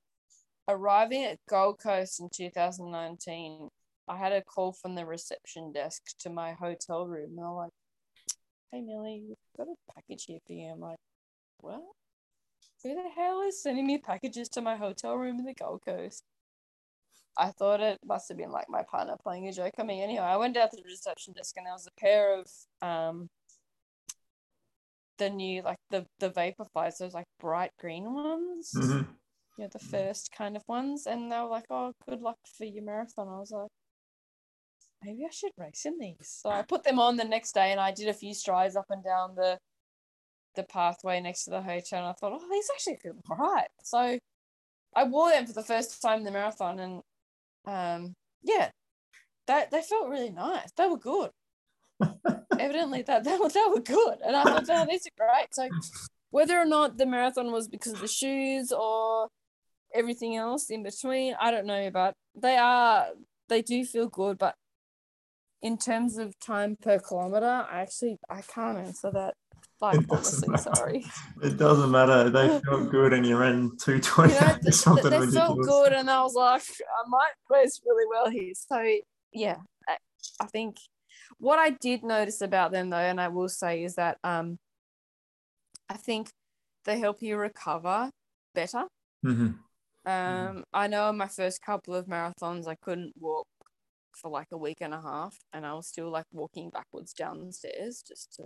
arriving 0.68 1.26
at 1.26 1.40
Gold 1.50 1.80
Coast 1.82 2.20
in 2.20 2.30
2019, 2.32 3.70
I 4.08 4.18
had 4.18 4.32
a 4.34 4.44
call 4.44 4.74
from 4.74 4.96
the 4.96 5.06
reception 5.06 5.72
desk 5.74 6.02
to 6.20 6.30
my 6.30 6.54
hotel 6.54 7.08
room, 7.08 7.32
and 7.32 7.38
they're 7.40 7.50
like, 7.50 7.72
"Hey 8.72 8.82
Milly, 8.82 9.24
we've 9.28 9.38
got 9.58 9.68
a 9.68 9.94
package 9.96 10.26
here 10.26 10.40
for 10.46 10.54
you." 10.54 10.72
I'm 10.72 10.80
like, 10.80 11.00
"What? 11.62 11.84
Who 12.84 12.96
the 12.96 13.10
hell 13.10 13.42
is 13.42 13.62
sending 13.62 13.88
me 13.88 13.98
packages 13.98 14.50
to 14.50 14.62
my 14.62 14.76
hotel 14.76 15.16
room 15.16 15.40
in 15.40 15.46
the 15.46 15.54
Gold 15.54 15.82
Coast?" 15.86 16.24
I 17.38 17.52
thought 17.52 17.80
it 17.82 18.00
must 18.04 18.28
have 18.30 18.38
been 18.38 18.52
like 18.52 18.70
my 18.70 18.84
partner 18.84 19.16
playing 19.24 19.48
a 19.48 19.54
joke 19.54 19.76
on 19.80 19.88
me. 19.88 20.02
Anyway, 20.02 20.24
I 20.24 20.38
went 20.38 20.56
down 20.56 20.70
to 20.70 20.76
the 20.76 20.84
reception 20.84 21.34
desk, 21.34 21.56
and 21.58 21.66
there 21.66 21.74
was 21.74 21.88
a 21.88 21.92
pair 22.00 22.34
of 22.38 22.48
um 22.82 23.30
the 25.18 25.30
new 25.30 25.62
like 25.62 25.80
the 25.90 26.06
the 26.20 26.30
Vaporflies, 26.30 26.98
those 26.98 27.14
like 27.14 27.28
bright 27.40 27.72
green 27.80 28.14
ones 28.14 28.72
Mhm. 28.74 29.08
you 29.58 29.64
know, 29.66 29.68
the 29.68 29.80
first 29.80 30.32
kind 30.32 30.56
of 30.56 30.64
ones, 30.68 31.06
and 31.08 31.32
they 31.32 31.38
were 31.40 31.48
like, 31.48 31.66
"Oh, 31.70 31.94
good 32.08 32.22
luck 32.22 32.38
for 32.58 32.66
your 32.66 32.84
marathon." 32.84 33.28
I 33.28 33.40
was 33.40 33.52
like, 33.52 33.70
maybe 35.04 35.26
I 35.26 35.30
should 35.30 35.52
race 35.58 35.86
in 35.86 35.98
these. 36.00 36.30
So 36.30 36.50
I 36.50 36.62
put 36.62 36.84
them 36.84 37.00
on 37.00 37.18
the 37.18 37.26
next 37.26 37.54
day, 37.54 37.72
and 37.72 37.80
I 37.80 37.92
did 37.92 38.08
a 38.08 38.14
few 38.14 38.34
strides 38.34 38.76
up 38.76 38.90
and 38.90 39.04
down 39.04 39.36
the 39.36 39.60
the 40.56 40.64
pathway 40.64 41.20
next 41.22 41.46
to 41.46 41.52
the 41.52 41.62
hotel, 41.62 42.00
and 42.00 42.08
I 42.08 42.14
thought, 42.14 42.34
"Oh, 42.34 42.48
these 42.50 42.70
actually 42.74 42.98
feel 42.98 43.14
alright." 43.30 43.70
So 43.84 44.18
I 44.96 45.04
wore 45.04 45.30
them 45.32 45.46
for 45.46 45.54
the 45.54 45.64
first 45.64 46.02
time 46.02 46.20
in 46.20 46.24
the 46.26 46.32
marathon, 46.32 46.80
and 46.80 47.02
um, 47.66 48.14
yeah, 48.44 48.70
that 49.48 49.72
they 49.72 49.82
felt 49.82 50.10
really 50.10 50.32
nice. 50.32 50.72
They 50.76 50.88
were 50.88 50.98
good. 50.98 51.32
Evidently, 52.60 53.04
that 53.04 53.24
they 53.24 53.38
were, 53.38 53.50
they 53.50 53.64
were 53.68 53.82
good, 53.82 54.18
and 54.26 54.36
I 54.36 54.44
thought, 54.44 54.70
"Oh, 54.70 54.86
these 54.90 55.08
are 55.08 55.26
great." 55.26 55.54
So 55.54 55.70
whether 56.32 56.58
or 56.58 56.66
not 56.66 56.98
the 56.98 57.06
marathon 57.06 57.52
was 57.52 57.68
because 57.68 57.94
of 57.94 58.02
the 58.02 58.08
shoes 58.08 58.72
or 58.72 59.28
everything 59.94 60.36
else 60.36 60.70
in 60.70 60.84
between, 60.84 61.36
I 61.40 61.52
don't 61.52 61.66
know, 61.66 61.90
but 61.92 62.14
they 62.36 62.58
are 62.58 63.08
they 63.48 63.62
do 63.62 63.84
feel 63.86 64.08
good. 64.08 64.38
But 64.38 64.56
in 65.62 65.78
terms 65.78 66.18
of 66.18 66.38
time 66.40 66.78
per 66.82 67.00
kilometer, 67.00 67.66
I 67.70 67.82
actually 67.82 68.18
I 68.30 68.42
can't 68.42 68.78
answer 68.78 69.12
that. 69.12 69.34
Honestly, 69.82 70.58
sorry. 70.58 71.06
It 71.42 71.58
doesn't 71.58 71.92
matter. 71.92 72.30
They 72.30 72.60
felt 72.66 72.90
good, 72.90 73.14
and 73.14 73.26
you 73.26 73.38
ran 73.38 73.72
two 73.80 74.00
twenty. 74.00 74.34
You 74.34 74.42
know, 74.42 74.48
th- 74.62 74.84
th- 74.84 75.04
they 75.04 75.28
felt 75.28 75.60
good, 75.60 75.94
and 75.94 76.10
I 76.10 76.22
was 76.22 76.34
like, 76.34 76.62
I 76.62 77.08
might 77.08 77.32
race 77.50 77.80
really 77.86 78.06
well 78.10 78.30
here. 78.30 78.54
So 78.56 78.98
yeah, 79.32 79.58
I, 79.88 79.98
I 80.42 80.46
think 80.48 80.78
what 81.38 81.60
I 81.60 81.70
did 81.70 82.04
notice 82.04 82.42
about 82.42 82.72
them 82.72 82.90
though, 82.90 82.98
and 82.98 83.22
I 83.22 83.30
will 83.30 83.50
say, 83.50 83.84
is 83.84 83.96
that 83.96 84.18
um, 84.24 84.58
I 85.90 85.96
think 85.96 86.30
they 86.86 87.00
help 87.00 87.22
you 87.22 87.38
recover 87.38 88.12
better. 88.54 88.86
Mm-hmm. 89.26 89.52
Um, 90.10 90.64
I 90.74 90.88
know 90.88 91.10
in 91.10 91.18
my 91.18 91.28
first 91.28 91.62
couple 91.62 91.94
of 91.96 92.08
marathons, 92.08 92.68
I 92.68 92.76
couldn't 92.76 93.14
walk 93.20 93.48
for 94.14 94.30
like 94.30 94.48
a 94.52 94.58
week 94.58 94.78
and 94.82 94.94
a 94.94 95.02
half, 95.02 95.38
and 95.54 95.66
I 95.66 95.74
was 95.74 95.88
still 95.88 96.10
like 96.10 96.26
walking 96.32 96.70
backwards 96.70 97.14
down 97.14 97.46
the 97.46 97.54
stairs 97.54 98.04
just 98.06 98.34
to 98.36 98.46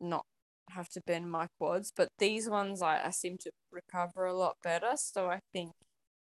not 0.00 0.24
have 0.70 0.88
to 0.90 1.00
bend 1.06 1.30
my 1.30 1.48
quads. 1.58 1.92
But 1.94 2.08
these 2.18 2.48
ones, 2.48 2.82
I, 2.82 3.06
I 3.06 3.10
seem 3.10 3.38
to 3.38 3.50
recover 3.72 4.26
a 4.26 4.36
lot 4.36 4.56
better. 4.62 4.92
So 4.96 5.28
I 5.28 5.40
think, 5.52 5.72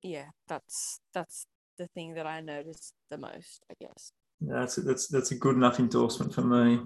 yeah, 0.01 0.25
that's 0.47 0.99
that's 1.13 1.45
the 1.77 1.87
thing 1.87 2.13
that 2.15 2.27
I 2.27 2.41
noticed 2.41 2.93
the 3.09 3.17
most, 3.17 3.63
I 3.69 3.73
guess. 3.79 4.11
Yeah, 4.41 4.59
that's 4.59 4.77
a, 4.77 4.81
that's 4.81 5.07
that's 5.07 5.31
a 5.31 5.35
good 5.35 5.55
enough 5.55 5.79
endorsement 5.79 6.33
for 6.33 6.41
me. 6.41 6.81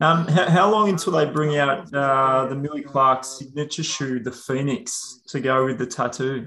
Um, 0.00 0.26
how, 0.28 0.48
how 0.48 0.70
long 0.70 0.88
until 0.88 1.12
they 1.14 1.26
bring 1.26 1.56
out 1.56 1.92
uh, 1.92 2.46
the 2.46 2.54
Milly 2.54 2.82
Clark 2.82 3.24
signature 3.24 3.82
shoe, 3.82 4.20
the 4.20 4.32
Phoenix, 4.32 5.20
to 5.28 5.40
go 5.40 5.64
with 5.64 5.78
the 5.78 5.86
tattoo? 5.86 6.46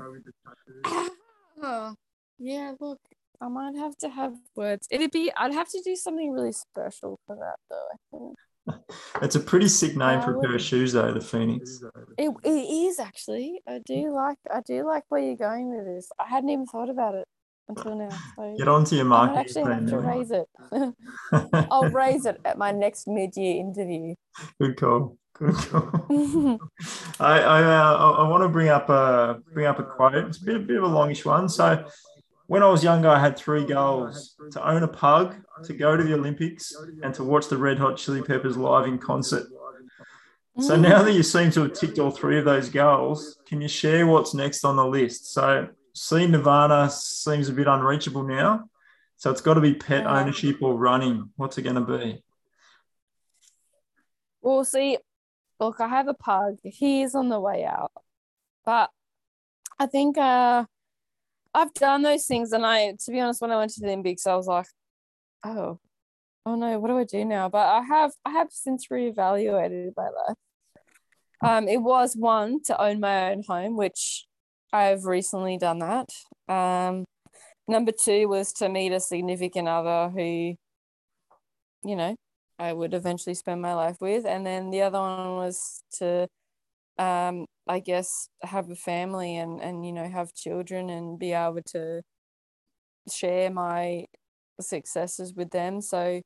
Oh, 1.62 1.94
yeah, 2.40 2.74
look, 2.80 3.00
I 3.42 3.50
might 3.50 3.76
have 3.76 3.98
to 3.98 4.10
have 4.10 4.34
words. 4.56 4.88
It'd 4.90 5.12
be, 5.12 5.32
I'd 5.36 5.54
have 5.54 5.70
to 5.70 5.82
do 5.84 5.96
something 5.96 6.32
really 6.32 6.54
special 6.54 7.20
for 7.28 7.36
that, 7.36 7.58
though. 7.70 7.88
I 7.94 7.98
think 8.18 8.38
It's 9.22 9.36
a 9.36 9.40
pretty 9.40 9.68
sick 9.68 9.96
name 9.96 10.22
for 10.22 10.38
a 10.38 10.42
pair 10.42 10.56
of 10.56 10.62
shoes, 10.62 10.94
though. 10.94 11.14
The 11.14 11.22
Phoenix. 11.22 11.82
it, 12.18 12.32
it 12.44 12.50
is 12.50 13.00
actually. 13.00 13.62
I 13.68 13.80
do 13.86 14.12
like, 14.14 14.38
I 14.54 14.62
do 14.62 14.86
like 14.86 15.04
where 15.10 15.22
you're 15.22 15.38
going 15.38 15.70
with 15.76 15.86
this. 15.86 16.10
I 16.20 16.28
hadn't 16.28 16.50
even 16.50 16.66
thought 16.66 16.90
about 16.90 17.16
it 17.16 17.28
until 17.68 17.96
now. 17.96 18.10
So 18.36 18.56
Get 18.58 18.68
onto 18.68 18.96
your 18.96 19.06
I 19.06 19.28
might 19.28 19.38
actually 19.40 19.72
have 19.74 19.86
to 19.88 20.02
Milly. 20.02 20.18
raise 20.18 20.32
it. 20.32 20.48
I'll 21.72 21.90
raise 21.90 22.26
it 22.26 22.40
at 22.46 22.58
my 22.58 22.72
next 22.72 23.08
mid-year 23.08 23.56
interview. 23.58 24.16
Good 24.62 24.78
call. 24.78 25.18
Good 25.34 25.56
call. 25.56 26.06
I 27.20 27.40
I, 27.40 27.64
uh, 27.64 27.98
I 28.20 28.28
want 28.28 28.44
to 28.44 28.50
bring 28.50 28.70
up 28.70 28.90
a 28.90 29.42
bring 29.54 29.66
up 29.66 29.80
a 29.80 29.84
quote. 29.84 30.16
It's 30.16 30.42
a 30.42 30.46
bit, 30.46 30.56
a 30.58 30.60
bit 30.60 30.78
of 30.78 30.84
a 30.84 30.88
longish 30.88 31.26
one. 31.26 31.50
So, 31.50 31.86
when 32.48 32.64
I 32.64 32.70
was 32.70 32.84
younger, 32.84 33.10
I 33.10 33.20
had 33.20 33.38
three 33.38 33.66
goals: 33.66 34.36
to 34.52 34.68
own 34.68 34.84
a 34.84 34.88
pug, 34.88 35.36
to 35.64 35.74
go 35.74 35.98
to 35.98 36.04
the 36.04 36.14
Olympics, 36.14 36.74
and 37.04 37.14
to 37.16 37.24
watch 37.24 37.48
the 37.48 37.58
Red 37.58 37.80
Hot 37.80 37.98
Chili 37.98 38.22
Peppers 38.22 38.58
live 38.58 38.88
in 38.88 38.98
concert. 38.98 39.48
So 40.60 40.78
Mm. 40.78 40.82
now 40.82 41.04
that 41.04 41.12
you 41.12 41.22
seem 41.24 41.52
to 41.52 41.64
have 41.64 41.74
ticked 41.74 42.00
all 42.00 42.12
three 42.12 42.40
of 42.40 42.46
those 42.46 42.70
goals, 42.70 43.38
can 43.46 43.60
you 43.62 43.68
share 43.68 44.08
what's 44.08 44.34
next 44.34 44.64
on 44.64 44.78
the 44.78 44.86
list? 44.86 45.34
So, 45.34 45.68
see 45.94 46.28
Nirvana 46.28 46.90
seems 46.90 47.50
a 47.50 47.54
bit 47.54 47.68
unreachable 47.68 48.24
now. 48.24 48.70
So 49.18 49.32
it's 49.32 49.42
got 49.42 49.56
to 49.56 49.62
be 49.62 49.74
pet 49.74 50.06
ownership 50.06 50.62
or 50.62 50.76
running. 50.76 51.30
What's 51.36 51.58
it 51.58 51.64
going 51.64 51.76
to 51.76 51.82
be? 51.98 52.24
Well, 54.42 54.64
see, 54.64 54.98
look, 55.60 55.82
I 55.82 55.88
have 55.88 56.08
a 56.08 56.14
pug. 56.14 56.58
He 56.64 57.02
is 57.02 57.16
on 57.16 57.30
the 57.30 57.40
way 57.40 57.66
out, 57.66 57.92
but 58.64 58.92
I 59.80 59.88
think 59.88 60.18
uh, 60.18 60.66
I've 61.56 61.74
done 61.74 62.02
those 62.02 62.26
things, 62.26 62.52
and 62.52 62.66
I, 62.66 62.92
to 62.92 63.12
be 63.12 63.20
honest, 63.20 63.42
when 63.42 63.52
I 63.52 63.58
went 63.58 63.72
to 63.72 63.80
the 63.80 63.88
Olympics, 63.88 64.28
I 64.28 64.36
was 64.36 64.48
like, 64.48 64.68
oh, 65.46 65.80
oh 66.46 66.56
no, 66.56 66.80
what 66.80 66.90
do 66.90 66.98
I 66.98 67.06
do 67.06 67.24
now? 67.24 67.50
But 67.50 67.68
I 67.68 67.82
have, 67.82 68.12
I 68.26 68.32
have 68.32 68.50
since 68.52 68.88
reevaluated 68.88 69.92
my 69.96 70.04
life. 70.04 70.38
Um, 71.44 71.68
it 71.68 71.82
was 71.82 72.16
one 72.16 72.62
to 72.64 72.82
own 72.82 73.00
my 73.00 73.32
own 73.32 73.44
home, 73.48 73.78
which 73.78 74.26
I've 74.74 75.06
recently 75.06 75.58
done 75.58 75.80
that. 75.80 76.10
Um, 76.48 77.06
number 77.68 77.92
two 77.92 78.28
was 78.28 78.52
to 78.54 78.70
meet 78.70 78.92
a 78.92 79.00
significant 79.00 79.68
other 79.68 80.10
who, 80.10 80.56
you 81.84 81.96
know, 81.96 82.16
I 82.60 82.74
would 82.74 82.94
eventually 82.94 83.36
spend 83.36 83.62
my 83.62 83.74
life 83.74 83.98
with. 84.02 84.26
And 84.26 84.46
then 84.46 84.72
the 84.72 84.82
other 84.82 85.00
one 85.00 85.36
was 85.36 85.84
to, 86.00 86.28
um, 86.98 87.46
I 87.68 87.80
guess, 87.80 88.30
have 88.42 88.70
a 88.70 88.76
family 88.76 89.38
and, 89.38 89.62
and, 89.62 89.86
you 89.86 89.92
know, 89.92 90.08
have 90.08 90.34
children 90.34 90.90
and 90.90 91.18
be 91.18 91.34
able 91.34 91.62
to 91.68 92.02
share 93.12 93.50
my 93.50 94.06
successes 94.60 95.34
with 95.34 95.50
them. 95.50 95.82
So, 95.82 96.22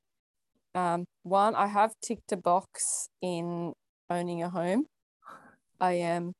um, 0.76 1.06
one, 1.24 1.56
I 1.56 1.68
have 1.68 1.94
ticked 2.02 2.32
a 2.32 2.38
box 2.38 3.10
in 3.22 3.74
owning 4.10 4.44
a 4.44 4.49
home. 4.49 4.86
I 5.80 5.94
am 5.94 6.34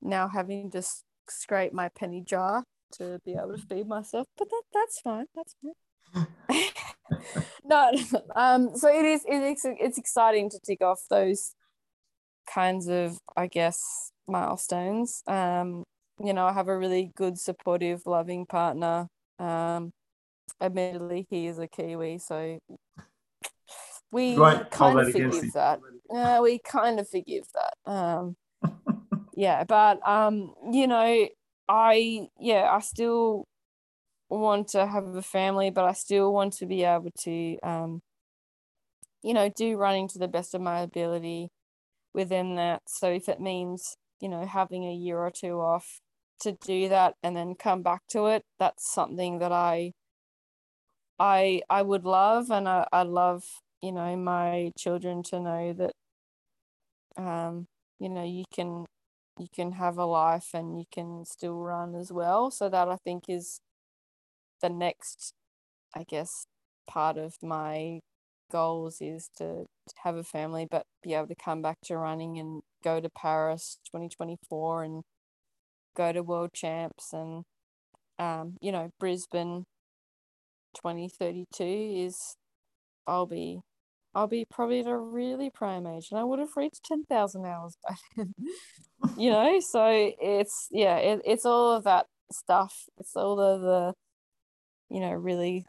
now 0.00 0.28
having 0.28 0.70
to 0.72 0.82
scrape 1.28 1.72
my 1.72 1.88
penny 1.90 2.22
jar 2.26 2.64
to 2.94 3.20
be 3.24 3.32
able 3.32 3.56
to 3.56 3.62
feed 3.68 3.86
myself, 3.86 4.26
but 4.36 4.48
that, 4.50 4.62
that's 4.72 5.00
fine. 5.00 5.26
That's 5.34 5.54
fine. 5.62 6.26
no, 7.64 7.90
um, 8.36 8.76
so 8.76 8.88
it 8.88 9.04
is. 9.04 9.22
It's 9.26 9.64
it's 9.64 9.98
exciting 9.98 10.50
to 10.50 10.58
tick 10.64 10.82
off 10.82 11.00
those 11.10 11.54
kinds 12.46 12.88
of, 12.88 13.18
I 13.36 13.46
guess, 13.46 14.10
milestones. 14.26 15.22
Um, 15.26 15.84
you 16.22 16.32
know, 16.32 16.46
I 16.46 16.52
have 16.52 16.68
a 16.68 16.78
really 16.78 17.10
good, 17.16 17.38
supportive, 17.38 18.02
loving 18.06 18.46
partner. 18.46 19.08
Um, 19.38 19.92
admittedly, 20.60 21.26
he 21.30 21.46
is 21.46 21.58
a 21.58 21.66
Kiwi, 21.66 22.18
so 22.18 22.58
we 24.10 24.36
kind 24.70 25.00
of 25.00 25.10
forgive 25.10 25.52
that. 25.54 25.80
Yeah, 26.10 26.40
we 26.40 26.58
kind 26.58 27.00
of 27.00 27.08
forgive 27.08 27.44
that. 27.54 27.90
Um, 27.90 28.36
yeah, 29.34 29.64
but 29.64 30.06
um, 30.06 30.54
you 30.70 30.86
know, 30.86 31.28
I 31.68 32.28
yeah, 32.38 32.68
I 32.70 32.80
still 32.80 33.46
want 34.28 34.68
to 34.68 34.86
have 34.86 35.14
a 35.14 35.22
family, 35.22 35.70
but 35.70 35.84
I 35.84 35.92
still 35.92 36.32
want 36.32 36.54
to 36.54 36.66
be 36.66 36.84
able 36.84 37.10
to 37.22 37.58
um, 37.62 38.00
you 39.22 39.34
know, 39.34 39.48
do 39.48 39.76
running 39.76 40.08
to 40.08 40.18
the 40.18 40.28
best 40.28 40.54
of 40.54 40.60
my 40.60 40.80
ability 40.80 41.48
within 42.14 42.56
that. 42.56 42.82
So 42.86 43.10
if 43.10 43.28
it 43.28 43.40
means, 43.40 43.96
you 44.20 44.28
know, 44.28 44.46
having 44.46 44.84
a 44.84 44.94
year 44.94 45.18
or 45.18 45.30
two 45.30 45.60
off 45.60 46.00
to 46.40 46.52
do 46.52 46.88
that 46.88 47.14
and 47.22 47.36
then 47.36 47.54
come 47.54 47.82
back 47.82 48.02
to 48.10 48.26
it, 48.26 48.42
that's 48.58 48.92
something 48.92 49.38
that 49.40 49.52
I 49.52 49.92
I 51.18 51.62
I 51.70 51.80
would 51.82 52.04
love 52.04 52.50
and 52.50 52.68
I, 52.68 52.86
I 52.92 53.02
love, 53.04 53.44
you 53.80 53.92
know, 53.92 54.14
my 54.16 54.72
children 54.76 55.22
to 55.24 55.40
know 55.40 55.72
that 55.74 55.92
um, 57.16 57.66
you 57.98 58.08
know, 58.08 58.24
you 58.24 58.44
can 58.52 58.86
you 59.38 59.46
can 59.54 59.72
have 59.72 59.98
a 59.98 60.04
life 60.04 60.50
and 60.54 60.78
you 60.78 60.84
can 60.92 61.24
still 61.24 61.56
run 61.58 61.94
as 61.94 62.12
well. 62.12 62.50
So 62.50 62.68
that 62.68 62.88
I 62.88 62.96
think 63.04 63.24
is 63.28 63.60
the 64.60 64.68
next, 64.70 65.34
I 65.94 66.04
guess, 66.04 66.46
part 66.86 67.18
of 67.18 67.36
my 67.42 68.00
goals 68.52 68.98
is 69.00 69.30
to 69.38 69.64
have 70.04 70.16
a 70.16 70.22
family 70.22 70.66
but 70.70 70.84
be 71.02 71.14
able 71.14 71.26
to 71.26 71.34
come 71.34 71.62
back 71.62 71.78
to 71.82 71.96
running 71.96 72.38
and 72.38 72.62
go 72.84 73.00
to 73.00 73.08
Paris 73.10 73.78
2024 73.86 74.84
and 74.84 75.02
go 75.96 76.12
to 76.12 76.22
world 76.22 76.50
champs 76.52 77.12
and 77.12 77.44
um, 78.18 78.56
you 78.60 78.70
know, 78.72 78.90
Brisbane 79.00 79.64
2032 80.76 81.64
is 82.06 82.36
I'll 83.06 83.26
be 83.26 83.60
I'll 84.14 84.28
be 84.28 84.44
probably 84.44 84.80
at 84.80 84.86
a 84.86 84.96
really 84.96 85.50
prime 85.50 85.86
age 85.86 86.08
and 86.10 86.20
I 86.20 86.24
would 86.24 86.38
have 86.38 86.56
reached 86.56 86.84
10,000 86.84 87.46
hours 87.46 87.76
by 87.86 87.94
then. 88.16 88.34
you 89.16 89.30
know, 89.30 89.58
so 89.60 89.86
it's 90.20 90.68
yeah, 90.70 90.96
it, 90.96 91.22
it's 91.24 91.46
all 91.46 91.72
of 91.72 91.84
that 91.84 92.06
stuff. 92.30 92.84
It's 92.98 93.16
all 93.16 93.40
of 93.40 93.62
the 93.62 93.94
you 94.90 95.00
know, 95.00 95.12
really 95.12 95.64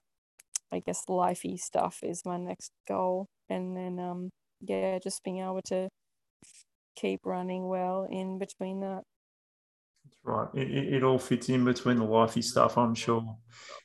I 0.74 0.80
guess 0.80 1.06
lifey 1.08 1.60
stuff 1.60 2.00
is 2.02 2.26
my 2.26 2.38
next 2.38 2.72
goal 2.88 3.28
and 3.50 3.78
then 3.78 4.00
um 4.00 4.30
yeah, 4.62 5.00
just 5.00 5.24
being 5.24 5.40
able 5.40 5.62
to 5.66 5.90
keep 6.96 7.26
running 7.26 7.68
well 7.68 8.08
in 8.10 8.40
between 8.40 8.82
that. 8.82 9.04
That's 10.06 10.18
right. 10.24 10.48
It, 10.54 10.72
it, 10.72 10.94
it 10.96 11.04
all 11.04 11.20
fits 11.20 11.50
in 11.50 11.66
between 11.66 11.98
the 11.98 12.06
lifey 12.06 12.44
stuff, 12.44 12.78
I'm 12.78 12.96
sure. 12.96 13.38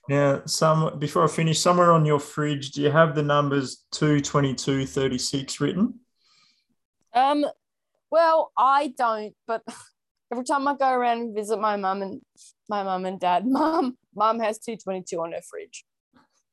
Now, 0.09 0.43
some 0.47 0.99
before 0.99 1.25
I 1.25 1.29
finish, 1.29 1.61
somewhere 1.61 1.93
on 1.93 2.05
your 2.05 2.21
fridge, 2.21 2.73
do 2.73 2.83
you 2.83 2.91
have 2.91 3.15
the 3.15 3.23
numbers 3.23 3.85
222 3.93 4.87
36 4.87 5.61
written? 5.61 6.01
Um, 7.15 7.45
well, 8.11 8.53
I 8.57 8.95
don't, 8.97 9.35
but 9.47 9.63
every 10.33 10.45
time 10.45 10.67
I 10.69 10.77
go 10.77 10.91
around 10.91 11.19
and 11.19 11.35
visit 11.35 11.59
my 11.59 11.77
mum 11.77 12.03
and 12.03 12.21
my 12.69 12.83
mum 12.83 13.07
and 13.07 13.21
dad, 13.21 13.47
mum, 13.47 13.97
mum 14.15 14.41
has 14.41 14.59
222 14.59 15.21
on 15.21 15.33
her 15.33 15.41
fridge. 15.49 15.85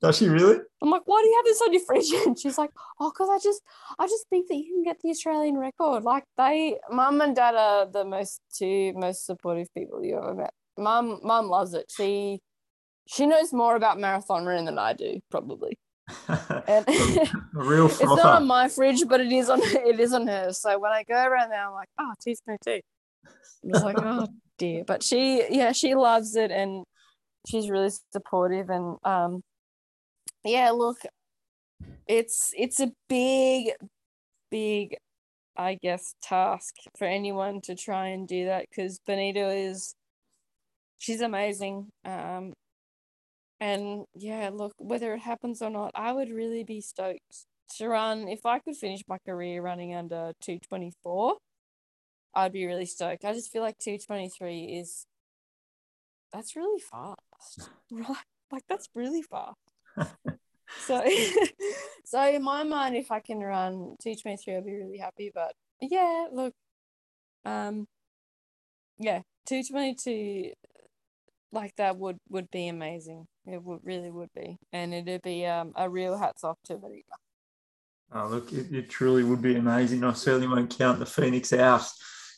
Does 0.06 0.18
she 0.18 0.30
really? 0.30 0.60
I'm 0.84 0.92
like, 0.92 1.02
why 1.06 1.20
do 1.20 1.28
you 1.28 1.36
have 1.36 1.46
this 1.46 1.62
on 1.64 1.74
your 1.74 1.82
fridge? 1.84 2.12
And 2.28 2.38
she's 2.38 2.60
like, 2.60 2.70
oh, 3.00 3.12
because 3.12 3.28
I 3.28 3.40
just, 3.44 3.60
I 3.98 4.06
just 4.06 4.28
think 4.30 4.48
that 4.50 4.56
you 4.56 4.66
can 4.66 4.84
get 4.84 4.98
the 5.02 5.10
Australian 5.10 5.58
record. 5.58 6.04
Like 6.04 6.26
they, 6.38 6.78
mum 6.92 7.22
and 7.22 7.36
dad 7.36 7.56
are 7.56 7.88
the 7.88 8.06
most 8.06 8.40
two 8.56 8.94
most 8.96 9.26
supportive 9.26 9.68
people 9.74 10.04
you 10.04 10.16
ever 10.18 10.36
met. 10.36 10.54
Mum, 10.78 11.22
mum 11.24 11.48
loves 11.48 11.74
it. 11.74 11.86
She, 11.90 12.40
she 13.08 13.26
knows 13.26 13.52
more 13.52 13.76
about 13.76 14.00
marathon 14.00 14.46
running 14.46 14.66
than 14.66 14.78
I 14.78 14.94
do, 14.94 15.20
probably. 15.32 15.80
And 16.68 16.86
a 16.88 17.28
real 17.54 17.88
it's 17.88 18.04
not 18.04 18.20
on 18.20 18.46
my 18.46 18.70
fridge, 18.70 19.08
but 19.08 19.22
it 19.22 19.32
is 19.32 19.50
on 19.50 19.60
it 19.64 20.00
is 20.00 20.14
on 20.14 20.28
hers. 20.28 20.60
So 20.60 20.78
when 20.78 20.92
I 20.92 21.04
go 21.04 21.16
around 21.16 21.50
there, 21.50 21.66
I'm 21.66 21.74
like, 21.74 21.90
oh, 22.00 22.14
teeth 22.22 22.42
no 22.46 22.58
tea. 22.64 22.84
I 23.26 23.30
was 23.64 23.84
like, 23.84 23.98
oh 24.00 24.28
dear. 24.60 24.84
But 24.86 25.02
she, 25.02 25.44
yeah, 25.50 25.72
she 25.72 25.96
loves 25.96 26.36
it, 26.36 26.52
and 26.52 26.86
she's 27.48 27.72
really 27.72 27.92
supportive. 28.12 28.70
And 28.70 28.98
um, 29.04 29.42
yeah, 30.46 30.72
look, 30.72 31.00
it's 32.08 32.52
it's 32.58 32.80
a 32.80 32.92
big, 33.10 33.72
big, 34.52 34.98
I 35.58 35.76
guess, 35.82 36.16
task 36.22 36.76
for 36.98 37.06
anyone 37.08 37.62
to 37.64 37.76
try 37.76 38.08
and 38.10 38.28
do 38.28 38.46
that 38.46 38.68
because 38.70 39.00
Benita 39.06 39.50
is, 39.52 39.96
she's 41.00 41.22
amazing. 41.22 41.90
Um, 42.06 42.54
and 43.60 44.06
yeah, 44.16 44.50
look, 44.54 44.74
whether 44.78 45.14
it 45.14 45.20
happens 45.22 45.62
or 45.62 45.70
not, 45.70 45.92
I 45.96 46.12
would 46.12 46.30
really 46.30 46.64
be 46.64 46.82
stoked 46.82 47.46
to 47.78 47.88
run. 47.88 48.28
If 48.28 48.46
I 48.46 48.60
could 48.60 48.76
finish 48.76 49.02
my 49.08 49.18
career 49.26 49.62
running 49.62 49.96
under 49.96 50.34
224, 50.42 51.38
I'd 52.36 52.52
be 52.54 52.66
really 52.66 52.86
stoked. 52.86 53.26
I 53.26 53.34
just 53.34 53.52
feel 53.52 53.62
like 53.62 53.78
223 53.80 54.66
is 54.80 55.06
that's 56.34 56.56
really 56.56 56.82
fast. 56.82 57.70
Right? 57.92 58.18
Like 58.52 58.64
that's 58.68 58.90
really 58.96 59.22
fast. 59.24 59.58
so 60.86 61.04
so 62.06 62.28
in 62.28 62.44
my 62.44 62.64
mind, 62.64 62.96
if 62.96 63.12
I 63.12 63.20
can 63.20 63.40
run 63.40 63.96
223, 64.02 64.56
I'll 64.56 64.62
be 64.64 64.74
really 64.74 64.98
happy. 64.98 65.32
But 65.34 65.54
yeah, 65.82 66.28
look, 66.32 66.54
um 67.46 67.88
yeah, 68.98 69.22
222 69.48 70.54
like 71.52 71.76
that 71.78 71.98
would 71.98 72.20
would 72.30 72.52
be 72.52 72.68
amazing. 72.68 73.28
It 73.46 73.64
would 73.64 73.80
really 73.84 74.12
would 74.12 74.34
be, 74.36 74.58
and 74.72 74.94
it'd 74.94 75.22
be 75.22 75.46
um, 75.46 75.72
a 75.76 75.90
real 75.90 76.18
hats 76.18 76.44
off 76.44 76.58
to 76.66 76.78
Benita. 76.78 77.04
Oh, 78.12 78.28
look, 78.28 78.52
it, 78.54 78.72
it, 78.72 78.90
truly 78.90 79.24
would 79.24 79.42
be 79.42 79.56
amazing. 79.56 80.04
I 80.04 80.14
certainly 80.14 80.48
won't 80.48 80.76
count 80.76 81.00
the 81.00 81.06
Phoenix 81.06 81.54
out. 81.54 81.88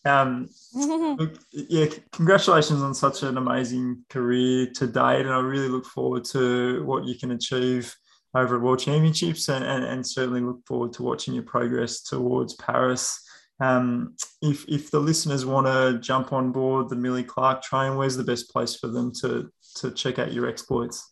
Um, 0.05 0.49
look, 0.73 1.39
yeah, 1.51 1.87
congratulations 2.11 2.81
on 2.81 2.93
such 2.93 3.23
an 3.23 3.37
amazing 3.37 4.03
career 4.09 4.67
to 4.75 4.87
date, 4.87 5.21
and 5.21 5.29
I 5.33 5.39
really 5.39 5.69
look 5.69 5.85
forward 5.85 6.25
to 6.25 6.83
what 6.85 7.05
you 7.05 7.17
can 7.17 7.31
achieve 7.31 7.95
over 8.35 8.55
at 8.55 8.61
World 8.61 8.79
Championships, 8.79 9.49
and, 9.49 9.63
and, 9.63 9.83
and 9.83 10.05
certainly 10.05 10.41
look 10.41 10.65
forward 10.65 10.93
to 10.93 11.03
watching 11.03 11.33
your 11.33 11.43
progress 11.43 12.01
towards 12.01 12.53
Paris. 12.55 13.23
Um, 13.59 14.15
if 14.41 14.65
if 14.67 14.91
the 14.91 14.99
listeners 14.99 15.45
want 15.45 15.65
to 15.67 15.99
jump 15.99 16.31
on 16.31 16.51
board 16.51 16.89
the 16.89 16.95
Milly 16.95 17.23
Clark 17.23 17.63
train, 17.63 17.95
where's 17.95 18.15
the 18.15 18.23
best 18.23 18.51
place 18.51 18.75
for 18.75 18.87
them 18.87 19.11
to 19.21 19.49
to 19.77 19.91
check 19.91 20.19
out 20.19 20.33
your 20.33 20.47
exploits? 20.47 21.11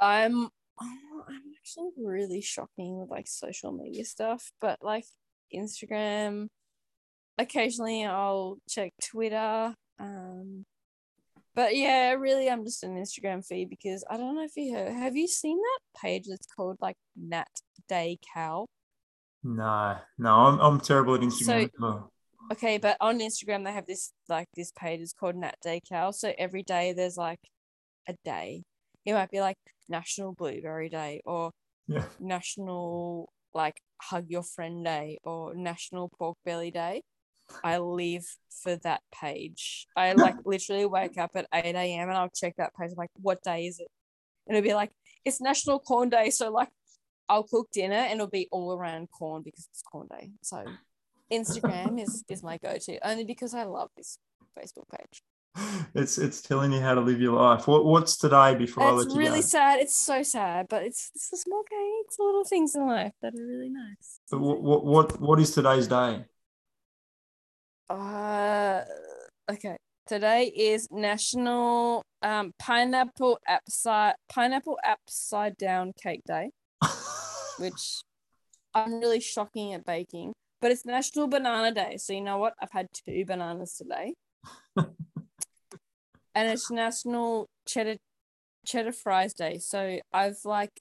I'm 0.00 0.48
I'm 0.78 1.42
actually 1.56 1.90
really 1.96 2.42
shocking 2.42 3.00
with 3.00 3.10
like 3.10 3.26
social 3.26 3.72
media 3.72 4.04
stuff, 4.04 4.52
but 4.60 4.78
like 4.82 5.04
Instagram. 5.54 6.48
Occasionally, 7.38 8.04
I'll 8.04 8.58
check 8.68 8.92
Twitter. 9.02 9.74
Um, 10.00 10.66
but 11.58 11.74
yeah, 11.74 12.12
really, 12.12 12.48
I'm 12.48 12.64
just 12.64 12.84
an 12.84 12.94
Instagram 12.94 13.44
feed 13.44 13.68
because 13.68 14.04
I 14.08 14.16
don't 14.16 14.36
know 14.36 14.44
if 14.44 14.52
you 14.54 14.76
heard. 14.76 14.92
Have 14.92 15.16
you 15.16 15.26
seen 15.26 15.58
that 15.58 16.00
page 16.00 16.26
that's 16.28 16.46
called 16.46 16.76
like 16.80 16.94
Nat 17.16 17.48
Day 17.88 18.20
Cal? 18.32 18.68
No, 19.42 19.96
no, 20.18 20.34
I'm, 20.34 20.60
I'm 20.60 20.78
terrible 20.78 21.16
at 21.16 21.20
Instagram. 21.22 21.68
So, 21.76 22.10
okay, 22.52 22.78
but 22.78 22.96
on 23.00 23.18
Instagram 23.18 23.64
they 23.64 23.72
have 23.72 23.86
this 23.86 24.12
like 24.28 24.46
this 24.54 24.70
page 24.78 25.00
is 25.00 25.12
called 25.12 25.34
Nat 25.34 25.56
Day 25.60 25.80
Cal. 25.80 26.12
So 26.12 26.32
every 26.38 26.62
day 26.62 26.92
there's 26.92 27.16
like 27.16 27.40
a 28.08 28.14
day. 28.24 28.62
It 29.04 29.14
might 29.14 29.32
be 29.32 29.40
like 29.40 29.58
National 29.88 30.34
Blueberry 30.34 30.88
Day 30.88 31.22
or 31.24 31.50
yeah. 31.88 32.04
National 32.20 33.30
like 33.52 33.80
Hug 34.00 34.26
Your 34.28 34.44
Friend 34.44 34.84
Day 34.84 35.18
or 35.24 35.56
National 35.56 36.08
Pork 36.08 36.36
Belly 36.44 36.70
Day. 36.70 37.02
I 37.64 37.78
live 37.78 38.24
for 38.62 38.76
that 38.76 39.02
page. 39.12 39.86
I 39.96 40.12
like 40.12 40.36
literally 40.44 40.86
wake 40.86 41.18
up 41.18 41.32
at 41.34 41.46
8 41.52 41.74
a.m. 41.74 42.08
and 42.08 42.18
I'll 42.18 42.30
check 42.30 42.54
that 42.56 42.72
page. 42.78 42.90
I'm 42.90 42.96
like, 42.96 43.10
what 43.20 43.42
day 43.42 43.66
is 43.66 43.80
it? 43.80 43.88
And 44.46 44.56
it'll 44.56 44.66
be 44.66 44.74
like, 44.74 44.90
it's 45.24 45.40
National 45.40 45.78
Corn 45.78 46.08
Day. 46.08 46.30
So 46.30 46.50
like 46.50 46.68
I'll 47.28 47.44
cook 47.44 47.68
dinner 47.72 47.96
and 47.96 48.14
it'll 48.14 48.26
be 48.28 48.48
all 48.50 48.72
around 48.72 49.08
corn 49.10 49.42
because 49.42 49.68
it's 49.70 49.82
corn 49.82 50.08
day. 50.10 50.30
So 50.42 50.64
Instagram 51.32 52.00
is 52.00 52.24
is 52.28 52.42
my 52.42 52.58
go-to 52.58 52.98
only 53.06 53.24
because 53.24 53.54
I 53.54 53.64
love 53.64 53.90
this 53.96 54.18
Facebook 54.58 54.88
page. 54.96 55.22
It's 55.94 56.18
it's 56.18 56.40
telling 56.40 56.72
you 56.72 56.80
how 56.80 56.94
to 56.94 57.00
live 57.00 57.20
your 57.20 57.34
life. 57.34 57.66
What 57.66 57.84
what's 57.84 58.16
today 58.16 58.54
before 58.54 58.84
it's 58.84 58.90
I 58.90 58.94
let 58.94 59.10
you 59.10 59.18
really 59.18 59.42
sad. 59.42 59.80
It's 59.80 59.96
so 59.96 60.22
sad, 60.22 60.66
but 60.68 60.84
it's 60.84 61.10
it's 61.14 61.30
the 61.30 61.36
small 61.36 61.64
it's 61.70 62.18
little 62.18 62.44
things 62.44 62.74
in 62.74 62.86
life 62.86 63.12
that 63.22 63.34
are 63.34 63.46
really 63.46 63.68
nice. 63.68 64.20
But 64.30 64.40
what 64.40 64.62
what 64.62 64.84
what, 64.84 65.20
what 65.20 65.40
is 65.40 65.50
today's 65.50 65.88
day? 65.88 66.24
Uh 67.88 68.82
okay. 69.50 69.76
Today 70.06 70.44
is 70.44 70.88
National 70.90 72.02
um, 72.22 72.52
Pineapple 72.58 73.38
Upside 73.48 74.14
Pineapple 74.28 74.78
Upside 74.86 75.56
Down 75.56 75.92
Cake 76.02 76.22
Day 76.26 76.50
which 77.58 78.02
I'm 78.74 79.00
really 79.00 79.20
shocking 79.20 79.72
at 79.72 79.84
baking. 79.84 80.32
But 80.60 80.72
it's 80.72 80.84
National 80.84 81.28
Banana 81.28 81.72
Day. 81.72 81.96
So 81.98 82.12
you 82.12 82.20
know 82.20 82.38
what? 82.38 82.54
I've 82.60 82.72
had 82.72 82.88
two 82.92 83.24
bananas 83.24 83.74
today. 83.76 84.14
and 84.76 84.88
it's 86.34 86.70
National 86.70 87.46
Cheddar 87.66 87.96
Cheddar 88.66 88.92
Fries 88.92 89.34
Day. 89.34 89.58
So 89.58 90.00
I've 90.12 90.38
like 90.44 90.80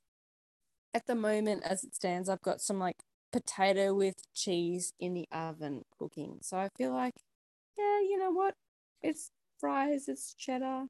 at 0.93 1.05
the 1.05 1.15
moment 1.15 1.63
as 1.63 1.83
it 1.83 1.95
stands, 1.95 2.27
I've 2.27 2.41
got 2.41 2.59
some 2.59 2.79
like 2.79 2.97
potato 3.31 3.93
with 3.93 4.15
cheese 4.33 4.93
in 4.99 5.13
the 5.13 5.27
oven 5.31 5.83
cooking. 5.97 6.39
So 6.41 6.57
I 6.57 6.69
feel 6.77 6.93
like, 6.93 7.13
yeah, 7.77 7.99
you 8.01 8.17
know 8.17 8.31
what? 8.31 8.55
It's 9.01 9.31
fries, 9.59 10.07
it's 10.07 10.33
cheddar, 10.33 10.85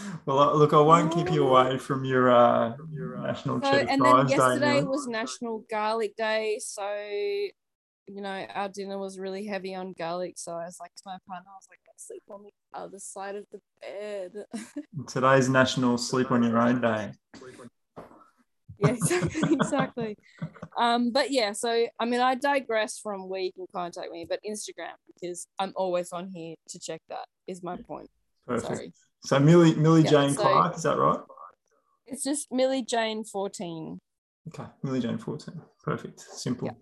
well, 0.26 0.38
uh, 0.38 0.54
look, 0.54 0.72
I 0.72 0.80
won't 0.80 1.12
keep 1.12 1.30
you 1.30 1.46
away 1.46 1.78
from 1.78 2.04
your 2.04 2.30
uh, 2.30 2.74
your 2.92 3.18
uh, 3.18 3.26
national 3.26 3.60
so, 3.62 3.70
cheddar 3.70 3.90
and 3.90 4.04
then 4.04 4.28
yesterday 4.28 4.80
day, 4.80 4.82
was 4.82 5.06
National 5.06 5.64
Garlic 5.70 6.16
Day, 6.16 6.58
so 6.60 6.88
you 6.94 8.20
know 8.20 8.46
our 8.54 8.68
dinner 8.68 8.98
was 8.98 9.18
really 9.18 9.46
heavy 9.46 9.74
on 9.74 9.92
garlic. 9.92 10.34
So 10.36 10.52
I 10.52 10.64
was 10.64 10.78
like 10.80 10.94
to 10.96 11.02
my 11.06 11.18
partner, 11.26 11.50
I 11.50 11.56
was 11.56 11.66
like, 11.70 11.80
let's 11.86 12.06
sleep 12.06 12.22
on 12.30 12.42
the 12.44 12.78
other 12.78 12.98
side 12.98 13.36
of 13.36 13.44
the 13.52 13.60
bed. 13.80 14.44
Today's 15.08 15.48
National 15.48 15.98
Sleep 15.98 16.30
on 16.30 16.42
Your 16.42 16.58
Own 16.58 16.80
Day. 16.80 17.12
yeah, 18.82 18.90
exactly, 18.94 19.52
exactly. 19.52 20.18
Um, 20.76 21.12
but 21.12 21.30
yeah, 21.30 21.52
so 21.52 21.86
I 21.98 22.04
mean, 22.04 22.20
I 22.20 22.34
digress 22.34 22.98
from 22.98 23.28
where 23.28 23.40
you 23.40 23.52
can 23.52 23.66
contact 23.74 24.10
me, 24.10 24.26
but 24.28 24.40
Instagram 24.46 24.94
because 25.06 25.46
I'm 25.58 25.72
always 25.76 26.12
on 26.12 26.28
here 26.28 26.54
to 26.68 26.78
check 26.78 27.02
that. 27.08 27.26
Is 27.46 27.62
my 27.62 27.76
point. 27.76 28.08
Perfect. 28.46 28.66
Sorry. 28.66 28.92
So 29.24 29.38
Milly 29.38 29.74
Milly 29.74 30.02
yeah, 30.02 30.10
Jane 30.10 30.34
so 30.34 30.42
Clark, 30.42 30.76
is 30.76 30.82
that 30.82 30.98
right? 30.98 31.20
It's 32.06 32.24
just 32.24 32.50
Milly 32.50 32.82
Jane 32.82 33.24
14. 33.24 34.00
Okay, 34.48 34.68
Milly 34.82 35.00
Jane 35.00 35.18
14. 35.18 35.60
Perfect. 35.84 36.20
Simple. 36.20 36.66
Yeah. 36.66 36.72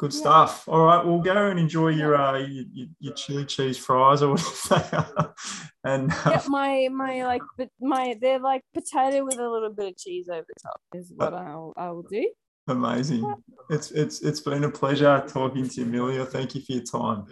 Good 0.00 0.14
stuff. 0.14 0.66
All 0.66 0.86
right, 0.86 1.04
we'll 1.04 1.20
go 1.20 1.50
and 1.50 1.60
enjoy 1.60 1.88
your 1.88 2.16
uh 2.16 2.38
your, 2.38 2.86
your 3.00 3.12
chili 3.12 3.44
cheese 3.44 3.76
fries 3.76 4.22
or 4.22 4.30
whatever 4.30 4.88
they 4.90 4.96
are. 4.96 5.34
And 5.84 6.10
uh, 6.10 6.16
yeah, 6.26 6.42
my 6.48 6.88
my 6.90 7.24
like 7.24 7.42
my 7.80 8.16
they're 8.18 8.38
like 8.38 8.62
potato 8.72 9.24
with 9.26 9.38
a 9.38 9.46
little 9.46 9.72
bit 9.74 9.88
of 9.88 9.96
cheese 9.98 10.30
over 10.30 10.46
the 10.46 10.60
top 10.62 10.80
is 10.94 11.12
what 11.14 11.34
uh, 11.34 11.36
I'll 11.36 11.74
I 11.76 11.90
will 11.90 12.02
do. 12.02 12.30
Amazing. 12.66 13.34
It's 13.68 13.90
it's 13.90 14.22
it's 14.22 14.40
been 14.40 14.64
a 14.64 14.70
pleasure 14.70 15.22
talking 15.28 15.68
to 15.68 15.80
you, 15.82 15.86
Amelia. 15.86 16.24
Thank 16.24 16.54
you 16.54 16.62
for 16.62 16.72
your 16.72 16.82
time. 16.82 17.26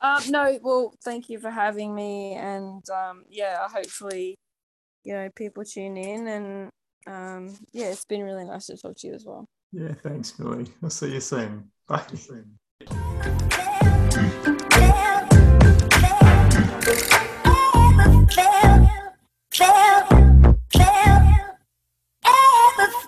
Um, 0.00 0.22
no, 0.30 0.58
well, 0.62 0.94
thank 1.04 1.28
you 1.28 1.38
for 1.38 1.50
having 1.50 1.94
me, 1.94 2.32
and 2.32 2.82
um, 2.88 3.24
yeah, 3.28 3.68
hopefully, 3.68 4.38
you 5.04 5.12
know, 5.12 5.28
people 5.36 5.64
tune 5.64 5.98
in, 5.98 6.26
and 6.26 6.70
um, 7.06 7.58
yeah, 7.72 7.88
it's 7.88 8.06
been 8.06 8.22
really 8.22 8.44
nice 8.44 8.66
to 8.66 8.76
talk 8.78 8.96
to 8.96 9.06
you 9.06 9.14
as 9.14 9.26
well. 9.26 9.46
Yeah, 9.72 9.94
thanks, 10.02 10.32
Billy. 10.32 10.66
I'll 10.82 10.90
see 10.90 11.12
you 11.12 11.20
soon. 11.20 11.70
Bye. 11.86 12.02